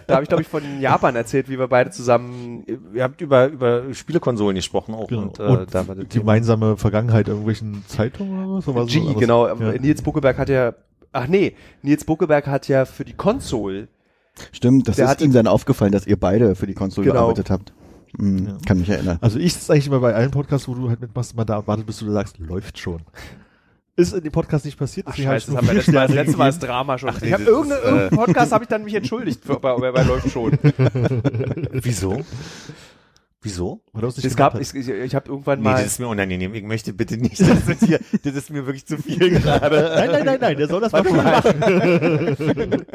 Da 0.07 0.15
habe 0.15 0.23
ich, 0.23 0.29
glaube 0.29 0.43
ich, 0.43 0.49
von 0.49 0.63
Japan 0.81 1.17
erzählt, 1.17 1.49
wie 1.49 1.59
wir 1.59 1.69
beide 1.69 1.91
zusammen 1.91 2.65
Ihr 2.95 3.03
habt 3.03 3.21
über, 3.21 3.47
über 3.49 3.83
Spielekonsolen 3.95 4.57
gesprochen 4.57 4.95
auch. 4.95 5.09
Genau. 5.09 5.23
Und, 5.23 5.39
äh, 5.39 5.43
Und 5.43 5.75
da 5.75 5.87
war 5.89 5.95
das 5.95 6.05
die 6.05 6.09
Thema. 6.09 6.23
gemeinsame 6.25 6.77
Vergangenheit 6.77 7.29
irgendwelchen 7.29 7.85
Zeitungen 7.87 8.45
oder 8.47 8.59
was? 8.59 8.69
Oder 8.69 8.87
G, 8.87 9.03
was? 9.05 9.21
genau. 9.21 9.49
Ja. 9.49 9.73
Nils 9.73 10.03
Buckelberg 10.03 10.39
hat 10.39 10.49
ja, 10.49 10.75
ach 11.13 11.27
nee, 11.29 11.55
Nils 11.83 12.05
Buckelberg 12.05 12.47
hat 12.47 12.69
ja 12.69 12.85
für 12.85 13.05
die 13.05 13.13
Konsole 13.15 13.89
Stimmt, 14.53 14.87
das 14.87 14.97
Der 14.97 15.11
ist 15.11 15.23
ihm 15.23 15.33
dann 15.33 15.47
aufgefallen, 15.47 15.93
dass 15.93 16.07
ihr 16.07 16.19
beide 16.21 16.55
für 16.55 16.67
die 16.67 16.75
Konsole 16.75 17.07
Genau. 17.07 17.21
gearbeitet 17.21 17.49
habt. 17.51 17.73
Hm, 18.19 18.47
Ja. 18.47 18.57
Kann 18.67 18.79
mich 18.79 18.89
erinnern. 18.91 19.17
Also 19.23 19.39
ich 19.39 19.55
sitze 19.55 19.73
eigentlich 19.73 19.87
immer 19.87 20.01
bei 20.01 20.15
allen 20.15 20.31
Podcasts, 20.31 20.69
wo 20.69 20.75
du 20.75 20.89
halt 20.91 21.01
mitmachst, 21.01 21.33
immer 21.33 21.45
da 21.47 21.67
wartet, 21.67 21.87
bis 21.87 21.99
du 22.01 22.11
sagst, 22.13 22.39
läuft 22.39 22.79
schon. 22.79 23.01
Ist 23.99 24.13
in 24.13 24.23
dem 24.23 24.33
Podcast 24.33 24.67
nicht 24.67 24.79
passiert, 24.79 25.07
Ach 25.09 25.13
hab 25.13 25.17
scheiße, 25.17 25.53
ich 25.53 25.55
das 25.55 25.57
haben 25.57 25.67
wir 25.69 25.75
letztes 25.75 25.95
Mal, 25.95 26.07
das 26.07 26.15
letzte 26.15 26.37
Mal 26.37 26.47
das. 26.47 26.59
Drama 26.59 26.99
schon. 26.99 27.09
Ach 27.09 27.21
nee, 27.21 27.29
ich 27.29 27.33
habe 27.33 27.45
das 27.45 27.53
irgendeinen 27.53 27.99
äh, 27.99 28.11
Podcast 28.11 28.53
habe 28.53 28.65
ich 28.65 28.69
dann 28.69 28.85
mich 28.85 28.95
entschuldigt 28.95 29.43
für, 29.43 29.59
bei, 29.59 29.75
bei, 29.75 29.91
bei 29.91 30.03
läuft 30.03 30.31
schon. 30.31 30.53
Wieso? 31.73 32.23
Wieso? 33.47 33.81
Es 34.25 34.35
gab, 34.35 34.61
ich, 34.61 34.75
ich, 34.75 34.89
ich 34.89 35.15
habe 35.15 35.29
irgendwann 35.29 35.61
Nee, 35.61 35.65
mal 35.67 35.75
das 35.75 35.87
ist 35.87 36.01
mir 36.01 36.09
unangenehm. 36.09 36.53
Ich 36.53 36.65
möchte 36.65 36.93
bitte 36.93 37.17
nicht, 37.17 37.41
das 37.41 37.69
ist 37.69 37.85
hier, 37.85 38.01
das 38.25 38.35
ist 38.35 38.51
mir 38.51 38.67
wirklich 38.67 38.85
zu 38.87 38.99
viel 38.99 39.41
gerade. 39.41 39.93
Nein, 39.95 40.11
nein, 40.11 40.25
nein, 40.25 40.39
nein, 40.41 40.57
der 40.57 40.67
soll 40.67 40.81
das 40.81 40.91
mal 40.91 41.05
schon 41.05 41.17
machen. 41.17 42.87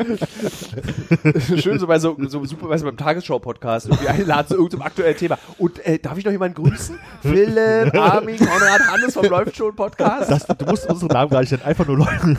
schön 1.58 1.80
so 1.80 1.88
bei 1.88 2.00
so, 2.00 2.18
so 2.28 2.44
super, 2.44 2.68
weißt 2.68 2.84
du, 2.84 2.88
beim 2.88 2.98
Tagesschau-Podcast 2.98 3.88
irgendwie 3.88 4.10
einladen 4.10 4.50
zu 4.50 4.56
irgendeinem 4.56 4.82
aktuellen 4.82 5.16
Thema. 5.16 5.40
Und 5.58 5.80
äh, 5.86 6.00
darf 6.00 6.18
ich 6.18 6.26
noch 6.26 6.34
jemanden 6.34 6.62
grüßen? 6.62 7.00
Philipp, 7.22 7.96
Armin, 7.98 8.38
Konrad, 8.38 8.82
Hannes 8.92 9.14
vom 9.14 9.26
läuft 9.28 9.56
schon 9.56 9.74
Podcast. 9.74 10.30
Das, 10.30 10.46
du 10.46 10.66
musst 10.66 10.90
unsere 10.90 11.14
Namen 11.14 11.32
gar 11.32 11.40
nicht 11.40 11.52
nennen, 11.52 11.64
einfach 11.64 11.88
nur 11.88 12.00
Leute. 12.00 12.36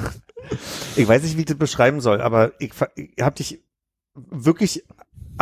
Ich 0.96 1.08
weiß 1.08 1.22
nicht, 1.22 1.38
wie 1.38 1.40
ich 1.40 1.46
das 1.46 1.56
beschreiben 1.56 2.02
soll, 2.02 2.20
aber 2.20 2.52
ich, 2.58 2.72
ich 2.94 3.22
habe 3.22 3.36
dich 3.36 3.64
wirklich 4.14 4.84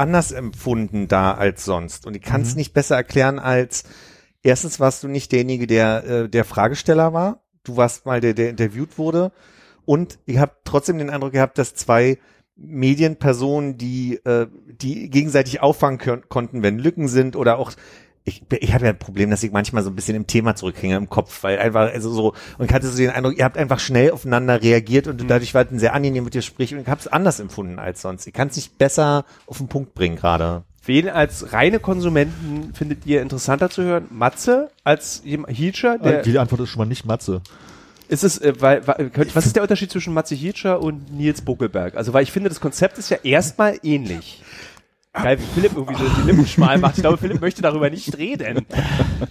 anders 0.00 0.32
empfunden 0.32 1.06
da 1.06 1.34
als 1.34 1.64
sonst. 1.64 2.06
Und 2.06 2.16
ich 2.16 2.22
kann 2.22 2.42
es 2.42 2.52
Mhm. 2.52 2.58
nicht 2.58 2.72
besser 2.72 2.96
erklären 2.96 3.38
als, 3.38 3.84
erstens 4.42 4.80
warst 4.80 5.02
du 5.04 5.08
nicht 5.08 5.30
derjenige, 5.30 5.66
der 5.66 6.04
äh, 6.04 6.28
der 6.28 6.44
Fragesteller 6.44 7.12
war. 7.12 7.42
Du 7.62 7.76
warst 7.76 8.06
mal 8.06 8.20
der, 8.20 8.34
der 8.34 8.50
interviewt 8.50 8.98
wurde. 8.98 9.30
Und 9.84 10.18
ich 10.24 10.38
habe 10.38 10.52
trotzdem 10.64 10.98
den 10.98 11.10
Eindruck 11.10 11.32
gehabt, 11.32 11.58
dass 11.58 11.74
zwei 11.74 12.18
Medienpersonen, 12.56 13.76
die, 13.78 14.14
äh, 14.24 14.46
die 14.66 15.10
gegenseitig 15.10 15.60
auffangen 15.60 15.98
können, 15.98 16.22
konnten, 16.28 16.62
wenn 16.62 16.78
Lücken 16.78 17.08
sind 17.08 17.36
oder 17.36 17.58
auch 17.58 17.72
ich, 18.24 18.42
ich 18.50 18.74
habe 18.74 18.84
ja 18.84 18.90
ein 18.90 18.98
Problem, 18.98 19.30
dass 19.30 19.42
ich 19.42 19.50
manchmal 19.50 19.82
so 19.82 19.90
ein 19.90 19.96
bisschen 19.96 20.14
im 20.14 20.26
Thema 20.26 20.54
zurückhänge 20.54 20.96
im 20.96 21.08
Kopf, 21.08 21.42
weil 21.42 21.58
einfach, 21.58 21.92
also 21.92 22.10
so, 22.12 22.34
und 22.58 22.66
ich 22.66 22.72
hatte 22.72 22.86
so 22.88 22.96
den 22.96 23.10
Eindruck, 23.10 23.36
ihr 23.38 23.44
habt 23.44 23.56
einfach 23.56 23.80
schnell 23.80 24.10
aufeinander 24.10 24.62
reagiert 24.62 25.06
und 25.06 25.28
dadurch 25.28 25.54
war 25.54 25.64
es 25.64 25.70
ein 25.70 25.78
sehr 25.78 25.94
angenehm 25.94 26.24
mit 26.24 26.34
dir 26.34 26.42
sprechen 26.42 26.76
und 26.78 26.82
ich 26.82 26.88
habe 26.88 27.00
es 27.00 27.08
anders 27.08 27.40
empfunden 27.40 27.78
als 27.78 28.02
sonst. 28.02 28.26
Ich 28.26 28.34
kann 28.34 28.48
es 28.48 28.56
nicht 28.56 28.76
besser 28.78 29.24
auf 29.46 29.58
den 29.58 29.68
Punkt 29.68 29.94
bringen 29.94 30.16
gerade. 30.16 30.62
Wen 30.84 31.08
als 31.08 31.52
reine 31.52 31.78
Konsumenten 31.78 32.72
findet 32.74 33.04
ihr 33.06 33.20
interessanter 33.22 33.68
zu 33.70 33.82
hören? 33.82 34.06
Matze 34.10 34.70
als 34.84 35.22
jemand- 35.24 35.56
Hilscher? 35.56 35.98
Der, 35.98 36.22
Die 36.22 36.38
Antwort 36.38 36.60
ist 36.62 36.70
schon 36.70 36.78
mal 36.80 36.86
nicht 36.86 37.04
Matze. 37.04 37.42
ist 38.08 38.24
es, 38.24 38.38
äh, 38.38 38.54
weil, 38.60 38.86
weil, 38.86 39.10
könnt- 39.10 39.36
was 39.36 39.46
ist 39.46 39.56
der 39.56 39.62
Unterschied 39.62 39.90
zwischen 39.90 40.12
Matze 40.14 40.34
Hilscher 40.34 40.80
und 40.82 41.12
Nils 41.12 41.42
Buckelberg? 41.42 41.96
Also, 41.96 42.12
weil 42.12 42.22
ich 42.22 42.32
finde, 42.32 42.48
das 42.48 42.60
Konzept 42.60 42.98
ist 42.98 43.10
ja 43.10 43.18
erstmal 43.22 43.78
ähnlich. 43.82 44.42
Geil, 45.12 45.40
wie 45.40 45.44
Philipp 45.60 45.72
irgendwie 45.74 45.96
so 45.96 46.08
die 46.08 46.26
Lippen 46.28 46.46
schmal 46.46 46.78
macht. 46.78 46.96
Ich 46.96 47.02
glaube, 47.02 47.18
Philipp 47.18 47.40
möchte 47.40 47.62
darüber 47.62 47.90
nicht 47.90 48.16
reden. 48.16 48.64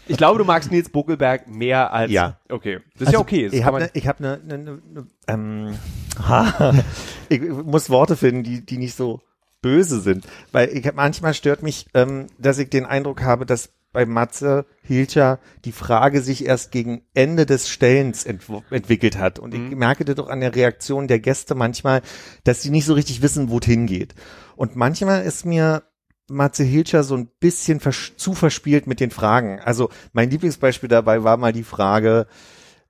Ich 0.08 0.18
glaube, 0.18 0.38
du 0.38 0.44
magst 0.44 0.72
Nils 0.72 0.90
Buckelberg 0.90 1.48
mehr 1.48 1.94
als. 1.94 2.12
Ja. 2.12 2.38
Okay. 2.50 2.80
Das 2.98 3.08
ist 3.08 3.14
ja 3.14 3.20
okay. 3.20 3.46
Das 3.46 3.54
Ich 3.54 3.64
habe 3.64 3.80
man- 3.80 3.84
ne, 3.84 3.92
ich 3.94 4.08
hab 4.08 4.20
ne, 4.20 4.40
ne, 4.46 4.58
ne, 4.58 4.82
ne, 4.94 5.08
ähm, 5.28 5.76
ich 7.30 7.42
muss 7.42 7.90
Worte 7.90 8.18
finden, 8.18 8.44
die, 8.44 8.66
die 8.66 8.78
nicht 8.78 8.96
so 8.96 9.22
böse 9.62 10.02
sind. 10.02 10.26
Weil 10.52 10.70
ich 10.70 10.86
hab, 10.86 10.96
manchmal 10.96 11.34
stört 11.34 11.64
mich, 11.64 11.86
ähm, 11.94 12.28
dass 12.38 12.58
ich 12.60 12.70
den 12.70 12.86
Eindruck 12.86 13.22
habe, 13.22 13.46
dass 13.46 13.70
bei 13.92 14.06
Matze 14.06 14.66
Hilscher 14.84 15.40
die 15.66 15.72
Frage 15.72 16.22
sich 16.22 16.46
erst 16.46 16.72
gegen 16.72 17.02
Ende 17.16 17.48
des 17.48 17.70
Stellens 17.70 18.24
entw 18.24 18.62
entwickelt 18.70 19.18
hat. 19.18 19.40
Und 19.40 19.54
ich 19.56 19.60
merke 19.76 20.06
das 20.06 20.16
doch 20.16 20.30
an 20.30 20.42
der 20.42 20.54
Reaktion 20.56 21.08
der 21.08 21.20
Gäste 21.20 21.56
manchmal, 21.56 22.02
dass 22.44 22.62
sie 22.62 22.70
nicht 22.70 22.86
so 22.86 22.94
richtig 22.94 23.24
wissen, 23.24 23.50
wo 23.50 23.58
es 23.58 23.66
hingeht. 23.66 24.14
Und 24.60 24.76
manchmal 24.76 25.24
ist 25.24 25.46
mir 25.46 25.84
Matze 26.28 26.66
Hilscher 26.66 27.06
so 27.06 27.16
ein 27.16 27.28
bisschen 27.40 27.80
vers 27.80 28.12
zu 28.18 28.34
verspielt 28.34 28.88
mit 28.88 29.00
den 29.00 29.10
Fragen. 29.10 29.62
Also 29.62 29.90
mein 30.12 30.30
Lieblingsbeispiel 30.30 30.90
dabei 30.90 31.24
war 31.24 31.38
mal 31.38 31.54
die 31.54 31.64
Frage, 31.64 32.28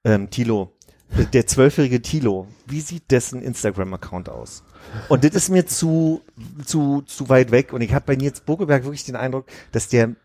ähm, 0.03 0.31
Tilo, 0.31 0.73
der 1.31 1.45
zwölfjährige 1.45 2.01
Tilo, 2.01 2.47
wie 2.65 2.81
sieht 2.81 3.11
dessen 3.11 3.43
Instagram-Account 3.43 4.29
aus? 4.29 4.63
Und 5.09 5.23
das 5.23 5.35
ist 5.35 5.49
mir 5.49 5.67
zu, 5.67 6.21
zu, 6.65 7.03
zu 7.03 7.29
weit 7.29 7.51
weg. 7.51 7.71
Und 7.71 7.81
ich 7.81 7.93
habe 7.93 8.05
bei 8.07 8.15
Nils 8.15 8.41
Bogelberg 8.41 8.83
wirklich 8.83 9.05
den 9.05 9.15
Eindruck, 9.15 9.45
dass 9.71 9.89
der 9.89 10.15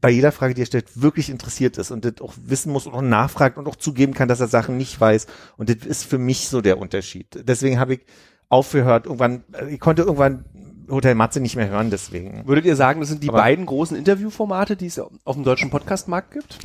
bei 0.00 0.08
jeder 0.08 0.32
Frage, 0.32 0.54
die 0.54 0.62
er 0.62 0.66
stellt, 0.66 1.02
wirklich 1.02 1.28
interessiert 1.28 1.76
ist 1.76 1.90
und 1.90 2.06
das 2.06 2.22
auch 2.22 2.32
wissen 2.42 2.72
muss 2.72 2.86
und 2.86 2.94
auch 2.94 3.02
nachfragt 3.02 3.58
und 3.58 3.68
auch 3.68 3.76
zugeben 3.76 4.14
kann, 4.14 4.28
dass 4.28 4.40
er 4.40 4.48
Sachen 4.48 4.78
nicht 4.78 4.98
weiß. 4.98 5.26
Und 5.58 5.68
das 5.68 5.86
ist 5.86 6.04
für 6.04 6.18
mich 6.18 6.48
so 6.48 6.62
der 6.62 6.78
Unterschied. 6.78 7.26
Deswegen 7.46 7.78
habe 7.78 7.94
ich 7.94 8.00
aufgehört, 8.48 9.06
irgendwann, 9.06 9.44
äh, 9.52 9.68
ich 9.68 9.80
konnte 9.80 10.02
irgendwann 10.02 10.44
Hotel 10.90 11.14
Matze 11.14 11.40
nicht 11.40 11.56
mehr 11.56 11.68
hören, 11.68 11.90
deswegen. 11.90 12.46
Würdet 12.46 12.64
ihr 12.64 12.76
sagen, 12.76 13.00
das 13.00 13.08
sind 13.08 13.22
die 13.22 13.28
Aber- 13.28 13.38
beiden 13.38 13.66
großen 13.66 13.96
Interviewformate, 13.96 14.76
die 14.76 14.86
es 14.86 14.98
auf 14.98 15.34
dem 15.34 15.44
deutschen 15.44 15.70
Podcastmarkt 15.70 16.32
gibt? 16.32 16.58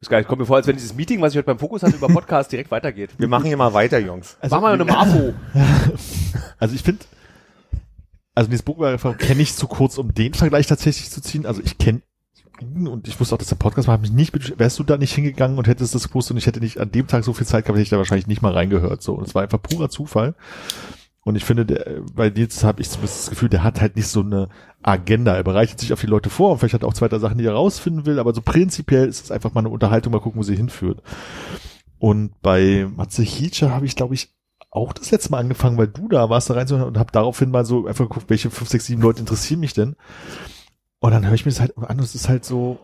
Ist 0.00 0.08
geil, 0.08 0.24
kommt 0.24 0.40
mir 0.40 0.46
vor, 0.46 0.56
als 0.56 0.66
wenn 0.66 0.76
dieses 0.76 0.94
Meeting, 0.94 1.20
was 1.20 1.32
ich 1.32 1.36
heute 1.38 1.46
beim 1.46 1.58
Fokus 1.58 1.82
hatte, 1.82 1.96
über 1.96 2.08
Podcast 2.08 2.50
direkt 2.52 2.70
weitergeht. 2.70 3.10
Wir 3.18 3.28
machen 3.28 3.44
hier 3.46 3.56
mal 3.58 3.74
weiter, 3.74 3.98
Jungs. 3.98 4.38
Also, 4.40 4.56
Mach 4.56 4.62
mal 4.62 4.72
eine 4.74 4.84
Marfo. 4.84 5.34
Also 6.58 6.74
ich 6.74 6.82
finde, 6.82 7.04
also 8.34 8.50
Nils 8.50 8.62
Buchberger 8.62 9.14
kenne 9.14 9.40
ich 9.40 9.54
zu 9.54 9.66
kurz, 9.66 9.96
um 9.96 10.12
den 10.12 10.34
Vergleich 10.34 10.66
tatsächlich 10.66 11.10
zu 11.10 11.22
ziehen. 11.22 11.46
Also 11.46 11.62
ich 11.64 11.78
kenne 11.78 12.02
ihn 12.60 12.86
und 12.86 13.08
ich 13.08 13.18
wusste 13.18 13.34
auch, 13.34 13.38
dass 13.38 13.48
der 13.48 13.56
Podcast 13.56 13.88
war, 13.88 13.96
mich 13.96 14.12
nicht, 14.12 14.58
wärst 14.58 14.78
du 14.78 14.82
da 14.84 14.98
nicht 14.98 15.14
hingegangen 15.14 15.56
und 15.56 15.66
hättest 15.66 15.94
das 15.94 16.08
gewusst 16.08 16.30
und 16.30 16.36
ich 16.36 16.46
hätte 16.46 16.60
nicht 16.60 16.78
an 16.78 16.92
dem 16.92 17.06
Tag 17.06 17.24
so 17.24 17.32
viel 17.32 17.46
Zeit 17.46 17.64
gehabt, 17.64 17.76
hätte 17.76 17.82
ich 17.84 17.88
da 17.88 17.96
wahrscheinlich 17.96 18.26
nicht 18.26 18.42
mal 18.42 18.52
reingehört. 18.52 19.02
So, 19.02 19.14
und 19.14 19.26
es 19.26 19.34
war 19.34 19.42
einfach 19.42 19.62
purer 19.62 19.88
Zufall. 19.88 20.34
Und 21.22 21.36
ich 21.36 21.44
finde, 21.44 21.66
der, 21.66 22.00
bei 22.14 22.30
Nils 22.30 22.64
habe 22.64 22.80
ich 22.80 22.88
zumindest 22.88 23.20
das 23.20 23.30
Gefühl, 23.30 23.50
der 23.50 23.62
hat 23.62 23.80
halt 23.80 23.96
nicht 23.96 24.08
so 24.08 24.20
eine 24.20 24.48
Agenda. 24.82 25.34
Er 25.34 25.44
bereitet 25.44 25.78
sich 25.78 25.92
auf 25.92 26.00
die 26.00 26.06
Leute 26.06 26.30
vor 26.30 26.52
und 26.52 26.58
vielleicht 26.58 26.74
hat 26.74 26.82
er 26.82 26.88
auch 26.88 26.94
zwei, 26.94 27.08
drei 27.08 27.18
Sachen, 27.18 27.38
die 27.38 27.44
er 27.44 27.52
rausfinden 27.52 28.06
will, 28.06 28.18
aber 28.18 28.32
so 28.32 28.40
prinzipiell 28.40 29.06
ist 29.06 29.24
es 29.24 29.30
einfach 29.30 29.52
mal 29.52 29.60
eine 29.60 29.68
Unterhaltung, 29.68 30.12
mal 30.12 30.20
gucken, 30.20 30.38
wo 30.38 30.42
sie 30.42 30.56
hinführt. 30.56 31.02
Und 31.98 32.40
bei 32.40 32.88
Matze 32.96 33.22
Hietscher 33.22 33.70
habe 33.74 33.84
ich, 33.84 33.96
glaube 33.96 34.14
ich, 34.14 34.34
auch 34.70 34.92
das 34.92 35.10
letzte 35.10 35.32
Mal 35.32 35.38
angefangen, 35.38 35.76
weil 35.76 35.88
du 35.88 36.08
da 36.08 36.30
warst 36.30 36.48
da 36.48 36.54
rein 36.54 36.70
und 36.72 36.98
habe 36.98 37.12
daraufhin 37.12 37.50
mal 37.50 37.66
so 37.66 37.86
einfach 37.86 38.08
geguckt, 38.08 38.30
welche 38.30 38.50
fünf, 38.50 38.70
sechs, 38.70 38.86
sieben 38.86 39.02
Leute 39.02 39.20
interessieren 39.20 39.60
mich 39.60 39.74
denn. 39.74 39.96
Und 41.00 41.10
dann 41.10 41.26
höre 41.26 41.34
ich 41.34 41.44
mir 41.44 41.50
das 41.50 41.60
halt 41.60 41.76
an 41.76 41.98
und 41.98 42.04
es 42.04 42.14
ist 42.14 42.28
halt 42.28 42.44
so, 42.44 42.78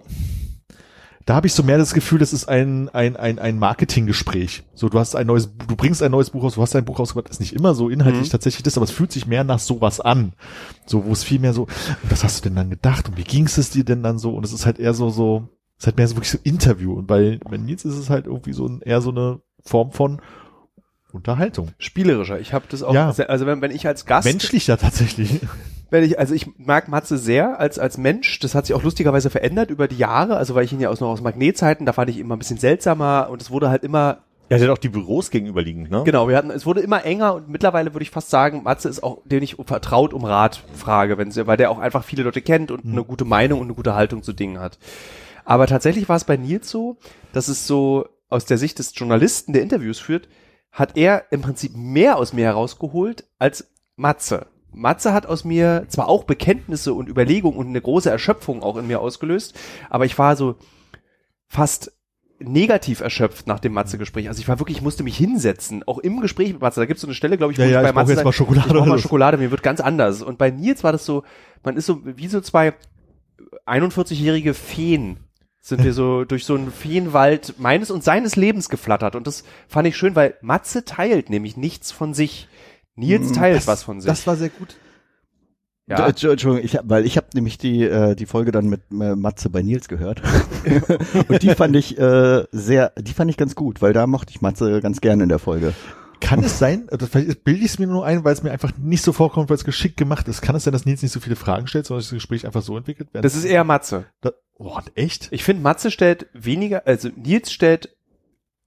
da 1.26 1.34
habe 1.34 1.46
ich 1.48 1.52
so 1.54 1.62
mehr 1.64 1.76
das 1.76 1.92
Gefühl, 1.92 2.18
das 2.20 2.32
ist 2.32 2.48
ein, 2.48 2.88
ein, 2.90 3.16
ein, 3.16 3.38
ein 3.38 3.58
Marketinggespräch. 3.58 4.62
So, 4.74 4.88
du 4.88 4.98
hast 4.98 5.14
ein 5.16 5.26
neues, 5.26 5.50
du 5.68 5.74
bringst 5.76 6.02
ein 6.02 6.12
neues 6.12 6.30
Buch 6.30 6.44
raus, 6.44 6.54
du 6.54 6.62
hast 6.62 6.74
ein 6.76 6.84
Buch 6.84 6.98
rausgebracht, 7.00 7.28
ist 7.30 7.40
nicht 7.40 7.52
immer 7.52 7.74
so 7.74 7.88
inhaltlich 7.90 8.28
Mhm. 8.28 8.30
tatsächlich 8.32 8.62
das, 8.62 8.76
aber 8.78 8.84
es 8.84 8.92
fühlt 8.92 9.10
sich 9.12 9.26
mehr 9.26 9.42
nach 9.44 9.58
sowas 9.58 10.00
an. 10.00 10.32
So, 10.86 11.04
wo 11.04 11.12
es 11.12 11.24
viel 11.24 11.40
mehr 11.40 11.52
so, 11.52 11.66
was 12.08 12.22
hast 12.24 12.38
du 12.44 12.48
denn 12.48 12.56
dann 12.56 12.70
gedacht 12.70 13.08
und 13.08 13.16
wie 13.18 13.24
ging 13.24 13.44
es 13.46 13.70
dir 13.70 13.84
denn 13.84 14.02
dann 14.02 14.18
so? 14.18 14.34
Und 14.34 14.44
es 14.44 14.52
ist 14.52 14.64
halt 14.66 14.78
eher 14.78 14.94
so, 14.94 15.10
so, 15.10 15.48
es 15.76 15.82
ist 15.82 15.86
halt 15.88 15.96
mehr 15.98 16.08
so 16.08 16.14
wirklich 16.16 16.30
so 16.30 16.38
Interview. 16.44 16.94
Und 16.94 17.06
bei, 17.06 17.38
bei 17.48 17.56
Nils 17.56 17.84
ist 17.84 17.96
es 17.96 18.08
halt 18.08 18.26
irgendwie 18.26 18.52
so 18.52 18.66
ein, 18.66 18.80
eher 18.82 19.00
so 19.00 19.10
eine 19.10 19.40
Form 19.64 19.90
von 19.92 20.20
Unterhaltung. 21.12 21.70
Spielerischer. 21.78 22.38
Ich 22.40 22.52
habe 22.52 22.66
das 22.68 22.82
auch, 22.82 22.94
Ja. 22.94 23.08
also 23.08 23.46
wenn, 23.46 23.60
wenn 23.62 23.70
ich 23.72 23.86
als 23.86 24.06
Gast, 24.06 24.26
Menschlicher 24.28 24.76
tatsächlich. 24.78 25.40
Wenn 25.90 26.04
ich, 26.04 26.18
also 26.18 26.34
ich 26.34 26.48
mag 26.58 26.88
Matze 26.88 27.16
sehr 27.18 27.60
als, 27.60 27.78
als 27.78 27.98
Mensch. 27.98 28.38
Das 28.40 28.54
hat 28.54 28.66
sich 28.66 28.74
auch 28.74 28.82
lustigerweise 28.82 29.30
verändert 29.30 29.70
über 29.70 29.88
die 29.88 29.98
Jahre. 29.98 30.36
Also 30.36 30.54
weil 30.54 30.64
ich 30.64 30.72
ihn 30.72 30.80
ja 30.80 30.88
aus, 30.88 31.00
noch 31.00 31.08
aus 31.08 31.20
Magnetzeiten, 31.20 31.86
da 31.86 31.92
fand 31.92 32.10
ich 32.10 32.16
ihn 32.16 32.22
immer 32.22 32.36
ein 32.36 32.40
bisschen 32.40 32.58
seltsamer 32.58 33.28
und 33.30 33.40
es 33.40 33.50
wurde 33.50 33.70
halt 33.70 33.84
immer 33.84 34.18
Er 34.48 34.60
hat 34.60 34.68
auch 34.68 34.78
die 34.78 34.88
Büros 34.88 35.30
gegenüberliegend, 35.30 35.90
ne? 35.90 36.02
Genau, 36.04 36.28
wir 36.28 36.36
hatten, 36.36 36.50
es 36.50 36.66
wurde 36.66 36.80
immer 36.80 37.04
enger 37.04 37.34
und 37.34 37.48
mittlerweile 37.48 37.94
würde 37.94 38.02
ich 38.02 38.10
fast 38.10 38.30
sagen, 38.30 38.62
Matze 38.64 38.88
ist 38.88 39.02
auch, 39.02 39.22
den 39.24 39.42
ich 39.42 39.56
vertraut 39.64 40.12
um 40.12 40.24
Rat 40.24 40.62
frage, 40.74 41.18
wenn 41.18 41.30
sie, 41.30 41.46
weil 41.46 41.56
der 41.56 41.70
auch 41.70 41.78
einfach 41.78 42.04
viele 42.04 42.24
Leute 42.24 42.42
kennt 42.42 42.70
und 42.70 42.84
eine 42.84 43.04
gute 43.04 43.24
Meinung 43.24 43.60
und 43.60 43.66
eine 43.66 43.74
gute 43.74 43.94
Haltung 43.94 44.22
zu 44.22 44.32
Dingen 44.32 44.58
hat. 44.58 44.78
Aber 45.44 45.68
tatsächlich 45.68 46.08
war 46.08 46.16
es 46.16 46.24
bei 46.24 46.36
Nils 46.36 46.68
so, 46.68 46.98
dass 47.32 47.46
es 47.46 47.66
so 47.66 48.08
aus 48.28 48.44
der 48.44 48.58
Sicht 48.58 48.80
des 48.80 48.92
Journalisten, 48.96 49.52
der 49.52 49.62
Interviews 49.62 50.00
führt, 50.00 50.28
hat 50.72 50.96
er 50.96 51.26
im 51.30 51.42
Prinzip 51.42 51.76
mehr 51.76 52.16
aus 52.16 52.32
mir 52.32 52.44
herausgeholt 52.44 53.24
als 53.38 53.70
Matze. 53.94 54.46
Matze 54.76 55.12
hat 55.12 55.26
aus 55.26 55.44
mir 55.44 55.86
zwar 55.88 56.08
auch 56.08 56.24
Bekenntnisse 56.24 56.94
und 56.94 57.08
Überlegungen 57.08 57.58
und 57.58 57.68
eine 57.68 57.80
große 57.80 58.10
Erschöpfung 58.10 58.62
auch 58.62 58.76
in 58.76 58.86
mir 58.86 59.00
ausgelöst, 59.00 59.58
aber 59.90 60.04
ich 60.04 60.18
war 60.18 60.36
so 60.36 60.56
fast 61.48 61.92
negativ 62.38 63.00
erschöpft 63.00 63.46
nach 63.46 63.60
dem 63.60 63.72
Matze-Gespräch. 63.72 64.28
Also 64.28 64.40
ich 64.40 64.48
war 64.48 64.60
wirklich, 64.60 64.78
ich 64.78 64.82
musste 64.82 65.02
mich 65.02 65.16
hinsetzen, 65.16 65.82
auch 65.86 65.98
im 65.98 66.20
Gespräch 66.20 66.52
mit 66.52 66.60
Matze. 66.60 66.80
Da 66.80 66.86
gibt 66.86 66.98
es 66.98 67.00
so 67.00 67.06
eine 67.06 67.14
Stelle, 67.14 67.38
glaube 67.38 67.52
ich, 67.52 67.58
wo 67.58 67.62
Ja, 67.62 67.68
ja, 67.68 67.80
ich 67.80 67.84
bei 67.84 67.88
ich 67.88 67.94
Matze 67.94 68.12
jetzt 68.12 68.24
mal 68.24 68.32
Schokolade 68.32 68.68
Ich 68.68 68.74
brauch 68.74 68.86
mal. 68.86 68.98
Schokolade, 68.98 69.38
mir 69.38 69.50
wird 69.50 69.62
ganz 69.62 69.80
anders. 69.80 70.22
Und 70.22 70.36
bei 70.36 70.50
Nils 70.50 70.84
war 70.84 70.92
das 70.92 71.06
so, 71.06 71.22
man 71.64 71.76
ist 71.76 71.86
so 71.86 72.02
wie 72.04 72.28
so 72.28 72.42
zwei 72.42 72.74
41-jährige 73.66 74.52
Feen 74.54 75.18
sind 75.62 75.82
wir 75.82 75.92
so 75.92 76.24
durch 76.28 76.44
so 76.44 76.54
einen 76.54 76.70
Feenwald 76.70 77.54
meines 77.58 77.90
und 77.90 78.04
seines 78.04 78.36
Lebens 78.36 78.68
geflattert. 78.68 79.16
Und 79.16 79.26
das 79.26 79.44
fand 79.66 79.88
ich 79.88 79.96
schön, 79.96 80.14
weil 80.14 80.34
Matze 80.42 80.84
teilt 80.84 81.30
nämlich 81.30 81.56
nichts 81.56 81.90
von 81.90 82.14
sich. 82.14 82.48
Nils 82.96 83.32
teilt 83.32 83.66
was 83.66 83.82
von 83.82 84.00
sich. 84.00 84.08
Das 84.08 84.26
war 84.26 84.36
sehr 84.36 84.48
gut. 84.48 84.76
ja. 85.86 85.98
Ja. 85.98 86.06
Entschuldigung, 86.08 86.58
ich 86.58 86.76
hab, 86.76 86.88
weil 86.88 87.06
ich 87.06 87.16
habe 87.16 87.28
nämlich 87.34 87.58
die 87.58 87.84
äh, 87.84 88.16
die 88.16 88.26
Folge 88.26 88.50
dann 88.50 88.66
mit 88.66 88.82
äh, 88.90 89.14
Matze 89.14 89.50
bei 89.50 89.62
Nils 89.62 89.88
gehört 89.88 90.22
und 91.28 91.42
die 91.42 91.54
fand 91.54 91.76
ich 91.76 91.98
äh, 91.98 92.44
sehr, 92.50 92.92
die 92.98 93.12
fand 93.12 93.30
ich 93.30 93.36
ganz 93.36 93.54
gut, 93.54 93.82
weil 93.82 93.92
da 93.92 94.06
mochte 94.06 94.30
ich 94.30 94.40
Matze 94.40 94.80
ganz 94.80 95.00
gerne 95.00 95.22
in 95.22 95.28
der 95.28 95.38
Folge. 95.38 95.74
Kann 96.20 96.42
es 96.42 96.58
sein, 96.58 96.88
oder 96.90 97.06
vielleicht 97.06 97.44
bilde 97.44 97.60
ich 97.60 97.72
es 97.72 97.78
mir 97.78 97.86
nur 97.86 98.06
ein, 98.06 98.24
weil 98.24 98.32
es 98.32 98.42
mir 98.42 98.50
einfach 98.50 98.72
nicht 98.78 99.02
so 99.02 99.12
vorkommt, 99.12 99.50
weil 99.50 99.56
es 99.56 99.64
geschickt 99.64 99.96
gemacht 99.96 100.26
ist. 100.28 100.40
Kann 100.40 100.56
es 100.56 100.64
sein, 100.64 100.72
dass 100.72 100.86
Nils 100.86 101.02
nicht 101.02 101.12
so 101.12 101.20
viele 101.20 101.36
Fragen 101.36 101.66
stellt, 101.66 101.86
sondern 101.86 102.02
das 102.02 102.10
Gespräch 102.10 102.46
einfach 102.46 102.62
so 102.62 102.76
entwickelt 102.76 103.12
wird? 103.12 103.24
das 103.24 103.36
ist 103.36 103.44
eher 103.44 103.64
Matze. 103.64 104.06
Da, 104.22 104.32
oh, 104.54 104.78
echt? 104.94 105.28
Ich 105.30 105.44
finde, 105.44 105.62
Matze 105.62 105.90
stellt 105.90 106.26
weniger, 106.32 106.86
also 106.86 107.10
Nils 107.14 107.52
stellt 107.52 107.95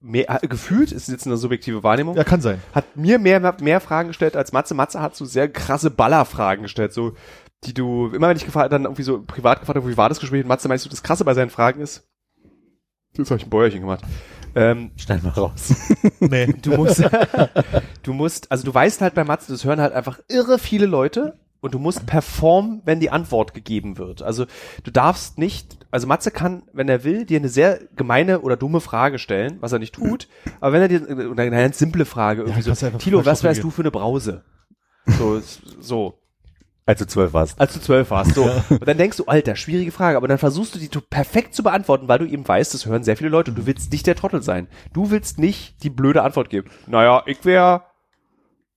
mehr, 0.00 0.40
gefühlt, 0.48 0.92
ist 0.92 1.08
jetzt 1.08 1.26
eine 1.26 1.36
subjektive 1.36 1.82
Wahrnehmung, 1.82 2.16
Ja, 2.16 2.24
kann 2.24 2.40
sein. 2.40 2.60
hat 2.72 2.96
mir 2.96 3.18
mehr, 3.18 3.54
mehr 3.60 3.80
Fragen 3.80 4.08
gestellt 4.08 4.36
als 4.36 4.52
Matze. 4.52 4.74
Matze 4.74 5.00
hat 5.00 5.14
so 5.14 5.24
sehr 5.24 5.48
krasse 5.48 5.90
Ballerfragen 5.90 6.62
gestellt, 6.62 6.92
so, 6.92 7.12
die 7.64 7.74
du, 7.74 8.08
immer 8.08 8.28
wenn 8.28 8.36
ich 8.36 8.44
gefragt, 8.46 8.72
dann 8.72 8.84
irgendwie 8.84 9.02
so 9.02 9.22
privat 9.22 9.60
gefragt 9.60 9.76
habe, 9.76 9.88
wie 9.88 9.96
war 9.96 10.08
das 10.08 10.20
Gespräch 10.20 10.38
mit 10.38 10.48
Matze, 10.48 10.68
meinst 10.68 10.84
du, 10.84 10.88
das 10.90 11.02
krasse 11.02 11.24
bei 11.24 11.34
seinen 11.34 11.50
Fragen 11.50 11.80
ist, 11.80 12.08
jetzt 13.16 13.30
habe 13.30 13.38
ich 13.38 13.46
ein 13.46 13.50
Bäuerchen 13.50 13.80
gemacht, 13.80 14.02
ähm, 14.54 14.90
Schneid 14.96 15.22
mal 15.22 15.30
raus. 15.30 15.74
Nee. 16.20 16.46
du 16.62 16.72
musst, 16.72 17.04
du 18.02 18.12
musst, 18.12 18.50
also 18.50 18.64
du 18.64 18.74
weißt 18.74 19.00
halt 19.00 19.14
bei 19.14 19.24
Matze, 19.24 19.52
das 19.52 19.64
hören 19.64 19.80
halt 19.80 19.92
einfach 19.92 20.18
irre 20.28 20.58
viele 20.58 20.86
Leute 20.86 21.38
und 21.60 21.74
du 21.74 21.78
musst 21.78 22.06
performen, 22.06 22.82
wenn 22.84 23.00
die 23.00 23.10
Antwort 23.10 23.54
gegeben 23.54 23.98
wird. 23.98 24.22
Also 24.22 24.46
du 24.84 24.90
darfst 24.90 25.38
nicht, 25.38 25.78
also 25.90 26.06
Matze 26.06 26.30
kann, 26.30 26.62
wenn 26.72 26.88
er 26.88 27.04
will, 27.04 27.24
dir 27.24 27.38
eine 27.38 27.48
sehr 27.48 27.80
gemeine 27.96 28.40
oder 28.40 28.56
dumme 28.56 28.80
Frage 28.80 29.18
stellen, 29.18 29.58
was 29.60 29.72
er 29.72 29.78
nicht 29.78 29.94
tut, 29.94 30.28
aber 30.60 30.72
wenn 30.72 30.82
er 30.82 30.88
dir, 30.88 31.30
oder 31.30 31.42
eine 31.42 31.50
ganz 31.50 31.78
simple 31.78 32.04
Frage, 32.04 32.42
irgendwie 32.42 32.62
du 32.62 32.74
so, 32.74 32.90
Tilo, 32.90 33.24
was 33.24 33.44
wärst 33.44 33.62
du 33.62 33.70
für 33.70 33.82
eine 33.82 33.90
Brause? 33.90 34.44
So, 35.06 35.40
so. 35.80 36.14
Als 36.86 36.98
du 36.98 37.06
zwölf 37.06 37.32
warst. 37.32 37.60
als 37.60 37.74
du 37.74 37.80
zwölf 37.80 38.10
warst. 38.10 38.34
So. 38.34 38.50
Und 38.70 38.88
dann 38.88 38.98
denkst 38.98 39.16
du, 39.18 39.26
Alter, 39.26 39.54
schwierige 39.54 39.92
Frage, 39.92 40.16
aber 40.16 40.26
dann 40.26 40.38
versuchst 40.38 40.74
du 40.74 40.78
die 40.78 40.88
perfekt 40.88 41.54
zu 41.54 41.62
beantworten, 41.62 42.08
weil 42.08 42.18
du 42.18 42.24
eben 42.24 42.46
weißt, 42.46 42.74
das 42.74 42.86
hören 42.86 43.04
sehr 43.04 43.16
viele 43.16 43.30
Leute 43.30 43.52
und 43.52 43.58
du 43.58 43.66
willst 43.66 43.92
nicht 43.92 44.06
der 44.08 44.16
Trottel 44.16 44.42
sein. 44.42 44.66
Du 44.92 45.10
willst 45.10 45.38
nicht 45.38 45.84
die 45.84 45.90
blöde 45.90 46.22
Antwort 46.22 46.50
geben. 46.50 46.68
Naja, 46.88 47.22
ich 47.26 47.44
wär 47.44 47.84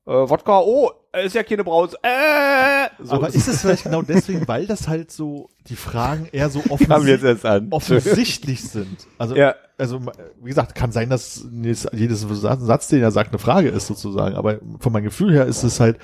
äh, 0.06 0.12
Wodka, 0.12 0.60
oh, 0.60 0.92
ist 1.20 1.36
ja 1.36 1.44
keine 1.44 1.64
Brause. 1.64 1.98
Äh, 2.02 2.90
so, 3.04 3.14
aber 3.14 3.28
ist 3.28 3.48
es 3.48 3.62
vielleicht 3.62 3.84
genau 3.84 4.02
deswegen, 4.02 4.48
weil 4.48 4.66
das 4.66 4.88
halt 4.88 5.12
so, 5.12 5.50
die 5.68 5.76
Fragen 5.76 6.28
eher 6.32 6.50
so 6.50 6.60
jetzt 6.70 7.46
offensichtlich, 7.72 8.64
sind. 8.64 9.08
Also, 9.18 9.36
Ja. 9.36 9.56
also, 9.78 10.02
wie 10.42 10.50
gesagt, 10.50 10.76
kann 10.76 10.92
sein, 10.92 11.10
dass 11.10 11.46
jedes, 11.52 12.22
Satz, 12.22 12.88
den 12.88 13.02
er 13.02 13.12
sagt, 13.12 13.30
eine 13.30 13.40
Frage 13.40 13.70
ist 13.70 13.88
sozusagen. 13.88 14.36
Aber 14.36 14.60
von 14.80 14.92
meinem 14.92 15.06
Gefühl 15.06 15.34
her 15.34 15.46
ist 15.46 15.64
es 15.64 15.80
halt 15.80 16.00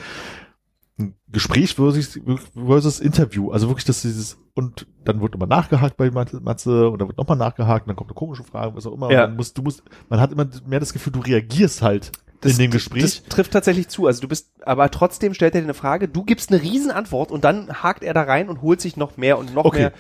ein 1.00 1.16
Gespräch 1.30 1.76
versus, 1.76 2.20
versus 2.54 3.00
Interview. 3.00 3.52
Also 3.52 3.68
wirklich, 3.70 3.86
dass 3.86 4.02
dieses, 4.02 4.38
und 4.54 4.86
dann 5.06 5.22
wird 5.22 5.34
immer 5.34 5.48
nachgehakt 5.48 5.98
bei 5.98 6.12
Matze, 6.12 6.90
und 6.90 7.00
dann 7.00 7.08
wird 7.08 7.18
nochmal 7.18 7.38
nachgehakt 7.38 7.86
und 7.86 7.90
dann 7.90 7.96
kommt 7.96 8.10
eine 8.10 8.16
komische 8.16 8.44
Frage, 8.44 8.76
was 8.76 8.86
auch 8.86 8.94
immer. 8.94 9.12
Ja. 9.12 9.24
Und 9.24 9.30
dann 9.30 9.38
musst, 9.38 9.58
du 9.58 9.62
musst, 9.62 9.82
man 10.10 10.20
hat 10.20 10.32
immer 10.32 10.48
mehr 10.68 10.80
das 10.80 10.94
Gefühl, 10.94 11.14
du 11.14 11.22
reagierst 11.22 11.82
halt 11.82 12.12
in 12.44 12.58
dem 12.58 12.72
Gespräch. 12.72 13.02
Das 13.02 13.24
trifft 13.24 13.52
tatsächlich 13.52 13.88
zu. 13.90 14.08
Also 14.08 14.22
du 14.22 14.28
bist, 14.28 14.52
aber 14.62 14.90
trotzdem 14.92 15.34
stellt 15.34 15.56
er 15.56 15.62
dir 15.62 15.66
eine 15.66 15.74
Frage, 15.74 16.08
du 16.08 16.24
gibst 16.24 16.52
eine 16.52 16.62
Riesenantwort 16.62 17.32
und 17.32 17.44
dann 17.44 17.84
hakt 17.84 18.04
er 18.04 18.14
da 18.14 18.24
rein 18.24 18.50
und 18.50 18.62
holt 18.62 18.82
sich 18.82 18.98
noch 18.98 19.18
mehr 19.18 19.38
und 19.38 19.54
noch 19.54 19.66
Okay. 19.66 19.80
mehr, 19.80 19.94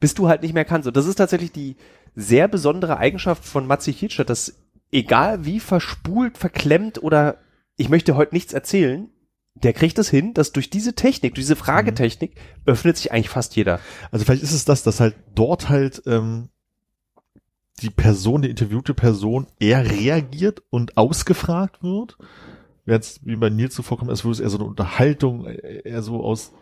bis 0.00 0.14
du 0.14 0.28
halt 0.28 0.42
nicht 0.42 0.54
mehr 0.54 0.64
kannst. 0.64 0.86
Und 0.88 0.96
das 0.96 1.06
ist 1.06 1.16
tatsächlich 1.16 1.52
die 1.52 1.76
sehr 2.14 2.48
besondere 2.48 2.96
Eigenschaft 2.98 3.44
von 3.44 3.66
Matze 3.66 3.90
Hitschert, 3.90 4.30
dass 4.30 4.54
egal 4.92 5.44
wie 5.44 5.60
verspult, 5.60 6.38
verklemmt 6.38 7.02
oder 7.02 7.38
ich 7.76 7.88
möchte 7.88 8.16
heute 8.16 8.34
nichts 8.34 8.52
erzählen, 8.52 9.10
der 9.54 9.72
kriegt 9.72 9.98
es 9.98 10.10
hin, 10.10 10.34
dass 10.34 10.52
durch 10.52 10.68
diese 10.70 10.94
Technik, 10.94 11.34
durch 11.34 11.44
diese 11.46 11.56
Fragetechnik, 11.56 12.32
öffnet 12.66 12.96
sich 12.98 13.12
eigentlich 13.12 13.30
fast 13.30 13.56
jeder. 13.56 13.80
Also 14.10 14.24
vielleicht 14.24 14.42
ist 14.42 14.52
es 14.52 14.64
das, 14.66 14.82
dass 14.82 15.00
halt 15.00 15.14
dort 15.34 15.68
halt 15.68 16.02
ähm, 16.06 16.48
die 17.82 17.90
Person, 17.90 18.42
die 18.42 18.50
interviewte 18.50 18.94
Person 18.94 19.46
eher 19.58 19.90
reagiert 19.90 20.62
und 20.70 20.96
ausgefragt 20.96 21.82
wird. 21.82 22.16
Während 22.84 23.04
es 23.04 23.20
wie 23.24 23.36
bei 23.36 23.50
Nils 23.50 23.74
so 23.74 23.82
vorkommt, 23.82 24.10
als 24.10 24.24
würde 24.24 24.34
es 24.34 24.40
eher 24.40 24.50
so 24.50 24.58
eine 24.58 24.66
Unterhaltung, 24.66 25.46
äh, 25.46 25.82
eher 25.84 26.02
so 26.02 26.22
aus, 26.22 26.52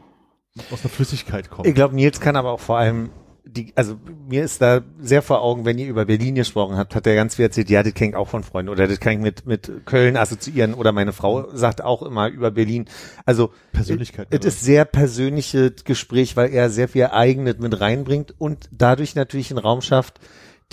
aus 0.71 0.83
einer 0.83 0.91
Flüssigkeit 0.91 1.51
kommen. 1.51 1.69
Ich 1.69 1.75
glaube, 1.75 1.95
Nils 1.95 2.21
kann 2.21 2.37
aber 2.37 2.51
auch 2.51 2.61
vor 2.61 2.79
allem 2.79 3.11
die, 3.47 3.73
also 3.77 3.99
mir 4.27 4.43
ist 4.43 4.63
da 4.63 4.81
sehr 4.99 5.21
vor 5.21 5.43
Augen, 5.43 5.67
wenn 5.67 5.77
ihr 5.77 5.87
über 5.87 6.07
Berlin 6.07 6.35
gesprochen 6.35 6.77
habt, 6.77 6.95
hat 6.95 7.07
er 7.07 7.15
ganz 7.15 7.35
viel 7.35 7.45
erzählt, 7.45 7.69
ja, 7.69 7.83
das 7.83 7.93
kenne 7.93 8.11
ich 8.11 8.17
auch 8.17 8.29
von 8.29 8.43
Freunden 8.43 8.71
oder 8.71 8.89
das 8.89 9.01
kann 9.01 9.15
ich 9.15 9.19
mit, 9.19 9.47
mit 9.47 9.85
Köln 9.85 10.17
assoziieren 10.17 10.73
oder 10.73 10.93
meine 10.93 11.13
Frau 11.13 11.55
sagt 11.55 11.83
auch 11.83 12.03
immer 12.03 12.29
über 12.29 12.51
Berlin. 12.51 12.87
Also 13.27 13.51
Persönlichkeit. 13.73 14.29
es 14.31 14.47
ist 14.47 14.63
sehr 14.63 14.87
persönliches 14.87 15.85
Gespräch, 15.85 16.37
weil 16.37 16.53
er 16.53 16.71
sehr 16.71 16.89
viel 16.89 17.07
Eigenes 17.07 17.59
mit 17.59 17.79
reinbringt 17.79 18.35
und 18.39 18.69
dadurch 18.73 19.15
natürlich 19.15 19.51
einen 19.51 19.59
Raum 19.59 19.83
schafft, 19.83 20.21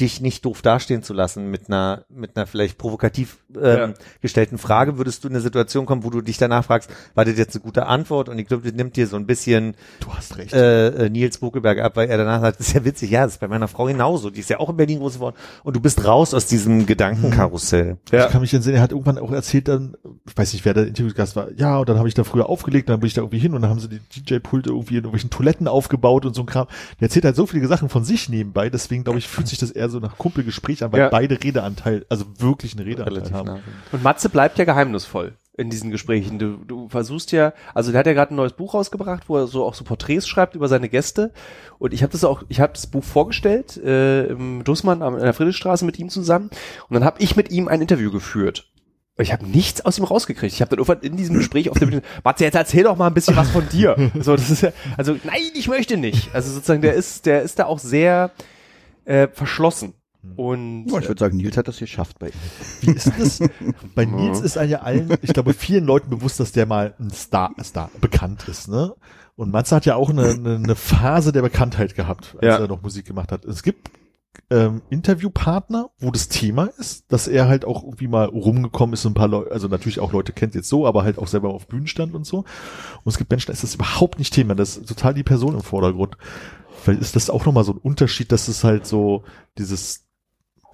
dich 0.01 0.19
nicht 0.21 0.43
doof 0.45 0.61
dastehen 0.61 1.03
zu 1.03 1.13
lassen 1.13 1.49
mit 1.49 1.67
einer 1.69 2.03
mit 2.09 2.35
einer 2.35 2.47
vielleicht 2.47 2.77
provokativ 2.77 3.37
ähm, 3.55 3.61
Ja. 3.61 3.93
gestellten 4.21 4.57
Frage 4.57 4.97
würdest 4.97 5.23
du 5.23 5.27
in 5.27 5.35
eine 5.35 5.41
Situation 5.41 5.85
kommen, 5.85 6.03
wo 6.03 6.09
du 6.09 6.21
dich 6.21 6.37
danach 6.37 6.65
fragst, 6.65 6.89
war 7.15 7.23
das 7.23 7.37
jetzt 7.37 7.55
eine 7.55 7.63
gute 7.63 7.85
Antwort 7.85 8.27
und 8.27 8.37
ich 8.39 8.47
glaube, 8.47 8.63
das 8.63 8.73
nimmt 8.73 8.95
dir 8.97 9.07
so 9.07 9.15
ein 9.15 9.25
bisschen 9.27 9.75
du 9.99 10.13
hast 10.13 10.37
recht. 10.37 10.53
äh, 10.53 10.87
äh, 11.05 11.09
Nils 11.09 11.37
Buckelberg 11.37 11.79
ab, 11.79 11.95
weil 11.95 12.09
er 12.09 12.17
danach 12.17 12.41
sagt, 12.41 12.59
das 12.59 12.67
ist 12.67 12.73
ja 12.73 12.83
witzig, 12.83 13.11
ja, 13.11 13.23
das 13.23 13.33
ist 13.33 13.39
bei 13.39 13.47
meiner 13.47 13.67
Frau 13.67 13.85
genauso, 13.85 14.29
die 14.29 14.39
ist 14.39 14.49
ja 14.49 14.59
auch 14.59 14.69
in 14.69 14.77
Berlin 14.77 14.99
groß 14.99 15.13
geworden 15.15 15.35
und 15.63 15.75
du 15.75 15.79
bist 15.79 16.03
raus 16.03 16.33
aus 16.33 16.47
diesem 16.47 16.85
Gedankenkarussell. 16.85 17.97
Ich 18.27 18.31
kann 18.31 18.41
mich 18.41 18.53
entsinnen, 18.53 18.75
er 18.77 18.81
hat 18.81 18.91
irgendwann 18.91 19.17
auch 19.17 19.31
erzählt 19.31 19.67
dann, 19.67 19.95
ich 20.27 20.35
weiß 20.37 20.53
nicht, 20.53 20.65
wer 20.65 20.73
der 20.73 20.87
Interviewgast 20.87 21.35
war, 21.35 21.51
ja, 21.55 21.77
und 21.77 21.87
dann 21.89 21.97
habe 21.97 22.07
ich 22.07 22.13
da 22.13 22.23
früher 22.23 22.49
aufgelegt, 22.49 22.89
dann 22.89 22.99
bin 22.99 23.07
ich 23.07 23.13
da 23.13 23.21
irgendwie 23.21 23.39
hin 23.39 23.53
und 23.53 23.61
dann 23.61 23.69
haben 23.69 23.79
sie 23.79 23.89
die 23.89 23.99
DJ-Pulte 24.21 24.69
irgendwie 24.69 24.93
in 24.95 25.03
irgendwelchen 25.03 25.29
Toiletten 25.29 25.67
aufgebaut 25.67 26.25
und 26.25 26.33
so 26.33 26.41
ein 26.41 26.45
Kram. 26.47 26.67
Der 26.99 27.07
erzählt 27.07 27.25
halt 27.25 27.35
so 27.35 27.45
viele 27.45 27.67
Sachen 27.67 27.89
von 27.89 28.03
sich 28.03 28.29
nebenbei, 28.29 28.69
deswegen 28.69 29.03
glaube 29.03 29.19
ich, 29.19 29.27
fühlt 29.27 29.47
sich 29.47 29.57
das 29.59 29.71
eher 29.71 29.89
so 29.91 29.99
nach 29.99 30.17
Kumpelgespräch 30.17 30.83
an, 30.83 30.91
weil 30.91 31.01
Ja. 31.01 31.09
beide 31.09 31.35
Redeanteil, 31.43 32.05
also 32.09 32.25
wirklich 32.39 32.75
einen 32.77 32.87
Redeanteil 32.87 33.31
haben. 33.31 33.45
nah. 33.47 33.59
Und 33.91 34.01
Matze 34.03 34.29
bleibt 34.29 34.57
ja 34.57 34.65
geheimnisvoll 34.65 35.33
in 35.57 35.69
diesen 35.69 35.91
Gesprächen. 35.91 36.39
Du, 36.39 36.57
du 36.65 36.89
versuchst 36.89 37.31
ja, 37.33 37.53
also 37.75 37.91
der 37.91 37.99
hat 37.99 38.07
ja 38.07 38.13
gerade 38.13 38.33
ein 38.33 38.37
neues 38.37 38.53
Buch 38.53 38.73
rausgebracht, 38.73 39.23
wo 39.27 39.37
er 39.37 39.47
so 39.47 39.65
auch 39.65 39.73
so 39.75 39.83
Porträts 39.83 40.27
schreibt 40.27 40.55
über 40.55 40.67
seine 40.67 40.89
Gäste. 40.89 41.31
Und 41.77 41.93
ich 41.93 42.01
habe 42.03 42.11
das 42.11 42.23
auch, 42.23 42.43
ich 42.47 42.59
habe 42.61 42.73
das 42.73 42.87
Buch 42.87 43.03
vorgestellt 43.03 43.77
äh, 43.77 44.27
im 44.27 44.63
Dussmann 44.63 45.01
in 45.01 45.19
der 45.19 45.33
Friedrichstraße 45.33 45.85
mit 45.85 45.99
ihm 45.99 46.09
zusammen. 46.09 46.49
Und 46.87 46.93
dann 46.95 47.03
habe 47.03 47.21
ich 47.21 47.35
mit 47.35 47.51
ihm 47.51 47.67
ein 47.67 47.81
Interview 47.81 48.11
geführt. 48.11 48.67
Ich 49.17 49.33
habe 49.33 49.45
nichts 49.45 49.85
aus 49.85 49.97
ihm 49.99 50.05
rausgekriegt. 50.05 50.53
Ich 50.53 50.61
habe 50.61 50.69
dann 50.69 50.79
irgendwann 50.79 51.01
in 51.01 51.17
diesem 51.17 51.35
Gespräch 51.35 51.69
auf 51.69 51.77
der 51.77 51.85
Bühne, 51.85 52.01
Matze, 52.23 52.45
jetzt 52.45 52.55
erzähl 52.55 52.85
doch 52.85 52.95
mal 52.95 53.07
ein 53.07 53.13
bisschen 53.13 53.35
was 53.35 53.49
von 53.51 53.67
dir. 53.69 53.95
So, 54.21 54.35
das 54.35 54.49
ist 54.49 54.61
ja, 54.63 54.71
also 54.97 55.17
nein, 55.25 55.41
ich 55.53 55.67
möchte 55.67 55.97
nicht. 55.97 56.33
Also 56.33 56.51
sozusagen, 56.51 56.81
der 56.81 56.93
ist, 56.93 57.25
der 57.25 57.41
ist 57.43 57.59
da 57.59 57.65
auch 57.65 57.77
sehr 57.77 58.31
äh, 59.05 59.27
verschlossen. 59.31 59.93
Und 60.35 60.85
Ja, 60.87 60.99
ich 60.99 61.07
würde 61.07 61.19
sagen, 61.19 61.37
Nils 61.37 61.57
hat 61.57 61.67
das 61.67 61.79
geschafft 61.79 62.19
bei 62.19 62.27
ihm. 62.27 62.33
Wie 62.81 62.91
ist 62.91 63.11
das? 63.17 63.39
Bei 63.95 64.05
Nils 64.05 64.39
ist 64.41 64.55
ja 64.55 64.81
allen, 64.81 65.11
ich 65.23 65.33
glaube, 65.33 65.53
vielen 65.53 65.83
Leuten 65.85 66.11
bewusst, 66.11 66.39
dass 66.39 66.51
der 66.51 66.67
mal 66.67 66.93
ein 66.99 67.09
Star, 67.09 67.51
Star 67.63 67.89
bekannt 67.99 68.47
ist, 68.47 68.67
ne? 68.67 68.93
Und 69.35 69.51
Matze 69.51 69.75
hat 69.75 69.87
ja 69.87 69.95
auch 69.95 70.11
eine, 70.11 70.29
eine, 70.29 70.55
eine 70.57 70.75
Phase 70.75 71.31
der 71.31 71.41
Bekanntheit 71.41 71.95
gehabt, 71.95 72.35
als 72.35 72.45
Ja. 72.45 72.57
er 72.59 72.67
noch 72.67 72.83
Musik 72.83 73.05
gemacht 73.05 73.31
hat. 73.31 73.45
Es 73.45 73.63
gibt 73.63 73.89
ähm, 74.51 74.81
Interviewpartner, 74.91 75.89
wo 75.99 76.11
das 76.11 76.29
Thema 76.29 76.65
ist, 76.77 77.11
dass 77.11 77.27
er 77.27 77.47
halt 77.47 77.65
auch 77.65 77.83
irgendwie 77.83 78.07
mal 78.07 78.25
rumgekommen 78.25 78.93
ist 78.93 79.03
und 79.05 79.11
ein 79.11 79.15
paar 79.15 79.27
Leute, 79.27 79.51
also 79.51 79.67
natürlich 79.67 79.99
auch 79.99 80.11
Leute 80.13 80.33
kennt 80.33 80.53
jetzt 80.53 80.69
so, 80.69 80.85
aber 80.85 81.03
halt 81.03 81.17
auch 81.17 81.27
selber 81.27 81.49
auf 81.49 81.67
Bühnen 81.67 81.87
stand 81.87 82.13
und 82.13 82.25
so. 82.25 82.39
Und 82.39 82.45
es 83.11 83.17
gibt 83.17 83.31
Menschen, 83.31 83.47
da 83.47 83.53
ist 83.53 83.63
das 83.63 83.73
überhaupt 83.75 84.19
nicht 84.19 84.33
Thema, 84.33 84.53
das 84.53 84.77
ist 84.77 84.87
total 84.87 85.13
die 85.15 85.23
Person 85.23 85.55
im 85.55 85.61
Vordergrund. 85.61 86.15
Vielleicht 86.81 87.01
ist 87.01 87.15
das 87.15 87.29
auch 87.29 87.45
nochmal 87.45 87.63
so 87.63 87.73
ein 87.73 87.77
Unterschied, 87.77 88.31
dass 88.31 88.47
es 88.47 88.63
halt 88.63 88.85
so 88.85 89.23
dieses 89.57 90.05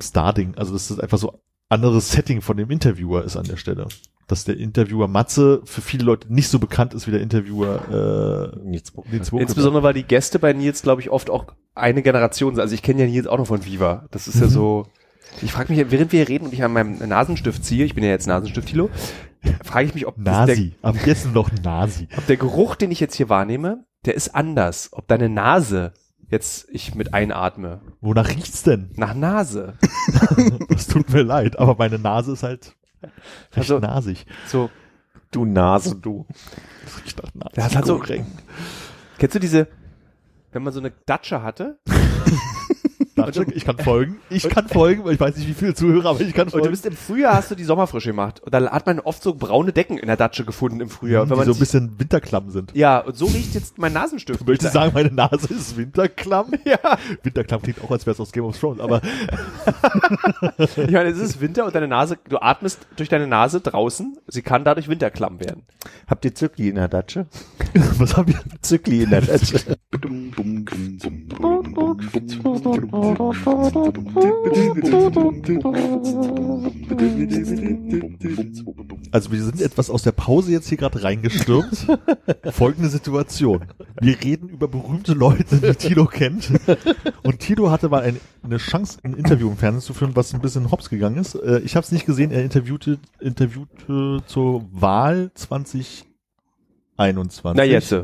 Star-Ding, 0.01 0.55
also 0.55 0.73
dass 0.73 0.87
das 0.89 0.99
einfach 0.99 1.17
so 1.17 1.41
anderes 1.69 2.11
Setting 2.11 2.41
von 2.41 2.57
dem 2.57 2.69
Interviewer 2.71 3.23
ist 3.23 3.35
an 3.35 3.45
der 3.45 3.57
Stelle. 3.57 3.87
Dass 4.27 4.43
der 4.43 4.57
Interviewer 4.57 5.07
Matze 5.07 5.61
für 5.65 5.81
viele 5.81 6.03
Leute 6.03 6.31
nicht 6.33 6.49
so 6.49 6.59
bekannt 6.59 6.93
ist 6.93 7.07
wie 7.07 7.11
der 7.11 7.21
Interviewer 7.21 8.51
äh, 8.55 8.59
Nils. 8.67 8.93
Nils. 9.09 9.31
Insbesondere, 9.31 9.83
weil 9.83 9.93
die 9.93 10.03
Gäste 10.03 10.37
bei 10.39 10.51
Nils, 10.53 10.81
glaube 10.81 11.01
ich, 11.01 11.09
oft 11.09 11.29
auch 11.29 11.45
eine 11.75 12.01
Generation 12.01 12.55
sind. 12.55 12.61
Also 12.61 12.73
ich 12.75 12.81
kenne 12.83 13.01
ja 13.03 13.07
Nils 13.07 13.27
auch 13.27 13.37
noch 13.37 13.47
von 13.47 13.65
Viva. 13.65 14.05
Das 14.11 14.27
ist 14.27 14.39
ja 14.39 14.47
Mhm. 14.47 14.51
so. 14.51 14.87
Ich 15.41 15.51
frage 15.51 15.73
mich, 15.73 15.91
während 15.91 16.11
wir 16.11 16.19
hier 16.19 16.29
reden 16.29 16.45
und 16.45 16.53
ich 16.53 16.63
an 16.63 16.73
meinem 16.73 16.97
Nasenstift 17.07 17.63
ziehe, 17.63 17.85
ich 17.85 17.95
bin 17.95 18.03
ja 18.03 18.09
jetzt 18.09 18.27
Nasenstift, 18.27 18.67
Thilo, 18.69 18.89
frage 19.63 19.87
ich 19.87 19.93
mich, 19.93 20.07
ob, 20.07 20.15
das 20.17 20.45
der, 20.45 20.55
Nasi. 20.55 20.73
Ab 20.81 20.95
jetzt 21.05 21.33
noch 21.33 21.49
Nasi. 21.63 22.07
ob 22.17 22.25
der 22.27 22.37
Geruch, 22.37 22.75
den 22.75 22.91
ich 22.91 22.99
jetzt 22.99 23.15
hier 23.15 23.29
wahrnehme, 23.29 23.85
der 24.05 24.15
ist 24.15 24.35
anders. 24.35 24.89
Ob 24.91 25.07
deine 25.07 25.29
Nase 25.29 25.93
jetzt 26.29 26.67
ich 26.71 26.95
mit 26.95 27.13
einatme. 27.13 27.81
Wonach 28.01 28.29
riecht's 28.29 28.63
denn? 28.63 28.91
Nach 28.95 29.13
Nase. 29.13 29.73
Das 30.69 30.87
tut 30.87 31.09
mir 31.09 31.23
leid, 31.23 31.57
aber 31.59 31.75
meine 31.77 31.99
Nase 31.99 32.33
ist 32.33 32.43
halt 32.43 32.75
recht 33.01 33.57
Also- 33.71 33.79
nasig. 33.79 34.25
So, 34.47 34.69
Du 35.31 35.43
Nase, 35.43 35.95
du. 35.95 36.25
Das 36.85 37.03
riecht 37.03 37.21
nach 37.21 37.33
Nasi. 37.33 37.55
Das 37.55 37.75
hat 37.75 37.85
so- 37.85 37.99
kennst 39.17 39.35
du 39.35 39.39
diese, 39.39 39.67
wenn 40.53 40.63
man 40.63 40.71
so 40.73 40.79
eine 40.79 40.91
Datsche 41.05 41.41
hatte 41.43 41.79
Datsche, 43.31 43.45
ich 43.53 43.65
kann 43.65 43.77
folgen. 43.77 44.17
Ich 44.29 44.47
kann 44.49 44.67
folgen, 44.67 45.05
weil 45.05 45.13
ich 45.13 45.19
weiß 45.19 45.35
nicht, 45.37 45.47
wie 45.47 45.53
viele 45.53 45.73
Zuhörer, 45.73 46.09
aber 46.09 46.21
ich 46.21 46.33
kann 46.33 46.45
und 46.47 46.53
du 46.53 46.59
folgen. 46.59 46.71
bist 46.71 46.85
im 46.85 46.95
Frühjahr 46.95 47.35
hast 47.35 47.51
du 47.51 47.55
die 47.55 47.63
Sommerfrische 47.63 48.09
gemacht 48.09 48.41
und 48.41 48.53
da 48.53 48.71
hat 48.71 48.85
man 48.85 48.99
oft 48.99 49.21
so 49.21 49.33
braune 49.35 49.71
Decken 49.73 49.97
in 49.97 50.07
der 50.07 50.17
Datsche 50.17 50.45
gefunden 50.45 50.81
im 50.81 50.89
Frühjahr. 50.89 51.23
Und 51.23 51.27
die 51.27 51.31
wenn 51.31 51.37
man 51.37 51.45
so 51.47 51.53
ein 51.53 51.59
bisschen 51.59 51.99
winterklamm 51.99 52.49
sind. 52.49 52.71
Ja, 52.73 52.99
und 52.99 53.15
so 53.15 53.25
riecht 53.25 53.53
jetzt 53.53 53.77
mein 53.77 53.93
Nasenstift. 53.93 54.41
Du 54.41 54.45
möchtest 54.45 54.73
sagen, 54.73 54.91
meine 54.93 55.11
Nase 55.11 55.53
ist 55.53 55.77
winterklamm? 55.77 56.51
Ja. 56.65 56.97
Winterklamm 57.23 57.61
klingt 57.61 57.81
auch, 57.83 57.91
als 57.91 58.05
wäre 58.05 58.13
es 58.13 58.19
aus 58.19 58.31
Game 58.31 58.43
of 58.43 58.59
Thrones, 58.59 58.81
aber 58.81 59.01
Ich 60.57 60.91
meine, 60.91 61.09
es 61.09 61.19
ist 61.19 61.39
Winter 61.41 61.65
und 61.65 61.75
deine 61.75 61.87
Nase, 61.87 62.17
du 62.29 62.37
atmest 62.37 62.87
durch 62.95 63.09
deine 63.09 63.27
Nase 63.27 63.61
draußen, 63.61 64.17
sie 64.27 64.41
kann 64.41 64.63
dadurch 64.63 64.87
winterklamm 64.87 65.39
werden. 65.39 65.63
Habt 66.07 66.25
ihr 66.25 66.33
Zückli 66.35 66.69
in 66.69 66.75
der 66.75 66.87
Datsche? 66.87 67.27
was 67.97 68.15
haben 68.17 68.27
wir? 68.29 68.39
Zückli 68.61 69.03
in 69.03 69.09
der 69.09 69.21
Datsche. 69.21 69.77
Also 79.11 79.31
wir 79.31 79.41
sind 79.43 79.61
etwas 79.61 79.89
aus 79.89 80.03
der 80.03 80.11
Pause 80.11 80.51
jetzt 80.51 80.67
hier 80.69 80.77
gerade 80.77 81.01
reingestürmt. 81.03 81.87
Folgende 82.51 82.89
Situation. 82.89 83.65
Wir 83.99 84.21
reden 84.23 84.49
über 84.49 84.67
berühmte 84.67 85.13
Leute, 85.13 85.57
die 85.57 85.73
Tilo 85.75 86.05
kennt. 86.05 86.51
Und 87.23 87.39
Tilo 87.39 87.71
hatte 87.71 87.89
mal 87.89 88.03
ein, 88.03 88.19
eine 88.43 88.57
Chance, 88.57 88.99
ein 89.03 89.13
Interview 89.13 89.49
im 89.49 89.57
Fernsehen 89.57 89.81
zu 89.81 89.93
führen, 89.93 90.15
was 90.15 90.33
ein 90.33 90.41
bisschen 90.41 90.69
hops 90.71 90.89
gegangen 90.89 91.17
ist. 91.17 91.35
Äh, 91.35 91.59
Ich 91.63 91.75
habe 91.75 91.83
es 91.85 91.91
nicht 91.91 92.05
gesehen. 92.05 92.31
Er 92.31 92.43
interviewte, 92.43 92.99
interviewte 93.19 94.21
zur 94.27 94.65
Wahl 94.71 95.31
2021. 95.33 96.05
Na 97.55 97.63
jetzt. 97.63 97.95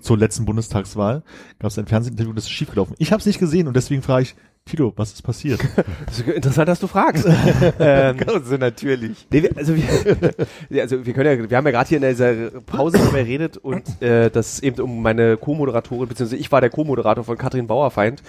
Zur 0.00 0.16
letzten 0.16 0.46
Bundestagswahl 0.46 1.22
gab 1.58 1.70
es 1.70 1.78
ein 1.78 1.86
Fernsehinterview, 1.86 2.32
das 2.32 2.44
ist 2.44 2.50
schiefgelaufen. 2.50 2.96
Ich 2.98 3.12
habe 3.12 3.20
es 3.20 3.26
nicht 3.26 3.38
gesehen 3.38 3.68
und 3.68 3.76
deswegen 3.76 4.00
frage 4.00 4.22
ich, 4.22 4.34
Tilo, 4.64 4.92
was 4.96 5.12
ist 5.12 5.22
passiert? 5.22 5.60
Das 6.06 6.18
ist 6.18 6.28
interessant, 6.28 6.68
dass 6.68 6.80
du 6.80 6.86
fragst. 6.86 7.26
ähm, 7.78 8.16
so 8.44 8.56
natürlich. 8.56 9.26
nee, 9.30 9.42
wir, 9.42 9.56
also, 9.56 9.74
wir, 9.76 10.82
also 10.82 11.04
wir 11.04 11.12
können 11.12 11.40
ja, 11.40 11.50
wir 11.50 11.56
haben 11.56 11.66
ja 11.66 11.70
gerade 11.70 11.88
hier 11.88 11.98
in 11.98 12.08
dieser 12.08 12.50
Pause 12.62 12.98
darüber 12.98 13.18
geredet 13.18 13.56
und 13.56 14.00
äh, 14.02 14.30
das 14.30 14.60
eben 14.60 14.80
um 14.80 15.02
meine 15.02 15.36
Co-Moderatorin, 15.36 16.08
beziehungsweise 16.08 16.40
ich 16.40 16.50
war 16.52 16.60
der 16.60 16.70
Co-Moderator 16.70 17.24
von 17.24 17.36
Katrin 17.36 17.66
Bauerfeind, 17.66 18.22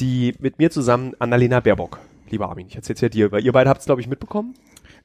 die 0.00 0.34
mit 0.38 0.58
mir 0.58 0.70
zusammen 0.70 1.14
Annalena 1.18 1.60
Baerbock, 1.60 1.98
lieber 2.30 2.48
Armin, 2.48 2.66
ich 2.68 2.76
erzähl's 2.76 3.00
ja 3.00 3.08
dir, 3.08 3.32
weil 3.32 3.44
ihr 3.44 3.52
beide 3.52 3.70
habt 3.70 3.80
es, 3.80 3.86
glaube 3.86 4.00
ich, 4.00 4.08
mitbekommen. 4.08 4.54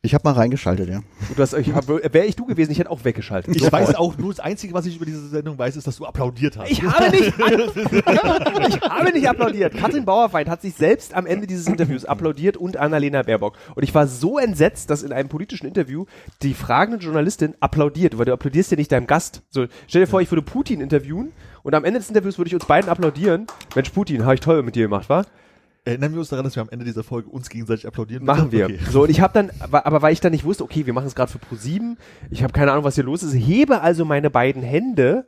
Ich 0.03 0.15
habe 0.15 0.27
mal 0.27 0.33
reingeschaltet, 0.33 0.89
ja. 0.89 1.01
Hast, 1.37 1.53
ich 1.53 1.71
hab, 1.73 1.87
wäre 1.87 2.25
ich 2.25 2.35
du 2.35 2.47
gewesen, 2.47 2.71
ich 2.71 2.79
hätte 2.79 2.89
auch 2.89 3.03
weggeschaltet. 3.03 3.55
Ich 3.55 3.71
weiß 3.71 3.93
auch 3.93 4.17
nur, 4.17 4.31
das 4.31 4.39
Einzige, 4.39 4.73
was 4.73 4.87
ich 4.87 4.95
über 4.95 5.05
diese 5.05 5.27
Sendung 5.27 5.59
weiß, 5.59 5.75
ist, 5.75 5.85
dass 5.85 5.97
du 5.97 6.07
applaudiert 6.07 6.57
hast. 6.57 6.71
Ich 6.71 6.81
habe 6.81 7.11
nicht, 7.11 7.27
ich 7.37 8.81
habe 8.81 9.11
nicht 9.11 9.29
applaudiert. 9.29 9.77
Katrin 9.77 10.03
Bauerfeind 10.03 10.49
hat 10.49 10.63
sich 10.63 10.73
selbst 10.73 11.13
am 11.13 11.27
Ende 11.27 11.45
dieses 11.45 11.67
Interviews 11.67 12.03
applaudiert 12.03 12.57
und 12.57 12.77
Annalena 12.77 13.21
Baerbock. 13.21 13.57
Und 13.75 13.83
ich 13.83 13.93
war 13.93 14.07
so 14.07 14.39
entsetzt, 14.39 14.89
dass 14.89 15.03
in 15.03 15.13
einem 15.13 15.29
politischen 15.29 15.67
Interview 15.67 16.05
die 16.41 16.55
fragende 16.55 16.97
Journalistin 16.97 17.53
applaudiert, 17.59 18.17
weil 18.17 18.25
du 18.25 18.33
applaudierst 18.33 18.71
ja 18.71 18.77
nicht 18.77 18.91
deinem 18.91 19.05
Gast. 19.05 19.43
So, 19.51 19.67
stell 19.87 20.01
dir 20.01 20.07
vor, 20.07 20.19
ich 20.19 20.31
würde 20.31 20.41
Putin 20.41 20.81
interviewen 20.81 21.31
und 21.61 21.75
am 21.75 21.85
Ende 21.85 21.99
des 21.99 22.09
Interviews 22.09 22.39
würde 22.39 22.47
ich 22.47 22.55
uns 22.55 22.65
beiden 22.65 22.89
applaudieren. 22.89 23.45
Mensch, 23.75 23.91
Putin, 23.91 24.25
habe 24.25 24.33
ich 24.33 24.41
toll 24.41 24.63
mit 24.63 24.75
dir 24.75 24.85
gemacht, 24.85 25.09
wa? 25.09 25.25
Erinnern 25.83 26.13
wir 26.13 26.19
uns 26.19 26.29
daran, 26.29 26.45
dass 26.45 26.55
wir 26.55 26.61
am 26.61 26.69
Ende 26.69 26.85
dieser 26.85 27.03
Folge 27.03 27.29
uns 27.29 27.49
gegenseitig 27.49 27.87
applaudieren. 27.87 28.23
Machen 28.23 28.51
wir. 28.51 28.65
Okay. 28.65 28.79
So, 28.89 29.03
und 29.03 29.09
ich 29.09 29.19
habe 29.19 29.33
dann, 29.33 29.51
aber, 29.59 30.01
weil 30.03 30.13
ich 30.13 30.19
dann 30.19 30.31
nicht 30.31 30.43
wusste, 30.43 30.63
okay, 30.63 30.85
wir 30.85 30.93
machen 30.93 31.07
es 31.07 31.15
gerade 31.15 31.31
für 31.31 31.39
Pro7, 31.39 31.97
ich 32.29 32.43
habe 32.43 32.53
keine 32.53 32.71
Ahnung, 32.71 32.83
was 32.83 32.95
hier 32.95 33.03
los 33.03 33.23
ist, 33.23 33.33
hebe 33.33 33.81
also 33.81 34.05
meine 34.05 34.29
beiden 34.29 34.61
Hände, 34.61 35.25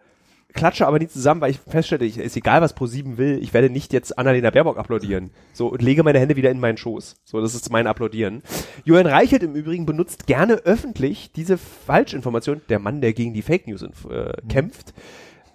klatsche 0.53 0.85
aber 0.85 0.99
nie 0.99 1.07
zusammen, 1.07 1.41
weil 1.41 1.51
ich 1.51 1.59
feststelle, 1.59 2.05
ich, 2.05 2.19
ist 2.19 2.37
egal, 2.37 2.61
was 2.61 2.77
Pro7 2.77 3.17
will, 3.17 3.39
ich 3.41 3.53
werde 3.53 3.71
nicht 3.71 3.91
jetzt 3.93 4.17
Annalena 4.17 4.51
Baerbock 4.51 4.77
applaudieren. 4.77 5.31
So, 5.53 5.67
und 5.67 5.81
lege 5.81 6.03
meine 6.03 6.19
Hände 6.19 6.35
wieder 6.35 6.51
in 6.51 6.59
meinen 6.59 6.77
Schoß. 6.77 7.15
So, 7.23 7.41
das 7.41 7.55
ist 7.55 7.71
mein 7.71 7.87
Applaudieren. 7.87 8.43
Julian 8.85 9.07
Reichelt 9.07 9.41
im 9.41 9.55
Übrigen 9.55 9.87
benutzt 9.87 10.27
gerne 10.27 10.53
öffentlich 10.53 11.31
diese 11.31 11.57
Falschinformation, 11.57 12.61
der 12.69 12.77
Mann, 12.77 13.01
der 13.01 13.13
gegen 13.13 13.33
die 13.33 13.41
Fake 13.41 13.67
News 13.67 13.81
äh, 13.81 14.33
kämpft, 14.47 14.93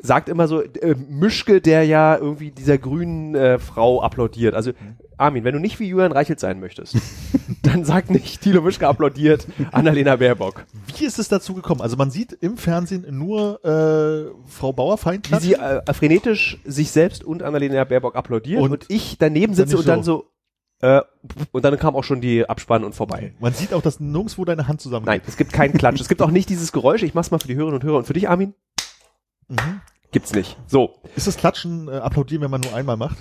sagt 0.01 0.29
immer 0.29 0.49
so, 0.49 0.63
äh, 0.63 0.95
Mischke, 1.09 1.61
der 1.61 1.85
ja 1.85 2.17
irgendwie 2.17 2.51
dieser 2.51 2.79
grünen 2.79 3.35
äh, 3.35 3.59
Frau 3.59 4.03
applaudiert. 4.03 4.55
Also, 4.55 4.73
Armin, 5.17 5.45
wenn 5.45 5.53
du 5.53 5.59
nicht 5.59 5.81
wie 5.81 5.89
Julian 5.89 6.13
Reichelt 6.13 6.39
sein 6.39 6.61
möchtest, 6.61 6.97
dann 7.63 7.85
sag 7.85 8.09
nicht, 8.09 8.41
Thilo 8.41 8.63
Mischke 8.63 8.87
applaudiert 8.87 9.47
Annalena 9.73 10.17
Baerbock. 10.17 10.65
Wie 10.97 11.05
ist 11.05 11.19
es 11.19 11.29
dazu 11.29 11.55
gekommen? 11.55 11.81
Also 11.81 11.97
man 11.97 12.11
sieht 12.11 12.33
im 12.33 12.57
Fernsehen 12.57 13.05
nur 13.11 13.65
äh, 13.65 14.33
Frau 14.49 14.73
Bauerfeind 14.73 15.31
Wie 15.33 15.41
sie 15.41 15.55
äh, 15.55 15.83
frenetisch 15.93 16.59
sich 16.65 16.93
selbst 16.93 17.25
und 17.25 17.43
Annalena 17.43 17.83
Baerbock 17.85 18.15
applaudiert 18.15 18.63
und, 18.63 18.71
Und 18.71 18.85
ich 18.89 19.19
daneben 19.19 19.55
sitze 19.55 19.77
und 19.77 19.89
dann 19.89 20.05
so, 20.05 20.31
äh, 20.81 21.01
und 21.51 21.65
dann 21.65 21.77
kam 21.79 21.97
auch 21.97 22.05
schon 22.05 22.21
die 22.21 22.49
Abspann 22.49 22.85
und 22.85 22.95
vorbei. 22.95 23.35
Man 23.41 23.53
sieht 23.53 23.75
auch, 23.75 23.83
dass 23.83 23.99
nirgendwo 23.99 24.45
deine 24.45 24.69
Hand 24.69 24.81
zusammen 24.81 25.07
Nein, 25.07 25.21
es 25.27 25.37
gibt 25.37 25.53
keinen 25.53 25.73
Klatsch. 25.73 26.01
es 26.01 26.09
gibt 26.09 26.23
auch 26.23 26.31
nicht 26.31 26.49
dieses 26.49 26.71
Geräusch. 26.71 27.03
Ich 27.03 27.15
mach's 27.15 27.33
mal 27.33 27.39
für 27.39 27.49
die 27.49 27.57
Hörerinnen 27.57 27.81
und 27.81 27.85
Hörer. 27.85 27.99
Und 27.99 28.07
für 28.07 28.13
dich, 28.13 28.29
Armin? 28.29 28.55
Mhm. 29.49 29.81
Gibt's 30.11 30.33
nicht. 30.33 30.57
So. 30.67 30.97
Ist 31.17 31.27
das 31.27 31.37
Klatschen 31.37 31.89
äh, 31.89 31.93
applaudieren, 31.93 32.43
wenn 32.43 32.51
man 32.51 32.63
nur 32.63 32.75
einmal 32.75 32.97
macht? 32.97 33.19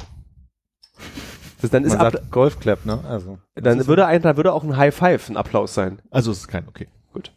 Das, 1.61 1.69
dann 1.71 1.83
ist 1.83 1.97
Man 1.97 2.07
ab, 2.07 2.13
sagt 2.13 2.31
Golfclap, 2.31 2.85
ne? 2.85 3.03
Also. 3.07 3.39
dann 3.55 3.85
würde 3.87 4.05
ein, 4.05 4.21
dann 4.21 4.37
würde 4.37 4.53
auch 4.53 4.63
ein 4.63 4.77
High 4.77 4.95
Five 4.95 5.29
ein 5.29 5.37
Applaus 5.37 5.73
sein. 5.73 5.99
Also 6.11 6.31
es 6.31 6.39
ist 6.39 6.47
kein, 6.47 6.67
okay. 6.67 6.87
Gut. 7.13 7.31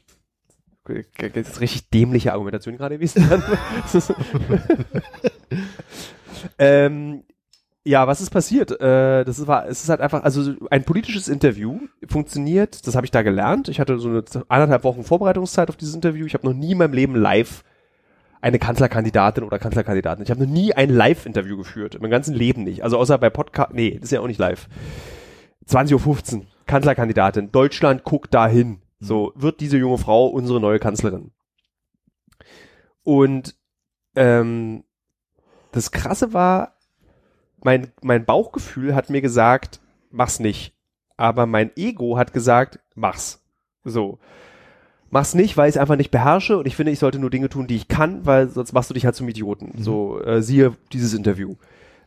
Das 0.85 1.49
ist 1.49 1.61
richtig 1.61 1.91
dämliche 1.91 2.33
Argumentation 2.33 2.77
gerade 2.77 2.97
gewesen. 2.97 3.29
Ist- 3.93 4.13
ähm, 6.59 7.25
ja, 7.85 8.07
was 8.07 8.21
ist 8.21 8.31
passiert? 8.31 8.73
Äh, 8.81 9.25
das 9.25 9.39
ist, 9.39 9.47
war, 9.47 9.67
es 9.67 9.83
ist 9.83 9.89
halt 9.89 10.01
einfach, 10.01 10.23
also 10.23 10.53
ein 10.71 10.85
politisches 10.85 11.29
Interview 11.29 11.81
funktioniert, 12.07 12.87
das 12.87 12.95
habe 12.95 13.07
ich 13.07 13.11
da 13.11 13.23
gelernt. 13.23 13.69
Ich 13.69 13.81
hatte 13.81 13.99
so 13.99 14.09
eine 14.11 14.23
anderthalb 14.49 14.85
Wochen 14.85 15.03
Vorbereitungszeit 15.03 15.71
auf 15.71 15.77
dieses 15.77 15.95
Interview. 15.95 16.27
Ich 16.27 16.35
habe 16.35 16.47
noch 16.47 16.55
nie 16.55 16.73
in 16.73 16.79
meinem 16.79 16.93
Leben 16.93 17.15
live 17.15 17.65
eine 18.41 18.59
Kanzlerkandidatin 18.59 19.45
oder 19.45 19.59
Kanzlerkandidatin. 19.59 20.25
Ich 20.25 20.31
habe 20.31 20.45
noch 20.45 20.51
nie 20.51 20.73
ein 20.73 20.91
Live-Interview 20.91 21.57
geführt. 21.57 21.95
In 21.95 22.03
meinem 22.03 22.11
ganzen 22.11 22.35
Leben 22.35 22.65
nicht. 22.65 22.83
Also 22.83 22.99
außer 22.99 23.19
bei 23.19 23.31
Podcast. 23.31 23.75
Nee, 23.75 23.95
das 23.95 24.05
ist 24.05 24.11
ja 24.13 24.21
auch 24.21 24.27
nicht 24.27 24.41
live. 24.41 24.69
20.15 25.69 26.37
Uhr. 26.37 26.47
Kanzlerkandidatin. 26.67 27.53
Deutschland 27.53 28.05
guckt 28.05 28.33
dahin. 28.33 28.81
So 28.99 29.33
wird 29.35 29.61
diese 29.61 29.79
junge 29.79 29.99
Frau 29.99 30.27
unsere 30.27 30.61
neue 30.61 30.79
Kanzlerin. 30.79 31.33
Und 33.03 33.57
ähm, 34.15 34.85
das 35.73 35.91
Krasse 35.91 36.33
war, 36.33 36.77
mein, 37.63 37.93
mein 38.03 38.25
Bauchgefühl 38.25 38.95
hat 38.95 39.11
mir 39.11 39.21
gesagt, 39.21 39.81
mach's 40.11 40.41
nicht. 40.41 40.75
Aber 41.17 41.47
mein 41.47 41.71
Ego 41.77 42.17
hat 42.17 42.33
gesagt, 42.33 42.81
mach's. 42.95 43.43
So. 43.85 44.19
Mach's 45.11 45.35
nicht, 45.35 45.57
weil 45.57 45.69
ich 45.69 45.75
es 45.77 45.81
einfach 45.81 45.97
nicht 45.97 46.11
beherrsche 46.11 46.57
und 46.59 46.67
ich 46.67 46.77
finde, 46.77 46.93
ich 46.93 46.99
sollte 46.99 47.19
nur 47.19 47.31
Dinge 47.31 47.49
tun, 47.49 47.67
die 47.67 47.77
ich 47.77 47.89
kann, 47.89 48.25
weil 48.27 48.49
sonst 48.49 48.73
machst 48.73 48.91
du 48.91 48.95
dich 48.95 49.05
halt 49.05 49.17
zum 49.17 49.29
Idioten. 49.29 49.73
So, 49.79 50.21
äh, 50.23 50.41
siehe 50.43 50.73
dieses 50.93 51.15
Interview. 51.15 51.57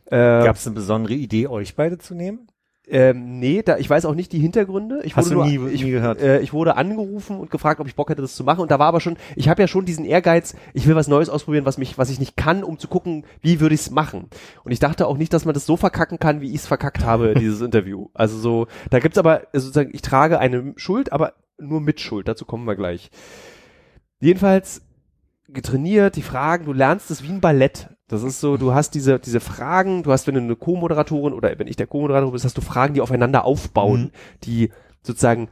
Äh, 0.06 0.16
Gab 0.44 0.56
es 0.56 0.66
eine 0.66 0.74
besondere 0.74 1.14
Idee, 1.14 1.46
euch 1.48 1.76
beide 1.76 1.98
zu 1.98 2.14
nehmen? 2.14 2.48
ähm, 2.86 3.38
nee, 3.40 3.62
da, 3.62 3.78
ich 3.78 3.88
weiß 3.88 4.04
auch 4.04 4.14
nicht 4.14 4.30
die 4.32 4.38
Hintergründe. 4.38 5.00
Ich 5.04 5.16
Hast 5.16 5.30
wurde 5.30 5.50
du 5.50 5.58
nur, 5.58 5.68
nie- 5.68 5.74
ich, 5.74 5.82
nie 5.82 5.90
gehört? 5.90 6.20
Äh, 6.20 6.40
ich 6.40 6.52
wurde 6.52 6.76
angerufen 6.76 7.38
und 7.40 7.50
gefragt, 7.50 7.80
ob 7.80 7.86
ich 7.86 7.96
Bock 7.96 8.10
hätte, 8.10 8.20
das 8.20 8.34
zu 8.36 8.44
machen. 8.44 8.60
Und 8.60 8.70
da 8.70 8.78
war 8.78 8.88
aber 8.88 9.00
schon, 9.00 9.16
ich 9.36 9.48
habe 9.48 9.62
ja 9.62 9.68
schon 9.68 9.86
diesen 9.86 10.04
Ehrgeiz, 10.04 10.54
ich 10.74 10.86
will 10.86 10.94
was 10.94 11.08
Neues 11.08 11.30
ausprobieren, 11.30 11.64
was 11.64 11.78
mich, 11.78 11.96
was 11.96 12.10
ich 12.10 12.20
nicht 12.20 12.36
kann, 12.36 12.62
um 12.62 12.78
zu 12.78 12.86
gucken, 12.88 13.24
wie 13.40 13.60
würde 13.60 13.74
ich 13.74 13.80
es 13.80 13.90
machen. 13.90 14.26
Und 14.64 14.72
ich 14.72 14.80
dachte 14.80 15.06
auch 15.06 15.16
nicht, 15.16 15.32
dass 15.32 15.46
man 15.46 15.54
das 15.54 15.64
so 15.64 15.78
verkacken 15.78 16.18
kann, 16.18 16.42
wie 16.42 16.50
ich 16.50 16.56
es 16.56 16.66
verkackt 16.66 17.02
habe, 17.06 17.32
dieses 17.38 17.62
Interview. 17.62 18.08
Also 18.12 18.36
so, 18.36 18.66
da 18.90 18.98
gibt's 19.00 19.16
aber 19.16 19.44
also 19.54 19.64
sozusagen, 19.66 19.90
ich 19.94 20.02
trage 20.02 20.38
eine 20.38 20.74
Schuld, 20.76 21.10
aber 21.10 21.32
nur 21.58 21.80
mit 21.80 22.00
Schuld. 22.00 22.28
Dazu 22.28 22.44
kommen 22.44 22.66
wir 22.66 22.76
gleich. 22.76 23.10
Jedenfalls 24.20 24.82
getrainiert, 25.48 26.16
die 26.16 26.22
Fragen, 26.22 26.64
du 26.64 26.72
lernst 26.72 27.10
es 27.10 27.22
wie 27.22 27.28
ein 27.28 27.40
Ballett. 27.40 27.88
Das 28.08 28.22
ist 28.22 28.40
so, 28.40 28.56
du 28.56 28.74
hast 28.74 28.94
diese, 28.94 29.18
diese 29.18 29.40
Fragen, 29.40 30.02
du 30.02 30.12
hast, 30.12 30.26
wenn 30.26 30.34
du 30.34 30.40
eine 30.40 30.56
Co-Moderatorin 30.56 31.32
oder 31.32 31.58
wenn 31.58 31.66
ich 31.66 31.76
der 31.76 31.86
Co-Moderator 31.86 32.32
bist, 32.32 32.44
hast 32.44 32.56
du 32.56 32.62
Fragen, 32.62 32.94
die 32.94 33.00
aufeinander 33.00 33.44
aufbauen, 33.44 34.10
die 34.44 34.72
sozusagen 35.02 35.48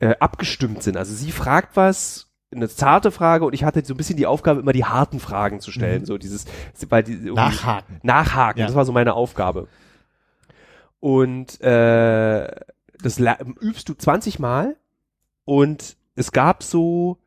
äh, 0.00 0.14
abgestimmt 0.20 0.82
sind. 0.82 0.96
Also 0.96 1.14
sie 1.14 1.30
fragt 1.32 1.76
was, 1.76 2.28
eine 2.52 2.68
zarte 2.68 3.12
Frage 3.12 3.44
und 3.44 3.54
ich 3.54 3.62
hatte 3.62 3.84
so 3.84 3.94
ein 3.94 3.96
bisschen 3.96 4.16
die 4.16 4.26
Aufgabe, 4.26 4.60
immer 4.60 4.72
die 4.72 4.84
harten 4.84 5.20
Fragen 5.20 5.60
zu 5.60 5.70
stellen. 5.70 6.04
So 6.04 6.18
dieses, 6.18 6.46
weil 6.88 7.04
die 7.04 7.30
Nachhaken. 7.30 8.00
Nachhaken, 8.02 8.60
Ja. 8.60 8.66
das 8.66 8.74
war 8.74 8.84
so 8.84 8.92
meine 8.92 9.14
Aufgabe. 9.14 9.68
Und 10.98 11.60
äh, 11.60 12.48
das 13.02 13.20
übst 13.60 13.88
du 13.88 13.94
20 13.94 14.38
Mal 14.38 14.76
und 15.50 15.96
es 16.14 16.30
gab 16.30 16.62
so 16.62 17.18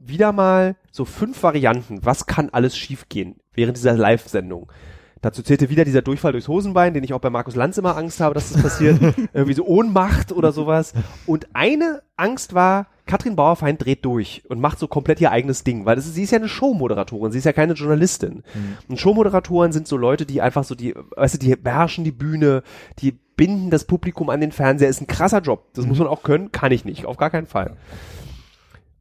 wieder 0.00 0.32
mal 0.32 0.76
so 0.90 1.04
fünf 1.04 1.42
Varianten, 1.42 2.02
was 2.06 2.24
kann 2.24 2.48
alles 2.48 2.74
schiefgehen 2.74 3.36
während 3.52 3.76
dieser 3.76 3.92
Live-Sendung. 3.92 4.72
Dazu 5.20 5.42
zählte 5.42 5.68
wieder 5.68 5.84
dieser 5.84 6.00
Durchfall 6.00 6.32
durchs 6.32 6.48
Hosenbein, 6.48 6.94
den 6.94 7.04
ich 7.04 7.12
auch 7.12 7.20
bei 7.20 7.28
Markus 7.28 7.54
Lanz 7.54 7.76
immer 7.76 7.94
Angst 7.94 8.18
habe, 8.20 8.34
dass 8.34 8.50
das 8.50 8.62
passiert. 8.62 8.98
Irgendwie 9.34 9.52
so 9.52 9.66
Ohnmacht 9.66 10.32
oder 10.32 10.52
sowas. 10.52 10.94
Und 11.26 11.48
eine 11.52 12.02
Angst 12.16 12.54
war, 12.54 12.86
Katrin 13.06 13.36
Bauerfeind 13.36 13.84
dreht 13.84 14.04
durch 14.04 14.42
und 14.48 14.60
macht 14.60 14.78
so 14.78 14.88
komplett 14.88 15.20
ihr 15.20 15.30
eigenes 15.30 15.62
Ding, 15.62 15.86
weil 15.86 15.96
das 15.96 16.06
ist, 16.06 16.14
sie 16.14 16.24
ist 16.24 16.32
ja 16.32 16.38
eine 16.38 16.48
Showmoderatorin, 16.48 17.30
sie 17.30 17.38
ist 17.38 17.44
ja 17.44 17.52
keine 17.52 17.74
Journalistin. 17.74 18.42
Und 18.88 18.98
Showmoderatoren 18.98 19.72
sind 19.72 19.86
so 19.86 19.96
Leute, 19.96 20.26
die 20.26 20.42
einfach 20.42 20.64
so 20.64 20.74
die, 20.74 20.94
weißt 21.16 21.34
du, 21.34 21.38
die 21.38 21.54
beherrschen 21.54 22.04
die 22.04 22.12
Bühne, 22.12 22.62
die 22.98 23.12
binden 23.12 23.70
das 23.70 23.84
Publikum 23.84 24.28
an 24.28 24.40
den 24.40 24.50
Fernseher, 24.50 24.88
ist 24.88 25.00
ein 25.00 25.06
krasser 25.06 25.40
Job. 25.40 25.72
Das 25.74 25.86
muss 25.86 25.98
man 25.98 26.08
auch 26.08 26.24
können, 26.24 26.50
kann 26.50 26.72
ich 26.72 26.84
nicht, 26.84 27.06
auf 27.06 27.16
gar 27.16 27.30
keinen 27.30 27.46
Fall. 27.46 27.76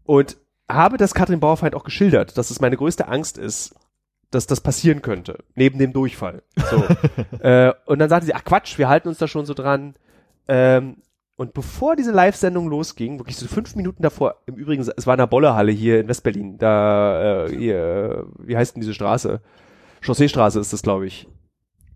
Und 0.04 0.38
habe 0.70 0.98
das 0.98 1.14
Katrin 1.14 1.40
Bauerfeind 1.40 1.76
auch 1.76 1.84
geschildert, 1.84 2.38
dass 2.38 2.52
es 2.52 2.62
meine 2.62 2.78
größte 2.78 3.08
Angst 3.08 3.38
ist, 3.38 3.76
dass 4.32 4.48
das 4.48 4.62
passieren 4.62 5.02
könnte, 5.02 5.44
neben 5.56 5.80
dem 5.80 5.94
Durchfall. 5.94 6.44
So. 6.56 6.84
äh, 7.40 7.74
und 7.86 8.00
dann 8.00 8.10
sagte 8.10 8.26
sie, 8.26 8.36
ach 8.36 8.44
Quatsch, 8.44 8.78
wir 8.78 8.90
halten 8.90 9.08
uns 9.08 9.18
da 9.18 9.28
schon 9.28 9.46
so 9.46 9.54
dran. 9.54 9.96
Ähm, 10.48 10.98
und 11.38 11.54
bevor 11.54 11.96
diese 11.96 12.12
Live-Sendung 12.12 12.70
losging, 12.70 13.20
wirklich 13.20 13.36
so 13.36 13.48
fünf 13.48 13.76
Minuten 13.76 14.02
davor, 14.02 14.36
im 14.46 14.56
Übrigen, 14.56 14.82
es 14.82 15.08
war 15.08 15.16
in 15.16 15.20
der 15.20 15.28
Bollerhalle 15.28 15.72
hier 15.72 16.00
in 16.00 16.08
Westberlin, 16.08 16.58
da, 16.58 17.46
äh, 17.46 17.58
hier, 17.58 18.26
wie 18.40 18.56
heißt 18.56 18.76
denn 18.76 18.82
diese 18.82 18.94
Straße? 18.94 19.42
Chausseestraße 20.02 20.60
ist 20.60 20.72
das, 20.72 20.82
glaube 20.82 21.08
ich. 21.08 21.28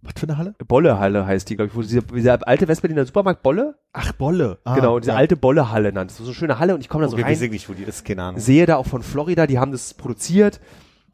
Was 0.01 0.13
für 0.17 0.27
eine 0.27 0.37
Halle? 0.37 0.55
Bollehalle 0.65 1.25
heißt 1.25 1.49
die, 1.49 1.55
glaube 1.57 1.69
ich, 1.69 1.75
wo 1.75 1.81
dieser, 1.81 2.01
dieser 2.01 2.47
alte 2.47 2.67
Westberliner 2.67 3.05
Supermarkt 3.05 3.43
Bolle, 3.43 3.75
Ach, 3.91 4.11
Bolle. 4.13 4.59
Ah, 4.63 4.75
genau, 4.75 4.99
diese 4.99 5.11
ja. 5.11 5.17
alte 5.17 5.35
Bollehalle 5.35 5.91
nannt. 5.91 6.11
Das 6.11 6.19
ist 6.19 6.25
so 6.25 6.31
eine 6.31 6.35
schöne 6.35 6.59
Halle 6.59 6.73
und 6.73 6.81
ich 6.81 6.89
komme 6.89 7.03
da 7.03 7.09
so 7.09 7.15
Okay, 7.15 7.23
rein 7.23 7.31
weiß 7.33 7.41
ich 7.41 7.51
nicht, 7.51 7.69
wo 7.69 7.73
die 7.73 7.85
das, 7.85 8.03
keine 8.03 8.23
Ahnung. 8.23 8.39
sehe 8.39 8.65
da 8.65 8.77
auch 8.77 8.85
von 8.85 9.03
Florida, 9.03 9.45
die 9.45 9.59
haben 9.59 9.71
das 9.71 9.93
produziert. 9.93 10.61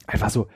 Einfach 0.08 0.30
so, 0.30 0.48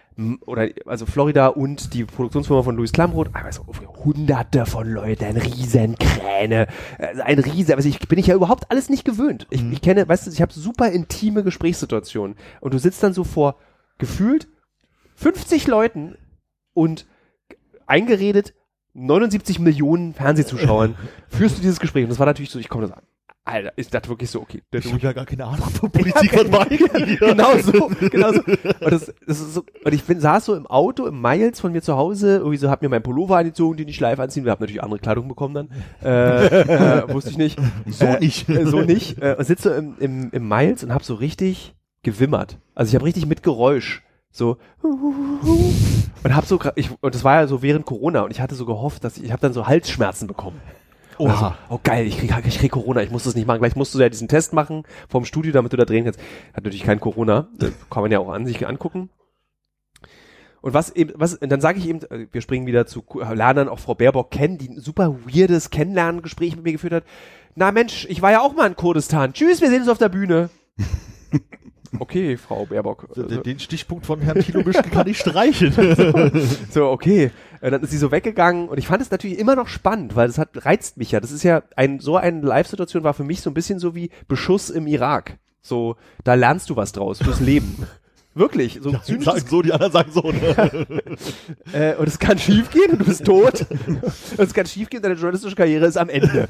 oder 0.46 0.70
also 0.86 1.06
Florida 1.06 1.48
und 1.48 1.94
die 1.94 2.06
Produktionsfirma 2.06 2.64
von 2.64 2.76
Louis 2.76 2.92
Klamroth, 2.92 3.34
einfach 3.34 3.54
so 3.54 3.66
hunderte 4.04 4.66
von 4.66 4.88
Leuten, 4.88 5.38
Riesenkräne, 5.38 6.68
äh, 6.98 7.22
ein 7.22 7.40
Riese, 7.40 7.76
also 7.76 7.88
ich 7.88 8.00
bin 8.00 8.20
ich 8.20 8.28
ja 8.28 8.36
überhaupt 8.36 8.70
alles 8.72 8.90
nicht 8.90 9.06
gewöhnt. 9.06 9.48
Ich, 9.50 9.64
ich 9.64 9.82
kenne, 9.82 10.08
weißt 10.08 10.28
du, 10.28 10.32
ich 10.32 10.42
habe 10.42 10.54
super 10.54 10.92
intime 10.92 11.44
Gesprächssituationen 11.44 12.36
und 12.62 12.74
du 12.74 12.80
sitzt 12.80 13.02
dann 13.04 13.14
so 13.14 13.24
vor 13.24 13.56
gefühlt 13.98 14.48
50 15.16 15.68
Leuten 15.68 16.18
und 16.74 17.06
eingeredet 17.86 18.54
79 18.94 19.60
Millionen 19.60 20.14
Fernsehzuschauern 20.14 20.96
führst 21.30 21.58
du 21.58 21.62
dieses 21.62 21.80
Gespräch. 21.80 22.04
Und 22.04 22.10
das 22.10 22.20
war 22.20 22.26
natürlich 22.26 22.52
so, 22.52 22.60
ich 22.60 22.70
komme 22.70 22.88
das 22.88 22.98
an. 22.98 23.04
Alter, 23.50 23.74
ich 23.76 23.90
dachte 23.90 24.10
wirklich 24.10 24.30
so, 24.30 24.42
okay, 24.42 24.62
der 24.72 24.80
Ich 24.80 24.92
habe 24.92 25.02
ja 25.02 25.14
gar 25.14 25.26
keine 25.26 25.46
Ahnung 25.46 25.70
von 25.70 25.92
Politik 25.92 26.34
und 26.34 27.20
genau 27.20 27.58
so, 27.58 27.90
genau 28.10 28.34
so. 28.34 28.42
Und, 28.42 28.92
das, 28.92 29.14
das 29.26 29.40
ist 29.40 29.54
so, 29.54 29.64
und 29.84 29.94
ich 29.94 30.04
bin, 30.04 30.20
saß 30.20 30.46
so 30.46 30.56
im 30.56 30.68
Auto, 30.68 31.08
im 31.08 31.22
Miles 31.22 31.60
von 31.60 31.72
mir 31.72 31.82
zu 31.82 31.98
Hause, 31.98 32.38
irgendwie 32.38 32.58
so, 32.58 32.70
hab 32.70 32.82
mir 32.82 32.90
meinen 32.90 33.04
Pullover 33.04 33.38
angezogen, 33.38 33.78
den 33.78 33.88
ich 33.88 34.00
live 34.00 34.20
anziehen. 34.20 34.46
Wir 34.46 34.52
haben 34.52 34.62
natürlich 34.62 34.84
andere 34.84 35.00
Kleidung 35.00 35.28
bekommen 35.28 35.54
dann. 35.54 35.70
Äh, 36.04 36.46
äh, 36.46 37.10
wusste 37.14 37.32
ich 37.32 37.38
nicht. 37.38 37.60
So 37.88 38.06
äh, 38.06 38.20
nicht. 38.20 38.50
Äh, 38.50 38.66
so 38.66 38.82
nicht. 38.82 39.22
Äh, 39.22 39.36
und 39.38 39.46
sitze 39.46 39.72
im, 39.72 39.96
im, 40.00 40.30
im 40.32 40.48
Miles 40.48 40.84
und 40.84 40.94
hab 40.94 41.04
so 41.04 41.16
richtig 41.16 41.76
gewimmert. 42.04 42.58
Also 42.76 42.90
ich 42.90 42.96
habe 42.96 43.06
richtig 43.06 43.26
mit 43.26 43.44
Geräusch 43.44 44.04
so 44.32 44.58
und 44.82 46.36
hab 46.36 46.46
so 46.46 46.60
ich 46.76 46.92
und 47.02 47.16
das 47.16 47.24
war 47.24 47.42
ja 47.42 47.48
so 47.48 47.62
während 47.62 47.86
Corona 47.86 48.22
und 48.22 48.32
ich 48.32 48.42
hatte 48.42 48.56
so 48.56 48.66
gehofft, 48.66 49.04
dass 49.04 49.18
ich, 49.18 49.26
ich 49.26 49.32
habe 49.32 49.42
dann 49.42 49.54
so 49.54 49.68
Halsschmerzen 49.68 50.28
bekommen. 50.28 50.62
Oha. 51.20 51.32
Also, 51.34 51.56
oh 51.70 51.80
geil, 51.84 52.08
ich 52.08 52.18
krieg, 52.18 52.34
ich 52.46 52.60
krieg 52.60 52.72
Corona, 52.72 53.04
ich 53.04 53.12
muss 53.12 53.26
das 53.26 53.36
nicht 53.36 53.46
machen. 53.46 53.60
Gleich 53.60 53.76
musst 53.76 53.94
du 53.94 54.00
ja 54.00 54.10
diesen 54.10 54.28
Test 54.28 54.54
machen 54.54 54.84
vom 55.10 55.26
Studio, 55.26 55.52
damit 55.52 55.74
du 55.74 55.78
da 55.78 55.86
drehen 55.86 56.06
kannst. 56.06 56.20
Hat 56.54 56.64
natürlich 56.64 56.84
kein 56.84 57.00
Corona, 57.00 57.50
äh, 57.62 57.72
kann 57.90 58.02
man 58.02 58.12
ja 58.12 58.20
auch 58.20 58.30
an 58.30 58.46
sich 58.46 58.66
angucken. 58.66 59.10
Und 60.62 60.74
was 60.74 60.96
eben, 60.96 61.14
was, 61.16 61.36
und 61.36 61.50
dann 61.50 61.62
sage 61.62 61.80
ich 61.80 61.88
eben, 61.88 62.02
äh, 62.10 62.28
wir 62.32 62.42
springen 62.42 62.68
wieder 62.68 62.86
zu 62.86 63.04
dann 63.04 63.70
auch 63.70 63.80
Frau 63.80 63.96
Baerbock 63.96 64.32
kennen, 64.32 64.58
die 64.58 64.70
ein 64.70 64.80
super 64.80 65.16
weirdes 65.26 65.70
Kennenlerngespräch 65.70 66.56
mit 66.56 66.66
mir 66.66 66.74
geführt 66.74 66.94
hat. 66.94 67.04
Na 67.56 67.72
Mensch, 67.72 68.06
ich 68.10 68.22
war 68.22 68.32
ja 68.32 68.42
auch 68.42 68.56
mal 68.56 68.68
in 68.68 68.76
Kurdistan. 68.76 69.34
Tschüss, 69.34 69.62
wir 69.62 69.70
sehen 69.70 69.82
uns 69.82 69.90
auf 69.90 69.98
der 69.98 70.10
Bühne. 70.10 70.50
Okay, 71.98 72.38
Frau 72.38 72.66
Baerbock. 72.66 73.14
Den, 73.16 73.42
den 73.42 73.60
Stichpunkt 73.60 74.06
von 74.06 74.22
Herrn 74.22 74.38
Mischke 74.38 74.90
kann 74.92 75.08
ich 75.08 75.18
streichen. 75.18 75.74
So, 76.70 76.88
okay. 76.90 77.32
Und 77.62 77.72
dann 77.72 77.82
ist 77.82 77.92
sie 77.92 77.98
so 77.98 78.12
weggegangen 78.12 78.70
und 78.70 78.78
ich 78.78 78.88
fand 78.88 79.02
es 79.02 79.12
natürlich 79.12 79.38
immer 79.38 79.56
noch 79.56 79.68
spannend, 79.68 80.16
weil 80.16 80.28
das 80.28 80.38
hat, 80.38 80.66
reizt 80.66 80.98
mich 80.98 81.12
ja. 81.12 81.20
Das 81.20 81.32
ist 81.32 81.44
ja 81.44 81.64
ein, 81.76 82.00
so 82.00 82.16
eine 82.16 82.42
Live-Situation 82.42 83.04
war 83.04 83.14
für 83.14 83.24
mich 83.24 83.42
so 83.42 83.50
ein 83.50 83.54
bisschen 83.54 83.80
so 83.80 83.96
wie 83.96 84.10
Beschuss 84.28 84.70
im 84.70 84.88
Irak. 84.88 85.38
So, 85.62 85.98
da 86.24 86.36
lernst 86.36 86.70
du 86.70 86.76
was 86.76 86.92
draus 86.94 87.20
fürs 87.22 87.40
Leben. 87.40 87.86
Wirklich, 88.36 88.80
so 88.82 88.92
Die 88.92 89.02
zynisch 89.02 89.26
sagen 89.26 89.46
so, 89.50 89.62
die 89.62 89.74
anderen 89.74 89.92
sagen 89.92 90.12
so. 90.14 90.32
Ne? 90.32 90.96
äh, 91.74 91.96
und 91.96 92.08
es 92.08 92.20
kann 92.20 92.38
schief 92.38 92.70
gehen 92.70 92.92
und 92.92 93.02
du 93.02 93.06
bist 93.06 93.26
tot. 93.26 93.66
und 93.88 94.40
es 94.40 94.54
kann 94.54 94.66
schief 94.66 94.90
gehen, 94.90 95.02
deine 95.02 95.16
journalistische 95.16 95.56
Karriere 95.56 95.88
ist 95.88 95.98
am 95.98 96.10
Ende. 96.10 96.48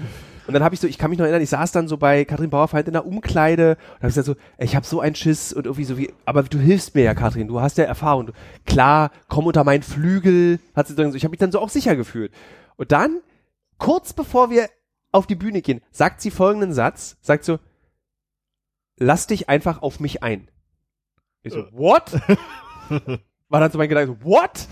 Und 0.50 0.54
dann 0.54 0.64
habe 0.64 0.74
ich 0.74 0.82
so, 0.82 0.88
ich 0.88 0.98
kann 0.98 1.12
mich 1.12 1.20
noch 1.20 1.26
erinnern, 1.26 1.44
ich 1.44 1.50
saß 1.52 1.72
dann 1.72 1.88
so 1.88 1.98
bei 1.98 2.26
Katrin 2.26 2.50
Bauerfeind 2.50 2.88
in 2.88 2.94
der 2.94 3.06
Umkleide 3.06 3.78
und 3.78 3.96
habe 3.98 4.08
gesagt 4.08 4.26
so, 4.26 4.36
ey, 4.58 4.66
ich 4.66 4.76
habe 4.76 4.84
so 4.84 5.00
einen 5.00 5.14
Schiss 5.14 5.54
und 5.54 5.68
irgendwie 5.68 5.84
so 5.84 5.96
wie, 5.96 6.12
aber 6.26 6.42
du 6.42 6.58
hilfst 6.58 6.96
mir 6.96 7.04
ja, 7.04 7.14
Katrin, 7.14 7.48
du 7.48 7.62
hast 7.62 7.78
ja 7.78 7.84
Erfahrung. 7.84 8.26
Du, 8.26 8.34
klar, 8.66 9.12
komm 9.28 9.46
unter 9.46 9.64
meinen 9.64 9.84
Flügel, 9.84 10.60
hat 10.74 10.88
sie 10.88 10.96
dann 10.96 11.12
so, 11.12 11.18
ich 11.18 11.24
habe 11.24 11.30
mich 11.30 11.40
dann 11.40 11.52
so 11.52 11.60
auch 11.60 11.70
sicher 11.70 11.96
gefühlt. 11.96 12.34
Und 12.78 12.92
dann, 12.92 13.22
kurz 13.78 14.14
bevor 14.14 14.50
wir 14.50 14.68
auf 15.12 15.28
die 15.28 15.36
Bühne 15.36 15.62
gehen, 15.62 15.82
sagt 15.92 16.20
sie 16.20 16.32
folgenden 16.32 16.74
Satz, 16.74 17.18
sagt 17.22 17.44
so, 17.44 17.60
lass 18.98 19.28
dich 19.28 19.50
einfach 19.50 19.84
auf 19.84 20.00
mich 20.00 20.24
ein. 20.24 20.50
Ich 21.44 21.54
so, 21.54 21.68
what? 21.74 22.12
War 23.50 23.60
dann 23.60 23.72
so 23.72 23.80
mein 23.80 23.90
Gedanke, 23.90 24.16
so, 24.20 24.26
what? 24.30 24.68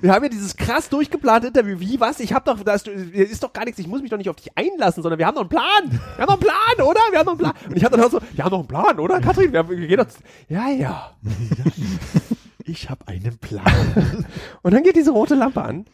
Wir 0.00 0.12
haben 0.12 0.24
ja 0.24 0.30
dieses 0.30 0.56
krass 0.56 0.88
durchgeplante 0.88 1.48
Interview. 1.48 1.78
Wie, 1.78 2.00
was? 2.00 2.20
Ich 2.20 2.32
hab 2.32 2.44
doch, 2.46 2.58
da 2.62 2.74
ist, 2.74 2.88
ist 2.88 3.42
doch 3.42 3.52
gar 3.52 3.64
nichts, 3.64 3.78
ich 3.78 3.86
muss 3.86 4.00
mich 4.00 4.10
doch 4.10 4.16
nicht 4.16 4.30
auf 4.30 4.36
dich 4.36 4.50
einlassen, 4.56 5.02
sondern 5.02 5.18
wir 5.18 5.26
haben 5.26 5.34
doch 5.34 5.42
einen 5.42 5.50
Plan. 5.50 6.00
Wir 6.16 6.26
haben 6.26 6.26
doch 6.26 6.34
einen 6.34 6.40
Plan, 6.40 6.86
oder? 6.86 7.00
Wir 7.10 7.18
haben 7.18 7.26
doch 7.26 7.32
einen 7.32 7.38
Plan. 7.38 7.54
Und 7.68 7.76
ich 7.76 7.84
hab 7.84 7.92
dann 7.92 8.00
auch 8.00 8.10
so, 8.10 8.20
wir 8.32 8.44
haben 8.44 8.50
doch 8.50 8.58
einen 8.58 8.68
Plan, 8.68 8.98
oder, 8.98 9.20
Katrin? 9.20 9.52
Wir, 9.52 9.58
haben, 9.58 9.68
wir 9.68 9.86
gehen 9.86 9.98
doch, 9.98 10.06
ja, 10.48 10.68
ja. 10.68 11.10
Ich 12.66 12.88
habe 12.88 13.06
einen 13.08 13.36
Plan. 13.38 14.16
Und 14.62 14.72
dann 14.72 14.82
geht 14.82 14.96
diese 14.96 15.10
rote 15.10 15.34
Lampe 15.34 15.62
an 15.62 15.84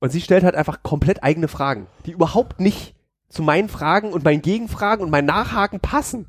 und 0.00 0.10
sie 0.10 0.20
stellt 0.20 0.42
halt 0.42 0.56
einfach 0.56 0.82
komplett 0.82 1.22
eigene 1.22 1.46
Fragen, 1.46 1.86
die 2.06 2.10
überhaupt 2.10 2.58
nicht 2.58 2.96
zu 3.28 3.42
meinen 3.42 3.68
Fragen 3.68 4.12
und 4.12 4.24
meinen 4.24 4.42
Gegenfragen 4.42 5.04
und 5.04 5.10
meinen 5.10 5.26
Nachhaken 5.26 5.78
passen. 5.78 6.28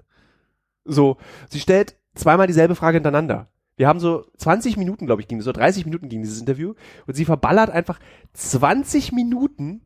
So, 0.86 1.18
sie 1.50 1.60
stellt 1.60 1.96
zweimal 2.14 2.46
dieselbe 2.46 2.76
Frage 2.76 2.98
hintereinander. 2.98 3.48
Wir 3.76 3.88
haben 3.88 4.00
so 4.00 4.26
20 4.38 4.78
Minuten, 4.78 5.06
glaube 5.06 5.22
ich, 5.22 5.28
ging 5.28 5.40
es, 5.40 5.46
so 5.46 5.52
30 5.52 5.86
Minuten 5.86 6.10
ging 6.10 6.22
dieses 6.22 6.40
Interview 6.40 6.74
und 7.08 7.16
sie 7.16 7.26
verballert 7.26 7.70
einfach 7.70 8.00
20 8.34 9.12
Minuten 9.12 9.82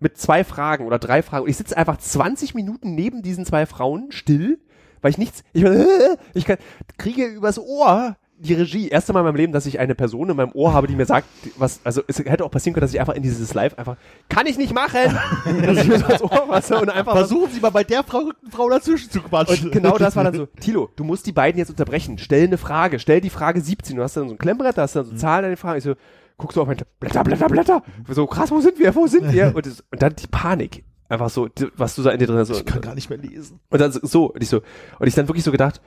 mit 0.00 0.18
zwei 0.18 0.44
Fragen 0.44 0.86
oder 0.86 0.98
drei 0.98 1.22
Fragen. 1.22 1.44
Und 1.44 1.50
ich 1.50 1.56
sitze 1.56 1.76
einfach 1.76 1.96
20 1.96 2.54
Minuten 2.54 2.94
neben 2.94 3.22
diesen 3.22 3.46
zwei 3.46 3.66
Frauen 3.66 4.12
still, 4.12 4.60
weil 5.00 5.12
ich 5.12 5.18
nichts, 5.18 5.44
ich, 5.52 5.64
ich 6.34 6.44
kann, 6.44 6.58
kriege 6.98 7.26
übers 7.26 7.58
Ohr 7.58 8.16
die 8.42 8.54
Regie. 8.54 8.88
Erste 8.88 9.12
Mal 9.12 9.20
in 9.20 9.26
meinem 9.26 9.36
Leben, 9.36 9.52
dass 9.52 9.66
ich 9.66 9.78
eine 9.78 9.94
Person 9.94 10.28
in 10.30 10.36
meinem 10.36 10.52
Ohr 10.52 10.72
habe, 10.72 10.86
die 10.86 10.94
mir 10.96 11.06
sagt, 11.06 11.26
was, 11.56 11.80
also 11.84 12.02
es 12.06 12.18
hätte 12.18 12.44
auch 12.44 12.50
passieren 12.50 12.74
können, 12.74 12.82
dass 12.82 12.92
ich 12.92 13.00
einfach 13.00 13.14
in 13.14 13.22
dieses 13.22 13.54
Live 13.54 13.78
einfach, 13.78 13.96
kann 14.28 14.46
ich 14.46 14.58
nicht 14.58 14.74
machen, 14.74 14.98
dass 15.64 15.78
ich 15.78 15.88
mir 15.88 15.98
so 16.18 16.24
Ohr 16.30 16.46
fasse 16.48 16.78
und 16.80 16.90
einfach 16.90 17.14
was- 17.14 17.28
Versuchen 17.28 17.50
Sie 17.52 17.60
mal 17.60 17.70
bei 17.70 17.84
der 17.84 18.02
verrückten 18.04 18.50
Frau 18.50 18.68
dazwischen 18.68 19.10
zu 19.10 19.20
quatschen. 19.22 19.66
und 19.66 19.72
genau 19.72 19.96
das 19.98 20.16
war 20.16 20.24
dann 20.24 20.34
so, 20.34 20.46
Tilo, 20.46 20.90
du 20.96 21.04
musst 21.04 21.26
die 21.26 21.32
beiden 21.32 21.58
jetzt 21.58 21.70
unterbrechen. 21.70 22.18
Stell 22.18 22.44
eine 22.46 22.58
Frage. 22.58 22.98
Stell 22.98 23.20
die 23.20 23.30
Frage 23.30 23.60
17. 23.60 23.96
Du 23.96 24.02
hast 24.02 24.16
dann 24.16 24.28
so 24.28 24.34
ein 24.34 24.38
Klemmbrett, 24.38 24.76
da 24.76 24.82
hast 24.82 24.96
dann 24.96 25.04
so 25.04 25.14
Zahlen 25.14 25.44
an 25.44 25.50
den 25.52 25.56
Fragen. 25.56 25.78
Ich 25.78 25.84
so, 25.84 25.94
guckst 26.36 26.56
du 26.56 26.62
auf 26.62 26.66
mein 26.66 26.76
Blätter, 27.00 27.22
Blätter, 27.24 27.46
Blätter. 27.48 27.82
So, 28.08 28.26
krass, 28.26 28.50
wo 28.50 28.60
sind 28.60 28.78
wir? 28.78 28.94
Wo 28.94 29.06
sind 29.06 29.32
wir? 29.32 29.54
Und, 29.54 29.64
das, 29.66 29.84
und 29.90 30.02
dann 30.02 30.16
die 30.16 30.26
Panik. 30.26 30.84
Einfach 31.08 31.28
so, 31.28 31.48
was 31.76 31.94
du 31.94 32.02
da 32.02 32.10
in 32.10 32.18
dir 32.18 32.26
drin 32.26 32.38
hast. 32.38 32.50
Ich 32.50 32.64
kann 32.64 32.80
gar 32.80 32.94
nicht 32.94 33.10
mehr 33.10 33.18
lesen. 33.18 33.60
und 33.68 33.80
dann 33.80 33.92
so- 33.92 34.32
und 34.32 34.42
ich 34.42 34.48
so, 34.48 34.62
und 34.98 35.06
ich 35.06 35.14
dann 35.14 35.28
wirklich 35.28 35.44
so 35.44 35.52
gedacht, 35.52 35.80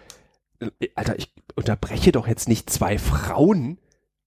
Alter, 0.96 1.18
ich 1.18 1.34
unterbreche 1.56 2.12
doch 2.12 2.28
jetzt 2.28 2.48
nicht 2.48 2.70
zwei 2.70 2.98
Frauen 2.98 3.78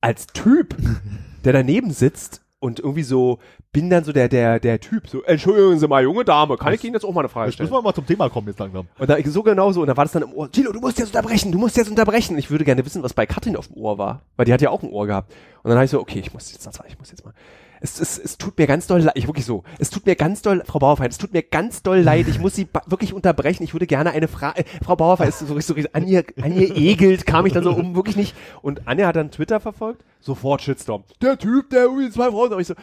als 0.00 0.26
Typ, 0.28 0.76
der 1.44 1.52
daneben 1.52 1.90
sitzt 1.90 2.42
und 2.60 2.80
irgendwie 2.80 3.02
so, 3.02 3.38
bin 3.78 3.90
dann 3.90 4.02
so 4.02 4.12
der, 4.12 4.28
der, 4.28 4.58
der 4.58 4.80
Typ, 4.80 5.08
so, 5.08 5.22
entschuldigen 5.22 5.78
Sie 5.78 5.86
mal, 5.86 6.02
junge 6.02 6.24
Dame, 6.24 6.56
kann 6.56 6.74
ich 6.74 6.82
Ihnen 6.82 6.94
jetzt 6.94 7.04
auch 7.04 7.12
mal 7.12 7.20
eine 7.20 7.28
Frage 7.28 7.46
Jetzt 7.46 7.54
stellen? 7.54 7.70
müssen 7.70 7.78
wir 7.78 7.82
mal 7.82 7.94
zum 7.94 8.06
Thema 8.06 8.28
kommen 8.28 8.48
jetzt 8.48 8.58
langsam. 8.58 8.88
Und 8.98 9.08
da, 9.08 9.16
so 9.24 9.44
genau 9.44 9.70
so, 9.70 9.82
und 9.82 9.86
da 9.86 9.96
war 9.96 10.04
das 10.04 10.12
dann 10.12 10.22
im 10.22 10.32
Ohr, 10.32 10.50
Tilo, 10.50 10.72
du 10.72 10.80
musst 10.80 10.98
jetzt 10.98 11.14
unterbrechen, 11.14 11.52
du 11.52 11.58
musst 11.58 11.76
jetzt 11.76 11.88
unterbrechen. 11.88 12.32
Und 12.34 12.40
ich 12.40 12.50
würde 12.50 12.64
gerne 12.64 12.84
wissen, 12.84 13.04
was 13.04 13.14
bei 13.14 13.24
Katrin 13.24 13.56
auf 13.56 13.68
dem 13.68 13.76
Ohr 13.76 13.96
war, 13.96 14.22
weil 14.36 14.46
die 14.46 14.52
hat 14.52 14.60
ja 14.60 14.70
auch 14.70 14.82
ein 14.82 14.90
Ohr 14.90 15.06
gehabt. 15.06 15.32
Und 15.62 15.68
dann 15.68 15.76
habe 15.76 15.84
ich 15.84 15.92
so, 15.92 16.00
okay, 16.00 16.18
ich 16.18 16.34
muss 16.34 16.50
jetzt, 16.50 16.68
ich 16.88 16.98
muss 16.98 17.10
jetzt 17.10 17.24
mal. 17.24 17.34
Es, 17.80 18.00
es, 18.00 18.18
es 18.18 18.36
tut 18.36 18.58
mir 18.58 18.66
ganz 18.66 18.88
doll 18.88 19.00
leid, 19.00 19.12
ich 19.14 19.28
wirklich 19.28 19.46
so, 19.46 19.62
es 19.78 19.90
tut 19.90 20.04
mir 20.04 20.16
ganz 20.16 20.42
doll, 20.42 20.64
Frau 20.66 20.80
Bauerfeind, 20.80 21.12
es 21.12 21.18
tut 21.18 21.32
mir 21.32 21.44
ganz 21.44 21.80
doll 21.84 21.98
leid, 21.98 22.26
ich 22.26 22.40
muss 22.40 22.56
Sie 22.56 22.66
wirklich 22.86 23.12
unterbrechen, 23.12 23.62
ich 23.62 23.72
würde 23.72 23.86
gerne 23.86 24.10
eine 24.10 24.26
Frage, 24.26 24.64
Frau 24.82 24.96
Bauerfeind 24.96 25.28
ist 25.28 25.38
so, 25.38 25.60
so, 25.60 25.60
so 25.60 25.74
an 25.92 26.04
ihr, 26.08 26.24
an 26.42 26.52
ihr 26.52 26.76
egelt, 26.76 27.24
kam 27.24 27.46
ich 27.46 27.52
dann 27.52 27.62
so 27.62 27.72
um, 27.72 27.94
wirklich 27.94 28.16
nicht. 28.16 28.34
Und 28.62 28.88
Anja 28.88 29.06
hat 29.06 29.14
dann 29.14 29.30
Twitter 29.30 29.60
verfolgt, 29.60 30.02
sofort 30.18 30.62
Shitstorm. 30.62 31.04
Der 31.22 31.38
Typ, 31.38 31.70
der 31.70 31.82
irgendwie 31.82 32.10
zwei 32.10 32.30
Frauen, 32.30 32.52
und 32.52 32.60
ich 32.60 32.66
so, 32.66 32.74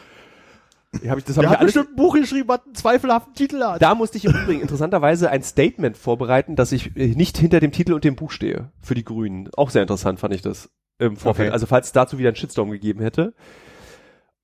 hab 1.08 1.18
ich, 1.18 1.24
das 1.24 1.36
hab 1.36 1.42
Der 1.42 1.50
ich 1.50 1.54
hat 1.54 1.60
alles, 1.60 1.74
bestimmt 1.74 1.90
ein 1.90 1.96
Buch 1.96 2.14
geschrieben, 2.14 2.48
was 2.48 2.64
einen 2.64 2.74
zweifelhaften 2.74 3.34
Titel 3.34 3.62
hat. 3.62 3.82
da 3.82 3.94
musste 3.94 4.18
ich 4.18 4.24
im 4.24 4.32
Übrigen 4.32 4.60
interessanterweise 4.60 5.30
ein 5.30 5.42
Statement 5.42 5.96
vorbereiten, 5.96 6.56
dass 6.56 6.72
ich 6.72 6.96
äh, 6.96 7.08
nicht 7.08 7.38
hinter 7.38 7.60
dem 7.60 7.72
Titel 7.72 7.92
und 7.92 8.04
dem 8.04 8.16
Buch 8.16 8.30
stehe. 8.30 8.70
Für 8.80 8.94
die 8.94 9.04
Grünen. 9.04 9.48
Auch 9.56 9.70
sehr 9.70 9.82
interessant 9.82 10.20
fand 10.20 10.34
ich 10.34 10.42
das 10.42 10.70
im 10.98 11.16
Vorfeld. 11.16 11.48
Okay. 11.48 11.52
Also 11.52 11.66
falls 11.66 11.86
es 11.86 11.92
dazu 11.92 12.18
wieder 12.18 12.28
einen 12.28 12.36
Shitstorm 12.36 12.70
gegeben 12.70 13.00
hätte. 13.00 13.34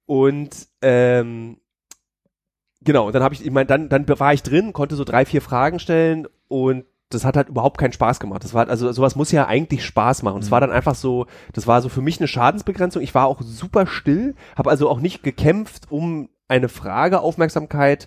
Und 0.06 0.50
ähm, 0.82 1.58
genau, 2.82 3.06
und 3.06 3.14
dann 3.14 3.22
habe 3.22 3.34
ich, 3.34 3.44
ich 3.44 3.50
meine, 3.50 3.66
dann, 3.66 3.88
dann 3.88 4.08
war 4.08 4.34
ich 4.34 4.42
drin, 4.42 4.72
konnte 4.72 4.96
so 4.96 5.04
drei, 5.04 5.24
vier 5.24 5.40
Fragen 5.40 5.78
stellen 5.78 6.26
und 6.48 6.84
das 7.12 7.24
hat 7.24 7.36
halt 7.36 7.48
überhaupt 7.48 7.78
keinen 7.78 7.92
Spaß 7.92 8.20
gemacht. 8.20 8.42
Das 8.44 8.54
war 8.54 8.68
also 8.68 8.90
sowas 8.92 9.16
muss 9.16 9.32
ja 9.32 9.46
eigentlich 9.46 9.84
Spaß 9.84 10.22
machen. 10.22 10.40
Es 10.40 10.50
war 10.50 10.60
dann 10.60 10.70
einfach 10.70 10.94
so, 10.94 11.26
das 11.52 11.66
war 11.66 11.82
so 11.82 11.88
für 11.88 12.00
mich 12.00 12.18
eine 12.18 12.28
Schadensbegrenzung. 12.28 13.02
Ich 13.02 13.14
war 13.14 13.26
auch 13.26 13.40
super 13.42 13.86
still, 13.86 14.34
habe 14.56 14.70
also 14.70 14.88
auch 14.88 15.00
nicht 15.00 15.22
gekämpft 15.22 15.90
um 15.90 16.28
eine 16.52 16.68
Frage 16.68 17.20
Aufmerksamkeit 17.20 18.06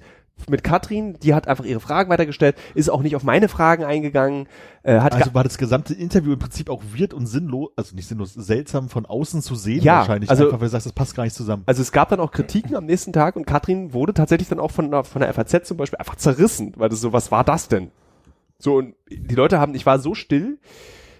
mit 0.49 0.63
Katrin. 0.63 1.17
Die 1.23 1.33
hat 1.33 1.47
einfach 1.47 1.63
ihre 1.65 1.79
Fragen 1.79 2.09
weitergestellt, 2.09 2.55
ist 2.75 2.89
auch 2.89 3.01
nicht 3.01 3.15
auf 3.15 3.23
meine 3.23 3.47
Fragen 3.47 3.83
eingegangen, 3.85 4.47
äh, 4.83 4.99
hat 4.99 5.13
Also 5.15 5.33
war 5.33 5.43
das 5.45 5.57
gesamte 5.57 5.93
Interview 5.93 6.33
im 6.33 6.39
Prinzip 6.39 6.69
auch 6.69 6.83
weird 6.95 7.13
und 7.13 7.25
sinnlos, 7.25 7.69
also 7.77 7.95
nicht 7.95 8.07
sinnlos, 8.07 8.33
seltsam 8.33 8.89
von 8.89 9.05
außen 9.05 9.41
zu 9.41 9.55
sehen 9.55 9.81
Ja, 9.81 9.99
wahrscheinlich. 9.99 10.29
also- 10.29 10.45
einfach, 10.45 10.59
weil 10.59 10.67
du 10.67 10.71
sagst, 10.71 10.85
das 10.87 10.93
passt 10.93 11.15
gar 11.15 11.23
nicht 11.23 11.35
zusammen. 11.35 11.63
Also 11.65 11.81
es 11.81 11.91
gab 11.91 12.09
dann 12.09 12.19
auch 12.19 12.31
Kritiken 12.31 12.75
am 12.75 12.85
nächsten 12.85 13.13
Tag 13.13 13.35
und 13.37 13.47
Katrin 13.47 13.93
wurde 13.93 14.13
tatsächlich 14.13 14.49
dann 14.49 14.59
auch 14.59 14.71
von, 14.71 14.91
der- 14.91 15.05
von 15.05 15.21
der 15.21 15.29
FAZ 15.33 15.65
zum 15.67 15.77
Beispiel 15.77 15.97
einfach 15.99 16.15
zerrissen, 16.15 16.73
weil 16.75 16.89
das 16.89 16.99
so, 17.01 17.13
was 17.13 17.31
war 17.31 17.43
das 17.45 17.67
denn? 17.69 17.91
So, 18.59 18.75
und 18.77 18.93
die 19.09 19.35
Leute 19.35 19.59
haben, 19.59 19.73
ich 19.73 19.85
war 19.85 19.99
so 19.99 20.13
still, 20.15 20.59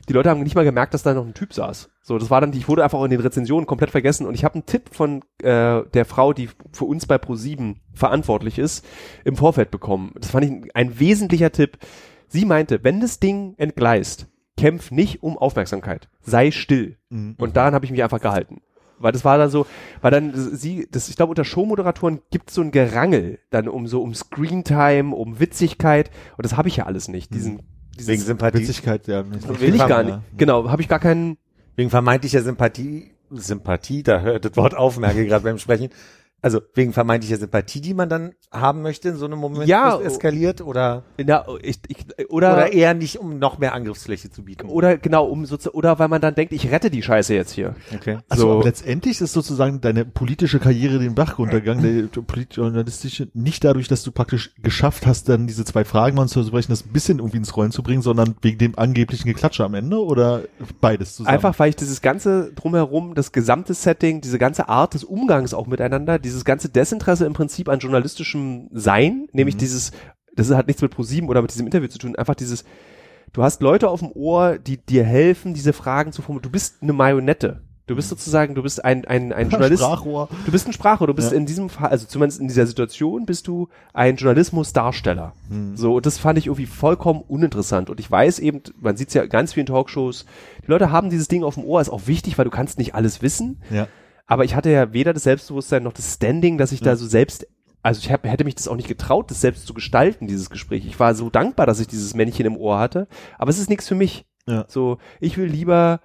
die 0.07 0.13
Leute 0.13 0.29
haben 0.29 0.41
nicht 0.43 0.55
mal 0.55 0.65
gemerkt, 0.65 0.93
dass 0.93 1.03
da 1.03 1.13
noch 1.13 1.25
ein 1.25 1.33
Typ 1.33 1.53
saß. 1.53 1.89
So, 2.01 2.17
das 2.17 2.29
war 2.29 2.41
dann, 2.41 2.53
ich 2.53 2.67
wurde 2.67 2.83
einfach 2.83 3.01
in 3.03 3.09
den 3.09 3.19
Rezensionen 3.19 3.65
komplett 3.65 3.89
vergessen 3.89 4.27
und 4.27 4.35
ich 4.35 4.43
habe 4.43 4.55
einen 4.55 4.65
Tipp 4.65 4.89
von 4.91 5.23
äh, 5.41 5.83
der 5.93 6.05
Frau, 6.05 6.33
die 6.33 6.49
für 6.71 6.85
uns 6.85 7.05
bei 7.05 7.15
Pro7 7.15 7.77
verantwortlich 7.93 8.59
ist, 8.59 8.85
im 9.23 9.35
Vorfeld 9.35 9.71
bekommen. 9.71 10.13
Das 10.15 10.31
fand 10.31 10.45
ich 10.45 10.51
ein, 10.51 10.69
ein 10.73 10.99
wesentlicher 10.99 11.51
Tipp. 11.51 11.77
Sie 12.27 12.45
meinte, 12.45 12.83
wenn 12.83 13.01
das 13.01 13.19
Ding 13.19 13.55
entgleist, 13.57 14.27
kämpf 14.57 14.91
nicht 14.91 15.23
um 15.23 15.37
Aufmerksamkeit, 15.37 16.07
sei 16.21 16.51
still. 16.51 16.97
Mhm. 17.09 17.35
Und 17.37 17.57
daran 17.57 17.73
habe 17.73 17.85
ich 17.85 17.91
mich 17.91 18.03
einfach 18.03 18.21
gehalten. 18.21 18.61
Weil 18.97 19.11
das 19.11 19.25
war 19.25 19.37
dann 19.37 19.49
so, 19.49 19.65
weil 20.01 20.11
dann 20.11 20.31
sie, 20.33 20.87
das, 20.89 21.09
ich 21.09 21.17
glaube, 21.17 21.31
unter 21.31 21.43
Showmoderatoren 21.43 22.21
gibt 22.31 22.49
es 22.49 22.55
so 22.55 22.61
ein 22.61 22.71
Gerangel, 22.71 23.39
dann 23.49 23.67
um 23.67 23.87
so 23.87 24.01
um 24.01 24.13
Screentime, 24.13 25.13
um 25.13 25.39
Witzigkeit. 25.39 26.11
Und 26.37 26.45
das 26.45 26.55
habe 26.55 26.69
ich 26.69 26.77
ja 26.77 26.85
alles 26.85 27.07
nicht. 27.07 27.33
Diesen, 27.33 27.57
dieses, 27.57 27.74
Wegen 27.97 28.21
Sympathie. 28.21 28.59
Witzigkeit, 28.59 29.07
ja. 29.07 29.23
Will 29.29 29.73
ich 29.75 29.79
gar 29.79 29.89
Ja. 29.89 30.03
nicht. 30.03 30.19
Genau, 30.37 30.69
habe 30.69 30.81
ich 30.81 30.87
gar 30.87 30.99
keinen. 30.99 31.37
Wegen 31.75 31.89
vermeintlicher 31.89 32.41
Sympathie, 32.41 33.11
Sympathie, 33.31 34.03
da 34.03 34.21
hört 34.21 34.45
das 34.45 34.55
Wort 34.55 34.75
auf, 34.75 34.97
merke 34.97 35.25
gerade 35.25 35.43
beim 35.43 35.57
Sprechen, 35.57 35.89
Also 36.45 36.61
wegen 36.75 36.93
vermeintlicher 36.93 37.37
Sympathie, 37.37 37.81
die 37.81 37.95
man 37.95 38.07
dann 38.07 38.33
haben 38.51 38.83
möchte 38.83 39.09
in 39.09 39.15
so 39.15 39.25
einem 39.25 39.39
Moment, 39.39 39.67
Ja, 39.67 39.97
wo 39.97 40.01
es 40.03 40.13
eskaliert 40.13 40.61
oder, 40.61 41.01
Ja, 41.19 41.43
ich, 41.63 41.79
ich, 41.87 42.29
oder, 42.29 42.53
oder 42.53 42.71
eher 42.71 42.93
nicht, 42.93 43.17
um 43.17 43.39
noch 43.39 43.57
mehr 43.57 43.73
Angriffsfläche 43.73 44.29
zu 44.29 44.43
bieten. 44.43 44.67
oder 44.67 44.97
genau, 44.97 45.25
um 45.25 45.47
so 45.47 45.57
zu, 45.57 45.73
oder 45.73 45.97
weil 45.97 46.07
man 46.07 46.21
dann 46.21 46.35
denkt, 46.35 46.53
ich 46.53 46.69
rette 46.69 46.91
die 46.91 47.01
Scheiße 47.01 47.33
jetzt 47.33 47.51
hier. 47.53 47.73
Okay. 47.95 48.19
Also 48.29 48.43
So. 48.43 48.51
aber 48.53 48.63
letztendlich 48.63 49.19
ist 49.21 49.33
sozusagen 49.33 49.81
deine 49.81 50.05
politische 50.05 50.59
Karriere 50.59 50.99
den 50.99 51.15
Bach 51.15 51.39
runtergegangen, 51.39 52.11
der 52.13 52.21
politisch-journalistische, 52.21 53.27
nicht 53.33 53.63
dadurch, 53.63 53.87
dass 53.87 54.03
du 54.03 54.11
praktisch 54.11 54.53
geschafft 54.61 55.07
hast, 55.07 55.29
dann 55.29 55.47
diese 55.47 55.65
zwei 55.65 55.83
Fragen 55.83 56.15
mal 56.15 56.27
zu 56.27 56.43
sprechen, 56.43 56.71
das 56.71 56.85
ein 56.85 56.93
bisschen 56.93 57.17
irgendwie 57.17 57.37
ins 57.37 57.57
Rollen 57.57 57.71
zu 57.71 57.81
bringen, 57.81 58.03
sondern 58.03 58.35
wegen 58.43 58.59
dem 58.59 58.77
angeblichen 58.77 59.27
Geklatsche 59.27 59.63
am 59.63 59.73
Ende 59.73 59.97
oder 59.97 60.43
beides 60.79 61.15
zusammen? 61.15 61.33
Einfach, 61.33 61.57
weil 61.57 61.69
ich 61.69 61.75
dieses 61.75 62.01
ganze 62.03 62.53
drumherum, 62.53 63.15
das 63.15 63.31
gesamte 63.31 63.73
Setting, 63.73 64.21
diese 64.21 64.37
ganze 64.37 64.69
Art 64.69 64.93
des 64.93 65.03
Umgangs 65.03 65.55
auch 65.55 65.65
miteinander, 65.65 66.19
dieses 66.35 66.45
ganze 66.45 66.69
Desinteresse 66.69 67.25
im 67.25 67.33
Prinzip 67.33 67.69
an 67.69 67.79
journalistischem 67.79 68.69
Sein, 68.73 69.27
nämlich 69.31 69.57
dieses, 69.57 69.91
das 70.35 70.51
hat 70.51 70.67
nichts 70.67 70.81
mit 70.81 70.91
ProSieben 70.91 71.29
oder 71.29 71.41
mit 71.41 71.51
diesem 71.51 71.65
Interview 71.65 71.87
zu 71.87 71.97
tun, 71.97 72.15
einfach 72.15 72.35
dieses, 72.35 72.63
du 73.33 73.41
hast 73.41 73.61
Leute 73.61 73.89
auf 73.89 74.01
dem 74.01 74.11
Ohr, 74.11 74.57
die 74.59 74.77
dir 74.77 75.03
helfen, 75.03 75.53
diese 75.53 75.73
Fragen 75.73 76.11
zu 76.11 76.21
formulieren. 76.21 76.43
Du 76.43 76.51
bist 76.51 76.81
eine 76.81 76.93
Marionette. 76.93 77.61
Du 77.87 77.95
bist 77.95 78.09
sozusagen, 78.09 78.55
du 78.55 78.63
bist 78.63 78.83
ein, 78.83 79.05
ein, 79.05 79.31
ein 79.31 79.49
Journalist. 79.51 79.83
Sprachrohr. 79.83 80.27
Du 80.45 80.51
bist 80.51 80.65
ein 80.67 80.73
Sprachrohr, 80.73 81.05
du 81.05 81.13
bist 81.13 81.31
Ja. 81.31 81.37
in 81.37 81.45
diesem 81.45 81.69
Fall, 81.69 81.89
also 81.89 82.07
zumindest 82.07 82.41
in 82.41 82.47
dieser 82.47 82.65
Situation 82.65 83.27
bist 83.27 83.47
du 83.47 83.69
ein 83.93 84.15
Journalismusdarsteller. 84.15 85.33
So, 85.75 85.95
und 85.95 86.05
das 86.05 86.17
fand 86.17 86.39
ich 86.39 86.47
irgendwie 86.47 86.65
vollkommen 86.65 87.21
uninteressant. 87.27 87.89
Und 87.91 87.99
ich 87.99 88.09
weiß 88.09 88.39
eben, 88.39 88.61
man 88.79 88.97
sieht 88.97 89.09
es 89.09 89.13
ja 89.13 89.25
ganz 89.27 89.53
vielen 89.53 89.67
Talkshows, 89.67 90.25
die 90.65 90.71
Leute 90.71 90.91
haben 90.91 91.09
dieses 91.11 91.27
Ding 91.27 91.43
auf 91.43 91.53
dem 91.55 91.63
Ohr, 91.63 91.79
ist 91.79 91.89
auch 91.89 92.07
wichtig, 92.07 92.37
weil 92.39 92.45
du 92.45 92.51
kannst 92.51 92.79
nicht 92.79 92.95
alles 92.95 93.21
wissen. 93.21 93.61
Ja. 93.69 93.87
Aber 94.27 94.43
ich 94.43 94.55
hatte 94.55 94.71
ja 94.71 94.93
weder 94.93 95.13
das 95.13 95.23
Selbstbewusstsein 95.23 95.83
noch 95.83 95.93
das 95.93 96.15
Standing, 96.15 96.57
dass 96.57 96.71
ich 96.71 96.81
da 96.81 96.95
so 96.95 97.05
selbst, 97.05 97.47
also 97.83 97.99
ich 97.99 98.11
hab, 98.11 98.25
hätte 98.25 98.43
mich 98.43 98.55
das 98.55 98.67
auch 98.67 98.75
nicht 98.75 98.87
getraut, 98.87 99.29
das 99.29 99.41
selbst 99.41 99.67
zu 99.67 99.73
gestalten, 99.73 100.27
dieses 100.27 100.49
Gespräch. 100.49 100.85
Ich 100.85 100.99
war 100.99 101.13
so 101.13 101.29
dankbar, 101.29 101.65
dass 101.65 101.79
ich 101.79 101.87
dieses 101.87 102.15
Männchen 102.15 102.45
im 102.45 102.57
Ohr 102.57 102.79
hatte, 102.79 103.07
aber 103.37 103.49
es 103.49 103.59
ist 103.59 103.69
nichts 103.69 103.87
für 103.87 103.95
mich. 103.95 104.25
Ja. 104.47 104.65
So, 104.67 104.97
ich 105.19 105.37
will 105.37 105.47
lieber 105.47 105.99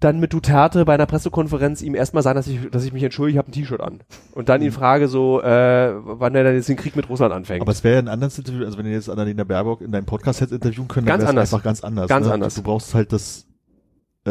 dann 0.00 0.18
mit 0.18 0.32
Duterte 0.32 0.86
bei 0.86 0.94
einer 0.94 1.06
Pressekonferenz 1.06 1.82
ihm 1.82 1.94
erstmal 1.94 2.22
sagen, 2.22 2.36
dass 2.36 2.46
ich, 2.46 2.70
dass 2.70 2.84
ich 2.84 2.92
mich 2.92 3.02
entschuldige, 3.02 3.36
ich 3.36 3.38
habe 3.38 3.50
ein 3.50 3.52
T-Shirt 3.52 3.80
an. 3.80 4.00
Und 4.32 4.48
dann 4.48 4.62
ihn 4.62 4.72
frage 4.72 5.08
so, 5.08 5.42
äh, 5.42 5.92
wann 5.94 6.34
er 6.34 6.42
dann 6.42 6.54
jetzt 6.54 6.70
den 6.70 6.76
Krieg 6.76 6.96
mit 6.96 7.08
Russland 7.10 7.34
anfängt. 7.34 7.60
Aber 7.60 7.72
es 7.72 7.84
wäre 7.84 7.96
ja 7.96 8.00
ein 8.00 8.08
anderes 8.08 8.38
Interview, 8.38 8.64
also 8.64 8.78
wenn 8.78 8.86
ihr 8.86 8.92
jetzt 8.92 9.10
Annalena 9.10 9.44
Baerbock 9.44 9.82
in 9.82 9.92
deinem 9.92 10.06
Podcast 10.06 10.40
hättest 10.40 10.54
interviewen 10.64 10.88
können, 10.88 11.06
dann 11.06 11.20
Ganz 11.20 11.22
wäre 11.22 11.30
es 11.30 11.36
anders. 11.36 11.54
einfach 11.54 11.64
ganz 11.64 11.84
anders. 11.84 12.08
Ganz 12.08 12.26
ne? 12.26 12.32
anders. 12.32 12.54
Du 12.54 12.62
brauchst 12.62 12.94
halt 12.94 13.12
das 13.12 13.46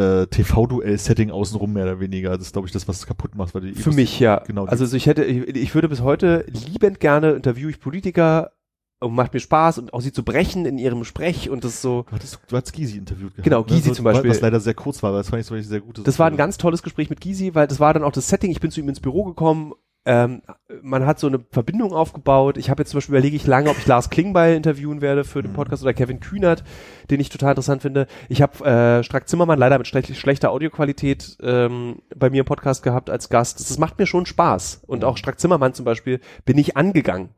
äh, 0.00 0.26
TV-Duell-Setting 0.26 1.30
außenrum 1.30 1.72
mehr 1.72 1.84
oder 1.84 2.00
weniger. 2.00 2.30
Das 2.30 2.46
ist, 2.46 2.52
glaube 2.52 2.66
ich, 2.66 2.72
das, 2.72 2.88
was 2.88 2.98
es 2.98 3.06
kaputt 3.06 3.34
macht. 3.34 3.54
Weil 3.54 3.74
Für 3.74 3.92
mich, 3.92 4.18
ja. 4.18 4.42
Genau. 4.46 4.64
Also 4.64 4.86
so 4.86 4.96
ich 4.96 5.06
hätte, 5.06 5.24
ich, 5.24 5.56
ich 5.56 5.74
würde 5.74 5.88
bis 5.88 6.00
heute 6.00 6.46
liebend 6.48 7.00
gerne 7.00 7.32
interviewe 7.32 7.70
ich 7.70 7.80
Politiker 7.80 8.52
und 9.00 9.14
macht 9.14 9.32
mir 9.32 9.40
Spaß 9.40 9.78
und 9.78 9.94
auch 9.94 10.00
sie 10.00 10.12
zu 10.12 10.22
brechen 10.22 10.66
in 10.66 10.78
ihrem 10.78 11.04
Sprech 11.04 11.48
und 11.48 11.64
das 11.64 11.80
so, 11.80 12.04
Du 12.08 12.16
hattest, 12.16 12.38
du 12.48 12.56
hast 12.56 12.72
Gysi 12.72 12.98
interviewt 12.98 13.34
gehabt. 13.34 13.44
Genau, 13.44 13.64
Gysi 13.64 13.88
so, 13.88 13.94
zum 13.94 14.04
Beispiel. 14.04 14.30
Was 14.30 14.40
leider 14.40 14.60
sehr 14.60 14.74
kurz 14.74 15.02
war, 15.02 15.10
aber 15.10 15.18
das 15.18 15.30
fand 15.30 15.40
ich 15.40 15.46
zum 15.46 15.56
Beispiel 15.56 15.70
sehr 15.70 15.80
gut. 15.80 16.06
das 16.06 16.18
war 16.18 16.26
ein 16.26 16.36
ganz 16.36 16.58
tolles 16.58 16.82
Gespräch 16.82 17.08
mit 17.08 17.20
Gysi, 17.20 17.54
weil 17.54 17.66
das 17.66 17.80
war 17.80 17.94
dann 17.94 18.04
auch 18.04 18.12
das 18.12 18.28
Setting, 18.28 18.50
ich 18.50 18.60
bin 18.60 18.70
zu 18.70 18.80
ihm 18.80 18.88
ins 18.88 19.00
Büro 19.00 19.24
gekommen, 19.24 19.72
ähm, 20.06 20.42
man 20.82 21.04
hat 21.04 21.18
so 21.18 21.26
eine 21.26 21.40
Verbindung 21.50 21.92
aufgebaut. 21.92 22.56
Ich 22.56 22.70
habe 22.70 22.82
jetzt 22.82 22.90
zum 22.90 22.98
Beispiel 22.98 23.14
überlege 23.14 23.36
ich 23.36 23.46
lange, 23.46 23.68
ob 23.70 23.78
ich 23.78 23.86
Lars 23.86 24.08
Klingbeil 24.08 24.54
interviewen 24.56 25.00
werde 25.02 25.24
für 25.24 25.40
Mhm. 25.40 25.48
den 25.48 25.52
Podcast 25.52 25.82
oder 25.82 25.92
Kevin 25.92 26.20
Kühnert, 26.20 26.64
den 27.10 27.20
ich 27.20 27.28
total 27.28 27.50
interessant 27.50 27.82
finde. 27.82 28.06
Ich 28.28 28.40
habe 28.40 28.64
äh, 28.64 29.04
Strack 29.04 29.28
Zimmermann 29.28 29.58
leider 29.58 29.76
mit 29.78 29.86
schlech 29.86 30.18
schlechter 30.18 30.50
Audioqualität 30.50 31.36
ähm, 31.42 32.00
bei 32.16 32.30
mir 32.30 32.40
im 32.40 32.46
Podcast 32.46 32.82
gehabt 32.82 33.10
als 33.10 33.28
Gast. 33.28 33.60
Das, 33.60 33.68
das 33.68 33.78
macht 33.78 33.98
mir 33.98 34.06
schon 34.06 34.24
Spaß. 34.26 34.82
Und 34.86 35.04
auch 35.04 35.16
Strack 35.18 35.38
Zimmermann 35.38 35.74
zum 35.74 35.84
Beispiel 35.84 36.20
bin 36.44 36.56
ich 36.56 36.76
angegangen. 36.76 37.28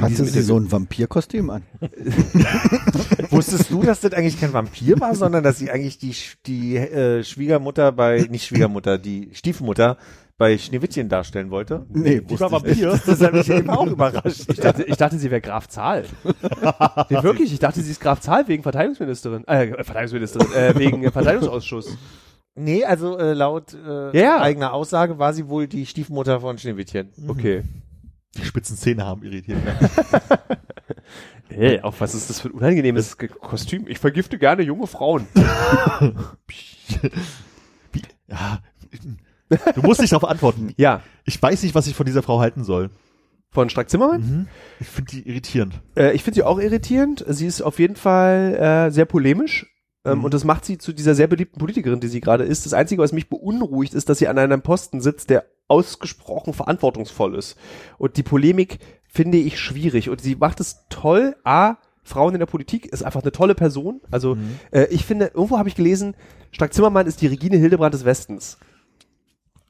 Hatte 0.00 0.24
sie 0.26 0.42
so 0.42 0.58
ein 0.58 0.70
Vampirkostüm 0.70 1.48
an? 1.48 1.62
Wusstest 3.30 3.70
du, 3.70 3.82
dass 3.82 4.00
das 4.00 4.12
eigentlich 4.12 4.38
kein 4.38 4.52
Vampir 4.52 5.00
war, 5.00 5.14
sondern 5.14 5.42
dass 5.42 5.58
sie 5.58 5.70
eigentlich 5.70 5.98
die, 5.98 6.14
die 6.46 6.76
äh, 6.76 7.24
Schwiegermutter 7.24 7.92
bei, 7.92 8.26
nicht 8.30 8.44
Schwiegermutter, 8.46 8.98
die 8.98 9.30
Stiefmutter 9.32 9.96
bei 10.38 10.56
Schneewittchen 10.56 11.08
darstellen 11.08 11.50
wollte? 11.50 11.84
Nee, 11.90 12.20
Die 12.20 12.38
war 12.40 12.50
Vampir. 12.52 12.98
Das 13.04 13.20
hat 13.20 13.32
mich 13.34 13.50
eben 13.50 13.68
auch 13.70 13.86
überrascht. 13.86 14.44
Ich 14.48 14.56
dachte, 14.60 14.84
ich 14.84 14.96
dachte, 14.96 15.18
sie 15.18 15.30
wäre 15.30 15.40
Graf 15.40 15.68
Zahl. 15.68 16.04
nee, 17.10 17.22
wirklich, 17.22 17.52
ich 17.52 17.58
dachte, 17.58 17.80
sie 17.82 17.90
ist 17.90 18.00
Graf 18.00 18.20
Zahl 18.20 18.46
wegen 18.48 18.62
Verteidigungsministerin. 18.62 19.46
Äh, 19.48 19.68
Verteidigungsministerin, 19.84 20.52
äh, 20.52 20.78
wegen 20.78 21.02
äh, 21.04 21.10
Verteidigungsausschuss. 21.10 21.98
Nee, 22.54 22.84
also 22.84 23.18
äh, 23.18 23.34
laut 23.34 23.74
äh, 23.74 24.18
Ja, 24.18 24.40
eigener 24.40 24.72
Aussage 24.72 25.18
war 25.18 25.32
sie 25.32 25.48
wohl 25.48 25.66
die 25.66 25.86
Stiefmutter 25.86 26.40
von 26.40 26.56
Schneewittchen. 26.56 27.10
Okay. 27.28 27.62
Die 28.36 28.44
spitzen 28.44 28.76
Zähne 28.76 29.04
haben 29.04 29.22
irritiert. 29.24 29.58
Ey, 31.50 31.80
auch 31.80 31.94
was 31.98 32.14
ist 32.14 32.28
das 32.30 32.40
für 32.40 32.48
ein 32.48 32.52
unangenehmes 32.52 33.16
Ge- 33.16 33.28
Kostüm? 33.28 33.86
Ich 33.88 33.98
vergifte 33.98 34.38
gerne 34.38 34.62
junge 34.62 34.86
Frauen. 34.86 35.26
Wie, 37.92 38.02
ja, 38.28 38.58
du 39.74 39.82
musst 39.82 40.00
nicht 40.00 40.12
darauf 40.12 40.28
antworten. 40.28 40.72
Ja, 40.76 41.02
Ich 41.24 41.40
weiß 41.42 41.62
nicht, 41.62 41.74
was 41.74 41.86
ich 41.86 41.94
von 41.94 42.06
dieser 42.06 42.22
Frau 42.22 42.40
halten 42.40 42.64
soll. 42.64 42.90
von 43.50 43.70
Strack 43.70 43.88
Zimmermann. 43.90 44.48
Ich 44.80 44.88
finde 44.88 45.10
die 45.12 45.28
irritierend. 45.28 45.80
Äh, 45.96 46.12
ich 46.14 46.22
finde 46.22 46.36
sie 46.36 46.42
auch 46.42 46.58
irritierend. 46.58 47.24
Sie 47.28 47.46
ist 47.46 47.62
auf 47.62 47.78
jeden 47.78 47.96
Fall 47.96 48.54
äh, 48.54 48.90
sehr 48.90 49.06
polemisch. 49.06 49.66
Ähm, 50.04 50.18
Mhm. 50.18 50.24
Und 50.24 50.34
das 50.34 50.44
macht 50.44 50.64
sie 50.64 50.78
zu 50.78 50.92
dieser 50.92 51.14
sehr 51.14 51.26
beliebten 51.26 51.58
Politikerin, 51.58 51.98
die 52.00 52.08
sie 52.08 52.20
gerade 52.20 52.44
ist. 52.44 52.64
Das 52.66 52.72
Einzige, 52.72 53.02
was 53.02 53.12
mich 53.12 53.28
beunruhigt, 53.28 53.94
ist, 53.94 54.08
dass 54.08 54.18
sie 54.18 54.28
an 54.28 54.38
einem 54.38 54.62
Posten 54.62 55.00
sitzt, 55.00 55.28
der 55.28 55.44
ausgesprochen 55.66 56.54
verantwortungsvoll 56.54 57.34
ist. 57.34 57.56
Und 57.98 58.16
die 58.16 58.22
Polemik 58.22 58.78
finde 59.08 59.38
ich 59.38 59.58
schwierig. 59.58 60.08
Und 60.08 60.20
sie 60.20 60.36
macht 60.36 60.60
es 60.60 60.84
toll. 60.88 61.36
A, 61.44 61.76
Frauen 62.04 62.34
in 62.34 62.38
der 62.38 62.46
Politik 62.46 62.86
ist 62.86 63.02
einfach 63.02 63.22
eine 63.22 63.32
tolle 63.32 63.54
Person. 63.54 64.00
Also 64.10 64.36
äh, 64.70 64.84
ich 64.90 65.04
finde, 65.04 65.32
irgendwo 65.34 65.58
habe 65.58 65.68
ich 65.68 65.74
gelesen, 65.74 66.14
Strack 66.52 66.72
Zimmermann 66.72 67.06
ist 67.06 67.20
die 67.20 67.26
Regine 67.26 67.56
Hildebrand 67.56 67.92
des 67.94 68.04
Westens. 68.04 68.58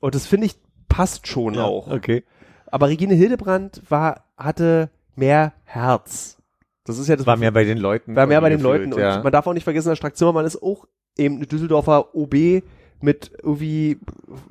Und 0.01 0.15
das 0.15 0.27
finde 0.27 0.47
ich 0.47 0.57
passt 0.89 1.27
schon 1.27 1.55
Ja, 1.55 1.65
auch. 1.65 1.89
Okay. 1.89 2.25
Aber 2.67 2.89
Regine 2.89 3.15
Hildebrand 3.15 3.83
war, 3.89 4.25
hatte 4.37 4.91
mehr 5.17 5.53
Herz. 5.65 6.37
Das 6.85 6.99
ist 6.99 7.09
ja 7.09 7.17
das 7.17 7.27
War 7.27 7.37
mehr 7.37 7.51
bei 7.51 7.65
den 7.65 7.79
Leuten. 7.79 8.17
war 8.17 8.27
mehr 8.27 8.41
bei 8.41 8.49
den 8.49 8.61
Leuten. 8.61 8.93
Und 8.93 9.01
ja. 9.01 9.23
man 9.23 9.33
darf 9.33 9.47
auch 9.47 9.53
nicht 9.53 9.65
vergessen, 9.65 9.89
dass 9.89 9.99
Strack 9.99 10.17
Zimmermann 10.17 10.47
ist 10.47 10.63
auch 10.63 10.87
eben 11.17 11.37
eine 11.37 11.47
Düsseldorfer 11.47 12.15
OB 12.15 12.63
mit 13.01 13.31
irgendwie 13.43 13.99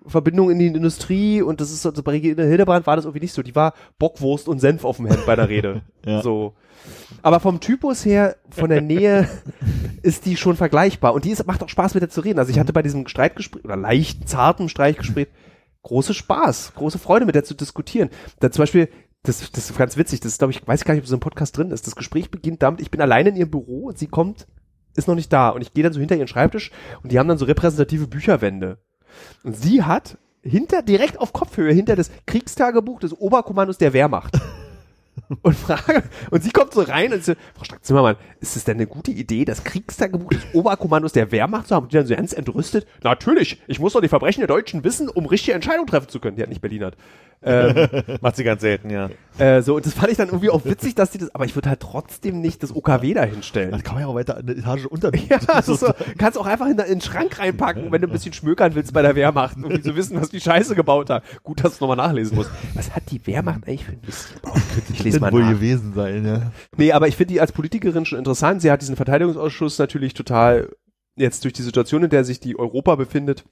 Verbindung 0.05 0.49
in 0.49 0.59
die 0.59 0.67
Industrie 0.67 1.41
und 1.41 1.59
das 1.59 1.71
ist 1.71 1.81
so, 1.81 1.91
bei 1.91 2.11
Regine 2.11 2.43
Hildebrand 2.43 2.87
war 2.87 2.95
das 2.95 3.05
irgendwie 3.05 3.21
nicht 3.21 3.33
so. 3.33 3.43
Die 3.43 3.55
war 3.55 3.73
Bockwurst 3.99 4.47
und 4.47 4.59
Senf 4.59 4.85
auf 4.85 4.97
dem 4.97 5.07
Hemd 5.07 5.25
bei 5.25 5.35
der 5.35 5.49
Rede. 5.49 5.81
Ja. 6.05 6.21
So. 6.21 6.53
Aber 7.21 7.41
vom 7.41 7.59
Typus 7.59 8.05
her, 8.05 8.37
von 8.49 8.69
der 8.69 8.79
Nähe, 8.79 9.27
ist 10.03 10.25
die 10.25 10.37
schon 10.37 10.55
vergleichbar. 10.55 11.13
Und 11.13 11.25
die 11.25 11.31
ist, 11.31 11.45
macht 11.45 11.61
auch 11.61 11.67
Spaß, 11.67 11.95
mit 11.95 12.01
der 12.01 12.09
zu 12.09 12.21
reden. 12.21 12.39
Also 12.39 12.49
ich 12.49 12.59
hatte 12.59 12.71
bei 12.71 12.81
diesem 12.81 13.09
Streitgespräch, 13.09 13.65
oder 13.65 13.75
leicht 13.75 14.29
zarten 14.29 14.69
Streichgespräch, 14.69 15.27
große 15.83 16.13
Spaß, 16.13 16.75
große 16.75 16.97
Freude, 16.97 17.25
mit 17.25 17.35
der 17.35 17.43
zu 17.43 17.55
diskutieren. 17.55 18.09
Da 18.39 18.51
zum 18.51 18.61
Beispiel, 18.61 18.87
das, 19.23 19.51
das 19.51 19.69
ist 19.69 19.77
ganz 19.77 19.97
witzig, 19.97 20.21
das 20.21 20.33
ist, 20.33 20.37
glaube 20.37 20.53
ich, 20.53 20.65
weiß 20.65 20.85
gar 20.85 20.93
nicht, 20.93 21.03
ob 21.03 21.07
so 21.07 21.17
ein 21.17 21.19
Podcast 21.19 21.57
drin 21.57 21.71
ist. 21.71 21.87
Das 21.87 21.97
Gespräch 21.97 22.31
beginnt 22.31 22.63
damit, 22.63 22.79
ich 22.79 22.91
bin 22.91 23.01
alleine 23.01 23.29
in 23.29 23.35
ihrem 23.35 23.51
Büro 23.51 23.87
und 23.87 23.97
sie 23.97 24.07
kommt, 24.07 24.47
ist 24.97 25.07
noch 25.07 25.15
nicht 25.15 25.31
da. 25.31 25.49
Und 25.49 25.61
ich 25.61 25.73
gehe 25.73 25.83
dann 25.83 25.93
so 25.93 25.99
hinter 25.99 26.15
ihren 26.15 26.27
Schreibtisch 26.27 26.71
und 27.03 27.11
die 27.11 27.19
haben 27.19 27.27
dann 27.27 27.37
so 27.37 27.45
repräsentative 27.45 28.07
Bücherwände. 28.07 28.79
Und 29.43 29.55
sie 29.55 29.83
hat 29.83 30.17
hinter, 30.41 30.81
direkt 30.81 31.19
auf 31.19 31.33
Kopfhöhe, 31.33 31.73
hinter 31.73 31.95
das 31.95 32.11
Kriegstagebuch 32.25 32.99
des 32.99 33.13
Oberkommandos 33.13 33.77
der 33.77 33.93
Wehrmacht. 33.93 34.39
Und 35.41 35.55
frage, 35.55 36.03
und 36.31 36.43
sie 36.43 36.51
kommt 36.51 36.73
so 36.73 36.81
rein 36.81 37.11
und 37.11 37.23
so, 37.23 37.33
Frau 37.55 37.65
Strack-Zimmermann, 37.65 38.15
ist 38.39 38.55
es 38.55 38.63
denn 38.63 38.77
eine 38.77 38.87
gute 38.87 39.11
Idee, 39.11 39.43
das 39.43 39.63
Kriegstagebuch 39.63 40.29
des 40.29 40.41
Oberkommandos 40.53 41.11
der 41.11 41.31
Wehrmacht 41.31 41.67
zu 41.67 41.75
haben? 41.75 41.83
Und 41.83 41.91
die 41.91 41.97
dann 41.97 42.05
so 42.05 42.15
ganz 42.15 42.31
entrüstet, 42.33 42.87
natürlich, 43.03 43.61
ich 43.67 43.79
muss 43.79 43.93
doch 43.93 44.01
die 44.01 44.07
Verbrechen 44.07 44.41
der 44.41 44.47
Deutschen 44.47 44.83
wissen, 44.83 45.09
um 45.09 45.25
richtige 45.25 45.53
Entscheidungen 45.53 45.87
treffen 45.87 46.07
zu 46.07 46.19
können. 46.19 46.37
Die 46.37 46.43
hat 46.43 46.49
nicht 46.49 46.61
Berlinert. 46.61 46.95
Ähm, 47.43 47.87
Macht 48.21 48.35
sie 48.35 48.43
ganz 48.43 48.61
selten, 48.61 48.89
ja. 48.89 49.09
äh, 49.37 49.61
so, 49.61 49.75
und 49.75 49.85
das 49.85 49.93
fand 49.93 50.09
ich 50.09 50.17
dann 50.17 50.29
irgendwie 50.29 50.49
auch 50.49 50.65
witzig, 50.65 50.95
dass 50.95 51.11
die 51.11 51.19
das, 51.19 51.33
aber 51.35 51.45
ich 51.45 51.53
würde 51.55 51.69
halt 51.69 51.79
trotzdem 51.79 52.41
nicht 52.41 52.63
das 52.63 52.75
OKW 52.75 53.13
dahinstellen. 53.13 53.71
Das 53.71 53.83
kann 53.83 53.93
man 53.93 54.03
ja 54.03 54.07
auch 54.07 54.15
weiter 54.15 54.37
eine 54.37 54.53
Etage 54.53 54.85
unter. 54.85 55.11
Ja, 55.29 55.39
das 55.39 55.67
ist 55.67 55.81
so, 55.81 55.91
kannst 56.17 56.37
auch 56.37 56.45
einfach 56.45 56.67
in, 56.67 56.79
in 56.79 56.85
den 56.85 57.01
Schrank 57.01 57.37
reinpacken, 57.37 57.91
wenn 57.91 58.01
du 58.01 58.07
ein 58.07 58.11
bisschen 58.11 58.33
schmökern 58.33 58.75
willst 58.75 58.93
bei 58.93 59.01
der 59.01 59.15
Wehrmacht, 59.15 59.57
um 59.57 59.81
zu 59.83 59.95
wissen, 59.95 60.19
was 60.21 60.29
die 60.29 60.39
Scheiße 60.39 60.73
gebaut 60.73 61.09
hat. 61.09 61.23
Gut, 61.43 61.63
dass 61.63 61.77
du 61.77 61.85
nochmal 61.85 62.07
nachlesen 62.07 62.35
musst. 62.35 62.49
Was 62.75 62.95
hat 62.95 63.03
die 63.11 63.25
Wehrmacht 63.27 63.67
eigentlich 63.67 63.83
für 63.83 63.91
ein 63.91 64.01
gebaut? 64.01 64.61
Ich 64.93 65.03
lese 65.03 65.16
mal 65.21 65.31
wohl 65.31 65.43
nach. 65.43 65.51
gewesen 65.51 65.93
sein, 65.93 66.25
ja. 66.25 66.51
Nee, 66.75 66.91
aber 66.91 67.07
ich 67.07 67.15
finde 67.15 67.33
die 67.33 67.41
als 67.41 67.51
Politikerin 67.51 68.05
schon 68.05 68.19
interessant. 68.19 68.61
Sie 68.61 68.71
hat 68.71 68.81
diesen 68.81 68.95
Verteidigungsausschuss 68.95 69.79
natürlich 69.79 70.13
total 70.13 70.69
jetzt 71.15 71.43
durch 71.43 71.53
die 71.53 71.63
Situation, 71.63 72.03
in 72.03 72.09
der 72.09 72.23
sich 72.23 72.39
die 72.39 72.57
Europa 72.57 72.95
befindet, 72.95 73.43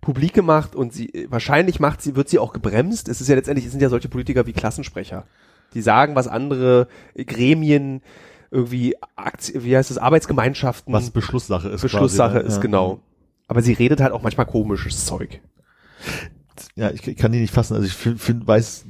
publik 0.00 0.34
gemacht 0.34 0.74
und 0.74 0.92
sie 0.92 1.26
wahrscheinlich 1.28 1.80
macht 1.80 2.02
sie 2.02 2.16
wird 2.16 2.28
sie 2.28 2.38
auch 2.38 2.52
gebremst. 2.52 3.08
Es 3.08 3.20
ist 3.20 3.28
ja 3.28 3.34
letztendlich 3.34 3.66
es 3.66 3.72
sind 3.72 3.80
ja 3.80 3.88
solche 3.88 4.08
Politiker 4.08 4.46
wie 4.46 4.52
Klassensprecher, 4.52 5.26
die 5.74 5.82
sagen, 5.82 6.14
was 6.14 6.28
andere 6.28 6.88
Gremien 7.16 8.02
irgendwie 8.50 8.96
Akti 9.16 9.64
wie 9.64 9.76
heißt 9.76 9.90
das 9.90 9.98
Arbeitsgemeinschaften 9.98 10.92
Was 10.92 11.10
Beschlusssache 11.10 11.68
ist. 11.68 11.82
Beschlusssache 11.82 12.32
quasi, 12.32 12.44
ne? 12.44 12.48
ist 12.48 12.56
ja. 12.56 12.62
genau. 12.62 13.00
Aber 13.46 13.62
sie 13.62 13.72
redet 13.72 14.00
halt 14.00 14.12
auch 14.12 14.22
manchmal 14.22 14.46
komisches 14.46 15.06
Zeug. 15.06 15.40
ja, 16.74 16.90
ich, 16.90 17.16
kann 17.16 17.32
die 17.32 17.40
nicht 17.40 17.52
fassen. 17.52 17.74
Also 17.74 17.86
ich 17.86 17.94
finde, 17.94 18.18
find, 18.18 18.46
weiß, 18.46 18.84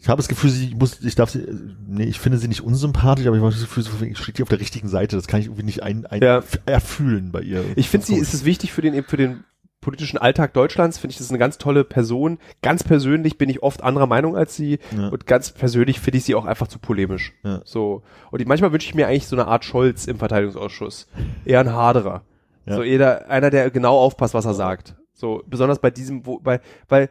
ich 0.00 0.08
habe 0.08 0.16
das 0.18 0.28
Gefühl, 0.28 0.50
sie 0.50 0.74
muss, 0.74 1.00
ich 1.02 1.14
darf 1.14 1.30
sie, 1.30 1.46
nee, 1.86 2.04
ich 2.04 2.18
finde 2.18 2.38
sie 2.38 2.48
nicht 2.48 2.62
unsympathisch, 2.62 3.26
aber 3.26 3.36
ich 3.36 3.42
habe 3.42 3.52
das 3.52 3.60
Gefühl, 3.60 3.82
so, 3.82 3.90
ich 4.04 4.16
stehe 4.18 4.32
die 4.34 4.42
auf 4.42 4.48
der 4.48 4.60
richtigen 4.60 4.88
Seite. 4.88 5.16
Das 5.16 5.26
kann 5.26 5.40
ich 5.40 5.46
irgendwie 5.46 5.64
nicht 5.64 5.82
ein, 5.82 6.06
ein 6.06 6.22
Ja. 6.22 6.42
erfühlen 6.66 7.32
bei 7.32 7.42
ihr. 7.42 7.64
Ich 7.76 7.88
finde 7.88 8.06
sie, 8.06 8.16
ist 8.16 8.32
es 8.34 8.44
wichtig 8.44 8.72
für 8.72 8.80
den, 8.82 8.94
eben 8.94 9.06
für 9.06 9.16
den 9.18 9.44
politischen 9.82 10.18
Alltag 10.18 10.52
Deutschlands, 10.52 10.98
finde 10.98 11.12
ich, 11.12 11.16
das 11.18 11.26
ist 11.26 11.30
eine 11.30 11.38
ganz 11.38 11.56
tolle 11.56 11.84
Person. 11.84 12.38
Ganz 12.60 12.84
persönlich 12.84 13.38
bin 13.38 13.48
ich 13.48 13.62
oft 13.62 13.82
anderer 13.82 14.06
Meinung 14.06 14.36
als 14.36 14.54
sie 14.54 14.78
Ja. 14.94 15.08
und 15.08 15.26
ganz 15.26 15.52
persönlich 15.52 16.00
finde 16.00 16.18
ich 16.18 16.24
sie 16.24 16.34
auch 16.34 16.44
einfach 16.44 16.68
zu 16.68 16.78
polemisch. 16.78 17.32
Ja. 17.44 17.62
So. 17.64 18.02
Und 18.30 18.40
ich, 18.40 18.46
manchmal 18.46 18.72
wünsche 18.72 18.86
ich 18.88 18.94
mir 18.94 19.06
eigentlich 19.06 19.26
so 19.26 19.36
eine 19.36 19.46
Art 19.46 19.64
Scholz 19.64 20.06
im 20.06 20.18
Verteidigungsausschuss. 20.18 21.08
Eher 21.44 21.60
ein 21.60 21.72
Haderer. 21.72 22.24
Ja. 22.66 22.76
So 22.76 22.82
eher 22.82 23.30
einer, 23.30 23.48
der 23.50 23.70
genau 23.70 23.96
aufpasst, 23.98 24.34
was 24.34 24.44
er 24.44 24.54
sagt. 24.54 24.96
So, 25.14 25.42
besonders 25.46 25.78
bei 25.78 25.90
diesem, 25.90 26.26
wo, 26.26 26.38
bei, 26.40 26.60
weil 26.88 27.08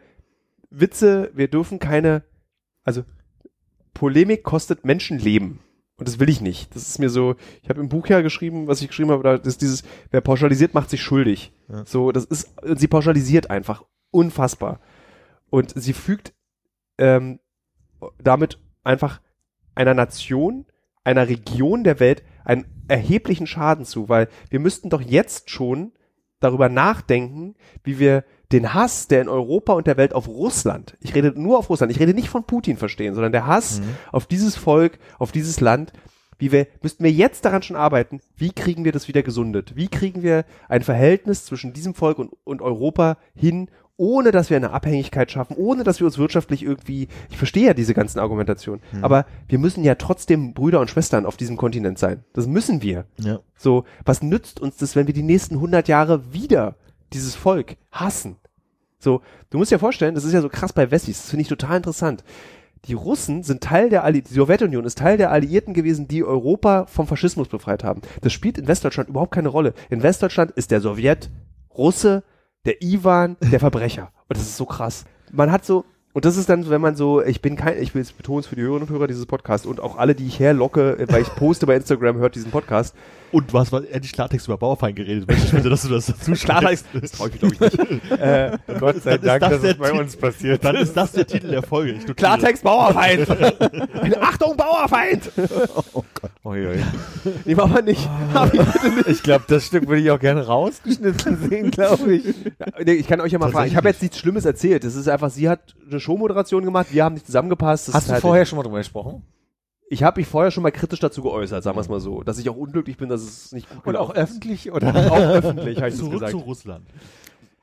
Witze, 0.69 1.31
wir 1.33 1.47
dürfen 1.47 1.79
keine, 1.79 2.23
also 2.89 3.03
Polemik 3.93 4.43
kostet 4.43 4.83
Menschenleben. 4.83 5.59
Und 5.97 6.07
das 6.07 6.19
will 6.19 6.29
ich 6.29 6.41
nicht. 6.41 6.73
Das 6.75 6.87
ist 6.87 6.97
mir 6.97 7.09
so, 7.09 7.35
ich 7.61 7.69
habe 7.69 7.81
im 7.81 7.89
Buch 7.89 8.07
ja 8.07 8.21
geschrieben, 8.21 8.67
was 8.67 8.81
ich 8.81 8.87
geschrieben 8.87 9.11
habe, 9.11 9.21
da 9.21 9.35
ist 9.35 9.61
dieses, 9.61 9.83
wer 10.09 10.21
pauschalisiert, 10.21 10.73
macht 10.73 10.89
sich 10.89 11.03
schuldig. 11.03 11.53
Ja. 11.67 11.85
So, 11.85 12.11
das 12.11 12.25
ist, 12.25 12.51
sie 12.63 12.87
pauschalisiert 12.87 13.51
einfach. 13.51 13.83
Unfassbar. 14.09 14.79
Und 15.51 15.71
sie 15.75 15.93
fügt 15.93 16.33
ähm, 16.97 17.39
damit 18.17 18.59
einfach 18.83 19.21
einer 19.75 19.93
Nation, 19.93 20.65
einer 21.03 21.27
Region 21.27 21.83
der 21.83 21.99
Welt 21.99 22.23
einen 22.45 22.65
erheblichen 22.87 23.45
Schaden 23.45 23.85
zu, 23.85 24.09
weil 24.09 24.29
wir 24.49 24.59
müssten 24.59 24.89
doch 24.89 25.01
jetzt 25.01 25.51
schon 25.51 25.91
darüber 26.39 26.69
nachdenken, 26.69 27.55
wie 27.83 27.99
wir 27.99 28.23
den 28.51 28.73
Hass, 28.73 29.07
der 29.07 29.21
in 29.21 29.29
Europa 29.29 29.73
und 29.73 29.85
der 29.87 29.97
Welt 29.97 30.13
auf 30.13 30.27
Russland, 30.27 30.97
ich 31.01 31.13
rede 31.13 31.39
nur 31.39 31.59
auf 31.59 31.69
Russland, 31.69 31.91
ich 31.91 31.99
rede 31.99 32.13
nicht 32.13 32.29
von 32.29 32.43
Putin 32.43 32.77
verstehen, 32.77 33.13
sondern 33.13 33.31
der 33.31 33.45
Hass 33.45 33.81
auf 34.11 34.25
dieses 34.25 34.55
Volk, 34.55 34.97
auf 35.19 35.31
dieses 35.31 35.59
Land, 35.59 35.93
wie 36.39 36.51
wir, 36.51 36.67
müssten 36.81 37.03
wir 37.03 37.11
jetzt 37.11 37.45
daran 37.45 37.61
schon 37.61 37.75
arbeiten, 37.75 38.21
wie 38.37 38.51
kriegen 38.51 38.85
wir 38.85 38.91
das 38.91 39.07
wieder 39.07 39.21
gesundet? 39.21 39.75
Wie 39.75 39.89
kriegen 39.89 40.23
wir 40.23 40.45
ein 40.69 40.83
Verhältnis 40.83 41.45
zwischen 41.45 41.73
diesem 41.73 41.93
Volk 41.93 42.17
und, 42.17 42.31
und 42.45 42.61
Europa 42.61 43.17
hin, 43.35 43.69
ohne 43.97 44.31
dass 44.31 44.49
wir 44.49 44.55
eine 44.55 44.71
Abhängigkeit 44.71 45.29
schaffen, 45.29 45.57
ohne 45.57 45.83
dass 45.83 45.99
wir 45.99 46.07
uns 46.07 46.17
wirtschaftlich 46.17 46.63
irgendwie, 46.63 47.09
ich 47.29 47.37
verstehe 47.37 47.67
ja 47.67 47.73
diese 47.73 47.93
ganzen 47.93 48.19
Argumentationen, 48.19 48.81
aber 49.01 49.25
wir 49.49 49.59
müssen 49.59 49.83
ja 49.83 49.95
trotzdem 49.95 50.53
Brüder 50.53 50.79
und 50.79 50.89
Schwestern 50.89 51.25
auf 51.25 51.35
diesem 51.35 51.57
Kontinent 51.57 51.99
sein. 51.99 52.23
Das 52.31 52.47
müssen 52.47 52.81
wir. 52.81 53.05
Ja. 53.17 53.41
So, 53.57 53.83
was 54.05 54.23
nützt 54.23 54.61
uns 54.61 54.77
das, 54.77 54.95
wenn 54.95 55.07
wir 55.07 55.13
die 55.13 55.21
nächsten 55.21 55.55
100 55.55 55.89
Jahre 55.89 56.33
wieder 56.33 56.77
dieses 57.13 57.35
Volk 57.35 57.77
hassen? 57.91 58.37
So, 58.99 59.21
du 59.49 59.57
musst 59.57 59.71
dir 59.71 59.79
vorstellen, 59.79 60.15
das 60.15 60.25
ist 60.25 60.33
ja 60.33 60.41
so 60.41 60.49
krass 60.49 60.73
bei 60.73 60.91
Wessis, 60.91 61.21
das 61.21 61.29
finde 61.29 61.43
ich 61.43 61.47
total 61.47 61.77
interessant. 61.77 62.23
Die 62.85 62.93
Russen 62.93 63.43
sind 63.43 63.61
Teil 63.61 63.89
der 63.89 64.03
Alliierten, 64.03 64.29
die 64.29 64.35
Sowjetunion 64.39 64.85
ist 64.85 64.97
Teil 64.97 65.17
der 65.17 65.31
Alliierten 65.31 65.73
gewesen, 65.73 66.07
die 66.07 66.23
Europa 66.23 66.85
vom 66.85 67.07
Faschismus 67.07 67.47
befreit 67.47 67.83
haben. 67.83 68.01
Das 68.21 68.31
spielt 68.31 68.57
in 68.57 68.67
Westdeutschland 68.67 69.09
überhaupt 69.09 69.33
keine 69.33 69.49
Rolle. 69.49 69.73
In 69.89 70.01
Westdeutschland 70.01 70.51
ist 70.51 70.71
der 70.71 70.81
Sowjet 70.81 71.29
Russe, 71.77 72.23
der 72.65 72.81
Iwan, 72.81 73.37
der 73.41 73.59
Verbrecher. 73.59 74.11
Und 74.27 74.37
das 74.37 74.43
ist 74.43 74.57
so 74.57 74.65
krass. 74.65 75.05
Man 75.31 75.51
hat 75.51 75.65
so, 75.65 75.85
und 76.13 76.25
das 76.25 76.37
ist 76.37 76.49
dann, 76.49 76.69
wenn 76.69 76.81
man 76.81 76.95
so, 76.95 77.23
ich 77.23 77.41
bin 77.41 77.55
kein, 77.55 77.81
ich 77.81 77.93
will 77.93 78.01
es 78.01 78.11
betonen 78.11 78.43
für 78.43 78.55
die 78.55 78.63
Hörerinnen 78.63 78.87
und 78.87 78.93
Hörer 78.93 79.07
dieses 79.07 79.27
Podcasts 79.27 79.67
und 79.67 79.79
auch 79.79 79.97
alle, 79.97 80.15
die 80.15 80.25
ich 80.25 80.39
herlocke, 80.39 80.97
weil 81.07 81.21
ich 81.21 81.35
poste 81.35 81.67
bei 81.67 81.75
Instagram, 81.75 82.17
hört 82.17 82.35
diesen 82.35 82.49
Podcast. 82.51 82.95
Und 83.31 83.53
was 83.53 83.71
war 83.71 83.83
endlich 83.91 84.13
Klartext 84.13 84.47
über 84.47 84.57
Bauerfeind 84.57 84.95
geredet? 84.95 85.29
Ich 85.31 85.49
finde, 85.51 85.69
dass 85.69 85.83
du 85.83 85.89
das 85.89 86.07
dazu 86.07 86.31
Klartext, 86.31 86.87
das 86.99 87.11
traue 87.11 87.29
ich 87.29 87.39
glaube 87.39 87.53
ich, 87.53 87.61
nicht. 87.61 88.11
Äh, 88.11 88.57
Gott 88.79 89.03
sei 89.03 89.19
Dank, 89.19 89.41
das 89.41 89.51
dass 89.51 89.63
es 89.63 89.77
bei 89.77 89.91
uns 89.91 90.17
passiert. 90.17 90.65
Dann 90.65 90.75
ist 90.77 90.97
das 90.97 91.11
der 91.11 91.27
Titel 91.27 91.49
der 91.49 91.61
Folge. 91.61 91.91
Ich. 91.91 92.15
Klartext 92.15 92.63
Bauerfeind. 92.63 93.27
Achtung 94.19 94.57
Bauerfeind. 94.57 95.31
Ui, 96.43 96.67
ui. 96.67 96.83
Nee, 97.45 97.55
war 97.55 97.65
aber 97.65 97.83
nicht. 97.83 98.09
Hab 98.33 98.51
ich 98.51 98.61
bitte 98.61 98.89
nicht. 98.89 99.07
Ich 99.07 99.21
glaube, 99.21 99.45
das 99.47 99.67
Stück 99.67 99.87
würde 99.87 100.01
ich 100.01 100.09
auch 100.09 100.19
gerne 100.19 100.47
rausgeschnitten 100.47 101.49
sehen, 101.49 101.69
glaube 101.69 102.15
ich. 102.15 102.25
Ja, 102.25 102.83
nee, 102.83 102.93
ich 102.93 103.07
kann 103.07 103.21
euch 103.21 103.31
ja 103.31 103.37
mal 103.37 103.51
fragen. 103.51 103.67
Ich 103.67 103.75
habe 103.75 103.89
jetzt 103.89 104.01
nichts 104.01 104.17
Schlimmes 104.17 104.45
erzählt. 104.45 104.83
Das 104.83 104.95
ist 104.95 105.07
einfach, 105.07 105.29
sie 105.29 105.47
hat 105.47 105.75
eine 105.89 105.98
Showmoderation 105.99 106.63
gemacht, 106.63 106.87
wir 106.91 107.03
haben 107.03 107.13
nicht 107.13 107.25
zusammengepasst. 107.25 107.87
Das 107.87 107.95
Hast 107.95 108.07
du 108.09 108.13
halt, 108.13 108.21
vorher 108.21 108.45
schon 108.45 108.57
mal 108.57 108.63
drüber 108.63 108.77
gesprochen? 108.77 109.23
Ich 109.91 110.03
habe 110.03 110.19
mich 110.19 110.27
vorher 110.27 110.51
schon 110.51 110.61
mal 110.63 110.71
kritisch 110.71 110.99
dazu 110.99 111.23
geäußert, 111.23 111.63
sagen 111.63 111.75
wir 111.75 111.81
es 111.81 111.89
mal 111.89 111.99
so. 111.99 112.21
Dass 112.21 112.37
ich 112.37 112.47
auch 112.49 112.55
unglücklich 112.55 112.97
bin, 112.97 113.09
dass 113.09 113.21
es 113.21 113.51
nicht 113.51 113.67
gut 113.69 113.85
Und 113.87 113.95
auch 113.95 114.11
öffentlich 114.13 114.71
oder? 114.71 114.89
auch 114.89 115.17
öffentlich, 115.19 115.77
habe 115.77 115.87
ich 115.89 115.93
das 115.95 115.97
Zurück 115.97 116.13
gesagt. 116.13 116.31
zu 116.31 116.37
Russland. 116.39 116.87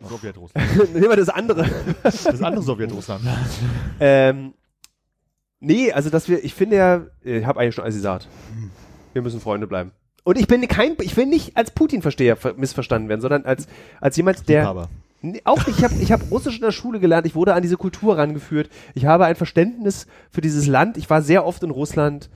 Sowjetrussland. 0.03 0.67
Nehmen 0.95 1.09
wir 1.09 1.17
das 1.17 1.29
andere. 1.29 1.69
Das 2.03 2.27
andere 2.43 2.63
Sowjetrussland. 2.63 3.23
Ähm, 4.01 4.53
nee, 5.61 5.93
also 5.93 6.11
dass 6.11 6.29
wir, 6.29 6.45
ich 6.45 6.55
finde 6.55 6.77
ja, 6.77 7.07
ich 7.23 7.45
habe 7.47 7.61
eigentlich 7.61 7.75
schon 7.75 7.85
alles 7.85 7.95
gesagt. 7.97 8.29
Wir 9.13 9.23
müssen 9.23 9.41
Freunde 9.41 9.67
bleiben. 9.67 9.93
Und 10.25 10.37
ich 10.39 10.49
bin 10.49 10.67
kein, 10.67 10.97
ich 11.01 11.17
will 11.17 11.27
nicht 11.27 11.57
als 11.57 11.71
Putin-Versteher 11.71 12.37
ver- 12.37 12.55
missverstanden 12.55 13.09
werden, 13.09 13.21
sondern 13.21 13.45
als, 13.45 13.69
als 14.01 14.17
jemand, 14.17 14.49
der, 14.49 14.69
Aber 14.69 14.89
Nee, 15.23 15.41
auch 15.45 15.67
nicht. 15.67 15.79
Ich 15.79 15.85
habe 15.85 15.95
ich 16.01 16.13
hab 16.13 16.31
Russisch 16.31 16.57
in 16.57 16.63
der 16.63 16.73
Schule 16.73 17.01
gelernt. 17.01 17.27
Ich 17.27 17.35
wurde 17.35 17.55
an 17.55 17.63
diese 17.63 17.77
Kultur 17.77 18.19
rangeführt. 18.19 18.69
Ich 18.95 19.07
habe 19.07 19.25
ein 19.25 19.35
Verständnis 19.37 20.07
für 20.31 20.41
dieses 20.41 20.67
Land. 20.67 20.97
Ich 20.97 21.09
war 21.11 21.23
sehr 21.23 21.45
oft 21.47 21.63
in 21.63 21.71
Russland. 21.71 22.31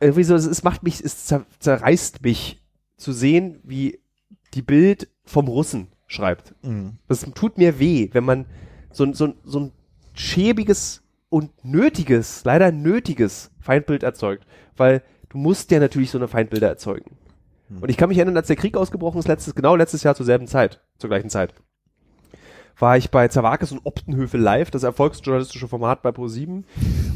Irgendwie 0.00 0.24
so, 0.24 0.34
es, 0.34 0.46
es 0.46 0.62
macht 0.62 0.82
mich, 0.82 1.02
es 1.04 1.26
zer, 1.26 1.44
zerreißt 1.60 2.22
mich 2.22 2.60
zu 2.96 3.12
sehen, 3.12 3.60
wie 3.62 4.00
die 4.54 4.62
Bild 4.62 5.08
vom 5.24 5.46
Russen 5.48 5.88
schreibt. 6.06 6.54
Mhm. 6.64 6.98
Das 7.08 7.20
tut 7.34 7.58
mir 7.58 7.78
weh, 7.78 8.08
wenn 8.12 8.24
man 8.24 8.46
so, 8.90 9.04
ein- 9.04 9.14
so, 9.14 9.34
so 9.44 9.60
ein 9.60 9.72
schäbiges 10.14 11.02
und 11.28 11.50
nötiges, 11.64 12.44
leider 12.44 12.72
nötiges 12.72 13.50
Feindbild 13.60 14.02
erzeugt. 14.02 14.46
Weil 14.76 15.02
du 15.28 15.38
musst 15.38 15.70
ja 15.70 15.80
natürlich 15.80 16.10
so 16.10 16.18
eine 16.18 16.28
Feindbilder 16.28 16.68
erzeugen. 16.68 17.16
Und 17.80 17.88
ich 17.88 17.96
kann 17.96 18.08
mich 18.08 18.18
erinnern, 18.18 18.36
als 18.36 18.46
der 18.46 18.56
Krieg 18.56 18.76
ausgebrochen 18.76 19.18
ist, 19.18 19.26
letztes, 19.26 19.54
genau 19.54 19.74
letztes 19.74 20.02
Jahr 20.02 20.14
zur 20.14 20.26
selben 20.26 20.46
Zeit, 20.46 20.80
zur 20.98 21.08
gleichen 21.10 21.30
Zeit 21.30 21.54
war 22.78 22.96
ich 22.96 23.10
bei 23.10 23.28
Zawakis 23.28 23.72
und 23.72 23.80
Optenhöfe 23.84 24.36
live, 24.36 24.70
das 24.70 24.82
erfolgsjournalistische 24.82 25.68
Format 25.68 26.02
bei 26.02 26.10
Pro7 26.10 26.64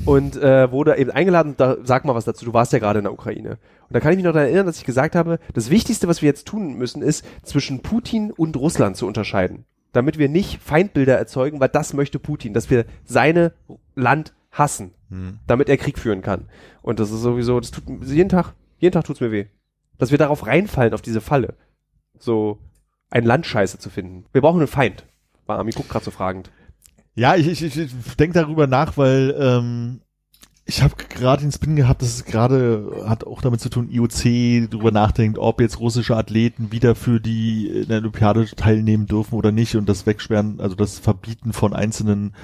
und 0.04 0.36
äh, 0.36 0.70
wurde 0.70 0.96
eben 0.96 1.10
eingeladen, 1.10 1.54
da 1.56 1.76
sag 1.82 2.04
mal 2.04 2.14
was 2.14 2.24
dazu, 2.24 2.44
du 2.44 2.52
warst 2.52 2.72
ja 2.72 2.78
gerade 2.78 3.00
in 3.00 3.04
der 3.04 3.12
Ukraine. 3.12 3.50
Und 3.50 3.94
da 3.94 4.00
kann 4.00 4.12
ich 4.12 4.16
mich 4.16 4.24
noch 4.24 4.32
daran 4.32 4.48
erinnern, 4.48 4.66
dass 4.66 4.78
ich 4.78 4.84
gesagt 4.84 5.14
habe, 5.14 5.38
das 5.54 5.70
Wichtigste, 5.70 6.08
was 6.08 6.22
wir 6.22 6.28
jetzt 6.28 6.46
tun 6.46 6.74
müssen, 6.74 7.02
ist 7.02 7.24
zwischen 7.42 7.80
Putin 7.80 8.32
und 8.32 8.56
Russland 8.56 8.96
zu 8.96 9.06
unterscheiden, 9.06 9.64
damit 9.92 10.18
wir 10.18 10.28
nicht 10.28 10.62
Feindbilder 10.62 11.18
erzeugen, 11.18 11.60
weil 11.60 11.68
das 11.68 11.92
möchte 11.92 12.18
Putin, 12.18 12.54
dass 12.54 12.70
wir 12.70 12.84
seine 13.04 13.52
Land 13.94 14.34
hassen, 14.52 14.92
damit 15.46 15.68
er 15.68 15.76
Krieg 15.76 15.98
führen 15.98 16.22
kann. 16.22 16.48
Und 16.82 17.00
das 17.00 17.10
ist 17.10 17.20
sowieso, 17.20 17.60
das 17.60 17.70
tut 17.70 17.84
jeden 18.04 18.28
Tag, 18.28 18.54
jeden 18.78 18.92
Tag 18.92 19.04
tut's 19.04 19.20
mir 19.20 19.32
weh, 19.32 19.46
dass 19.98 20.10
wir 20.10 20.18
darauf 20.18 20.46
reinfallen 20.46 20.94
auf 20.94 21.02
diese 21.02 21.20
Falle, 21.20 21.54
so 22.18 22.58
ein 23.10 23.24
Land 23.24 23.46
scheiße 23.46 23.78
zu 23.78 23.90
finden. 23.90 24.26
Wir 24.32 24.42
brauchen 24.42 24.60
einen 24.60 24.68
Feind. 24.68 25.04
War 25.48 25.58
Ami 25.58 25.72
guckt 25.72 25.88
gerade 25.88 26.04
so 26.04 26.10
fragend. 26.10 26.50
Ja, 27.14 27.34
ich, 27.34 27.48
ich, 27.48 27.62
ich, 27.62 27.92
denke 28.16 28.38
darüber 28.38 28.66
nach, 28.68 28.96
weil 28.96 29.34
ähm, 29.40 30.02
ich 30.66 30.82
habe 30.82 30.94
gerade 30.96 31.42
den 31.42 31.50
Spin 31.50 31.74
gehabt, 31.74 32.02
dass 32.02 32.14
es 32.14 32.24
gerade 32.26 33.04
hat 33.06 33.26
auch 33.26 33.40
damit 33.40 33.60
zu 33.60 33.70
tun, 33.70 33.88
IOC 33.90 34.70
darüber 34.70 34.92
nachdenkt, 34.92 35.38
ob 35.38 35.60
jetzt 35.60 35.80
russische 35.80 36.16
Athleten 36.16 36.70
wieder 36.70 36.94
für 36.94 37.18
die 37.18 37.66
in 37.66 37.88
der 37.88 37.98
Olympiade 37.98 38.44
teilnehmen 38.54 39.06
dürfen 39.06 39.34
oder 39.34 39.50
nicht 39.50 39.74
und 39.74 39.88
das 39.88 40.06
Wegsperren, 40.06 40.60
also 40.60 40.76
das 40.76 40.98
Verbieten 40.98 41.52
von 41.52 41.72
einzelnen 41.72 42.34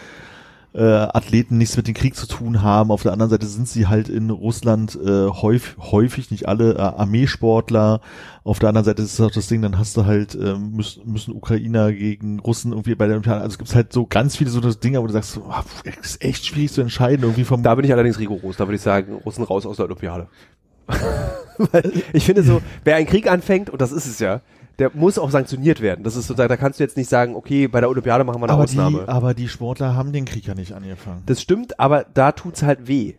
äh, 0.75 0.83
Athleten 0.83 1.57
nichts 1.59 1.77
mit 1.77 1.87
dem 1.87 1.95
Krieg 1.95 2.17
zu 2.17 2.27
tun 2.27 2.63
haben. 2.63 2.91
Auf 2.91 3.03
der 3.03 3.13
anderen 3.13 3.31
Seite 3.31 3.47
sind 3.47 3.69
sie 3.69 3.87
halt 3.87 4.09
in 4.09 4.31
Russland 4.31 4.99
äh, 5.03 5.29
häufig, 5.29 5.77
häufig, 5.79 6.31
nicht 6.31 6.49
alle, 6.49 6.75
äh, 6.75 6.79
Armeesportler. 6.79 8.01
Auf 8.43 8.59
der 8.59 8.71
anderen 8.71 8.85
Seite 8.85 9.03
ist 9.03 9.15
es 9.15 9.21
auch 9.21 9.31
das 9.31 9.47
Ding, 9.47 9.63
dann 9.63 9.79
hast 9.79 9.97
du 9.97 10.05
halt, 10.05 10.35
ähm, 10.35 10.73
müssen, 10.73 11.11
müssen 11.11 11.35
Ukrainer 11.35 11.93
gegen 11.93 12.41
Russen 12.41 12.73
irgendwie 12.73 12.95
bei 12.95 13.07
der 13.07 13.15
Olympiade. 13.15 13.41
Also 13.41 13.55
es 13.55 13.59
gibt 13.59 13.75
halt 13.75 13.93
so 13.93 14.07
ganz 14.07 14.37
viele 14.37 14.51
so 14.51 14.61
Dinge, 14.61 15.01
wo 15.01 15.07
du 15.07 15.13
sagst, 15.13 15.41
es 15.85 16.11
ist 16.11 16.25
echt 16.25 16.45
schwierig 16.45 16.73
zu 16.73 16.81
entscheiden, 16.81 17.23
irgendwie 17.23 17.45
vom 17.45 17.63
Da 17.63 17.75
bin 17.75 17.85
ich 17.85 17.93
allerdings 17.93 18.19
rigoros. 18.19 18.57
Da 18.57 18.67
würde 18.67 18.77
ich 18.77 18.83
sagen, 18.83 19.15
Russen 19.25 19.45
raus 19.45 19.67
aus 19.67 19.77
der 19.77 19.87
Olympiade. 19.87 20.27
Weil 21.73 21.93
ich 22.13 22.25
finde 22.25 22.43
so, 22.43 22.63
wer 22.85 22.97
einen 22.97 23.07
Krieg 23.07 23.31
anfängt, 23.31 23.71
und 23.71 23.81
das 23.81 23.93
ist 23.93 24.07
es 24.07 24.19
ja, 24.19 24.41
der 24.79 24.91
muss 24.95 25.19
auch 25.19 25.31
sanktioniert 25.31 25.81
werden. 25.81 26.03
Das 26.05 26.17
ist 26.17 26.27
sozusagen, 26.27 26.49
da 26.49 26.57
kannst 26.57 26.81
du 26.81 26.85
jetzt 26.85 26.97
nicht 26.97 27.09
sagen, 27.09 27.37
okay, 27.37 27.69
bei 27.69 27.81
der 27.81 27.89
Olympiade 27.89 28.25
machen 28.25 28.41
wir 28.41 28.45
eine 28.45 28.53
aber 28.55 28.65
Ausnahme. 28.65 29.01
die, 29.03 29.09
aber 29.09 29.35
die 29.35 29.49
Sportler 29.49 29.95
haben 29.95 30.13
den 30.13 30.25
Krieg 30.25 30.47
ja 30.47 30.55
nicht 30.55 30.73
angefangen. 30.73 31.23
Das 31.27 31.41
stimmt, 31.41 31.79
aber 31.79 32.05
da 32.15 32.33
tut's 32.33 32.63
halt 32.63 32.89
weh. 32.89 33.15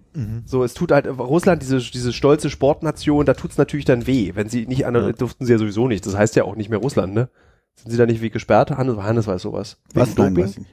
So, 0.46 0.64
es 0.64 0.74
tut 0.74 0.92
halt, 0.92 1.08
Russland, 1.08 1.62
diese, 1.62 1.78
diese 1.80 2.14
stolze 2.14 2.50
Sportnation, 2.50 3.26
da 3.26 3.34
tut's 3.34 3.58
natürlich 3.58 3.86
dann 3.86 4.08
weh. 4.08 4.32
Wenn 4.36 4.50
sie 4.50 4.66
nicht 4.66 4.86
an, 4.86 4.96
Ja. 4.96 5.12
durften 5.12 5.46
sie 5.46 5.52
ja 5.52 5.58
sowieso 5.58 5.88
nicht. 5.88 6.06
Das 6.06 6.16
heißt 6.18 6.36
ja 6.36 6.44
auch 6.46 6.56
nicht 6.56 6.70
mehr 6.70 6.80
Russland, 6.80 7.14
ne? 7.14 7.30
Sind 7.76 7.92
sie 7.92 7.98
da 7.98 8.06
nicht 8.06 8.22
wie 8.22 8.30
gesperrt? 8.30 8.72
Hannes, 8.72 8.98
Hannes 8.98 9.28
weiß 9.28 9.42
sowas. 9.42 9.78
Was? 9.94 10.10
Wegen 10.12 10.22
Nein, 10.22 10.34
Doping? 10.36 10.44
weiß 10.46 10.52
ich 10.52 10.58
nicht. 10.60 10.72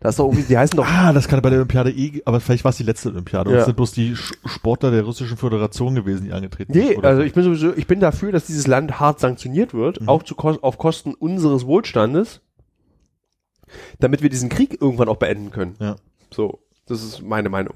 Das 0.00 0.10
ist 0.14 0.18
doch 0.18 0.26
irgendwie, 0.26 0.42
die 0.42 0.58
heißen 0.58 0.76
doch, 0.76 0.86
Ah, 0.86 1.12
das 1.14 1.28
kann 1.28 1.40
bei 1.40 1.48
der 1.48 1.58
Olympiade 1.60 1.90
eh, 1.90 2.20
aber 2.26 2.38
vielleicht 2.40 2.62
war 2.64 2.70
es 2.70 2.76
die 2.76 2.82
letzte 2.82 3.08
Olympiade. 3.08 3.48
Und 3.48 3.54
Ja. 3.54 3.60
es 3.60 3.66
sind 3.66 3.76
bloß 3.76 3.92
die 3.92 4.14
Sportler 4.16 4.90
der 4.90 5.02
russischen 5.02 5.36
Föderation 5.38 5.94
gewesen, 5.94 6.24
die 6.26 6.32
angetreten 6.32 6.72
Nee, 6.72 6.88
sind. 6.88 6.98
oder 6.98 7.08
also 7.08 7.22
so. 7.22 7.26
ich 7.26 7.32
bin 7.32 7.44
sowieso, 7.44 7.74
ich 7.74 7.86
bin 7.86 8.00
dafür, 8.00 8.30
dass 8.32 8.46
dieses 8.46 8.66
Land 8.66 9.00
hart 9.00 9.20
sanktioniert 9.20 9.72
wird, 9.72 10.02
Mhm. 10.02 10.08
auch 10.10 10.22
zu, 10.22 10.36
auf 10.36 10.78
Kosten 10.78 11.14
unseres 11.14 11.66
Wohlstandes. 11.66 12.40
damit 13.98 14.22
wir 14.22 14.28
diesen 14.28 14.50
Krieg 14.50 14.80
irgendwann 14.80 15.08
auch 15.08 15.16
beenden 15.16 15.50
können. 15.50 15.74
Ja. 15.80 15.96
So, 16.32 16.60
das 16.86 17.02
ist 17.02 17.22
meine 17.22 17.48
Meinung. 17.48 17.74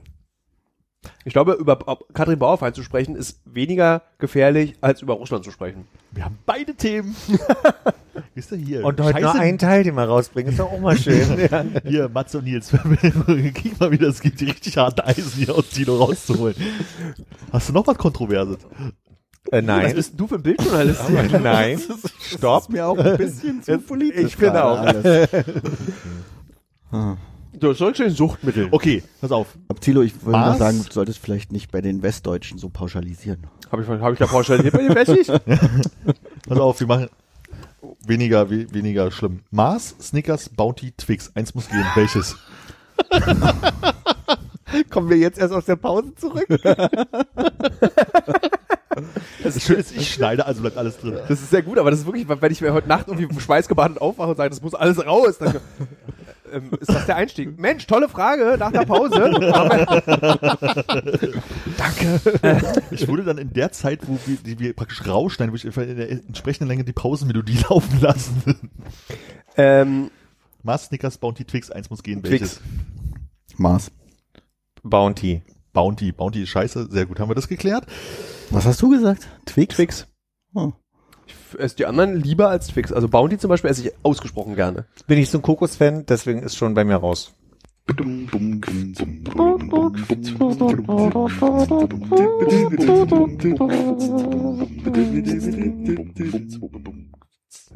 Ich 1.25 1.33
glaube, 1.33 1.55
über 1.55 1.77
Katrin 2.13 2.39
Bauerfeind 2.39 2.77
zu 2.77 2.83
sprechen, 2.83 3.17
ist 3.17 3.41
weniger 3.45 4.03
gefährlich, 4.19 4.75
als 4.81 5.01
über 5.03 5.15
Russland 5.15 5.45
zu 5.45 5.51
sprechen. 5.51 5.87
Wir 6.19 6.25
haben 6.25 6.39
beide 6.47 6.75
Themen. 6.75 7.15
Wisst 8.35 8.51
ihr 8.51 8.59
hier? 8.59 8.85
Und 8.85 9.01
heute 9.01 9.21
nur 9.21 9.35
einen 9.37 9.57
Teil, 9.57 9.85
den 9.85 9.95
wir 9.95 10.03
rausbringen, 10.03 10.51
ist 10.51 10.59
doch 10.59 10.73
auch 10.73 10.81
mal 10.81 10.97
schön. 10.99 11.49
ja. 11.49 11.65
Hier, 11.85 12.09
Matze 12.09 12.39
und 12.39 12.45
Nils, 12.45 12.71
krieg 13.55 13.79
mal 13.79 13.93
wieder, 13.93 14.09
es 14.09 14.21
gibt 14.21 14.41
die 14.41 14.47
richtig 14.47 14.77
harten 14.79 15.03
Eisen 15.03 15.31
hier 15.37 15.55
aus 15.55 15.69
Tino 15.69 15.95
rauszuholen. 15.97 16.57
Hast 17.53 17.69
du 17.69 17.73
noch 17.73 17.87
was 17.87 17.97
Kontroverses? 17.99 18.59
äh, 19.53 19.63
nein. 19.63 19.87
Was 19.87 19.95
bist 19.95 20.11
denn 20.11 20.17
du 20.17 20.27
für 20.27 20.35
ein 20.35 20.43
Bildjournalist? 20.43 21.09
Nein. 21.41 21.81
Stopp. 22.21 22.63
Ist 22.63 22.71
mir 22.71 22.87
auch 22.89 22.99
ein 22.99 23.17
bisschen 23.17 23.63
zu 23.63 23.79
politisch. 23.79 24.25
ich 24.25 24.37
finde 24.37 24.55
gerade 24.55 24.65
auch. 24.65 24.81
alles. 24.81 25.29
Du 27.61 27.73
sollst 27.73 28.01
den 28.01 28.11
Suchtmittel. 28.11 28.69
Okay, 28.71 29.03
pass 29.21 29.33
auf. 29.33 29.49
Aber 29.69 29.81
Thilo, 29.81 30.03
ich 30.03 30.15
würde 30.23 30.39
mal 30.39 30.57
sagen, 30.57 30.85
du 30.85 30.93
solltest 30.93 31.19
vielleicht 31.19 31.53
nicht 31.53 31.71
bei 31.71 31.81
den 31.81 32.03
Westdeutschen 32.03 32.59
so 32.59 32.69
pauschalisieren. 32.69 33.47
Habe 33.71 33.83
ich, 33.83 33.89
hab 33.89 34.13
ich 34.13 34.19
da 34.19 34.27
pauschalisiert 34.27 34.75
bei 34.75 34.83
den 34.83 34.95
Wessis? 34.95 35.27
Pass 36.49 36.59
auf, 36.59 36.81
wir 36.81 36.87
machen 36.87 37.09
weniger, 38.07 38.51
we, 38.51 38.73
weniger 38.73 39.11
schlimm. 39.11 39.41
Mars, 39.51 39.95
Snickers, 40.01 40.49
Bounty, 40.49 40.93
Twix. 40.93 41.33
Eins 41.35 41.55
muss 41.55 41.69
gehen. 41.69 41.85
Welches? 41.95 42.37
Kommen 44.91 45.09
wir 45.09 45.17
jetzt 45.17 45.39
erst 45.39 45.55
aus 45.55 45.65
der 45.65 45.77
Pause 45.77 46.15
zurück? 46.15 46.47
Das 49.45 49.63
Schöne 49.63 49.79
ist, 49.79 49.97
ich 49.97 50.13
schneide, 50.13 50.45
also 50.45 50.61
bleibt 50.61 50.77
alles 50.77 50.99
drin. 50.99 51.17
Das 51.29 51.41
ist 51.41 51.51
sehr 51.51 51.63
gut, 51.63 51.79
aber 51.79 51.91
das 51.91 52.01
ist 52.01 52.07
wirklich, 52.07 52.29
wenn 52.29 52.53
ich 52.53 52.61
mir 52.61 52.73
heute 52.73 52.89
Nacht 52.89 53.07
irgendwie 53.07 53.41
schweißgebadet 53.41 54.01
aufwache 54.01 54.31
und 54.31 54.37
sage, 54.37 54.51
das 54.51 54.61
muss 54.61 54.75
alles 54.75 55.05
raus, 55.05 55.39
dann 55.39 55.61
ähm, 56.53 56.71
ist 56.81 56.91
das 56.91 57.07
der 57.07 57.17
Einstieg. 57.17 57.59
Mensch, 57.59 57.87
tolle 57.87 58.09
Frage 58.09 58.57
nach 58.59 58.73
der 58.73 58.85
Pause. 58.85 59.19
Ich 62.91 63.07
würde 63.07 63.25
dann 63.25 63.39
in 63.39 63.53
der 63.53 63.73
Zeit, 63.73 64.01
wo 64.07 64.19
wir, 64.27 64.37
die 64.37 64.59
wir 64.59 64.73
praktisch 64.75 65.07
rausschneiden, 65.07 65.53
würde 65.53 65.69
ich 65.69 65.77
in 65.89 65.97
der 65.97 66.11
entsprechenden 66.11 66.69
Länge 66.69 66.85
die 66.85 66.93
Pausenmelodie 66.93 67.59
laufen 67.69 68.01
lassen. 68.01 68.71
ähm, 69.57 70.11
Mars, 70.63 70.87
Snickers, 70.87 71.19
Bounty, 71.19 71.45
Twix. 71.45 71.71
Eins 71.71 71.91
muss 71.91 72.03
gehen. 72.03 72.23
Twix. 72.23 72.31
Welches? 72.31 72.61
Mars. 73.57 73.91
Bounty. 74.83 75.43
Bounty. 75.73 76.13
Bounty 76.13 76.43
ist 76.43 76.51
scheiße. 76.51 76.89
Sehr 76.91 77.07
gut, 77.07 77.21
haben 77.21 77.31
wir 77.31 77.35
das 77.35 77.49
geklärt. 77.49 77.87
Was 78.51 78.67
hast 78.67 78.81
du 78.83 78.91
gesagt? 78.91 79.29
Twix? 79.47 79.77
Twix. 79.77 80.07
Oh. 80.55 80.73
Ich 81.29 81.59
esse 81.59 81.77
die 81.77 81.87
anderen 81.87 82.17
lieber 82.17 82.49
als 82.49 82.69
Twix. 82.69 82.93
Also 82.93 83.09
Bounty 83.09 83.39
zum 83.39 83.49
Beispiel 83.49 83.71
esse 83.71 83.83
ich 83.83 83.93
ausgesprochen 84.03 84.55
gerne. 84.55 84.87
Bin 85.07 85.19
ich 85.19 85.31
so 85.31 85.39
ein 85.39 85.43
Kokos-Fan, 85.43 86.07
deswegen 86.07 86.43
ist 86.43 86.57
schon 86.57 86.75
bei 86.75 86.85
mir 86.85 86.97
raus. 86.97 87.35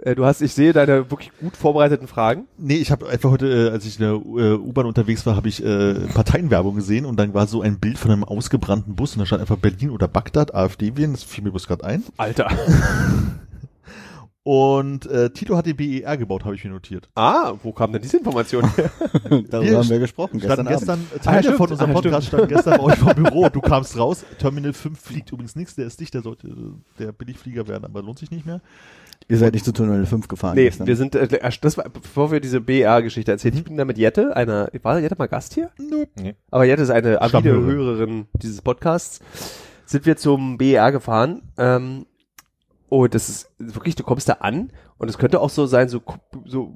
Äh, 0.03 0.15
du 0.15 0.25
hast, 0.25 0.41
ich 0.43 0.53
sehe 0.55 0.73
deine 0.73 1.11
wirklich 1.11 1.31
gut 1.41 1.57
vorbereiteten 1.57 2.07
Fragen. 2.07 2.47
Nee, 2.59 2.77
ich 2.77 2.91
habe 2.91 3.09
einfach 3.09 3.31
heute, 3.31 3.69
äh, 3.69 3.71
als 3.71 3.85
ich 3.87 3.99
in 3.99 4.03
der 4.05 4.13
äh, 4.13 4.55
U-Bahn 4.59 4.87
unterwegs 4.87 5.25
war, 5.27 5.37
habe 5.37 5.49
ich 5.49 5.65
äh, 5.65 5.95
Parteienwerbung 6.15 6.75
gesehen 6.77 7.05
und 7.07 7.17
dann 7.19 7.35
war 7.35 7.47
so 7.47 7.63
ein 7.63 7.79
Bild 7.79 7.99
von 7.99 8.11
einem 8.11 8.25
ausgebrannten 8.25 8.95
Bus 8.97 9.15
und 9.15 9.21
da 9.21 9.27
stand 9.27 9.41
einfach 9.41 9.57
Berlin 9.59 9.91
oder 9.91 10.09
Bagdad, 10.09 10.55
AfD 10.55 10.97
wählen, 10.97 11.13
das 11.13 11.23
fiel 11.25 11.45
mir 11.45 11.51
bloß 11.51 11.67
gerade 11.67 11.85
ein. 11.85 12.03
Alter. 12.17 12.49
Und 14.45 15.07
äh, 15.07 15.31
Tito 15.31 15.57
hat 15.57 15.67
den 15.67 15.77
BER 15.77 16.17
gebaut, 16.17 16.45
habe 16.45 16.57
ich 16.57 16.65
mir 16.65 16.71
notiert. 16.71 17.09
Ah, 17.15 17.53
wo 17.63 17.73
kam 17.73 17.93
denn 17.93 18.03
diese 18.03 18.17
Information 18.17 18.69
her? 18.75 18.91
Darüber 19.31 19.63
Wir 19.63 19.79
haben 19.79 19.89
wir 19.89 20.01
gesprochen 20.01 20.41
gestern 20.41 20.67
Abend. 20.67 20.79
gestern, 20.81 21.07
Ah, 21.15 21.19
Teile 21.21 21.43
stimmt. 21.45 21.57
von 21.59 21.71
unserem 21.71 21.91
Ah, 21.91 21.95
Podcast 21.95 22.27
standen 22.27 22.49
gestern 22.49 22.79
bei 22.79 22.83
euch 22.83 22.95
vom 22.99 23.15
Büro. 23.15 23.49
Du 23.51 23.61
kamst 23.61 23.97
raus, 23.97 24.25
Terminal 24.41 24.73
5 24.73 24.99
fliegt 24.99 25.31
übrigens 25.31 25.55
nichts, 25.55 25.77
der 25.77 25.87
ist 25.87 26.01
dicht, 26.01 26.13
der 26.15 26.23
sollte 26.23 26.49
der 26.99 27.13
Billigflieger 27.13 27.69
werden, 27.69 27.85
aber 27.85 28.03
lohnt 28.03 28.19
sich 28.19 28.33
nicht 28.33 28.45
mehr. 28.45 28.61
Ihr 29.29 29.39
seid 29.39 29.55
nicht 29.55 29.65
zu 29.65 29.73
Tunnel 29.73 30.07
5 30.07 30.29
gefahren 30.29 30.55
nee, 30.55 30.65
gestern. 30.65 30.87
wir 30.87 30.97
sind, 30.97 31.15
äh, 31.15 31.51
das 31.61 31.77
war, 31.77 31.89
bevor 31.89 32.33
wir 32.33 32.41
diese 32.41 32.61
BR-Geschichte 32.61 33.31
erzählt, 33.33 33.55
ich 33.55 33.65
bin 33.65 33.77
da 33.77 33.85
mit 33.85 33.99
Jette, 33.99 34.37
einer, 34.37 34.69
war 34.83 34.99
Jette 34.99 35.17
mal 35.19 35.29
Gast 35.29 35.55
hier? 35.55 35.71
Nee. 35.79 36.35
Aber 36.51 36.65
Jette 36.65 36.83
ist 36.83 36.91
eine 36.91 37.21
avide. 37.21 37.53
Hörerin 37.53 38.27
dieses 38.35 38.63
Podcasts. 38.63 39.21
Sind 39.87 40.07
wir 40.07 40.17
zum 40.17 40.59
BER 40.59 40.93
gefahren. 40.93 41.43
Ähm, 41.59 42.07
und 42.89 43.15
das 43.15 43.29
ist 43.29 43.51
wirklich, 43.59 43.95
du 43.95 44.03
kommst 44.03 44.29
da 44.29 44.35
an 44.35 44.71
und 44.99 45.09
es 45.09 45.17
könnte 45.17 45.41
auch 45.41 45.51
so 45.51 45.65
sein, 45.67 45.89
so, 45.89 46.03
so 46.45 46.75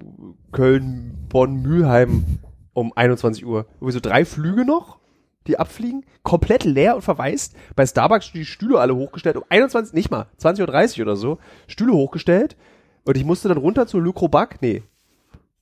Köln, 0.51 1.27
Bonn, 1.29 1.61
Mülheim 1.61 2.25
um 2.73 2.93
21 2.95 3.45
Uhr. 3.45 3.67
Irgendwie 3.75 3.93
so 3.93 4.01
drei 4.01 4.25
Flüge 4.25 4.65
noch, 4.65 4.99
die 5.47 5.59
abfliegen, 5.59 6.05
komplett 6.23 6.65
leer 6.65 6.97
und 6.97 7.03
verwaist. 7.03 7.55
Bei 7.75 7.87
Starbucks 7.87 8.33
die 8.33 8.45
Stühle 8.45 8.79
alle 8.81 8.95
hochgestellt, 8.95 9.37
um 9.37 9.45
21, 9.49 9.95
nicht 9.95 10.11
mal, 10.11 10.27
20.30 10.41 10.99
Uhr 10.99 11.03
oder 11.07 11.17
so, 11.17 11.39
Stühle 11.67 11.93
hochgestellt. 11.93 12.57
Und 13.05 13.17
ich 13.17 13.25
musste 13.25 13.49
dann 13.49 13.59
runter 13.59 13.87
zu 13.87 14.01
Le 14.01 14.13
Crobac, 14.13 14.61
nee, 14.61 14.83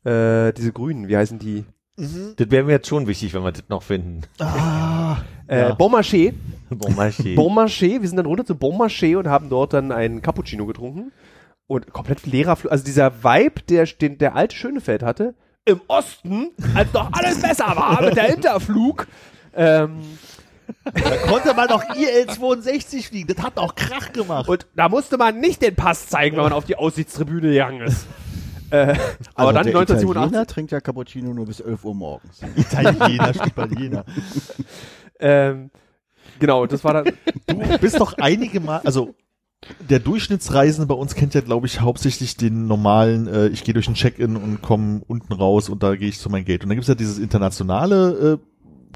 äh, 0.05 0.53
diese 0.53 0.73
Grünen, 0.73 1.09
wie 1.09 1.17
heißen 1.17 1.39
die? 1.39 1.65
Das 1.97 2.51
wäre 2.51 2.65
mir 2.65 2.73
jetzt 2.73 2.89
schon 2.89 3.07
wichtig, 3.07 3.33
wenn 3.35 3.45
wir 3.45 3.53
das 3.53 3.65
noch 3.69 3.83
finden. 3.83 4.23
Äh, 5.47 5.59
Ja. 5.69 5.75
Bon 5.75 5.93
Marché. 5.95 6.33
Bon 6.71 6.95
Marché. 6.95 7.35
Bon 7.35 7.53
Marché, 7.53 8.01
wir 8.01 8.09
sind 8.09 8.17
dann 8.17 8.25
runter 8.25 8.47
zu 8.47 8.55
Bon 8.55 8.75
Marché 8.75 9.15
und 9.19 9.29
haben 9.29 9.51
dort 9.51 9.75
dann 9.75 9.93
einen 9.93 10.23
Cappuccino 10.23 10.65
getrunken. 10.65 11.13
Und 11.67 11.93
komplett 11.93 12.25
leerer 12.27 12.57
Flug. 12.57 12.73
Also 12.73 12.83
dieser 12.85 13.23
Vibe, 13.23 13.61
der, 13.69 13.85
den 13.85 14.17
der 14.17 14.35
alte 14.37 14.57
Schönefeld 14.57 15.03
hatte, 15.03 15.35
im 15.67 15.81
Osten, 15.87 16.49
als 16.75 16.93
noch 16.95 17.13
alles 17.13 17.41
besser 17.41 17.67
war 17.77 18.03
mit 18.03 18.17
der 18.17 18.25
Hinterflug. 18.33 19.07
Ähm, 19.57 20.01
Da 20.85 21.17
konnte 21.29 21.55
man 21.55 21.69
doch 21.69 21.83
IL-62 21.95 23.09
fliegen, 23.09 23.35
das 23.35 23.45
hat 23.45 23.59
auch 23.59 23.75
Krach 23.75 24.13
gemacht. 24.13 24.49
und 24.49 24.67
da 24.75 24.89
musste 24.89 25.17
man 25.17 25.41
nicht 25.41 25.63
den 25.63 25.75
Pass 25.75 26.09
zeigen, 26.09 26.37
wenn 26.37 26.45
man 26.45 26.53
auf 26.53 26.65
die 26.65 26.77
Aussichtstribüne 26.77 27.51
gegangen 27.51 27.83
ist. 27.83 28.07
Äh, 28.71 28.97
aber 29.35 29.49
also 29.49 29.53
dann 29.53 29.67
der 29.67 29.77
1987. 29.77 30.11
Italiener 30.11 30.47
trinkt 30.47 30.73
ja 30.73 30.81
Cappuccino 30.81 31.35
nur 31.35 31.47
bis 31.47 31.61
11 31.61 31.85
Uhr 31.85 31.95
morgens. 31.95 32.41
Italiener, 32.57 33.33
Italiener. 33.47 34.05
Ähm, 35.21 35.71
genau, 36.39 36.67
das 36.67 36.83
war 36.83 36.95
dann. 36.95 37.13
Du 37.47 37.79
bist 37.79 38.01
doch 38.01 38.15
einige 38.19 38.61
Mal, 38.61 38.81
also 38.85 39.15
der 39.89 39.99
Durchschnittsreisende 39.99 40.87
bei 40.87 40.95
uns 40.95 41.15
kennt 41.15 41.35
ja, 41.35 41.41
glaube 41.41 41.67
ich, 41.67 41.81
hauptsächlich 41.81 42.37
den 42.37 42.67
normalen, 42.67 43.27
äh, 43.29 43.47
ich 43.49 43.65
gehe 43.65 43.75
durch 43.75 43.89
ein 43.89 43.95
Check-in 43.95 44.37
und 44.37 44.61
komme 44.61 45.03
unten 45.07 45.33
raus 45.33 45.69
und 45.69 45.83
da 45.83 45.95
gehe 45.95 46.09
ich 46.09 46.19
zu 46.19 46.29
meinem 46.31 46.45
Gate. 46.45 46.63
Und 46.63 46.69
dann 46.69 46.77
gibt's 46.77 46.89
ja 46.89 46.95
dieses 46.95 47.19
internationale 47.19 48.35
äh, 48.35 48.39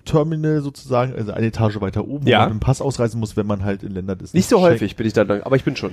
Terminal 0.09 0.61
sozusagen, 0.63 1.15
also 1.15 1.33
eine 1.33 1.47
Etage 1.47 1.81
weiter 1.81 2.07
oben, 2.07 2.27
Ja. 2.27 2.39
wo 2.39 2.43
man 2.43 2.49
mit 2.55 2.63
dem 2.63 2.67
Pass 2.67 2.81
ausreisen 2.81 3.21
muss, 3.21 3.37
wenn 3.37 3.47
man 3.47 3.65
halt 3.65 3.83
in 3.83 3.93
Länder 3.93 4.17
ist. 4.21 4.35
Nicht 4.35 4.49
so 4.49 4.61
häufig 4.61 4.97
bin 4.97 5.07
ich 5.07 5.13
da, 5.13 5.23
aber 5.23 5.57
ich 5.57 5.65
bin 5.65 5.77
schon. 5.77 5.93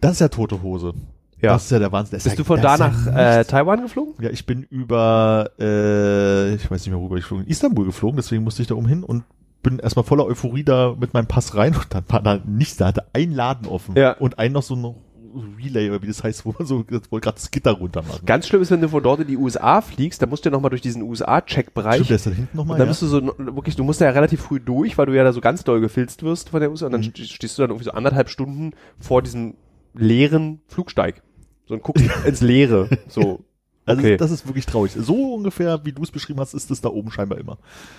Das 0.00 0.12
ist 0.12 0.20
ja 0.20 0.28
tote 0.28 0.62
Hose. 0.62 0.94
Ja. 1.42 1.52
Das 1.54 1.64
ist 1.64 1.70
ja 1.70 1.78
der 1.78 1.90
Wahnsinn. 1.90 2.16
Bist 2.18 2.26
ja, 2.26 2.34
du 2.34 2.44
von 2.44 2.60
da 2.60 2.74
ist 2.74 2.80
ja 2.80 2.88
nach 2.88 3.38
äh. 3.38 3.44
Taiwan 3.44 3.80
geflogen? 3.82 4.14
Ja, 4.20 4.28
ich 4.30 4.44
bin 4.44 4.62
über, 4.62 5.50
äh, 5.58 6.54
ich 6.54 6.70
weiß 6.70 6.82
nicht 6.82 6.90
mehr, 6.90 6.98
worüber 7.00 7.16
ich 7.16 7.22
geflogen 7.22 7.44
bin, 7.46 7.50
Istanbul 7.50 7.86
geflogen, 7.86 8.16
deswegen 8.16 8.44
musste 8.44 8.62
ich 8.62 8.68
da 8.68 8.74
oben 8.74 8.86
hin 8.88 9.02
und 9.04 9.24
bin 9.62 9.78
erstmal 9.78 10.04
voller 10.04 10.24
Euphorie 10.26 10.64
da 10.64 10.94
mit 10.98 11.12
meinem 11.14 11.26
Pass 11.26 11.54
rein 11.54 11.74
und 11.74 11.86
dann 11.90 12.04
war 12.08 12.22
da 12.22 12.38
nichts, 12.46 12.76
da 12.76 12.86
hatte 12.86 13.06
ein 13.12 13.32
Laden 13.32 13.66
offen 13.68 13.94
Ja. 13.96 14.12
und 14.12 14.38
ein 14.38 14.52
noch 14.52 14.62
so 14.62 14.74
ein 14.74 14.80
Relay 15.58 15.88
oder 15.90 16.02
wie 16.02 16.06
das 16.06 16.22
heißt, 16.24 16.44
wo 16.44 16.54
man 16.58 16.66
so 16.66 16.84
wohl 17.10 17.20
gerade 17.20 17.36
das 17.36 17.50
Gitter 17.50 17.72
runter 17.72 18.02
machen. 18.02 18.24
Ganz 18.26 18.46
schlimm 18.46 18.62
ist, 18.62 18.70
wenn 18.70 18.80
du 18.80 18.88
von 18.88 19.02
dort 19.02 19.20
in 19.20 19.26
die 19.28 19.36
USA 19.36 19.80
fliegst, 19.80 20.20
dann 20.22 20.28
musst 20.28 20.44
du 20.44 20.48
ja 20.48 20.52
nochmal 20.52 20.70
durch 20.70 20.82
diesen 20.82 21.02
USA-Check-Bereich. 21.02 21.94
Stimmt, 21.96 22.10
der 22.10 22.16
ist 22.16 22.26
da 22.26 22.30
hinten 22.30 22.56
nochmal, 22.56 22.78
dann 22.78 22.86
ja? 22.86 22.90
bist 22.90 23.02
du 23.02 23.06
so 23.06 23.22
wirklich, 23.38 23.76
du 23.76 23.84
musst 23.84 24.00
da 24.00 24.06
ja 24.06 24.10
relativ 24.12 24.40
früh 24.42 24.60
durch, 24.60 24.98
weil 24.98 25.06
du 25.06 25.16
ja 25.16 25.24
da 25.24 25.32
so 25.32 25.40
ganz 25.40 25.64
doll 25.64 25.80
gefilzt 25.80 26.22
wirst 26.22 26.50
von 26.50 26.60
der 26.60 26.70
USA 26.70 26.86
und 26.86 26.92
dann 26.92 27.00
Mhm. 27.02 27.06
st- 27.08 27.32
stehst 27.32 27.56
du 27.58 27.62
dann 27.62 27.70
irgendwie 27.70 27.84
so 27.84 27.92
anderthalb 27.92 28.28
Stunden 28.28 28.72
vor 28.98 29.22
diesem 29.22 29.54
leeren 29.94 30.60
Flugsteig. 30.68 31.22
So 31.66 31.74
und 31.74 31.82
guckst 31.82 32.04
ins 32.26 32.40
Leere. 32.40 32.88
So. 33.08 33.40
Also 33.86 34.02
okay. 34.02 34.16
das 34.16 34.30
ist 34.30 34.46
wirklich 34.46 34.66
traurig. 34.66 34.92
So 34.92 35.34
ungefähr, 35.34 35.84
wie 35.84 35.92
du 35.92 36.02
es 36.02 36.10
beschrieben 36.10 36.38
hast, 36.40 36.54
ist 36.54 36.70
es 36.70 36.80
da 36.80 36.90
oben 36.90 37.10
scheinbar 37.10 37.38
immer. 37.38 37.58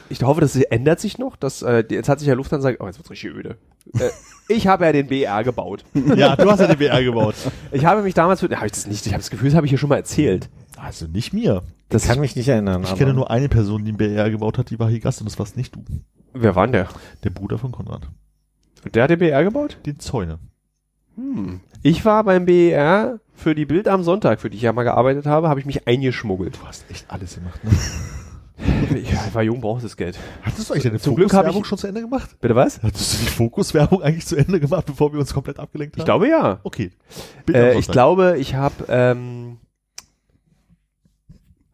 Ich 0.10 0.22
hoffe, 0.24 0.40
das 0.40 0.56
ändert 0.56 1.00
sich 1.00 1.18
noch. 1.18 1.36
Dass, 1.36 1.64
äh, 1.64 1.84
jetzt 1.90 2.08
hat 2.08 2.20
sich 2.20 2.28
ja 2.28 2.34
Lufthansa 2.36 2.70
gesagt, 2.70 2.84
oh, 2.84 2.88
jetzt 2.88 3.00
wird's 3.00 3.10
richtig 3.10 3.32
öde. 3.32 3.58
äh, 3.98 4.10
ich 4.48 4.68
habe 4.68 4.86
ja 4.86 4.92
den 4.92 5.08
BR 5.08 5.44
gebaut. 5.44 5.84
Ja, 6.16 6.36
du 6.36 6.50
hast 6.50 6.60
ja 6.60 6.68
den 6.68 6.78
BR 6.78 7.04
gebaut. 7.04 7.36
Ich 7.72 7.86
habe 7.86 8.04
mich 8.04 8.14
damals, 8.14 8.40
für, 8.40 8.50
habe 8.56 8.66
ich 8.66 8.72
das 8.72 8.88
nicht, 8.88 9.06
ich 9.06 9.14
habe 9.14 9.22
das 9.22 9.30
Gefühl, 9.30 9.50
das 9.50 9.56
habe 9.56 9.66
ich 9.66 9.72
hier 9.72 9.80
schon 9.80 9.90
mal 9.90 9.98
erzählt. 9.98 10.50
Also 10.78 11.08
nicht 11.08 11.34
mir. 11.34 11.64
Das 11.90 12.04
Ich 12.04 12.10
kann 12.10 12.20
mich 12.20 12.36
nicht 12.36 12.48
erinnern. 12.48 12.84
Ich 12.84 12.96
kenne 12.96 13.14
nur 13.14 13.30
eine 13.32 13.50
Person, 13.50 13.84
die 13.84 13.90
einen 13.90 13.98
BR 13.98 14.30
gebaut 14.30 14.58
hat, 14.58 14.70
die 14.70 14.80
war 14.80 14.90
hier 14.90 15.00
Gast 15.00 15.20
und 15.20 15.30
das 15.30 15.40
warst 15.40 15.58
nicht 15.58 15.76
du. 15.76 15.84
Wer 16.34 16.56
war 16.56 16.68
denn 16.68 16.74
der? 16.74 16.90
Der 17.24 17.30
Bruder 17.32 17.58
von 17.58 17.72
Konrad. 17.72 18.08
Der 18.94 19.04
hat 19.04 19.10
den 19.10 19.20
BR 19.20 19.44
gebaut? 19.44 19.78
Den 19.86 20.00
Zäune. 20.00 20.40
Hm. 21.22 21.60
Ich 21.84 22.04
war 22.06 22.24
beim 22.24 22.46
BER 22.46 23.20
für 23.34 23.56
die 23.56 23.66
Bild 23.66 23.88
am 23.88 24.04
Sonntag, 24.04 24.42
für 24.42 24.50
die 24.50 24.58
ich 24.58 24.64
ja 24.64 24.74
mal 24.74 24.84
gearbeitet 24.84 25.26
habe, 25.26 25.50
habe 25.50 25.60
ich 25.60 25.66
mich 25.66 25.88
eingeschmuggelt. 25.88 26.58
Du 26.62 26.68
hast 26.68 26.90
echt 26.90 27.06
alles 27.10 27.36
gemacht, 27.36 27.64
ne? 27.64 27.72
Ich 28.94 29.34
war 29.34 29.42
jung, 29.42 29.60
brauchte 29.60 29.84
das 29.84 29.98
Geld. 29.98 30.20
Hattest 30.44 30.70
du 30.70 30.74
eigentlich 30.74 30.84
deine 30.84 31.00
Zum 31.00 31.18
Fokuswerbung 31.18 31.64
schon 31.64 31.80
zu 31.80 31.88
Ende 31.88 32.02
gemacht? 32.02 32.38
Bitte 32.42 32.56
was? 32.56 32.82
Hattest 32.84 33.14
du 33.14 33.18
die 33.18 33.32
Fokuswerbung 33.32 34.04
eigentlich 34.04 34.28
zu 34.28 34.36
Ende 34.36 34.60
gemacht, 34.60 34.86
bevor 34.86 35.12
wir 35.12 35.20
uns 35.20 35.34
komplett 35.34 35.58
abgelenkt 35.58 35.96
haben? 35.96 36.02
Ich 36.02 36.06
glaube 36.06 36.28
ja. 36.28 36.60
Okay. 36.62 36.92
Äh, 37.52 37.80
ich 37.80 37.88
glaube, 37.88 38.36
ich 38.38 38.54
habe 38.54 38.86
ähm, 38.88 39.58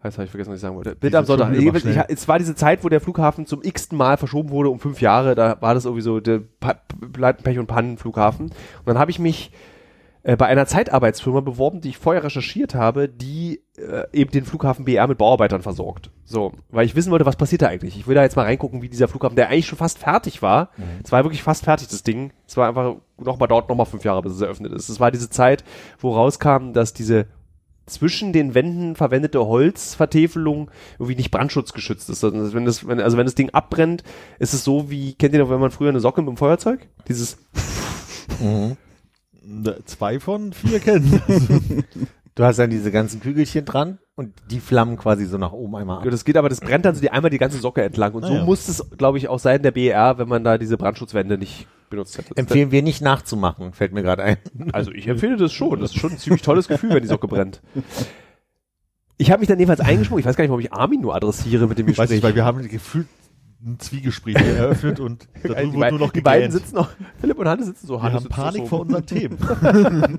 Jetzt 0.07 0.17
habe 0.17 0.25
ich 0.25 0.31
vergessen, 0.31 0.51
was 0.51 0.57
ich 0.57 0.61
sagen 0.61 0.75
wollte. 0.75 0.95
Bild 0.95 1.15
am 1.15 1.25
Sonntag. 1.25 1.49
Flüge 1.49 1.77
Ich, 1.77 1.97
es 2.09 2.27
war 2.27 2.39
diese 2.39 2.55
Zeit, 2.55 2.83
wo 2.83 2.89
der 2.89 3.01
Flughafen 3.01 3.45
zum 3.45 3.61
x-ten 3.63 3.97
Mal 3.97 4.17
verschoben 4.17 4.49
wurde 4.49 4.69
um 4.69 4.79
fünf 4.79 5.01
Jahre. 5.01 5.35
Da 5.35 5.57
war 5.61 5.73
das 5.73 5.85
irgendwie 5.85 6.01
so 6.01 6.19
der 6.19 6.41
Pech 6.59 7.59
und 7.59 7.67
Pannenflughafen. 7.67 8.47
Und 8.47 8.85
dann 8.85 8.99
habe 8.99 9.11
ich 9.11 9.19
mich 9.19 9.51
äh, 10.27 10.35
bei 10.35 10.47
einer 10.47 10.65
Zeitarbeitsfirma 10.65 11.39
beworben, 11.39 11.79
die 11.79 11.87
ich 11.87 11.97
vorher 11.97 12.21
recherchiert 12.21 12.75
habe, 12.75 13.07
die 13.07 13.61
äh, 13.77 14.03
eben 14.11 14.29
den 14.29 14.43
Flughafen 14.43 14.83
BR 14.83 15.07
mit 15.07 15.17
Bauarbeitern 15.17 15.61
versorgt. 15.61 16.11
So, 16.25 16.51
weil 16.69 16.85
ich 16.85 16.97
wissen 16.97 17.11
wollte, 17.11 17.25
was 17.25 17.37
passiert 17.37 17.61
da 17.61 17.67
eigentlich. 17.67 17.95
Ich 17.95 18.07
will 18.07 18.15
da 18.15 18.23
jetzt 18.23 18.35
mal 18.35 18.43
reingucken, 18.43 18.81
wie 18.81 18.89
dieser 18.89 19.07
Flughafen, 19.07 19.37
der 19.37 19.47
eigentlich 19.47 19.67
schon 19.67 19.77
fast 19.77 19.99
fertig 19.99 20.41
war. 20.41 20.71
Es 21.01 21.13
war 21.13 21.23
wirklich 21.23 21.43
fast 21.43 21.63
fertig, 21.63 21.87
das 21.87 22.03
Ding. 22.03 22.33
Es 22.45 22.57
war 22.57 22.67
einfach 22.67 22.95
noch 23.17 23.39
mal 23.39 23.47
dort 23.47 23.69
noch 23.69 23.77
mal 23.77 23.85
fünf 23.85 24.03
Jahre, 24.03 24.21
bis 24.21 24.33
es 24.33 24.41
eröffnet 24.41 24.73
ist. 24.73 24.89
Es 24.89 24.99
war 24.99 25.11
diese 25.11 25.29
Zeit, 25.29 25.63
wo 25.99 26.13
rauskam, 26.13 26.73
dass 26.73 26.91
diese 26.91 27.27
zwischen 27.87 28.33
den 28.33 28.53
Wänden 28.53 28.95
verwendete 28.95 29.45
Holzvertäfelung 29.45 30.69
irgendwie 30.99 31.15
nicht 31.15 31.31
brandschutzgeschützt 31.31 32.09
ist. 32.09 32.23
Also 32.23 32.53
wenn 32.53 32.65
das, 32.65 32.87
wenn, 32.87 32.99
also 32.99 33.17
wenn 33.17 33.25
das 33.25 33.35
Ding 33.35 33.49
abbrennt, 33.51 34.03
ist 34.39 34.53
es 34.53 34.63
so 34.63 34.91
wie, 34.91 35.13
kennt 35.15 35.33
ihr 35.33 35.39
noch, 35.39 35.49
wenn 35.49 35.59
man 35.59 35.71
früher 35.71 35.89
eine 35.89 35.99
Socke 35.99 36.21
mit 36.21 36.29
dem 36.29 36.37
Feuerzeug? 36.37 36.87
Dieses, 37.07 37.37
Ne, 39.49 39.77
Zwei 39.85 40.19
von 40.19 40.53
vier 40.53 40.79
kennen. 40.79 41.21
Du 42.35 42.43
hast 42.43 42.59
dann 42.59 42.69
diese 42.69 42.91
ganzen 42.91 43.19
Kügelchen 43.19 43.65
dran 43.65 43.97
und 44.15 44.31
die 44.51 44.59
flammen 44.59 44.95
quasi 44.95 45.25
so 45.25 45.39
nach 45.39 45.53
oben 45.53 45.75
einmal 45.75 45.97
ab. 45.97 46.07
das 46.07 46.23
geht 46.23 46.37
aber, 46.37 46.49
das 46.49 46.59
brennt 46.61 46.85
dann 46.85 46.93
so 46.93 47.01
die 47.01 47.09
einmal 47.09 47.31
die 47.31 47.39
ganze 47.39 47.57
Socke 47.57 47.81
entlang. 47.81 48.13
Und 48.13 48.21
so 48.25 48.31
Ah, 48.31 48.35
ja. 48.37 48.45
muss 48.45 48.67
es, 48.67 48.85
glaube 48.95 49.17
ich, 49.17 49.27
auch 49.27 49.39
sein, 49.39 49.63
der 49.63 49.71
BER, 49.71 50.19
wenn 50.19 50.27
man 50.27 50.43
da 50.43 50.59
diese 50.59 50.77
Brandschutzwände 50.77 51.39
nicht 51.39 51.65
benutzt 51.89 52.17
hätte. 52.17 52.35
Empfehlen 52.35 52.71
wir 52.71 52.81
nicht 52.81 53.01
nachzumachen, 53.01 53.73
fällt 53.73 53.93
mir 53.93 54.03
gerade 54.03 54.23
ein. 54.23 54.37
Also 54.71 54.91
ich 54.91 55.07
empfehle 55.07 55.37
das 55.37 55.53
schon. 55.53 55.79
Das 55.79 55.91
ist 55.91 55.99
schon 55.99 56.11
ein 56.11 56.17
ziemlich 56.17 56.41
tolles 56.41 56.67
Gefühl, 56.67 56.91
wenn 56.91 57.01
die 57.01 57.07
Socke 57.07 57.27
brennt. 57.27 57.61
Ich 59.17 59.31
habe 59.31 59.39
mich 59.39 59.47
dann 59.47 59.57
jedenfalls 59.57 59.79
eingesprungen. 59.79 60.19
Ich 60.19 60.25
weiß 60.25 60.35
gar 60.35 60.43
nicht, 60.43 60.49
warum 60.51 60.61
ich 60.61 60.71
Armin 60.71 61.01
nur 61.01 61.15
adressiere 61.15 61.67
mit 61.67 61.77
dem 61.79 61.87
Weiß 61.87 61.95
Gespräch. 61.95 62.09
nicht, 62.11 62.23
weil 62.23 62.35
wir 62.35 62.45
haben 62.45 62.67
gefühlt 62.67 63.07
ein 63.59 63.79
Zwiegespräch 63.79 64.35
eröffnet 64.35 64.99
und 64.99 65.27
die, 65.43 65.47
darüber 65.47 65.55
beiden- 65.55 65.79
wird 65.81 65.91
nur 65.91 65.99
noch 65.99 66.11
die 66.11 66.21
beiden 66.21 66.51
sitzen 66.51 66.75
noch, 66.75 66.89
Philipp 67.19 67.37
und 67.39 67.47
Hannes 67.47 67.65
sitzen 67.67 67.87
so. 67.87 67.95
Wir 67.95 68.01
Hannes 68.03 68.15
haben 68.15 68.23
sitzt 68.23 68.35
Panik 68.35 68.61
so. 68.61 68.67
vor 68.67 68.79
unseren 68.81 69.05
Themen. 69.05 69.37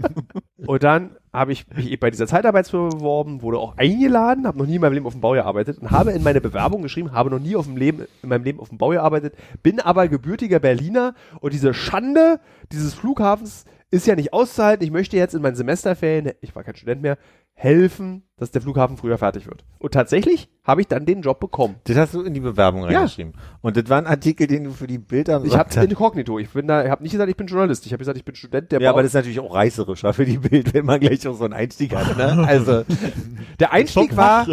Und 0.67 0.83
dann 0.83 1.11
habe 1.33 1.53
ich 1.53 1.67
mich 1.75 1.91
eben 1.93 2.01
bei 2.01 2.11
dieser 2.11 2.27
Zeitarbeitsfirma 2.27 2.89
beworben, 2.89 3.43
wurde 3.43 3.59
auch 3.59 3.77
eingeladen, 3.79 4.47
habe 4.47 4.59
noch 4.59 4.67
nie 4.67 4.75
in 4.75 4.81
meinem 4.81 4.93
Leben 4.93 5.07
auf 5.07 5.13
dem 5.15 5.21
Bau 5.21 5.33
gearbeitet 5.33 5.79
und 5.79 5.91
habe 5.91 6.11
in 6.13 6.23
meine 6.23 6.41
Bewerbung 6.41 6.83
geschrieben, 6.83 7.13
habe 7.13 7.31
noch 7.31 7.39
nie 7.39 7.55
auf 7.57 7.67
dem 7.67 7.77
Leben, 7.77 8.03
in 8.23 8.29
meinem 8.29 8.43
Leben 8.45 8.59
auf 8.61 8.69
dem 8.69 8.77
Bau 8.77 8.89
gearbeitet, 8.91 9.35
bin 9.63 9.81
aber 9.81 10.09
gebürtiger 10.09 10.59
Berliner 10.59 11.15
und 11.41 11.53
diese 11.53 11.73
Schande 11.75 12.41
dieses 12.73 12.93
Flughafens 12.93 13.65
ist 13.91 14.07
ja 14.07 14.17
nicht 14.17 14.33
auszuhalten. 14.35 14.85
Ich 14.85 14.91
möchte 14.91 15.17
jetzt 15.17 15.35
in 15.35 15.41
meinen 15.41 15.57
Semesterferien, 15.57 16.33
ich 16.43 16.55
war 16.55 16.65
kein 16.65 16.77
Student 16.77 17.01
mehr, 17.03 17.17
helfen, 17.61 18.23
dass 18.37 18.53
der 18.53 18.63
Flughafen 18.63 18.97
früher 18.97 19.19
fertig 19.19 19.47
wird. 19.49 19.65
Und 19.81 19.93
tatsächlich 19.93 20.49
habe 20.63 20.81
ich 20.81 20.87
dann 20.87 21.05
den 21.07 21.23
Job 21.23 21.41
bekommen. 21.41 21.75
Das 21.85 21.97
hast 21.97 22.15
du 22.15 22.23
in 22.23 22.33
die 22.33 22.39
Bewerbung 22.41 22.83
Ja. 22.89 22.99
reingeschrieben. 23.01 23.33
Und 23.63 23.77
das 23.77 23.89
war 23.89 23.99
ein 23.99 24.07
Artikel, 24.07 24.47
den 24.47 24.63
du 24.63 24.71
für 24.71 24.87
die 24.87 24.99
Bilder 24.99 25.43
Ich 25.45 25.57
habe 25.57 25.69
inkognito. 25.85 26.39
Ich 26.39 26.51
bin 26.51 26.69
da, 26.69 26.85
ich 26.85 26.91
habe 26.91 27.03
nicht 27.03 27.11
gesagt, 27.11 27.29
ich 27.29 27.37
bin 27.37 27.49
Journalist. 27.49 27.85
Ich 27.85 27.93
habe 27.93 27.99
gesagt, 27.99 28.17
ich 28.17 28.25
bin 28.25 28.37
Student 28.37 28.71
der 28.71 28.81
Ja, 28.81 28.91
Bau- 28.91 28.95
aber 28.95 29.03
das 29.03 29.11
ist 29.11 29.15
natürlich 29.15 29.41
auch 29.41 29.53
reißerischer 29.53 30.13
für 30.13 30.25
die 30.25 30.39
Bild, 30.39 30.73
wenn 30.73 30.87
man 30.87 31.01
gleich 31.01 31.27
auch 31.27 31.35
so 31.35 31.45
einen 31.45 31.53
Einstieg 31.53 31.97
hat, 31.97 32.17
ne? 32.17 32.45
Also, 32.49 32.85
Der 33.59 33.73
Einstieg 33.73 34.17
war, 34.17 34.47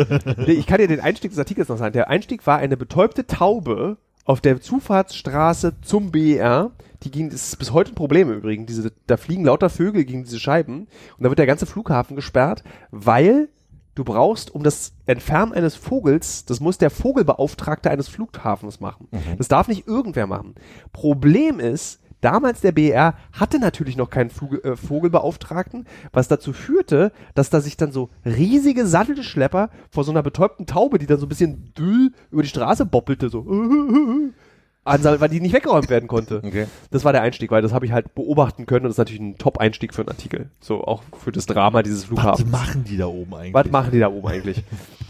ich 0.48 0.66
kann 0.66 0.80
dir 0.80 0.88
den 0.88 1.00
Einstieg 1.00 1.30
des 1.30 1.38
Artikels 1.40 1.70
noch 1.70 1.78
sagen. 1.78 1.94
Der 1.94 2.10
Einstieg 2.10 2.46
war 2.48 2.58
eine 2.58 2.78
betäubte 2.78 3.28
Taube 3.28 3.98
auf 4.26 4.42
der 4.42 4.60
Zufahrtsstraße 4.60 5.80
zum 5.82 6.12
BER. 6.12 6.72
Die 7.04 7.12
ging, 7.12 7.30
das 7.30 7.48
ist 7.48 7.60
bis 7.60 7.72
heute 7.72 7.92
ein 7.92 7.96
Problem 7.96 8.30
im 8.32 8.40
Übrigen. 8.40 8.66
Diese, 8.66 8.92
da 9.08 9.16
fliegen 9.16 9.46
lauter 9.46 9.70
Vögel 9.70 10.04
gegen 10.04 10.24
diese 10.24 10.40
Scheiben 10.40 10.88
und 11.18 11.24
da 11.24 11.30
wird 11.30 11.40
der 11.40 11.46
ganze 11.46 11.68
Flughafen 11.68 12.16
gesperrt, 12.16 12.64
weil 12.92 13.50
du 13.94 14.04
brauchst, 14.04 14.54
um 14.54 14.64
das 14.64 14.94
Entfernen 15.06 15.54
eines 15.54 15.76
Vogels, 15.76 16.46
das 16.46 16.60
muss 16.60 16.78
der 16.78 16.90
Vogelbeauftragte 16.90 17.90
eines 17.90 18.10
Flughafens 18.10 18.80
machen. 18.80 19.08
Das 19.38 19.48
darf 19.48 19.68
nicht 19.68 19.88
irgendwer 19.88 20.28
machen. 20.28 20.56
Problem 20.92 21.60
ist, 21.60 22.02
damals 22.26 22.62
der 22.62 22.72
BR 22.72 23.14
hatte 23.32 23.60
natürlich 23.60 23.98
noch 23.98 24.10
keinen 24.10 24.32
Flug, 24.32 24.66
äh, 24.66 24.76
Vogelbeauftragten, 24.76 25.86
was 26.12 26.28
dazu 26.28 26.54
führte, 26.54 27.12
dass 27.36 27.52
da 27.52 27.62
sich 27.62 27.78
dann 27.78 27.92
so 27.92 28.10
riesige 28.26 28.88
Sattelschlepper 28.88 29.70
vor 29.92 30.04
so 30.04 30.12
einer 30.12 30.24
betäubten 30.24 30.66
Taube, 30.66 30.98
die 30.98 31.06
dann 31.06 31.20
so 31.20 31.28
ein 31.28 31.30
bisschen 31.30 31.72
düll 31.78 32.12
über 32.32 32.42
die 32.42 32.50
Straße 32.50 32.86
boppelte, 32.86 33.30
so, 33.30 33.42
ansammeln, 34.84 35.22
weil 35.22 35.30
die 35.30 35.40
nicht 35.40 35.54
weggeräumt 35.54 35.90
werden 35.90 36.08
konnte. 36.08 36.42
okay. 36.44 36.66
Das 36.90 37.06
war 37.06 37.14
der 37.14 37.22
Einstieg, 37.22 37.52
weil 37.52 37.62
das 37.62 37.74
habe 37.74 37.86
ich 37.86 37.92
halt 37.92 38.16
beobachten 38.16 38.66
können 38.66 38.86
und 38.86 38.90
das 38.90 38.96
ist 38.96 39.00
natürlich 39.00 39.22
ein 39.22 39.38
Top-Einstieg 39.38 39.94
für 39.94 40.02
einen 40.02 40.10
Artikel. 40.10 40.50
So 40.60 40.84
auch 40.84 41.04
für 41.18 41.32
das 41.32 41.46
Drama 41.46 41.84
dieses 41.84 42.04
Was 42.04 42.08
Flughafens. 42.08 42.52
machen 42.52 42.84
die 42.86 42.98
da 42.98 43.06
oben 43.06 43.36
eigentlich? 43.36 43.54
Was 43.54 43.70
machen 43.72 43.92
die 43.92 44.00
da 44.00 44.10
oben 44.10 44.28
eigentlich? 44.28 44.64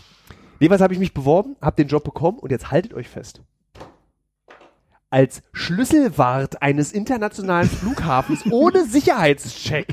Jedenfalls 0.59 0.81
habe 0.81 0.93
ich 0.93 0.99
mich 0.99 1.13
beworben, 1.13 1.55
habe 1.61 1.75
den 1.75 1.87
Job 1.87 2.03
bekommen 2.03 2.39
und 2.39 2.51
jetzt 2.51 2.71
haltet 2.71 2.93
euch 2.93 3.07
fest. 3.09 3.41
Als 5.09 5.41
Schlüsselwart 5.53 6.61
eines 6.61 6.91
internationalen 6.91 7.69
Flughafens 7.69 8.43
ohne 8.51 8.85
Sicherheitscheck. 8.85 9.87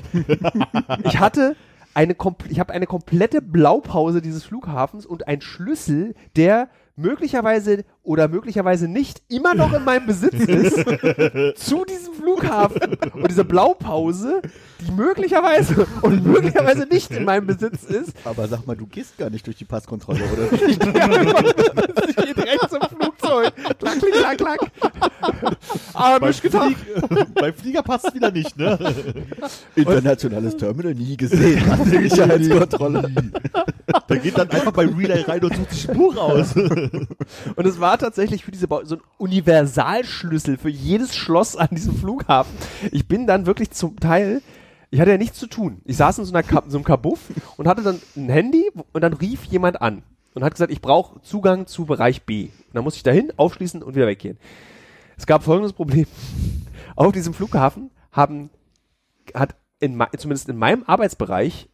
Ich 1.05 1.19
hatte 1.19 1.55
eine, 1.95 2.15
kompl- 2.15 2.51
ich 2.51 2.59
habe 2.59 2.73
eine 2.73 2.87
komplette 2.87 3.43
Blaupause 3.43 4.23
dieses 4.23 4.45
Flughafens 4.45 5.05
und 5.07 5.29
ein 5.29 5.41
Schlüssel, 5.43 6.15
der 6.37 6.69
möglicherweise 6.95 7.85
oder 8.03 8.29
möglicherweise 8.29 8.87
nicht 8.87 9.23
immer 9.29 9.55
noch 9.55 9.73
in 9.73 9.83
meinem 9.85 10.07
Besitz 10.07 10.35
ist 10.35 10.75
zu 11.57 11.85
diesem 11.87 12.13
Flughafen 12.15 12.99
und 13.15 13.31
diese 13.31 13.45
Blaupause, 13.47 14.43
die 14.81 14.91
möglicherweise 14.93 15.87
und 16.03 16.25
möglicherweise 16.27 16.83
nicht 16.87 17.11
in 17.11 17.25
meinem 17.25 17.47
Besitz 17.47 17.85
ist, 17.85 18.13
Aber 18.25 18.47
sag 18.47 18.67
mal, 18.67 18.77
du 18.77 18.87
gehst 18.87 19.17
gar 19.17 19.31
nicht 19.31 19.47
durch 19.47 19.57
die 19.57 19.65
Passkontrolle, 19.65 20.21
oder? 20.33 20.53
ich 20.53 20.79
gehe 20.79 22.35
direkt 22.35 22.69
zum 22.71 22.81
Flugzeug. 23.33 23.55
Klack, 23.79 23.99
klack, 23.99 24.39
klack, 24.39 24.39
klack. 24.39 25.57
Ah, 25.95 26.19
Beim. 26.19 26.33
Flieg, 26.33 26.77
beim 27.35 27.55
Flieger 27.55 27.83
passt 27.83 28.09
es 28.09 28.15
wieder 28.15 28.31
nicht, 28.31 28.57
ne? 28.57 28.79
Internationales 29.77 30.57
Terminal 30.57 30.95
nie 30.95 31.17
gesehen. 31.17 31.63
Sicherheitskontrolle. 31.85 33.11
Da 34.09 34.17
geht 34.17 34.37
dann 34.37 34.51
einfach 34.51 34.73
bei 34.73 34.87
Relay 34.87 35.23
rein 35.23 35.43
und 35.45 35.57
sucht 35.57 35.73
die 35.73 35.77
Spur 35.77 36.17
raus. 36.17 36.55
Und 36.55 37.67
es 37.67 37.81
war 37.81 37.99
tatsächlich 37.99 38.45
für 38.45 38.51
diese 38.51 38.69
Bau 38.69 38.85
so 38.85 38.97
ein 38.97 39.03
Universalschlüssel 39.19 40.59
für 40.59 40.71
jedes 40.71 41.15
Schloss 41.15 41.57
an 41.57 41.69
diesem 41.71 41.95
Flughafen. 41.97 42.53
Ich 42.91 43.07
bin 43.07 43.27
dann 43.27 43.47
wirklich 43.47 43.71
zum 43.71 43.99
Teil, 43.99 44.43
ich 44.91 45.01
hatte 45.01 45.11
ja 45.11 45.19
nichts 45.19 45.39
zu 45.39 45.47
tun. 45.47 45.81
Ich 45.85 45.97
saß 45.97 46.19
in 46.19 46.25
so, 46.25 46.33
einer 46.33 46.43
Ka 46.43 46.63
so 46.69 46.77
einem 46.77 46.85
Kabuff 46.85 47.21
und 47.57 47.69
hatte 47.69 47.83
dann 47.83 48.01
ein 48.17 48.29
Handy 48.29 48.71
und 48.93 49.01
dann 49.03 49.13
rief 49.15 49.45
jemand 49.45 49.81
an 49.81 50.03
und 50.35 50.45
hat 50.45 50.55
gesagt, 50.55 50.73
ich 50.73 50.81
brauche 50.81 51.21
Zugang 51.23 51.67
zu 51.67 51.85
Bereich 51.85 52.23
B. 52.23 52.45
Und 52.45 52.75
dann 52.75 52.85
musste 52.85 52.99
ich 52.99 53.03
dahin, 53.03 53.33
aufschließen 53.37 53.83
und 53.83 53.95
wieder 53.95 54.07
weggehen. 54.07 54.39
Es 55.17 55.27
gab 55.27 55.43
folgendes 55.43 55.73
Problem. 55.73 56.07
Auf 56.97 57.13
diesem 57.13 57.35
Flughafen 57.35 57.91
haben, 58.11 58.51
hat 59.35 59.55
in, 59.81 60.03
zumindest 60.17 60.49
in 60.49 60.57
meinem 60.57 60.85
Arbeitsbereich 60.87 61.69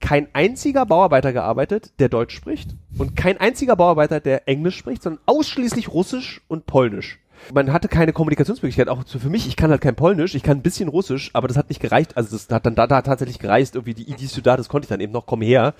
kein 0.00 0.28
einziger 0.34 0.84
Bauarbeiter 0.84 1.32
gearbeitet, 1.32 1.92
der 2.00 2.08
Deutsch 2.08 2.34
spricht 2.34 2.74
und 2.98 3.16
kein 3.16 3.38
einziger 3.38 3.76
Bauarbeiter, 3.76 4.20
der 4.20 4.48
Englisch 4.48 4.76
spricht, 4.76 5.02
sondern 5.02 5.22
ausschließlich 5.26 5.88
Russisch 5.88 6.42
und 6.48 6.66
Polnisch. 6.66 7.20
Man 7.52 7.72
hatte 7.72 7.88
keine 7.88 8.12
Kommunikationsmöglichkeit, 8.12 8.88
auch 8.88 9.06
für 9.06 9.30
mich, 9.30 9.46
ich 9.46 9.56
kann 9.56 9.70
halt 9.70 9.80
kein 9.80 9.96
Polnisch, 9.96 10.34
ich 10.34 10.42
kann 10.42 10.58
ein 10.58 10.62
bisschen 10.62 10.88
Russisch, 10.88 11.30
aber 11.32 11.48
das 11.48 11.56
hat 11.56 11.70
nicht 11.70 11.80
gereicht, 11.80 12.16
also 12.16 12.36
das 12.36 12.48
hat 12.50 12.66
dann 12.66 12.74
da, 12.74 12.86
da 12.86 13.02
tatsächlich 13.02 13.38
gereicht, 13.38 13.74
irgendwie 13.74 13.94
die 13.94 14.10
Idis 14.10 14.38
da, 14.42 14.56
das 14.56 14.68
konnte 14.68 14.86
ich 14.86 14.88
dann 14.90 15.00
eben 15.00 15.12
noch, 15.12 15.26
komm 15.26 15.42
her, 15.42 15.74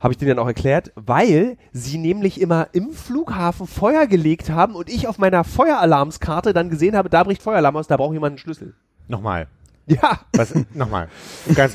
habe 0.00 0.12
ich 0.12 0.18
denen 0.18 0.30
dann 0.30 0.38
auch 0.38 0.46
erklärt, 0.46 0.92
weil 0.94 1.56
sie 1.72 1.98
nämlich 1.98 2.40
immer 2.40 2.68
im 2.72 2.92
Flughafen 2.92 3.66
Feuer 3.66 4.06
gelegt 4.06 4.50
haben 4.50 4.74
und 4.74 4.88
ich 4.88 5.08
auf 5.08 5.18
meiner 5.18 5.44
Feueralarmskarte 5.44 6.52
dann 6.52 6.70
gesehen 6.70 6.96
habe, 6.96 7.08
da 7.08 7.24
bricht 7.24 7.42
Feueralarm 7.42 7.76
aus, 7.76 7.86
da 7.88 7.96
braucht 7.96 8.12
jemand 8.12 8.32
einen 8.32 8.38
Schlüssel. 8.38 8.74
Nochmal. 9.08 9.48
Ja, 9.86 10.20
Was, 10.34 10.54
nochmal. 10.74 11.08
Ganz, 11.54 11.74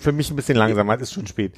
für 0.00 0.12
mich 0.12 0.30
ein 0.30 0.36
bisschen 0.36 0.58
langsamer, 0.58 0.94
es 0.96 1.02
ist 1.02 1.12
schon 1.14 1.26
spät. 1.26 1.54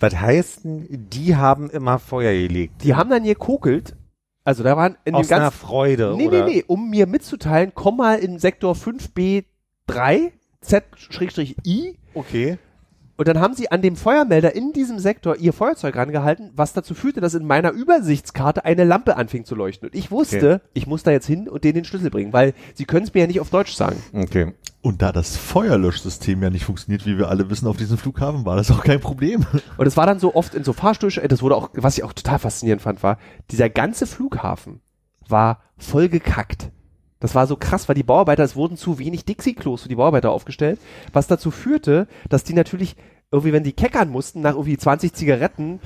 Was 0.00 0.14
heißt 0.20 0.64
denn, 0.64 0.86
die 1.10 1.36
haben 1.36 1.70
immer 1.70 1.98
Feuer 1.98 2.32
gelegt? 2.32 2.82
die 2.84 2.94
haben 2.94 3.08
dann 3.10 3.24
gekokelt, 3.24 3.96
also 4.44 4.62
da 4.64 4.76
waren 4.76 4.96
in 5.04 5.14
Aus 5.14 5.28
dem 5.28 5.34
einer 5.34 5.44
ganzen 5.44 5.58
Freude, 5.58 6.14
Nee, 6.16 6.26
oder? 6.28 6.44
nee, 6.46 6.54
nee, 6.56 6.64
um 6.66 6.90
mir 6.90 7.06
mitzuteilen, 7.06 7.72
komm 7.74 7.98
mal 7.98 8.18
in 8.18 8.38
Sektor 8.38 8.74
5B3 8.74 10.32
Z-I 10.60 11.96
Okay. 12.14 12.58
Und 13.18 13.28
dann 13.28 13.40
haben 13.40 13.52
sie 13.54 13.70
an 13.70 13.82
dem 13.82 13.96
Feuermelder 13.96 14.54
in 14.54 14.72
diesem 14.72 15.00
Sektor 15.00 15.36
ihr 15.36 15.52
Feuerzeug 15.52 15.96
rangehalten, 15.96 16.52
was 16.54 16.72
dazu 16.72 16.94
führte, 16.94 17.20
dass 17.20 17.34
in 17.34 17.44
meiner 17.44 17.72
Übersichtskarte 17.72 18.64
eine 18.64 18.84
Lampe 18.84 19.16
anfing 19.16 19.44
zu 19.44 19.56
leuchten. 19.56 19.88
Und 19.88 19.94
ich 19.94 20.10
wusste, 20.12 20.36
Okay. 20.38 20.70
ich 20.72 20.86
muss 20.86 21.02
da 21.02 21.10
jetzt 21.10 21.26
hin 21.26 21.48
und 21.48 21.64
denen 21.64 21.74
den 21.74 21.84
Schlüssel 21.84 22.10
bringen, 22.10 22.32
weil 22.32 22.54
sie 22.74 22.84
können 22.84 23.04
es 23.04 23.12
mir 23.12 23.20
ja 23.22 23.26
nicht 23.26 23.40
auf 23.40 23.50
Deutsch 23.50 23.74
sagen. 23.74 24.00
Okay. 24.14 24.54
Und 24.82 25.02
da 25.02 25.10
das 25.10 25.36
Feuerlöschsystem 25.36 26.40
ja 26.40 26.50
nicht 26.50 26.64
funktioniert, 26.64 27.04
wie 27.06 27.18
wir 27.18 27.28
alle 27.28 27.50
wissen, 27.50 27.66
auf 27.66 27.76
diesem 27.76 27.98
Flughafen, 27.98 28.44
war 28.46 28.54
das 28.54 28.70
auch 28.70 28.84
kein 28.84 29.00
Problem. 29.00 29.44
Und 29.76 29.86
es 29.86 29.96
war 29.96 30.06
dann 30.06 30.20
so 30.20 30.36
oft 30.36 30.54
in 30.54 30.62
so 30.62 30.72
Fahrstuhlsch, 30.72 31.20
das 31.28 31.42
wurde 31.42 31.56
auch, 31.56 31.70
was 31.74 31.98
ich 31.98 32.04
auch 32.04 32.12
total 32.12 32.38
faszinierend 32.38 32.80
fand, 32.82 33.02
war, 33.02 33.18
dieser 33.50 33.68
ganze 33.68 34.06
Flughafen 34.06 34.80
war 35.28 35.60
voll 35.76 36.08
gekackt. 36.08 36.70
Das 37.20 37.34
war 37.34 37.46
so 37.46 37.56
krass, 37.56 37.88
weil 37.88 37.96
die 37.96 38.02
Bauarbeiter, 38.02 38.44
es 38.44 38.56
wurden 38.56 38.76
zu 38.76 38.98
wenig 38.98 39.24
Dixie-Klos 39.24 39.82
für 39.82 39.88
die 39.88 39.96
Bauarbeiter 39.96 40.30
aufgestellt, 40.30 40.78
was 41.12 41.26
dazu 41.26 41.50
führte, 41.50 42.06
dass 42.28 42.44
die 42.44 42.54
natürlich 42.54 42.96
irgendwie, 43.30 43.52
wenn 43.52 43.64
die 43.64 43.72
keckern 43.72 44.08
mussten, 44.08 44.40
nach 44.40 44.54
irgendwie 44.54 44.78
20 44.78 45.12
Zigaretten, 45.12 45.80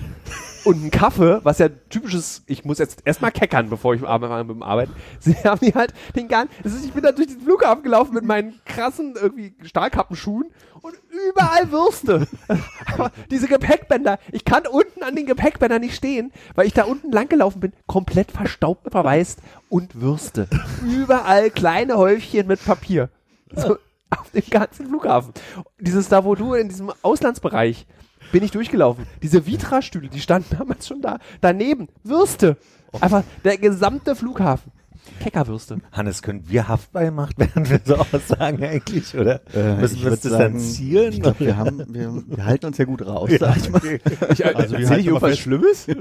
und 0.65 0.77
einen 0.77 0.91
Kaffee, 0.91 1.41
was 1.43 1.59
ja 1.59 1.69
typisches, 1.69 2.43
ich 2.47 2.65
muss 2.65 2.79
jetzt 2.79 3.03
erstmal 3.05 3.33
keckern, 3.33 3.69
bevor 3.71 3.95
ich 3.95 4.03
arbeite 4.03 4.45
mit 4.45 4.57
dem 4.57 4.63
Arbeiten. 4.63 4.93
Sie 5.21 5.35
haben 5.45 5.65
mir 5.65 5.75
halt 5.75 5.93
den 6.17 6.29
ganzen, 6.29 6.55
ich 6.85 6.93
bin 6.93 7.03
da 7.03 7.13
durch 7.13 7.29
den 7.29 7.41
Flughafen 7.41 7.83
gelaufen 7.83 8.15
mit 8.15 8.25
meinen 8.25 8.61
krassen 8.65 9.15
irgendwie 9.21 9.55
Stahlkappenschuhen 9.63 10.51
und 10.81 10.95
überall 11.29 11.71
Würste. 11.71 12.27
Aber 12.93 13.13
diese 13.31 13.49
Gepäckbänder, 13.49 14.19
ich 14.31 14.45
kann 14.45 14.67
unten 14.67 15.03
an 15.03 15.17
den 15.17 15.27
Gepäckbändern 15.27 15.81
nicht 15.81 15.97
stehen, 15.97 16.33
weil 16.55 16.67
ich 16.67 16.75
da 16.75 16.85
unten 16.85 17.11
lang 17.13 17.29
gelaufen 17.29 17.61
bin, 17.61 17.73
komplett 17.87 18.31
verstaubt, 18.33 18.91
verwaist 18.91 19.41
und 19.69 20.01
Würste. 20.01 20.49
Überall 20.83 21.51
kleine 21.51 21.97
Häufchen 21.97 22.47
mit 22.47 22.65
Papier. 22.65 23.11
So, 23.55 23.77
auf 24.11 24.31
dem 24.31 24.45
ganzen 24.51 24.89
Flughafen. 24.89 25.33
Dieses 25.79 26.09
da, 26.09 26.25
wo 26.25 26.35
du 26.35 26.55
in 26.55 26.69
diesem 26.69 26.93
Auslandsbereich 27.03 27.87
bin 28.33 28.43
ich 28.43 28.51
durchgelaufen. 28.51 29.07
Diese 29.23 29.47
Vitra-Stühle, 29.47 30.09
die 30.09 30.21
standen 30.21 30.57
damals 30.59 30.89
schon 30.89 31.01
da. 31.01 31.19
Daneben 31.41 31.89
Würste. 32.03 32.57
Einfach 33.01 33.23
der 33.45 33.57
gesamte 33.59 34.17
Flughafen. 34.17 34.73
Keckerwürste. 35.21 35.79
Hannes, 35.91 36.23
können 36.23 36.49
wir 36.49 36.69
haftbar 36.69 37.05
gemacht 37.05 37.37
werden 37.39 37.67
für 37.67 37.81
so 37.85 37.97
Aussagen 37.97 38.63
eigentlich, 38.63 39.17
oder? 39.17 39.41
Äh, 39.53 39.77
Müssen 39.77 40.01
wir 40.03 40.13
uns 40.13 40.21
distanzieren? 40.21 41.13
Ich 41.13 41.21
glaube, 41.23 41.41
wir 41.41 41.57
haben, 41.57 41.85
wir, 41.89 42.23
wir 42.27 42.45
halten 42.47 42.67
uns 42.67 42.79
ja 42.79 42.85
gut 42.85 43.05
raus, 43.05 43.29
sag 43.39 43.57
ich 43.57 43.69
mal. 43.71 43.81
Ich, 44.31 44.47
Also 44.47 44.79
wir 44.79 44.91
ich 44.99 45.07
irgendwas 45.07 45.39
Schlimmes? 45.39 45.87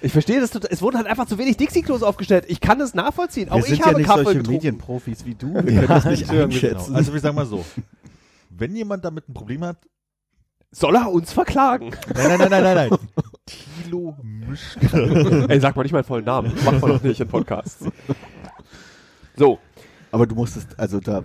Ich 0.00 0.12
verstehe 0.12 0.40
das, 0.40 0.52
total- 0.52 0.70
es 0.72 0.80
wurden 0.80 0.96
halt 0.96 1.08
einfach 1.08 1.26
zu 1.26 1.38
wenig 1.38 1.56
Dixie-Klos 1.56 2.04
aufgestellt. 2.04 2.44
Ich 2.46 2.60
kann 2.60 2.78
das 2.78 2.94
nachvollziehen. 2.94 3.48
Auch 3.48 3.56
Wir 3.56 3.64
ich 3.64 3.70
sind 3.70 3.80
habe 3.82 3.92
ja 3.94 3.98
nicht 3.98 4.06
Kaffee 4.06 4.22
solche 4.22 4.38
getrunken. 4.38 4.52
Medienprofis 4.62 5.26
wie 5.26 5.34
du. 5.34 5.54
Wir 5.54 5.62
können 5.64 5.88
das 5.88 6.04
nicht 6.04 6.28
Genau. 6.30 6.44
einschätzen. 6.44 6.94
Also 6.94 7.12
wir 7.12 7.18
sagen 7.18 7.34
mal 7.34 7.46
so, 7.46 7.64
wenn 8.50 8.76
jemand 8.76 9.04
damit 9.04 9.28
ein 9.28 9.34
Problem 9.34 9.64
hat, 9.64 9.78
Soll 10.70 10.96
er 10.96 11.10
uns 11.10 11.32
verklagen? 11.32 11.90
nein, 12.14 12.28
nein, 12.28 12.38
nein, 12.38 12.50
nein, 12.50 12.62
nein, 12.62 12.88
nein. 12.90 12.98
Thilo 13.46 14.14
Mischke. 14.22 15.46
Ey, 15.48 15.60
sag 15.60 15.74
mal 15.76 15.82
nicht 15.82 15.92
meinen 15.92 16.04
vollen 16.04 16.26
Namen. 16.26 16.52
Das 16.54 16.62
macht 16.64 16.82
man 16.82 16.90
doch 16.90 17.02
nicht 17.02 17.18
in 17.20 17.26
Podcasts. 17.28 17.86
So, 19.34 19.58
Aber 20.10 20.26
du 20.26 20.34
musstest, 20.34 20.78
also 20.78 21.00
da. 21.00 21.24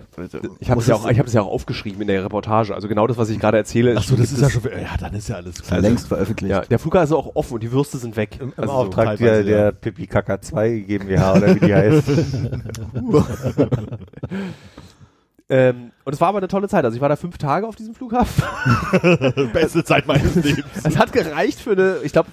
ich 0.60 0.70
habe 0.70 0.80
es 0.80 0.86
ja 0.86 0.94
auch, 0.94 1.06
ich 1.10 1.18
ja 1.18 1.42
auch 1.42 1.48
aufgeschrieben 1.50 2.00
in 2.00 2.08
der 2.08 2.24
Reportage. 2.24 2.74
Also 2.74 2.88
genau 2.88 3.06
das, 3.06 3.18
was 3.18 3.28
ich 3.28 3.38
gerade 3.38 3.58
erzähle. 3.58 3.94
Achso, 3.96 4.16
das 4.16 4.30
gibt 4.30 4.40
ist 4.40 4.40
ja 4.40 4.48
schon, 4.48 4.62
ja, 4.80 4.96
dann 4.98 5.12
ist 5.14 5.28
ja 5.28 5.36
alles 5.36 5.62
klar. 5.62 5.80
längst 5.80 6.08
veröffentlicht. 6.08 6.50
Ja, 6.50 6.60
der 6.62 6.78
Flughafen 6.78 7.04
ist 7.04 7.12
auch 7.12 7.36
offen 7.36 7.52
und 7.54 7.62
die 7.62 7.70
Würste 7.72 7.98
sind 7.98 8.16
weg. 8.16 8.38
Im, 8.40 8.54
im 8.56 8.58
Also 8.62 8.72
so. 8.72 8.78
Auftrag 8.78 9.04
der, 9.04 9.16
teilweise, 9.18 9.44
der 9.44 9.64
ja. 9.64 9.72
Pipi 9.72 10.06
Kaka 10.06 10.40
2 10.40 10.70
GmbH 10.78 11.34
oder 11.34 11.54
wie 11.54 11.60
die 11.60 11.74
heißt. 11.74 12.08
Ähm, 15.50 15.92
und 16.04 16.12
es 16.14 16.20
war 16.22 16.28
aber 16.28 16.38
eine 16.38 16.48
tolle 16.48 16.68
Zeit. 16.68 16.84
Also 16.84 16.94
ich 16.94 17.02
war 17.02 17.10
da 17.10 17.16
fünf 17.16 17.36
Tage 17.36 17.66
auf 17.68 17.76
diesem 17.76 17.94
Flughafen. 17.94 18.44
Beste 19.52 19.84
Zeit 19.84 20.06
meines 20.06 20.34
Lebens. 20.42 20.64
Es 20.82 20.96
hat 20.96 21.12
gereicht 21.12 21.60
für 21.60 21.72
eine, 21.72 21.98
ich 22.02 22.12
glaube, 22.12 22.30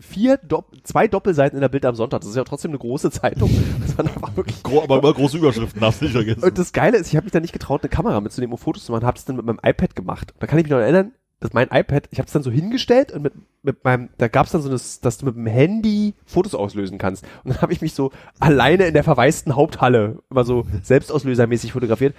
vier, 0.00 0.36
Dopp 0.36 0.66
zwei 0.84 1.08
Doppelseiten 1.08 1.56
in 1.56 1.62
der 1.62 1.68
Bild 1.68 1.84
am 1.84 1.96
Sonntag. 1.96 2.20
Das 2.20 2.30
ist 2.30 2.36
ja 2.36 2.44
trotzdem 2.44 2.70
eine 2.70 2.78
große 2.78 3.10
Zeitung. 3.10 3.50
Das 3.80 3.98
war 3.98 4.06
einfach 4.06 4.36
wirklich 4.36 4.62
Gro 4.62 4.82
aber 4.84 4.98
immer 4.98 5.12
große 5.12 5.38
Überschriften, 5.38 5.80
darfst 5.80 6.00
du 6.00 6.04
nicht 6.04 6.14
vergessen. 6.14 6.44
Und 6.44 6.56
das 6.56 6.72
Geile 6.72 6.96
ist, 6.96 7.08
ich 7.08 7.16
habe 7.16 7.24
mich 7.24 7.32
da 7.32 7.40
nicht 7.40 7.52
getraut, 7.52 7.82
eine 7.82 7.90
Kamera 7.90 8.20
mitzunehmen, 8.20 8.52
um 8.52 8.58
Fotos 8.58 8.84
zu 8.84 8.92
machen, 8.92 9.04
habe 9.04 9.18
es 9.18 9.24
dann 9.24 9.36
mit 9.36 9.44
meinem 9.44 9.60
iPad 9.62 9.96
gemacht. 9.96 10.32
Da 10.38 10.46
kann 10.46 10.58
ich 10.58 10.64
mich 10.64 10.70
noch 10.70 10.78
erinnern, 10.78 11.12
dass 11.40 11.52
mein 11.52 11.68
iPad, 11.70 12.08
ich 12.10 12.18
habe 12.18 12.26
es 12.26 12.32
dann 12.32 12.42
so 12.42 12.50
hingestellt 12.50 13.12
und 13.12 13.22
mit, 13.22 13.34
mit 13.62 13.84
meinem, 13.84 14.08
da 14.18 14.28
gab 14.28 14.46
es 14.46 14.52
dann 14.52 14.62
so 14.62 14.70
das, 14.70 15.00
dass 15.00 15.18
du 15.18 15.26
mit 15.26 15.36
dem 15.36 15.46
Handy 15.46 16.14
Fotos 16.24 16.54
auslösen 16.54 16.98
kannst. 16.98 17.24
Und 17.44 17.54
dann 17.54 17.62
habe 17.62 17.72
ich 17.72 17.82
mich 17.82 17.92
so 17.92 18.12
alleine 18.40 18.86
in 18.86 18.94
der 18.94 19.04
verwaisten 19.04 19.56
Haupthalle 19.56 20.22
immer 20.30 20.44
so 20.44 20.66
selbstauslösermäßig 20.82 21.72
fotografiert. 21.72 22.14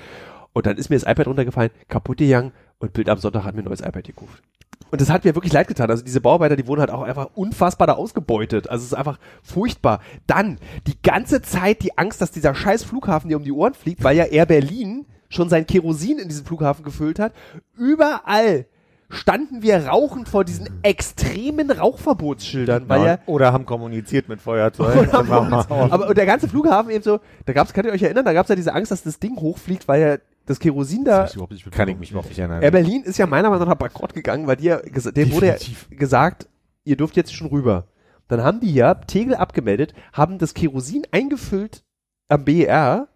Und 0.53 0.65
dann 0.65 0.77
ist 0.77 0.89
mir 0.89 0.97
das 0.97 1.09
iPad 1.09 1.27
runtergefallen, 1.27 1.71
kaputt 1.87 2.17
gegangen 2.17 2.51
und 2.79 2.93
Bild 2.93 3.09
am 3.09 3.17
Sonntag 3.17 3.43
hat 3.43 3.55
mir 3.55 3.61
ein 3.61 3.65
neues 3.65 3.81
iPad 3.81 4.03
gekauft. 4.03 4.43
Und 4.91 5.01
das 5.01 5.09
hat 5.09 5.25
mir 5.25 5.35
wirklich 5.35 5.53
leid 5.53 5.67
getan. 5.67 5.89
Also 5.89 6.03
diese 6.03 6.21
Bauarbeiter, 6.21 6.55
die 6.55 6.67
wurden 6.67 6.81
halt 6.81 6.91
auch 6.91 7.01
einfach 7.01 7.29
unfassbar 7.33 7.87
da 7.87 7.93
ausgebeutet. 7.93 8.69
Also 8.69 8.83
es 8.83 8.91
ist 8.91 8.97
einfach 8.97 9.19
furchtbar. 9.41 9.99
Dann 10.27 10.59
die 10.87 11.01
ganze 11.01 11.41
Zeit 11.41 11.81
die 11.81 11.97
Angst, 11.97 12.21
dass 12.21 12.31
dieser 12.31 12.53
scheiß 12.53 12.83
Flughafen 12.83 13.29
dir 13.29 13.37
um 13.37 13.43
die 13.43 13.51
Ohren 13.51 13.73
fliegt, 13.73 14.03
weil 14.03 14.15
ja 14.15 14.25
Air 14.25 14.45
Berlin 14.45 15.05
schon 15.29 15.49
sein 15.49 15.65
Kerosin 15.65 16.19
in 16.19 16.29
diesen 16.29 16.45
Flughafen 16.45 16.85
gefüllt 16.85 17.19
hat. 17.19 17.33
Überall 17.75 18.67
standen 19.15 19.61
wir 19.61 19.87
rauchend 19.87 20.29
vor 20.29 20.43
diesen 20.43 20.69
extremen 20.83 21.71
Rauchverbotsschildern, 21.71 22.87
weil 22.89 23.05
ja 23.05 23.19
oder 23.25 23.53
haben 23.53 23.65
kommuniziert 23.65 24.29
mit 24.29 24.41
Feuerzeug. 24.41 25.11
Dann 25.11 25.27
machen 25.27 25.49
wir 25.49 25.71
aus. 25.71 25.91
aber 25.91 26.09
und 26.09 26.17
der 26.17 26.25
ganze 26.25 26.47
Flughafen 26.47 26.91
eben 26.91 27.03
so, 27.03 27.19
da 27.45 27.53
gab's, 27.53 27.73
könnt 27.73 27.87
ihr 27.87 27.93
euch 27.93 28.03
erinnern, 28.03 28.25
da 28.25 28.33
gab's 28.33 28.49
ja 28.49 28.55
diese 28.55 28.73
Angst, 28.73 28.91
dass 28.91 29.03
das 29.03 29.19
Ding 29.19 29.37
hochfliegt, 29.37 29.87
weil 29.87 30.01
ja 30.01 30.17
das 30.45 30.59
Kerosin 30.59 31.03
da, 31.03 31.23
Das 31.23 31.35
ich 31.35 31.49
nicht 31.49 31.71
Kann 31.71 31.87
ich 31.87 31.97
mich 31.97 32.11
überhaupt 32.11 32.29
nicht 32.29 32.37
erinnern. 32.37 32.61
Air 32.61 32.71
Berlin 32.71 33.03
ist 33.03 33.17
ja 33.17 33.25
meiner 33.25 33.49
Meinung 33.49 33.67
nach 33.67 33.75
bankrott 33.75 34.13
gegangen, 34.13 34.47
weil 34.47 34.57
die 34.57 34.65
ja, 34.65 34.77
dem 34.77 35.31
wurde 35.31 35.47
ja 35.47 35.55
gesagt, 35.89 36.47
ihr 36.83 36.97
dürft 36.97 37.15
jetzt 37.15 37.33
schon 37.33 37.47
rüber. 37.47 37.87
Dann 38.27 38.43
haben 38.43 38.59
die 38.59 38.73
ja 38.73 38.93
Tegel 38.95 39.35
abgemeldet, 39.35 39.93
haben 40.13 40.37
das 40.37 40.53
Kerosin 40.53 41.05
eingefüllt 41.11 41.83
am 42.27 42.43
BER, 42.43 43.07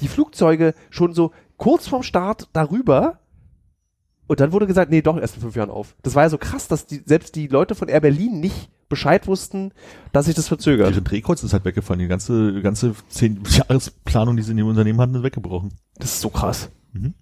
die 0.00 0.08
Flugzeuge 0.08 0.74
schon 0.90 1.12
so 1.14 1.32
kurz 1.56 1.88
vorm 1.88 2.02
Start 2.02 2.48
darüber 2.52 3.18
und 4.32 4.40
dann 4.40 4.50
wurde 4.52 4.66
gesagt, 4.66 4.90
nee, 4.90 5.02
doch 5.02 5.18
erst 5.18 5.34
in 5.34 5.42
fünf 5.42 5.56
Jahren 5.56 5.68
auf. 5.68 5.94
Das 6.02 6.14
war 6.14 6.22
ja 6.22 6.30
so 6.30 6.38
krass, 6.38 6.66
dass 6.66 6.86
die, 6.86 7.02
selbst 7.04 7.36
die 7.36 7.48
Leute 7.48 7.74
von 7.74 7.88
Air 7.88 8.00
Berlin 8.00 8.40
nicht 8.40 8.70
Bescheid 8.88 9.26
wussten, 9.26 9.72
dass 10.12 10.24
sich 10.24 10.34
das 10.34 10.48
verzögert. 10.48 10.90
Ihre 10.90 11.02
Drehkreuz 11.02 11.42
ist 11.42 11.52
halt 11.52 11.66
weggefallen. 11.66 12.00
Die 12.00 12.06
ganze, 12.06 12.62
ganze 12.62 12.94
zehn 13.10 13.42
Jahresplanung, 13.46 14.38
die 14.38 14.42
sie 14.42 14.52
in 14.52 14.56
dem 14.56 14.68
Unternehmen 14.68 14.98
hatten, 15.02 15.16
ist 15.16 15.22
weggebrochen. 15.22 15.74
Das 15.96 16.14
ist 16.14 16.22
so 16.22 16.30
krass. 16.30 16.70
Mhm. 16.94 17.12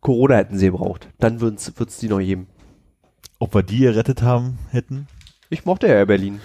Corona 0.00 0.36
hätten 0.36 0.56
sie 0.56 0.64
gebraucht. 0.64 1.10
Dann 1.18 1.42
wird's, 1.42 1.70
wird's 1.76 1.98
die 1.98 2.08
noch 2.08 2.18
geben. 2.18 2.46
Ob 3.38 3.54
wir 3.54 3.62
die 3.62 3.80
gerettet 3.80 4.22
haben 4.22 4.56
hätten? 4.70 5.06
Ich 5.50 5.66
mochte 5.66 5.86
ja 5.86 5.96
Air 5.96 6.06
Berlin. 6.06 6.40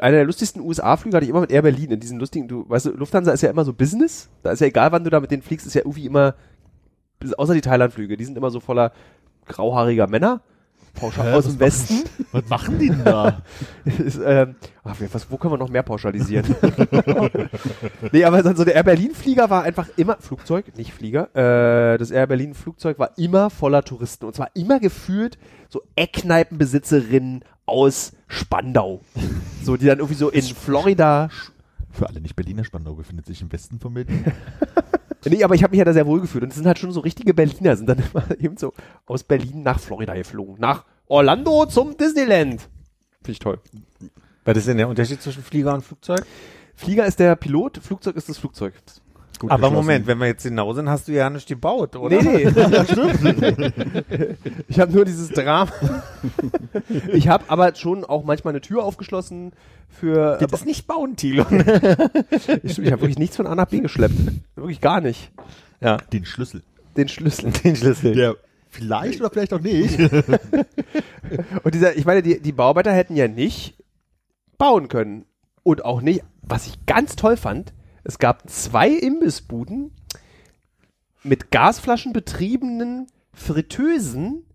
Einer 0.00 0.16
der 0.16 0.24
lustigsten 0.24 0.62
USA-Flüge 0.62 1.14
hatte 1.14 1.24
ich 1.24 1.30
immer 1.30 1.42
mit 1.42 1.50
Air 1.50 1.60
Berlin. 1.60 1.90
In 1.90 2.00
diesen 2.00 2.18
lustigen, 2.18 2.48
du, 2.48 2.66
weißt 2.70 2.86
du, 2.86 2.90
Lufthansa 2.92 3.32
ist 3.32 3.42
ja 3.42 3.50
immer 3.50 3.66
so 3.66 3.74
Business. 3.74 4.30
Da 4.42 4.50
ist 4.52 4.60
ja 4.60 4.66
egal, 4.66 4.92
wann 4.92 5.04
du 5.04 5.10
da 5.10 5.20
mit 5.20 5.30
denen 5.30 5.42
fliegst, 5.42 5.66
ist 5.66 5.74
ja 5.74 5.82
irgendwie 5.82 6.06
immer, 6.06 6.36
außer 7.36 7.54
die 7.54 7.60
Thailand-Flüge, 7.60 8.16
die 8.16 8.24
sind 8.24 8.36
immer 8.36 8.50
so 8.50 8.60
voller 8.60 8.92
grauhaariger 9.46 10.06
Männer. 10.06 10.42
Pauschal 10.94 11.32
aus 11.32 11.44
dem 11.44 11.60
Westen. 11.60 12.04
Was 12.32 12.48
machen 12.48 12.78
die 12.78 12.88
denn 12.88 13.04
da? 13.04 13.42
ist, 13.84 14.20
ähm, 14.24 14.56
ach, 14.84 14.96
was, 15.12 15.30
wo 15.30 15.36
können 15.36 15.54
wir 15.54 15.58
noch 15.58 15.68
mehr 15.68 15.82
pauschalisieren? 15.82 16.54
nee, 18.12 18.24
aber 18.24 18.54
so 18.54 18.64
der 18.64 18.74
Air 18.74 18.82
Berlin 18.82 19.14
Flieger 19.14 19.48
war 19.48 19.62
einfach 19.62 19.88
immer, 19.96 20.16
Flugzeug, 20.18 20.76
nicht 20.76 20.92
Flieger, 20.92 21.34
äh, 21.34 21.98
das 21.98 22.10
Air 22.10 22.26
Berlin 22.26 22.54
Flugzeug 22.54 22.98
war 22.98 23.16
immer 23.16 23.48
voller 23.50 23.82
Touristen 23.82 24.26
und 24.26 24.34
zwar 24.34 24.50
immer 24.54 24.80
gefühlt 24.80 25.38
so 25.68 25.82
Eckkneipenbesitzerinnen 25.96 27.44
aus 27.64 28.12
Spandau. 28.26 29.02
So, 29.62 29.76
die 29.76 29.86
dann 29.86 29.98
irgendwie 29.98 30.18
so 30.18 30.30
in 30.30 30.42
Florida, 30.42 31.28
Für 31.92 32.08
alle 32.08 32.20
nicht-Berliner 32.20 32.64
Spandau 32.64 32.94
befindet 32.94 33.26
sich 33.26 33.40
im 33.40 33.52
Westen 33.52 33.78
von 33.78 33.94
Berlin. 33.94 34.24
Nee, 35.24 35.42
aber 35.42 35.54
ich 35.54 35.62
habe 35.62 35.72
mich 35.72 35.78
ja 35.78 35.84
da 35.84 35.92
sehr 35.92 36.06
wohl 36.06 36.20
gefühlt 36.20 36.44
und 36.44 36.50
es 36.50 36.56
sind 36.56 36.66
halt 36.66 36.78
schon 36.78 36.92
so 36.92 37.00
richtige 37.00 37.34
Berliner, 37.34 37.76
sind 37.76 37.88
dann 37.88 38.02
immer 38.12 38.24
eben 38.40 38.56
so 38.56 38.72
aus 39.06 39.24
Berlin 39.24 39.62
nach 39.62 39.80
Florida 39.80 40.14
geflogen, 40.14 40.56
nach 40.58 40.84
Orlando 41.06 41.66
zum 41.66 41.96
Disneyland. 41.96 42.62
Finde 43.22 43.32
ich 43.32 43.38
toll. 43.38 43.58
Was 44.44 44.56
ist 44.56 44.68
denn 44.68 44.78
der 44.78 44.88
Unterschied 44.88 45.20
zwischen 45.20 45.42
Flieger 45.42 45.74
und 45.74 45.84
Flugzeug? 45.84 46.24
Flieger 46.74 47.06
ist 47.06 47.18
der 47.18 47.34
Pilot, 47.36 47.78
Flugzeug 47.78 48.16
ist 48.16 48.28
das 48.28 48.38
Flugzeug. 48.38 48.74
Gut 49.38 49.50
Aber. 49.50 49.70
Moment, 49.70 50.06
wenn 50.06 50.18
wir 50.18 50.26
jetzt 50.26 50.42
genau 50.42 50.72
sind, 50.72 50.88
hast 50.88 51.08
du 51.08 51.12
ja 51.12 51.30
nicht 51.30 51.46
gebaut, 51.46 51.94
oder? 51.96 52.20
Nee, 52.22 52.44
nee. 52.44 52.62
Ja, 52.70 52.84
stimmt. 52.84 53.18
Ich 54.68 54.80
habe 54.80 54.92
nur 54.92 55.04
dieses 55.04 55.30
Drama. 55.30 55.70
Ich 57.12 57.28
habe 57.28 57.44
aber 57.48 57.74
schon 57.74 58.04
auch 58.04 58.24
manchmal 58.24 58.52
eine 58.52 58.60
Tür 58.60 58.84
aufgeschlossen 58.84 59.52
für. 59.88 60.38
Das 60.38 60.60
ist 60.60 60.66
nicht 60.66 60.86
bauen, 60.86 61.16
Thilo. 61.16 61.46
ich 62.62 62.78
ich 62.78 62.92
habe 62.92 63.02
wirklich 63.02 63.18
nichts 63.18 63.36
von 63.36 63.46
A 63.46 63.54
nach 63.54 63.66
B 63.66 63.80
geschleppt. 63.80 64.14
Wirklich 64.56 64.80
gar 64.80 65.00
nicht. 65.00 65.30
Ja, 65.80 65.98
Den 66.12 66.24
Schlüssel. 66.24 66.62
Den 66.96 67.08
Schlüssel. 67.08 67.52
den 67.52 67.76
Schlüssel. 67.76 68.14
Der 68.14 68.36
vielleicht 68.68 69.20
oder 69.20 69.30
vielleicht 69.30 69.52
auch 69.54 69.60
nicht. 69.60 69.98
Und 71.62 71.74
dieser, 71.74 71.96
ich 71.96 72.04
meine, 72.04 72.22
die, 72.22 72.40
die 72.40 72.52
Bauarbeiter 72.52 72.92
hätten 72.92 73.16
ja 73.16 73.28
nicht 73.28 73.74
bauen 74.58 74.88
können. 74.88 75.24
Und 75.62 75.84
auch 75.84 76.00
nicht, 76.00 76.22
was 76.42 76.66
ich 76.66 76.86
ganz 76.86 77.14
toll 77.16 77.36
fand, 77.36 77.72
es 78.08 78.18
gab 78.18 78.48
zwei 78.48 78.88
Imbissbuden 78.88 79.92
mit 81.22 81.50
Gasflaschen 81.50 82.14
betriebenen 82.14 83.06
Fritteusen 83.34 84.46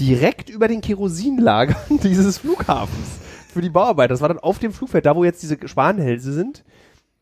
direkt 0.00 0.50
über 0.50 0.66
den 0.66 0.80
Kerosinlagern 0.80 1.76
dieses 2.02 2.38
Flughafens 2.38 3.20
für 3.52 3.60
die 3.60 3.70
Bauarbeiter. 3.70 4.12
Das 4.12 4.20
war 4.20 4.28
dann 4.28 4.40
auf 4.40 4.58
dem 4.58 4.72
Flugfeld, 4.72 5.06
da 5.06 5.14
wo 5.14 5.22
jetzt 5.22 5.40
diese 5.40 5.56
Spanhälse 5.68 6.32
sind, 6.32 6.64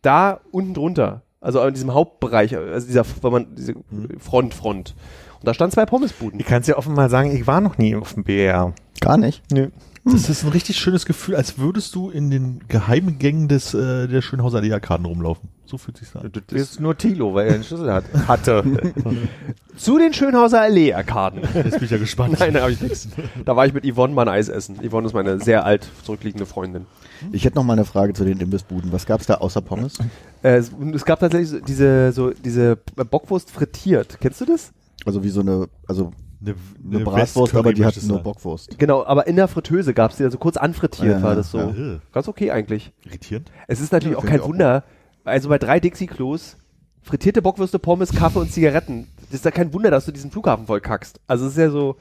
da 0.00 0.40
unten 0.50 0.72
drunter. 0.72 1.22
Also 1.38 1.62
in 1.62 1.74
diesem 1.74 1.92
Hauptbereich, 1.92 2.56
also 2.56 2.86
dieser, 2.86 3.04
wenn 3.22 3.32
man, 3.32 3.54
diese 3.54 3.74
Front, 4.18 4.54
Front. 4.54 4.94
Und 5.34 5.46
da 5.46 5.52
standen 5.52 5.74
zwei 5.74 5.84
Pommesbuden. 5.84 6.40
Ich 6.40 6.46
kann 6.46 6.62
es 6.62 6.66
ja 6.66 6.78
offen 6.78 6.94
mal 6.94 7.10
sagen, 7.10 7.36
ich 7.36 7.46
war 7.46 7.60
noch 7.60 7.76
nie 7.76 7.94
auf 7.94 8.14
dem 8.14 8.24
BR. 8.24 8.72
Gar 9.02 9.18
nicht. 9.18 9.42
Nö. 9.52 9.68
Das 10.04 10.28
ist 10.28 10.44
ein 10.44 10.50
richtig 10.50 10.76
schönes 10.78 11.06
Gefühl, 11.06 11.36
als 11.36 11.58
würdest 11.58 11.94
du 11.94 12.10
in 12.10 12.30
den 12.30 12.60
geheimen 12.68 13.18
Gängen 13.18 13.48
des, 13.48 13.74
äh, 13.74 14.06
der 14.08 14.22
Schönhauser 14.22 14.58
Allee-Arkaden 14.58 15.06
rumlaufen. 15.06 15.48
So 15.66 15.76
fühlt 15.76 15.98
sich 15.98 16.14
an. 16.16 16.30
Das 16.32 16.60
ist 16.60 16.80
nur 16.80 16.96
Tilo, 16.96 17.34
weil 17.34 17.48
er 17.48 17.54
einen 17.54 17.64
Schlüssel 17.64 17.92
hat, 17.92 18.04
hatte. 18.26 18.64
Zu 19.76 19.98
den 19.98 20.14
Schönhauser 20.14 20.62
Allee-Arkaden. 20.62 21.42
Jetzt 21.54 21.74
bin 21.74 21.84
ich 21.84 21.90
ja 21.90 21.98
gespannt. 21.98 22.36
Nein, 22.38 22.54
da 22.54 22.62
habe 22.62 22.72
ich 22.72 22.80
nichts. 22.80 23.08
Da 23.44 23.54
war 23.54 23.66
ich 23.66 23.74
mit 23.74 23.84
Yvonne 23.84 24.14
mal 24.14 24.22
ein 24.22 24.28
Eis 24.28 24.48
essen. 24.48 24.76
Yvonne 24.82 25.06
ist 25.06 25.12
meine 25.12 25.40
sehr 25.40 25.66
alt 25.66 25.86
zurückliegende 26.04 26.46
Freundin. 26.46 26.86
Ich 27.32 27.44
hätte 27.44 27.56
noch 27.56 27.64
mal 27.64 27.74
eine 27.74 27.84
Frage 27.84 28.14
zu 28.14 28.24
den 28.24 28.40
Imbissbuden. 28.40 28.92
Was 28.92 29.04
gab's 29.04 29.26
da 29.26 29.34
außer 29.34 29.60
Pommes? 29.60 29.98
Äh, 30.42 30.56
es, 30.56 30.70
es 30.94 31.04
gab 31.04 31.20
tatsächlich 31.20 31.50
so 31.50 31.60
diese, 31.60 32.12
so 32.12 32.30
diese 32.30 32.76
Bockwurst 32.76 33.50
frittiert. 33.50 34.18
Kennst 34.20 34.40
du 34.40 34.46
das? 34.46 34.72
Also 35.04 35.22
wie 35.22 35.28
so 35.28 35.40
eine, 35.40 35.68
also 35.86 36.12
Eine, 36.40 36.54
eine 36.84 37.04
Bratwurst, 37.04 37.54
aber 37.54 37.72
die 37.72 37.84
hat 37.84 38.00
nur 38.04 38.20
Bockwurst. 38.20 38.78
Genau, 38.78 39.04
aber 39.04 39.26
in 39.26 39.36
der 39.36 39.48
Fritteuse 39.48 39.92
gab 39.92 40.12
es 40.12 40.18
die, 40.18 40.24
also 40.24 40.38
kurz 40.38 40.56
anfrittiert 40.56 41.18
Ja, 41.18 41.22
war 41.22 41.34
das 41.34 41.50
so. 41.50 41.58
ja. 41.58 41.98
Ganz 42.12 42.28
okay 42.28 42.50
eigentlich. 42.52 42.92
Irritierend. 43.04 43.50
Es 43.66 43.80
ist 43.80 43.92
natürlich 43.92 44.16
Ja, 44.16 44.22
auch 44.22 44.26
kein 44.26 44.40
auch 44.40 44.48
Wunder. 44.48 44.84
Also 45.24 45.48
bei 45.48 45.58
drei 45.58 45.80
Dixie-Klos, 45.80 46.56
frittierte 47.02 47.42
Bockwürste, 47.42 47.78
Pommes, 47.78 48.12
Kaffee 48.12 48.38
und 48.38 48.52
Zigaretten. 48.52 49.08
Das 49.26 49.34
ist 49.40 49.44
ja 49.44 49.50
kein 49.50 49.72
Wunder, 49.72 49.90
dass 49.90 50.06
du 50.06 50.12
diesen 50.12 50.30
Flughafen 50.30 50.66
voll 50.66 50.80
kackst. 50.80 51.20
Also 51.26 51.46
es 51.46 51.52
ist 51.52 51.58
ja 51.58 51.70
so, 51.70 51.96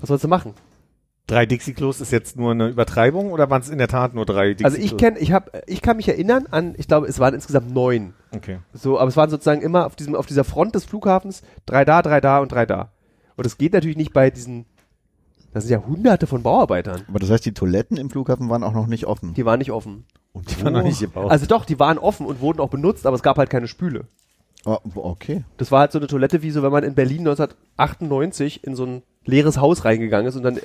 was 0.00 0.08
sollst 0.08 0.24
du 0.24 0.28
machen? 0.28 0.52
Drei 1.26 1.44
Dixie-Klos 1.46 2.00
ist 2.00 2.10
jetzt 2.12 2.36
nur 2.36 2.52
eine 2.52 2.68
Übertreibung 2.68 3.32
oder 3.32 3.50
waren 3.50 3.60
es 3.62 3.68
in 3.68 3.78
der 3.78 3.88
Tat 3.88 4.14
nur 4.14 4.26
drei 4.26 4.50
Dixie-Klos? 4.54 4.74
Also 4.74 4.84
ich 4.84 4.96
kenne, 4.98 5.18
ich 5.18 5.32
habe, 5.32 5.50
ich 5.66 5.80
kann 5.82 5.96
mich 5.96 6.08
erinnern 6.08 6.46
an, 6.50 6.74
ich 6.76 6.88
glaube, 6.88 7.06
es 7.06 7.18
waren 7.18 7.34
insgesamt 7.34 7.72
neun. 7.72 8.14
Okay. 8.34 8.58
So, 8.74 8.98
aber 8.98 9.08
es 9.08 9.16
waren 9.16 9.28
sozusagen 9.30 9.60
immer 9.62 9.86
auf 9.86 9.96
diesem, 9.96 10.14
auf 10.14 10.26
dieser 10.26 10.44
Front 10.44 10.74
des 10.74 10.84
Flughafens 10.84 11.42
drei 11.66 11.84
da, 11.84 12.02
drei 12.02 12.20
da 12.20 12.38
und 12.40 12.52
drei 12.52 12.66
da. 12.66 12.90
Und 13.38 13.46
es 13.46 13.56
geht 13.56 13.72
natürlich 13.72 13.96
nicht 13.96 14.12
bei 14.12 14.30
diesen, 14.30 14.66
das 15.54 15.64
sind 15.64 15.72
ja 15.72 15.86
hunderte 15.86 16.26
von 16.26 16.42
Bauarbeitern. 16.42 17.02
Aber 17.06 17.20
das 17.20 17.30
heißt, 17.30 17.46
die 17.46 17.54
Toiletten 17.54 17.96
im 17.96 18.10
Flughafen 18.10 18.48
waren 18.50 18.64
auch 18.64 18.72
noch 18.72 18.88
nicht 18.88 19.06
offen. 19.06 19.32
Die 19.34 19.44
waren 19.44 19.60
nicht 19.60 19.70
offen. 19.70 20.04
Und 20.32 20.50
Die 20.50 20.64
war 20.64 20.72
noch 20.72 20.82
nicht 20.82 20.98
gebaut. 20.98 21.30
Also 21.30 21.46
doch, 21.46 21.64
die 21.64 21.78
waren 21.78 21.98
offen 21.98 22.26
und 22.26 22.40
wurden 22.40 22.58
auch 22.58 22.68
benutzt, 22.68 23.06
aber 23.06 23.14
es 23.14 23.22
gab 23.22 23.38
halt 23.38 23.48
keine 23.48 23.68
Spüle. 23.68 24.06
Oh, 24.64 24.78
okay. 24.96 25.44
Das 25.56 25.70
war 25.70 25.80
halt 25.80 25.92
so 25.92 25.98
eine 25.98 26.08
Toilette, 26.08 26.42
wie 26.42 26.50
so, 26.50 26.64
wenn 26.64 26.72
man 26.72 26.82
in 26.82 26.96
Berlin 26.96 27.20
1998 27.20 28.64
in 28.64 28.74
so 28.74 28.84
ein 28.84 29.02
leeres 29.24 29.58
Haus 29.58 29.84
reingegangen 29.84 30.26
ist 30.26 30.34
und 30.34 30.42
dann, 30.42 30.58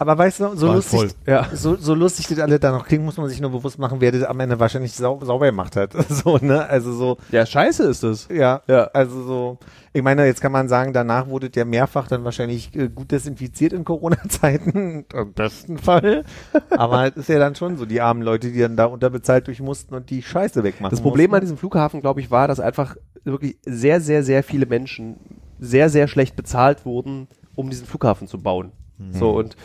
Aber 0.00 0.16
weißt 0.16 0.40
du, 0.40 0.56
so 0.56 0.68
War 0.68 0.76
lustig, 0.76 0.98
voll. 0.98 1.10
ja. 1.26 1.46
so, 1.54 1.76
so 1.76 1.92
lustig 1.94 2.26
das 2.28 2.38
alle 2.38 2.58
da 2.58 2.72
noch 2.72 2.86
klingen, 2.86 3.04
muss 3.04 3.18
man 3.18 3.28
sich 3.28 3.38
nur 3.38 3.50
bewusst 3.50 3.78
machen, 3.78 4.00
wer 4.00 4.10
das 4.10 4.22
am 4.22 4.40
Ende 4.40 4.58
wahrscheinlich 4.58 4.94
sau 4.94 5.20
sauber 5.22 5.44
gemacht 5.44 5.76
hat. 5.76 5.92
so, 6.08 6.38
ne? 6.38 6.66
Also 6.66 6.90
so, 6.94 7.18
Ja, 7.30 7.44
scheiße 7.44 7.82
ist 7.84 8.02
das. 8.02 8.26
ja, 8.32 8.62
Ja. 8.66 8.84
also 8.94 9.22
so, 9.22 9.58
ich 9.92 10.02
meine, 10.02 10.24
jetzt 10.24 10.40
kann 10.40 10.52
man 10.52 10.68
sagen, 10.68 10.94
danach 10.94 11.28
wurde 11.28 11.50
der 11.50 11.66
mehrfach 11.66 12.08
dann 12.08 12.24
wahrscheinlich 12.24 12.74
äh, 12.74 12.88
gut 12.88 13.10
desinfiziert 13.12 13.74
in 13.74 13.84
Corona-Zeiten, 13.84 15.04
im 15.12 15.32
besten 15.34 15.76
Fall. 15.76 16.24
Aber 16.70 17.06
es 17.08 17.16
ist 17.16 17.28
ja 17.28 17.38
dann 17.38 17.54
schon 17.54 17.76
so, 17.76 17.84
die 17.84 18.00
armen 18.00 18.22
Leute, 18.22 18.50
die 18.50 18.58
dann 18.58 18.76
da 18.76 18.86
unterbezahlt 18.86 19.48
durch 19.48 19.60
mussten 19.60 19.94
und 19.94 20.08
die 20.08 20.22
Scheiße 20.22 20.64
wegmachen 20.64 20.90
Das 20.92 21.02
Problem 21.02 21.26
an 21.26 21.40
mussten. 21.40 21.44
diesem 21.44 21.56
Flughafen, 21.58 22.00
glaube 22.00 22.20
ich, 22.20 22.30
war, 22.30 22.48
dass 22.48 22.58
einfach 22.58 22.96
wirklich 23.24 23.58
sehr, 23.66 24.00
sehr, 24.00 24.22
sehr 24.22 24.42
viele 24.42 24.64
Menschen 24.64 25.16
sehr, 25.58 25.90
sehr 25.90 26.08
schlecht 26.08 26.36
bezahlt 26.36 26.86
wurden, 26.86 27.28
um 27.54 27.68
diesen 27.68 27.86
Flughafen 27.86 28.26
zu 28.28 28.38
bauen. 28.38 28.72
So, 29.12 29.30
und 29.30 29.56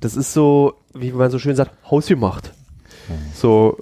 das 0.00 0.16
ist 0.16 0.32
so, 0.32 0.74
wie 0.94 1.12
man 1.12 1.30
so 1.30 1.38
schön 1.38 1.56
sagt, 1.56 1.72
hausgemacht. 1.90 2.52
So, 3.34 3.78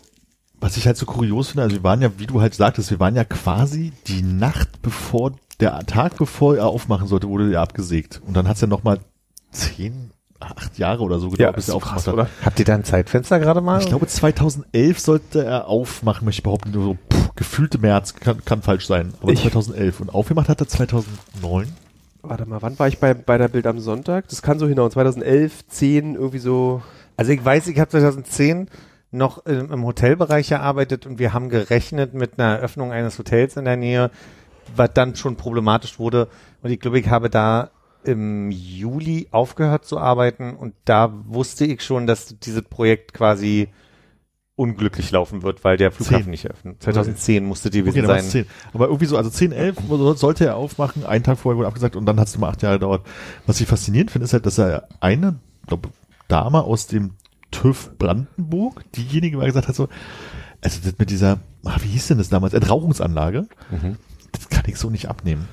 Was 0.61 0.77
ich 0.77 0.87
halt 0.87 0.97
so 0.97 1.07
kurios 1.07 1.49
finde, 1.49 1.63
also 1.63 1.77
wir 1.77 1.85
waren 1.85 2.03
ja, 2.03 2.11
wie 2.19 2.27
du 2.27 2.41
halt 2.41 2.55
sagtest, 2.55 2.91
wir 2.91 2.99
waren 2.99 3.15
ja 3.15 3.25
quasi 3.25 3.93
die 4.09 4.23
Nacht 4.23 4.83
bevor, 4.83 5.33
der 5.61 5.79
Tag 5.87 6.17
bevor 6.17 6.57
er 6.57 6.67
aufmachen 6.67 7.07
sollte, 7.07 7.29
wurde 7.29 7.53
er 7.53 7.61
abgesägt. 7.61 8.21
Und 8.27 8.37
dann 8.37 8.49
hat's 8.49 8.61
ja 8.61 8.67
nochmal 8.67 8.99
zehn, 9.53 10.11
acht 10.41 10.79
Jahre 10.79 11.03
oder 11.03 11.19
so 11.21 11.31
gedauert, 11.31 11.57
bis 11.57 11.69
er 11.69 11.75
aufgemacht 11.77 12.07
hat. 12.07 12.29
Habt 12.45 12.59
ihr 12.59 12.65
da 12.65 12.75
ein 12.75 12.85
Zeitfenster 12.85 13.39
gerade 13.39 13.61
mal? 13.61 13.81
Ich 13.81 13.87
glaube 13.87 14.07
2011 14.07 14.99
sollte 14.99 15.45
er 15.45 15.69
aufmachen, 15.69 16.25
möchte 16.25 16.41
ich 16.41 16.45
behaupten, 16.45 16.71
nur 16.73 16.85
so 16.85 16.95
pff, 17.13 17.35
gefühlte 17.37 17.79
März, 17.79 18.15
kann, 18.15 18.45
kann 18.45 18.63
falsch 18.63 18.87
sein, 18.87 19.13
aber 19.21 19.31
Ich- 19.33 19.43
2011. 19.43 20.01
Und 20.01 20.11
aufgemacht 20.15 20.49
hat 20.49 20.61
er 20.61 20.69
2009. 20.69 21.69
Warte 22.23 22.47
mal, 22.47 22.63
wann 22.63 22.79
war 22.79 22.89
ich 22.89 22.99
bei, 22.99 23.15
bei 23.15 23.39
der 23.39 23.49
Bild 23.49 23.67
am 23.67 23.79
Sonntag? 23.79 24.29
Das 24.29 24.43
kann 24.43 24.59
so 24.59 24.67
hinhauen, 24.67 24.91
2011, 24.91 25.67
10, 25.69 26.15
irgendwie 26.15 26.39
so. 26.39 26.83
Also 27.17 27.33
ich 27.33 27.45
weiß, 27.45 27.69
ich 27.69 27.79
habe 27.79 27.91
2010 27.91 28.69
noch 29.11 29.47
im, 29.47 29.73
im 29.73 29.85
Hotelbereich 29.85 30.49
gearbeitet 30.49 31.07
und 31.07 31.19
wir 31.19 31.33
haben 31.33 31.49
gerechnet 31.49 32.15
mit 32.15 32.39
einer 32.39 32.57
Eröffnung 32.57 32.93
eines 32.93 33.19
Hotels 33.19 33.57
in 33.57 33.65
der 33.65 33.77
Nähe, 33.77 34.11
was 34.75 34.91
dann 34.95 35.15
schon 35.15 35.37
problematisch 35.37 35.99
wurde. 35.99 36.29
Und 36.63 36.71
ich 36.71 36.81
glaube, 36.81 36.99
ich 36.99 37.09
habe 37.09 37.31
da 37.31 37.71
im 38.05 38.51
Juli 38.51 39.29
aufgehört 39.31 39.85
zu 39.85 39.99
arbeiten 39.99 40.55
und 40.55 40.75
da 40.85 41.13
wusste 41.27 41.65
ich 41.65 41.83
schon, 41.83 42.07
dass 42.07 42.39
dieses 42.39 42.63
Projekt 42.63 43.13
quasi 43.13 43.69
unglücklich 44.59 45.11
laufen 45.13 45.43
wird, 45.43 45.63
weil 45.65 45.77
der 45.77 45.91
Flughafen 45.93 46.25
Zehn. 46.25 46.31
nicht 46.31 46.45
eröffnet. 46.45 46.83
2010 46.83 47.45
musste 47.45 47.71
die 47.71 47.81
Okay, 47.83 47.91
gewesen 47.91 48.09
war's 48.09 48.23
sein. 48.25 48.45
10. 48.45 48.47
Aber 48.75 48.87
irgendwie 48.87 49.07
so, 49.07 49.17
also 49.17 49.31
10, 49.31 49.53
11 49.53 49.77
so- 49.89 50.15
sollte 50.15 50.47
er 50.47 50.57
aufmachen, 50.57 51.07
einen 51.07 51.23
Tag 51.25 51.39
vorher 51.39 51.57
wurde 51.59 51.69
abgesagt 51.69 51.95
und 51.97 52.07
dann 52.07 52.19
hat 52.19 52.29
es 52.29 52.37
mal 52.39 52.49
acht 52.51 52.63
Jahre 52.63 52.77
gedauert. 52.77 53.07
Was 53.47 53.61
ich 53.61 53.67
faszinierend 53.69 54.11
finde, 54.11 54.25
ist 54.25 54.33
halt, 54.33 54.47
dass 54.47 54.59
er 54.59 54.89
eine, 55.01 55.37
glaube 55.67 55.91
Dame 56.29 56.63
aus 56.65 56.87
dem 56.89 57.13
TÜV 57.51 57.93
Brandenburg, 57.99 58.83
diejenige 58.93 59.37
mal 59.39 59.47
gesagt 59.47 59.69
hat 59.69 59.75
so, 59.77 59.89
also 60.61 60.81
das 60.85 60.95
mit 60.99 61.09
dieser, 61.11 61.39
ah, 61.65 61.77
wie 61.83 61.89
hieß 61.89 62.09
denn 62.09 62.19
das 62.19 62.29
damals, 62.29 62.53
Entrauchungsanlage, 62.53 63.47
das 64.33 64.49
kann 64.49 64.65
ich 64.67 64.77
so 64.77 64.91
nicht 64.91 65.09
abnehmen. 65.09 65.49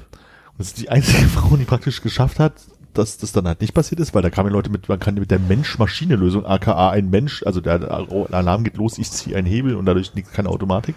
Und 0.52 0.60
das 0.60 0.68
ist 0.68 0.80
die 0.80 0.90
einzige 0.90 1.24
Frau, 1.28 1.56
die 1.58 1.64
praktisch 1.66 2.02
geschafft 2.02 2.40
hat, 2.40 2.54
dass 2.98 3.18
das 3.18 3.32
dann 3.32 3.48
halt 3.48 3.62
nicht 3.62 3.74
passiert 3.74 4.00
ist, 4.00 4.14
weil 4.14 4.22
da 4.22 4.30
kamen 4.30 4.52
Leute 4.52 4.70
mit, 4.70 4.90
man 4.90 5.00
kann 5.00 5.16
mit 5.16 5.32
der 5.32 5.40
Mensch-Maschine-Lösung, 5.40 6.46
aka 6.46 6.90
ein 6.90 7.10
Mensch, 7.10 7.44
also 7.44 7.62
der 7.62 7.92
Alarm 8.32 8.64
geht 8.64 8.78
los, 8.78 8.98
ich 8.98 9.12
ziehe 9.12 9.36
einen 9.36 9.48
Hebel 9.48 9.76
und 9.76 9.86
dadurch 9.86 10.14
liegt 10.16 10.34
keine 10.34 10.50
Automatik, 10.50 10.96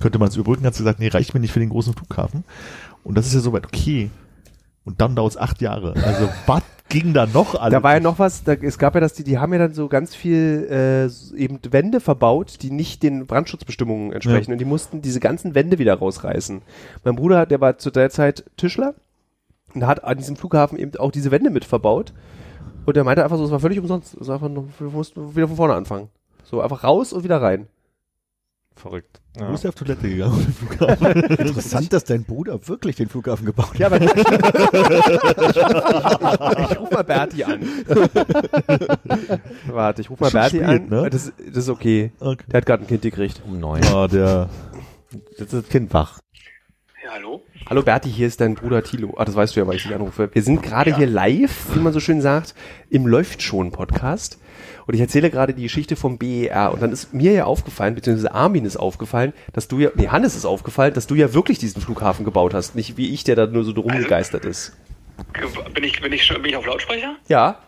könnte 0.00 0.18
man 0.18 0.28
es 0.28 0.36
überbrücken, 0.36 0.66
hat 0.66 0.74
sie 0.74 0.82
gesagt, 0.82 1.00
nee, 1.00 1.08
reicht 1.08 1.34
mir 1.34 1.40
nicht 1.40 1.52
für 1.52 1.60
den 1.60 1.70
großen 1.70 1.94
Flughafen. 1.94 2.44
Und 3.04 3.16
das 3.16 3.26
ist 3.26 3.34
ja 3.34 3.40
soweit 3.40 3.66
okay. 3.66 4.10
Und 4.84 5.00
dann 5.00 5.14
dauert 5.16 5.32
es 5.32 5.38
acht 5.38 5.60
Jahre. 5.60 5.94
Also 6.04 6.28
was 6.46 6.62
ging 6.88 7.12
da 7.12 7.26
noch 7.26 7.54
alles? 7.54 7.72
Da 7.72 7.82
war 7.82 7.94
ja 7.94 8.00
noch 8.00 8.18
was, 8.18 8.44
da, 8.44 8.54
es 8.54 8.78
gab 8.78 8.94
ja 8.94 9.00
das, 9.00 9.12
die, 9.12 9.24
die 9.24 9.38
haben 9.38 9.52
ja 9.52 9.58
dann 9.58 9.74
so 9.74 9.88
ganz 9.88 10.14
viel 10.14 10.66
äh, 10.70 11.36
eben 11.36 11.60
Wände 11.70 12.00
verbaut, 12.00 12.58
die 12.62 12.70
nicht 12.70 13.02
den 13.02 13.26
Brandschutzbestimmungen 13.26 14.12
entsprechen. 14.12 14.50
Ja. 14.50 14.54
Und 14.54 14.58
die 14.58 14.64
mussten 14.64 15.02
diese 15.02 15.20
ganzen 15.20 15.54
Wände 15.54 15.78
wieder 15.78 15.94
rausreißen. 15.94 16.62
Mein 17.04 17.16
Bruder, 17.16 17.46
der 17.46 17.60
war 17.60 17.78
zu 17.78 17.90
der 17.90 18.10
Zeit 18.10 18.44
Tischler 18.56 18.94
und 19.74 19.86
hat 19.86 20.04
an 20.04 20.16
diesem 20.18 20.36
Flughafen 20.36 20.78
eben 20.78 20.96
auch 20.96 21.10
diese 21.10 21.30
Wände 21.30 21.50
mit 21.50 21.64
verbaut. 21.64 22.12
Und 22.86 22.96
der 22.96 23.04
meinte 23.04 23.22
einfach 23.22 23.36
so, 23.36 23.44
es 23.44 23.50
war 23.50 23.60
völlig 23.60 23.78
umsonst. 23.78 24.14
Es 24.14 24.28
war 24.28 24.36
einfach 24.36 24.48
nur, 24.48 24.68
wir 24.78 24.88
mussten 24.90 25.36
wieder 25.36 25.48
von 25.48 25.56
vorne 25.56 25.74
anfangen. 25.74 26.08
So 26.44 26.60
einfach 26.62 26.84
raus 26.84 27.12
und 27.12 27.24
wieder 27.24 27.42
rein. 27.42 27.66
Verrückt. 28.76 29.20
Wo 29.36 29.52
ist 29.54 29.64
der 29.64 29.70
auf 29.70 29.74
Toilette 29.74 30.08
gegangen 30.08 30.32
auf 30.32 30.44
dem 30.44 30.54
Flughafen? 30.54 31.06
Interessant, 31.46 31.92
dass 31.92 32.04
dein 32.04 32.24
Bruder 32.24 32.66
wirklich 32.68 32.96
den 32.96 33.08
Flughafen 33.08 33.44
gebaut 33.44 33.70
hat. 33.70 33.78
Ja, 33.78 33.86
aber 33.88 34.00
ich 36.70 36.78
ruf 36.78 36.90
mal 36.90 37.04
Berti 37.04 37.44
an. 37.44 37.60
Warte, 39.66 40.02
ich 40.02 40.10
ruf 40.10 40.20
mal 40.20 40.30
Schon 40.30 40.40
Berti 40.40 40.56
spät, 40.58 40.68
an. 40.68 40.88
ne? 40.88 41.10
Das, 41.10 41.32
das 41.38 41.56
ist 41.64 41.68
okay. 41.68 42.12
Okay. 42.20 42.44
Der 42.50 42.58
hat 42.58 42.66
gerade 42.66 42.84
ein 42.84 42.86
Kind 42.86 43.02
gekriegt. 43.02 43.42
Um 43.46 43.58
neun. 43.58 43.82
Ah, 43.84 44.06
der, 44.06 44.48
Jetzt 45.38 45.40
ist 45.40 45.52
das 45.64 45.68
Kind 45.68 45.92
wach. 45.92 46.20
Ja, 47.08 47.14
hallo? 47.14 47.42
Hallo 47.70 47.82
Berti, 47.82 48.10
hier 48.10 48.26
ist 48.26 48.38
dein 48.42 48.54
Bruder 48.54 48.82
Thilo. 48.84 49.14
Ah, 49.16 49.24
das 49.24 49.34
weißt 49.34 49.56
du 49.56 49.60
ja, 49.60 49.66
weil 49.66 49.76
ich 49.76 49.82
dich 49.84 49.94
anrufe. 49.94 50.28
Wir 50.30 50.42
sind 50.42 50.62
gerade 50.62 50.94
hier 50.94 51.06
live, 51.06 51.74
wie 51.74 51.78
man 51.80 51.94
so 51.94 52.00
schön 52.00 52.20
sagt, 52.20 52.54
im 52.90 53.06
Läuft 53.06 53.40
schon 53.40 53.72
Podcast. 53.72 54.38
Und 54.86 54.92
ich 54.92 55.00
erzähle 55.00 55.30
gerade 55.30 55.54
die 55.54 55.62
Geschichte 55.62 55.96
vom 55.96 56.18
BER. 56.18 56.70
Und 56.70 56.82
dann 56.82 56.92
ist 56.92 57.14
mir 57.14 57.32
ja 57.32 57.44
aufgefallen, 57.44 57.94
beziehungsweise 57.94 58.34
Armin 58.34 58.66
ist 58.66 58.76
aufgefallen, 58.76 59.32
dass 59.54 59.68
du 59.68 59.78
ja, 59.78 59.88
nee, 59.94 60.08
Hannes 60.08 60.36
ist 60.36 60.44
aufgefallen, 60.44 60.92
dass 60.92 61.06
du 61.06 61.14
ja 61.14 61.32
wirklich 61.32 61.58
diesen 61.58 61.80
Flughafen 61.80 62.26
gebaut 62.26 62.52
hast. 62.52 62.74
Nicht 62.74 62.98
wie 62.98 63.14
ich, 63.14 63.24
der 63.24 63.36
da 63.36 63.46
nur 63.46 63.64
so 63.64 63.72
drum 63.72 63.90
gegeistert 63.90 64.44
ist. 64.44 64.76
Bin 65.72 65.84
ich, 65.84 66.02
bin 66.02 66.12
ich, 66.12 66.26
schon- 66.26 66.42
bin 66.42 66.50
ich 66.50 66.56
auf 66.56 66.66
Lautsprecher? 66.66 67.16
Ja. 67.28 67.58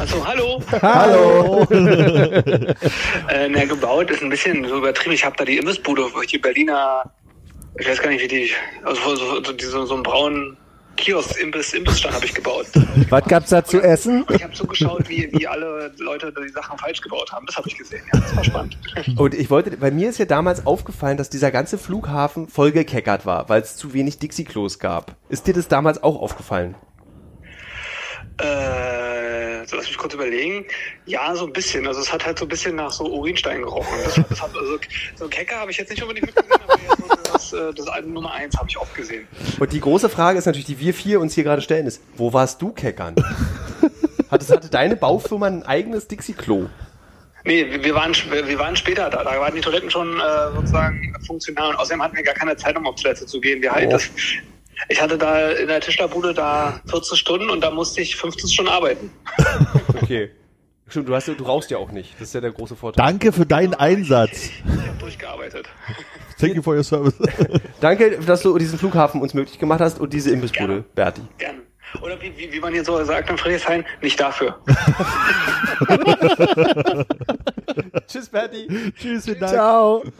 Achso, 0.00 0.26
hallo. 0.26 0.60
Hallo. 0.82 1.60
äh, 1.70 3.48
na, 3.48 3.64
gebaut 3.64 4.10
ist 4.10 4.22
ein 4.24 4.28
bisschen 4.28 4.66
so 4.66 4.78
übertrieben. 4.78 5.14
Ich 5.14 5.24
habe 5.24 5.36
da 5.38 5.44
die 5.44 5.58
Imbissbude, 5.58 6.02
wo 6.12 6.20
ich 6.20 6.26
die 6.32 6.38
Berliner, 6.38 7.04
ich 7.78 7.88
weiß 7.88 8.02
gar 8.02 8.10
nicht, 8.10 8.22
wie 8.22 8.28
die, 8.28 8.50
also 8.84 9.16
so, 9.16 9.42
so, 9.42 9.86
so, 9.86 9.94
einen 9.94 10.02
braunen 10.02 10.56
Kiosk, 10.96 11.40
Imbiss, 11.40 11.72
Imbissstand 11.72 12.14
habe 12.14 12.26
ich 12.26 12.34
gebaut. 12.34 12.66
Was 13.08 13.24
gab's 13.24 13.50
da 13.50 13.64
zu 13.64 13.80
essen? 13.80 14.22
Und 14.24 14.36
ich 14.36 14.44
habe 14.44 14.52
zugeschaut, 14.52 15.08
wie, 15.08 15.28
wie 15.32 15.46
alle 15.46 15.92
Leute 15.98 16.32
die 16.32 16.48
Sachen 16.50 16.78
falsch 16.78 17.00
gebaut 17.00 17.32
haben. 17.32 17.46
Das 17.46 17.56
habe 17.56 17.68
ich 17.68 17.78
gesehen. 17.78 18.02
Ja, 18.12 18.20
das 18.20 18.36
war 18.36 18.44
spannend. 18.44 18.76
Und 19.16 19.34
ich 19.34 19.48
wollte, 19.48 19.76
bei 19.76 19.90
mir 19.90 20.10
ist 20.10 20.18
ja 20.18 20.26
damals 20.26 20.66
aufgefallen, 20.66 21.16
dass 21.16 21.30
dieser 21.30 21.50
ganze 21.50 21.78
Flughafen 21.78 22.46
vollgekeckert 22.46 23.24
war, 23.24 23.48
weil 23.48 23.62
es 23.62 23.76
zu 23.76 23.94
wenig 23.94 24.18
Dixie-Klos 24.18 24.78
gab. 24.78 25.16
Ist 25.28 25.46
dir 25.46 25.54
das 25.54 25.68
damals 25.68 26.02
auch 26.02 26.20
aufgefallen? 26.20 26.74
Äh, 28.38 29.66
so 29.66 29.76
lass 29.76 29.86
mich 29.86 29.96
kurz 29.96 30.14
überlegen. 30.14 30.66
Ja, 31.06 31.34
so 31.34 31.46
ein 31.46 31.52
bisschen. 31.52 31.86
Also 31.86 32.00
es 32.00 32.12
hat 32.12 32.24
halt 32.24 32.38
so 32.38 32.44
ein 32.44 32.48
bisschen 32.48 32.76
nach 32.76 32.90
so 32.90 33.04
Urinstein 33.04 33.62
gerochen. 33.62 33.98
Das, 34.04 34.14
das 34.28 34.42
hat, 34.42 34.50
also, 34.54 34.78
so 35.16 35.28
Kecker 35.28 35.56
habe 35.56 35.70
ich 35.70 35.78
jetzt 35.78 35.90
nicht 35.90 36.02
unbedingt 36.02 36.26
mitgesehen, 36.26 36.60
aber 36.62 36.78
ja, 36.78 36.96
so 36.96 37.21
das, 37.50 37.52
äh, 37.52 37.72
das 37.74 37.88
Album 37.88 38.12
Nummer 38.12 38.32
eins 38.32 38.56
habe 38.56 38.68
ich 38.68 38.78
oft 38.78 38.94
gesehen. 38.94 39.26
Und 39.58 39.72
die 39.72 39.80
große 39.80 40.08
Frage 40.08 40.38
ist 40.38 40.46
natürlich, 40.46 40.66
die 40.66 40.78
wir 40.78 40.94
vier 40.94 41.20
uns 41.20 41.34
hier 41.34 41.44
gerade 41.44 41.62
stellen, 41.62 41.86
ist, 41.86 42.00
wo 42.16 42.32
warst 42.32 42.60
du 42.62 42.72
keckern? 42.72 43.14
Hatte, 44.30 44.48
hatte 44.48 44.70
deine 44.70 44.96
Baufirma 44.96 45.46
ein 45.46 45.62
eigenes 45.62 46.08
Dixie-Klo? 46.08 46.66
Nee, 47.44 47.66
wir- 47.70 47.84
wir 47.84 47.94
waren, 47.94 48.14
wir 48.30 48.48
wir 48.48 48.58
waren 48.58 48.74
später 48.76 49.10
da. 49.10 49.22
Da 49.24 49.38
waren 49.38 49.54
die 49.54 49.60
Toiletten 49.60 49.90
schon 49.90 50.18
äh, 50.18 50.22
sozusagen 50.56 51.14
funktional. 51.26 51.68
Und 51.70 51.76
außerdem 51.76 52.02
hatten 52.02 52.16
wir 52.16 52.22
gar 52.22 52.32
keine 52.34 52.56
Zeit, 52.56 52.74
um 52.78 52.86
auf 52.86 52.94
Toilette 52.96 53.26
zu 53.26 53.38
gehen. 53.42 53.60
Wir 53.60 53.72
halt, 53.72 53.92
das, 53.92 54.08
ich 54.88 55.02
hatte 55.02 55.18
da 55.18 55.50
in 55.50 55.68
der 55.68 55.80
Tischlerbude 55.82 56.32
da 56.32 56.80
14 56.88 57.18
Stunden 57.18 57.50
und 57.50 57.60
da 57.62 57.70
musste 57.70 58.00
ich 58.00 58.16
15 58.16 58.48
Stunden 58.48 58.70
arbeiten. 58.70 59.10
Okay. 60.02 60.30
Stimmt, 60.92 61.08
du, 61.08 61.14
hast, 61.14 61.26
ja- 61.26 61.32
du 61.32 61.44
rauchst 61.44 61.70
ja 61.70 61.78
auch 61.78 61.90
nicht. 61.90 62.12
Das 62.20 62.28
ist 62.28 62.34
ja 62.34 62.42
der 62.42 62.52
große 62.52 62.76
Vorteil. 62.76 63.02
Danke 63.02 63.32
für 63.32 63.46
deinen 63.46 63.72
Einsatz. 63.72 64.50
Ich 64.50 64.62
habe 64.62 64.98
durchgearbeitet. 64.98 65.66
Thank 66.38 66.54
you 66.54 66.60
for 66.60 66.74
your 66.76 66.84
service. 66.84 67.14
Danke, 67.80 68.18
dass 68.20 68.42
du 68.42 68.58
diesen 68.58 68.78
Flughafen 68.78 69.22
uns 69.22 69.32
möglich 69.32 69.58
gemacht 69.58 69.80
hast 69.80 69.98
und 69.98 70.12
diese 70.12 70.30
Imbissbude, 70.30 70.66
Gerne. 70.66 70.84
Berti. 70.94 71.22
Gerne. 71.38 71.60
Oder 72.02 72.20
wie, 72.20 72.36
wie, 72.36 72.52
wie 72.52 72.60
man 72.60 72.74
hier 72.74 72.84
so 72.84 73.02
sagt 73.04 73.30
in 73.30 73.38
Friedrichshain, 73.38 73.86
nicht 74.02 74.20
dafür. 74.20 74.58
Tschüss, 78.06 78.28
Berti. 78.28 78.92
Tschüss, 78.94 79.24
vielen 79.24 79.40
Dank. 79.40 79.52
Ciao. 79.52 80.02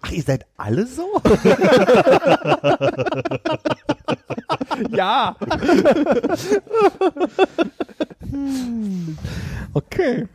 Ach, 0.00 0.10
ihr 0.10 0.22
seid 0.22 0.46
alle 0.56 0.86
so? 0.86 1.20
Ja. 4.90 5.36
Okay. 9.74 10.26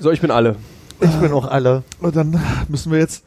So, 0.00 0.10
ich 0.10 0.20
bin 0.20 0.30
alle. 0.30 0.56
Ich 1.00 1.14
bin 1.16 1.32
auch 1.32 1.46
alle. 1.46 1.82
Und 2.00 2.16
dann 2.16 2.40
müssen 2.68 2.92
wir 2.92 2.98
jetzt. 2.98 3.24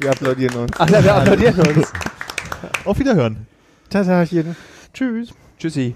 Wir 0.00 0.10
applaudieren 0.10 0.56
uns. 0.56 0.80
Alle, 0.80 1.04
wir 1.04 1.14
applaudieren 1.14 1.60
uns. 1.76 1.92
Auf 2.84 2.98
Wiederhören. 2.98 3.46
Tatachen. 3.90 4.56
Tschüss. 4.92 5.32
Tschüssi. 5.58 5.94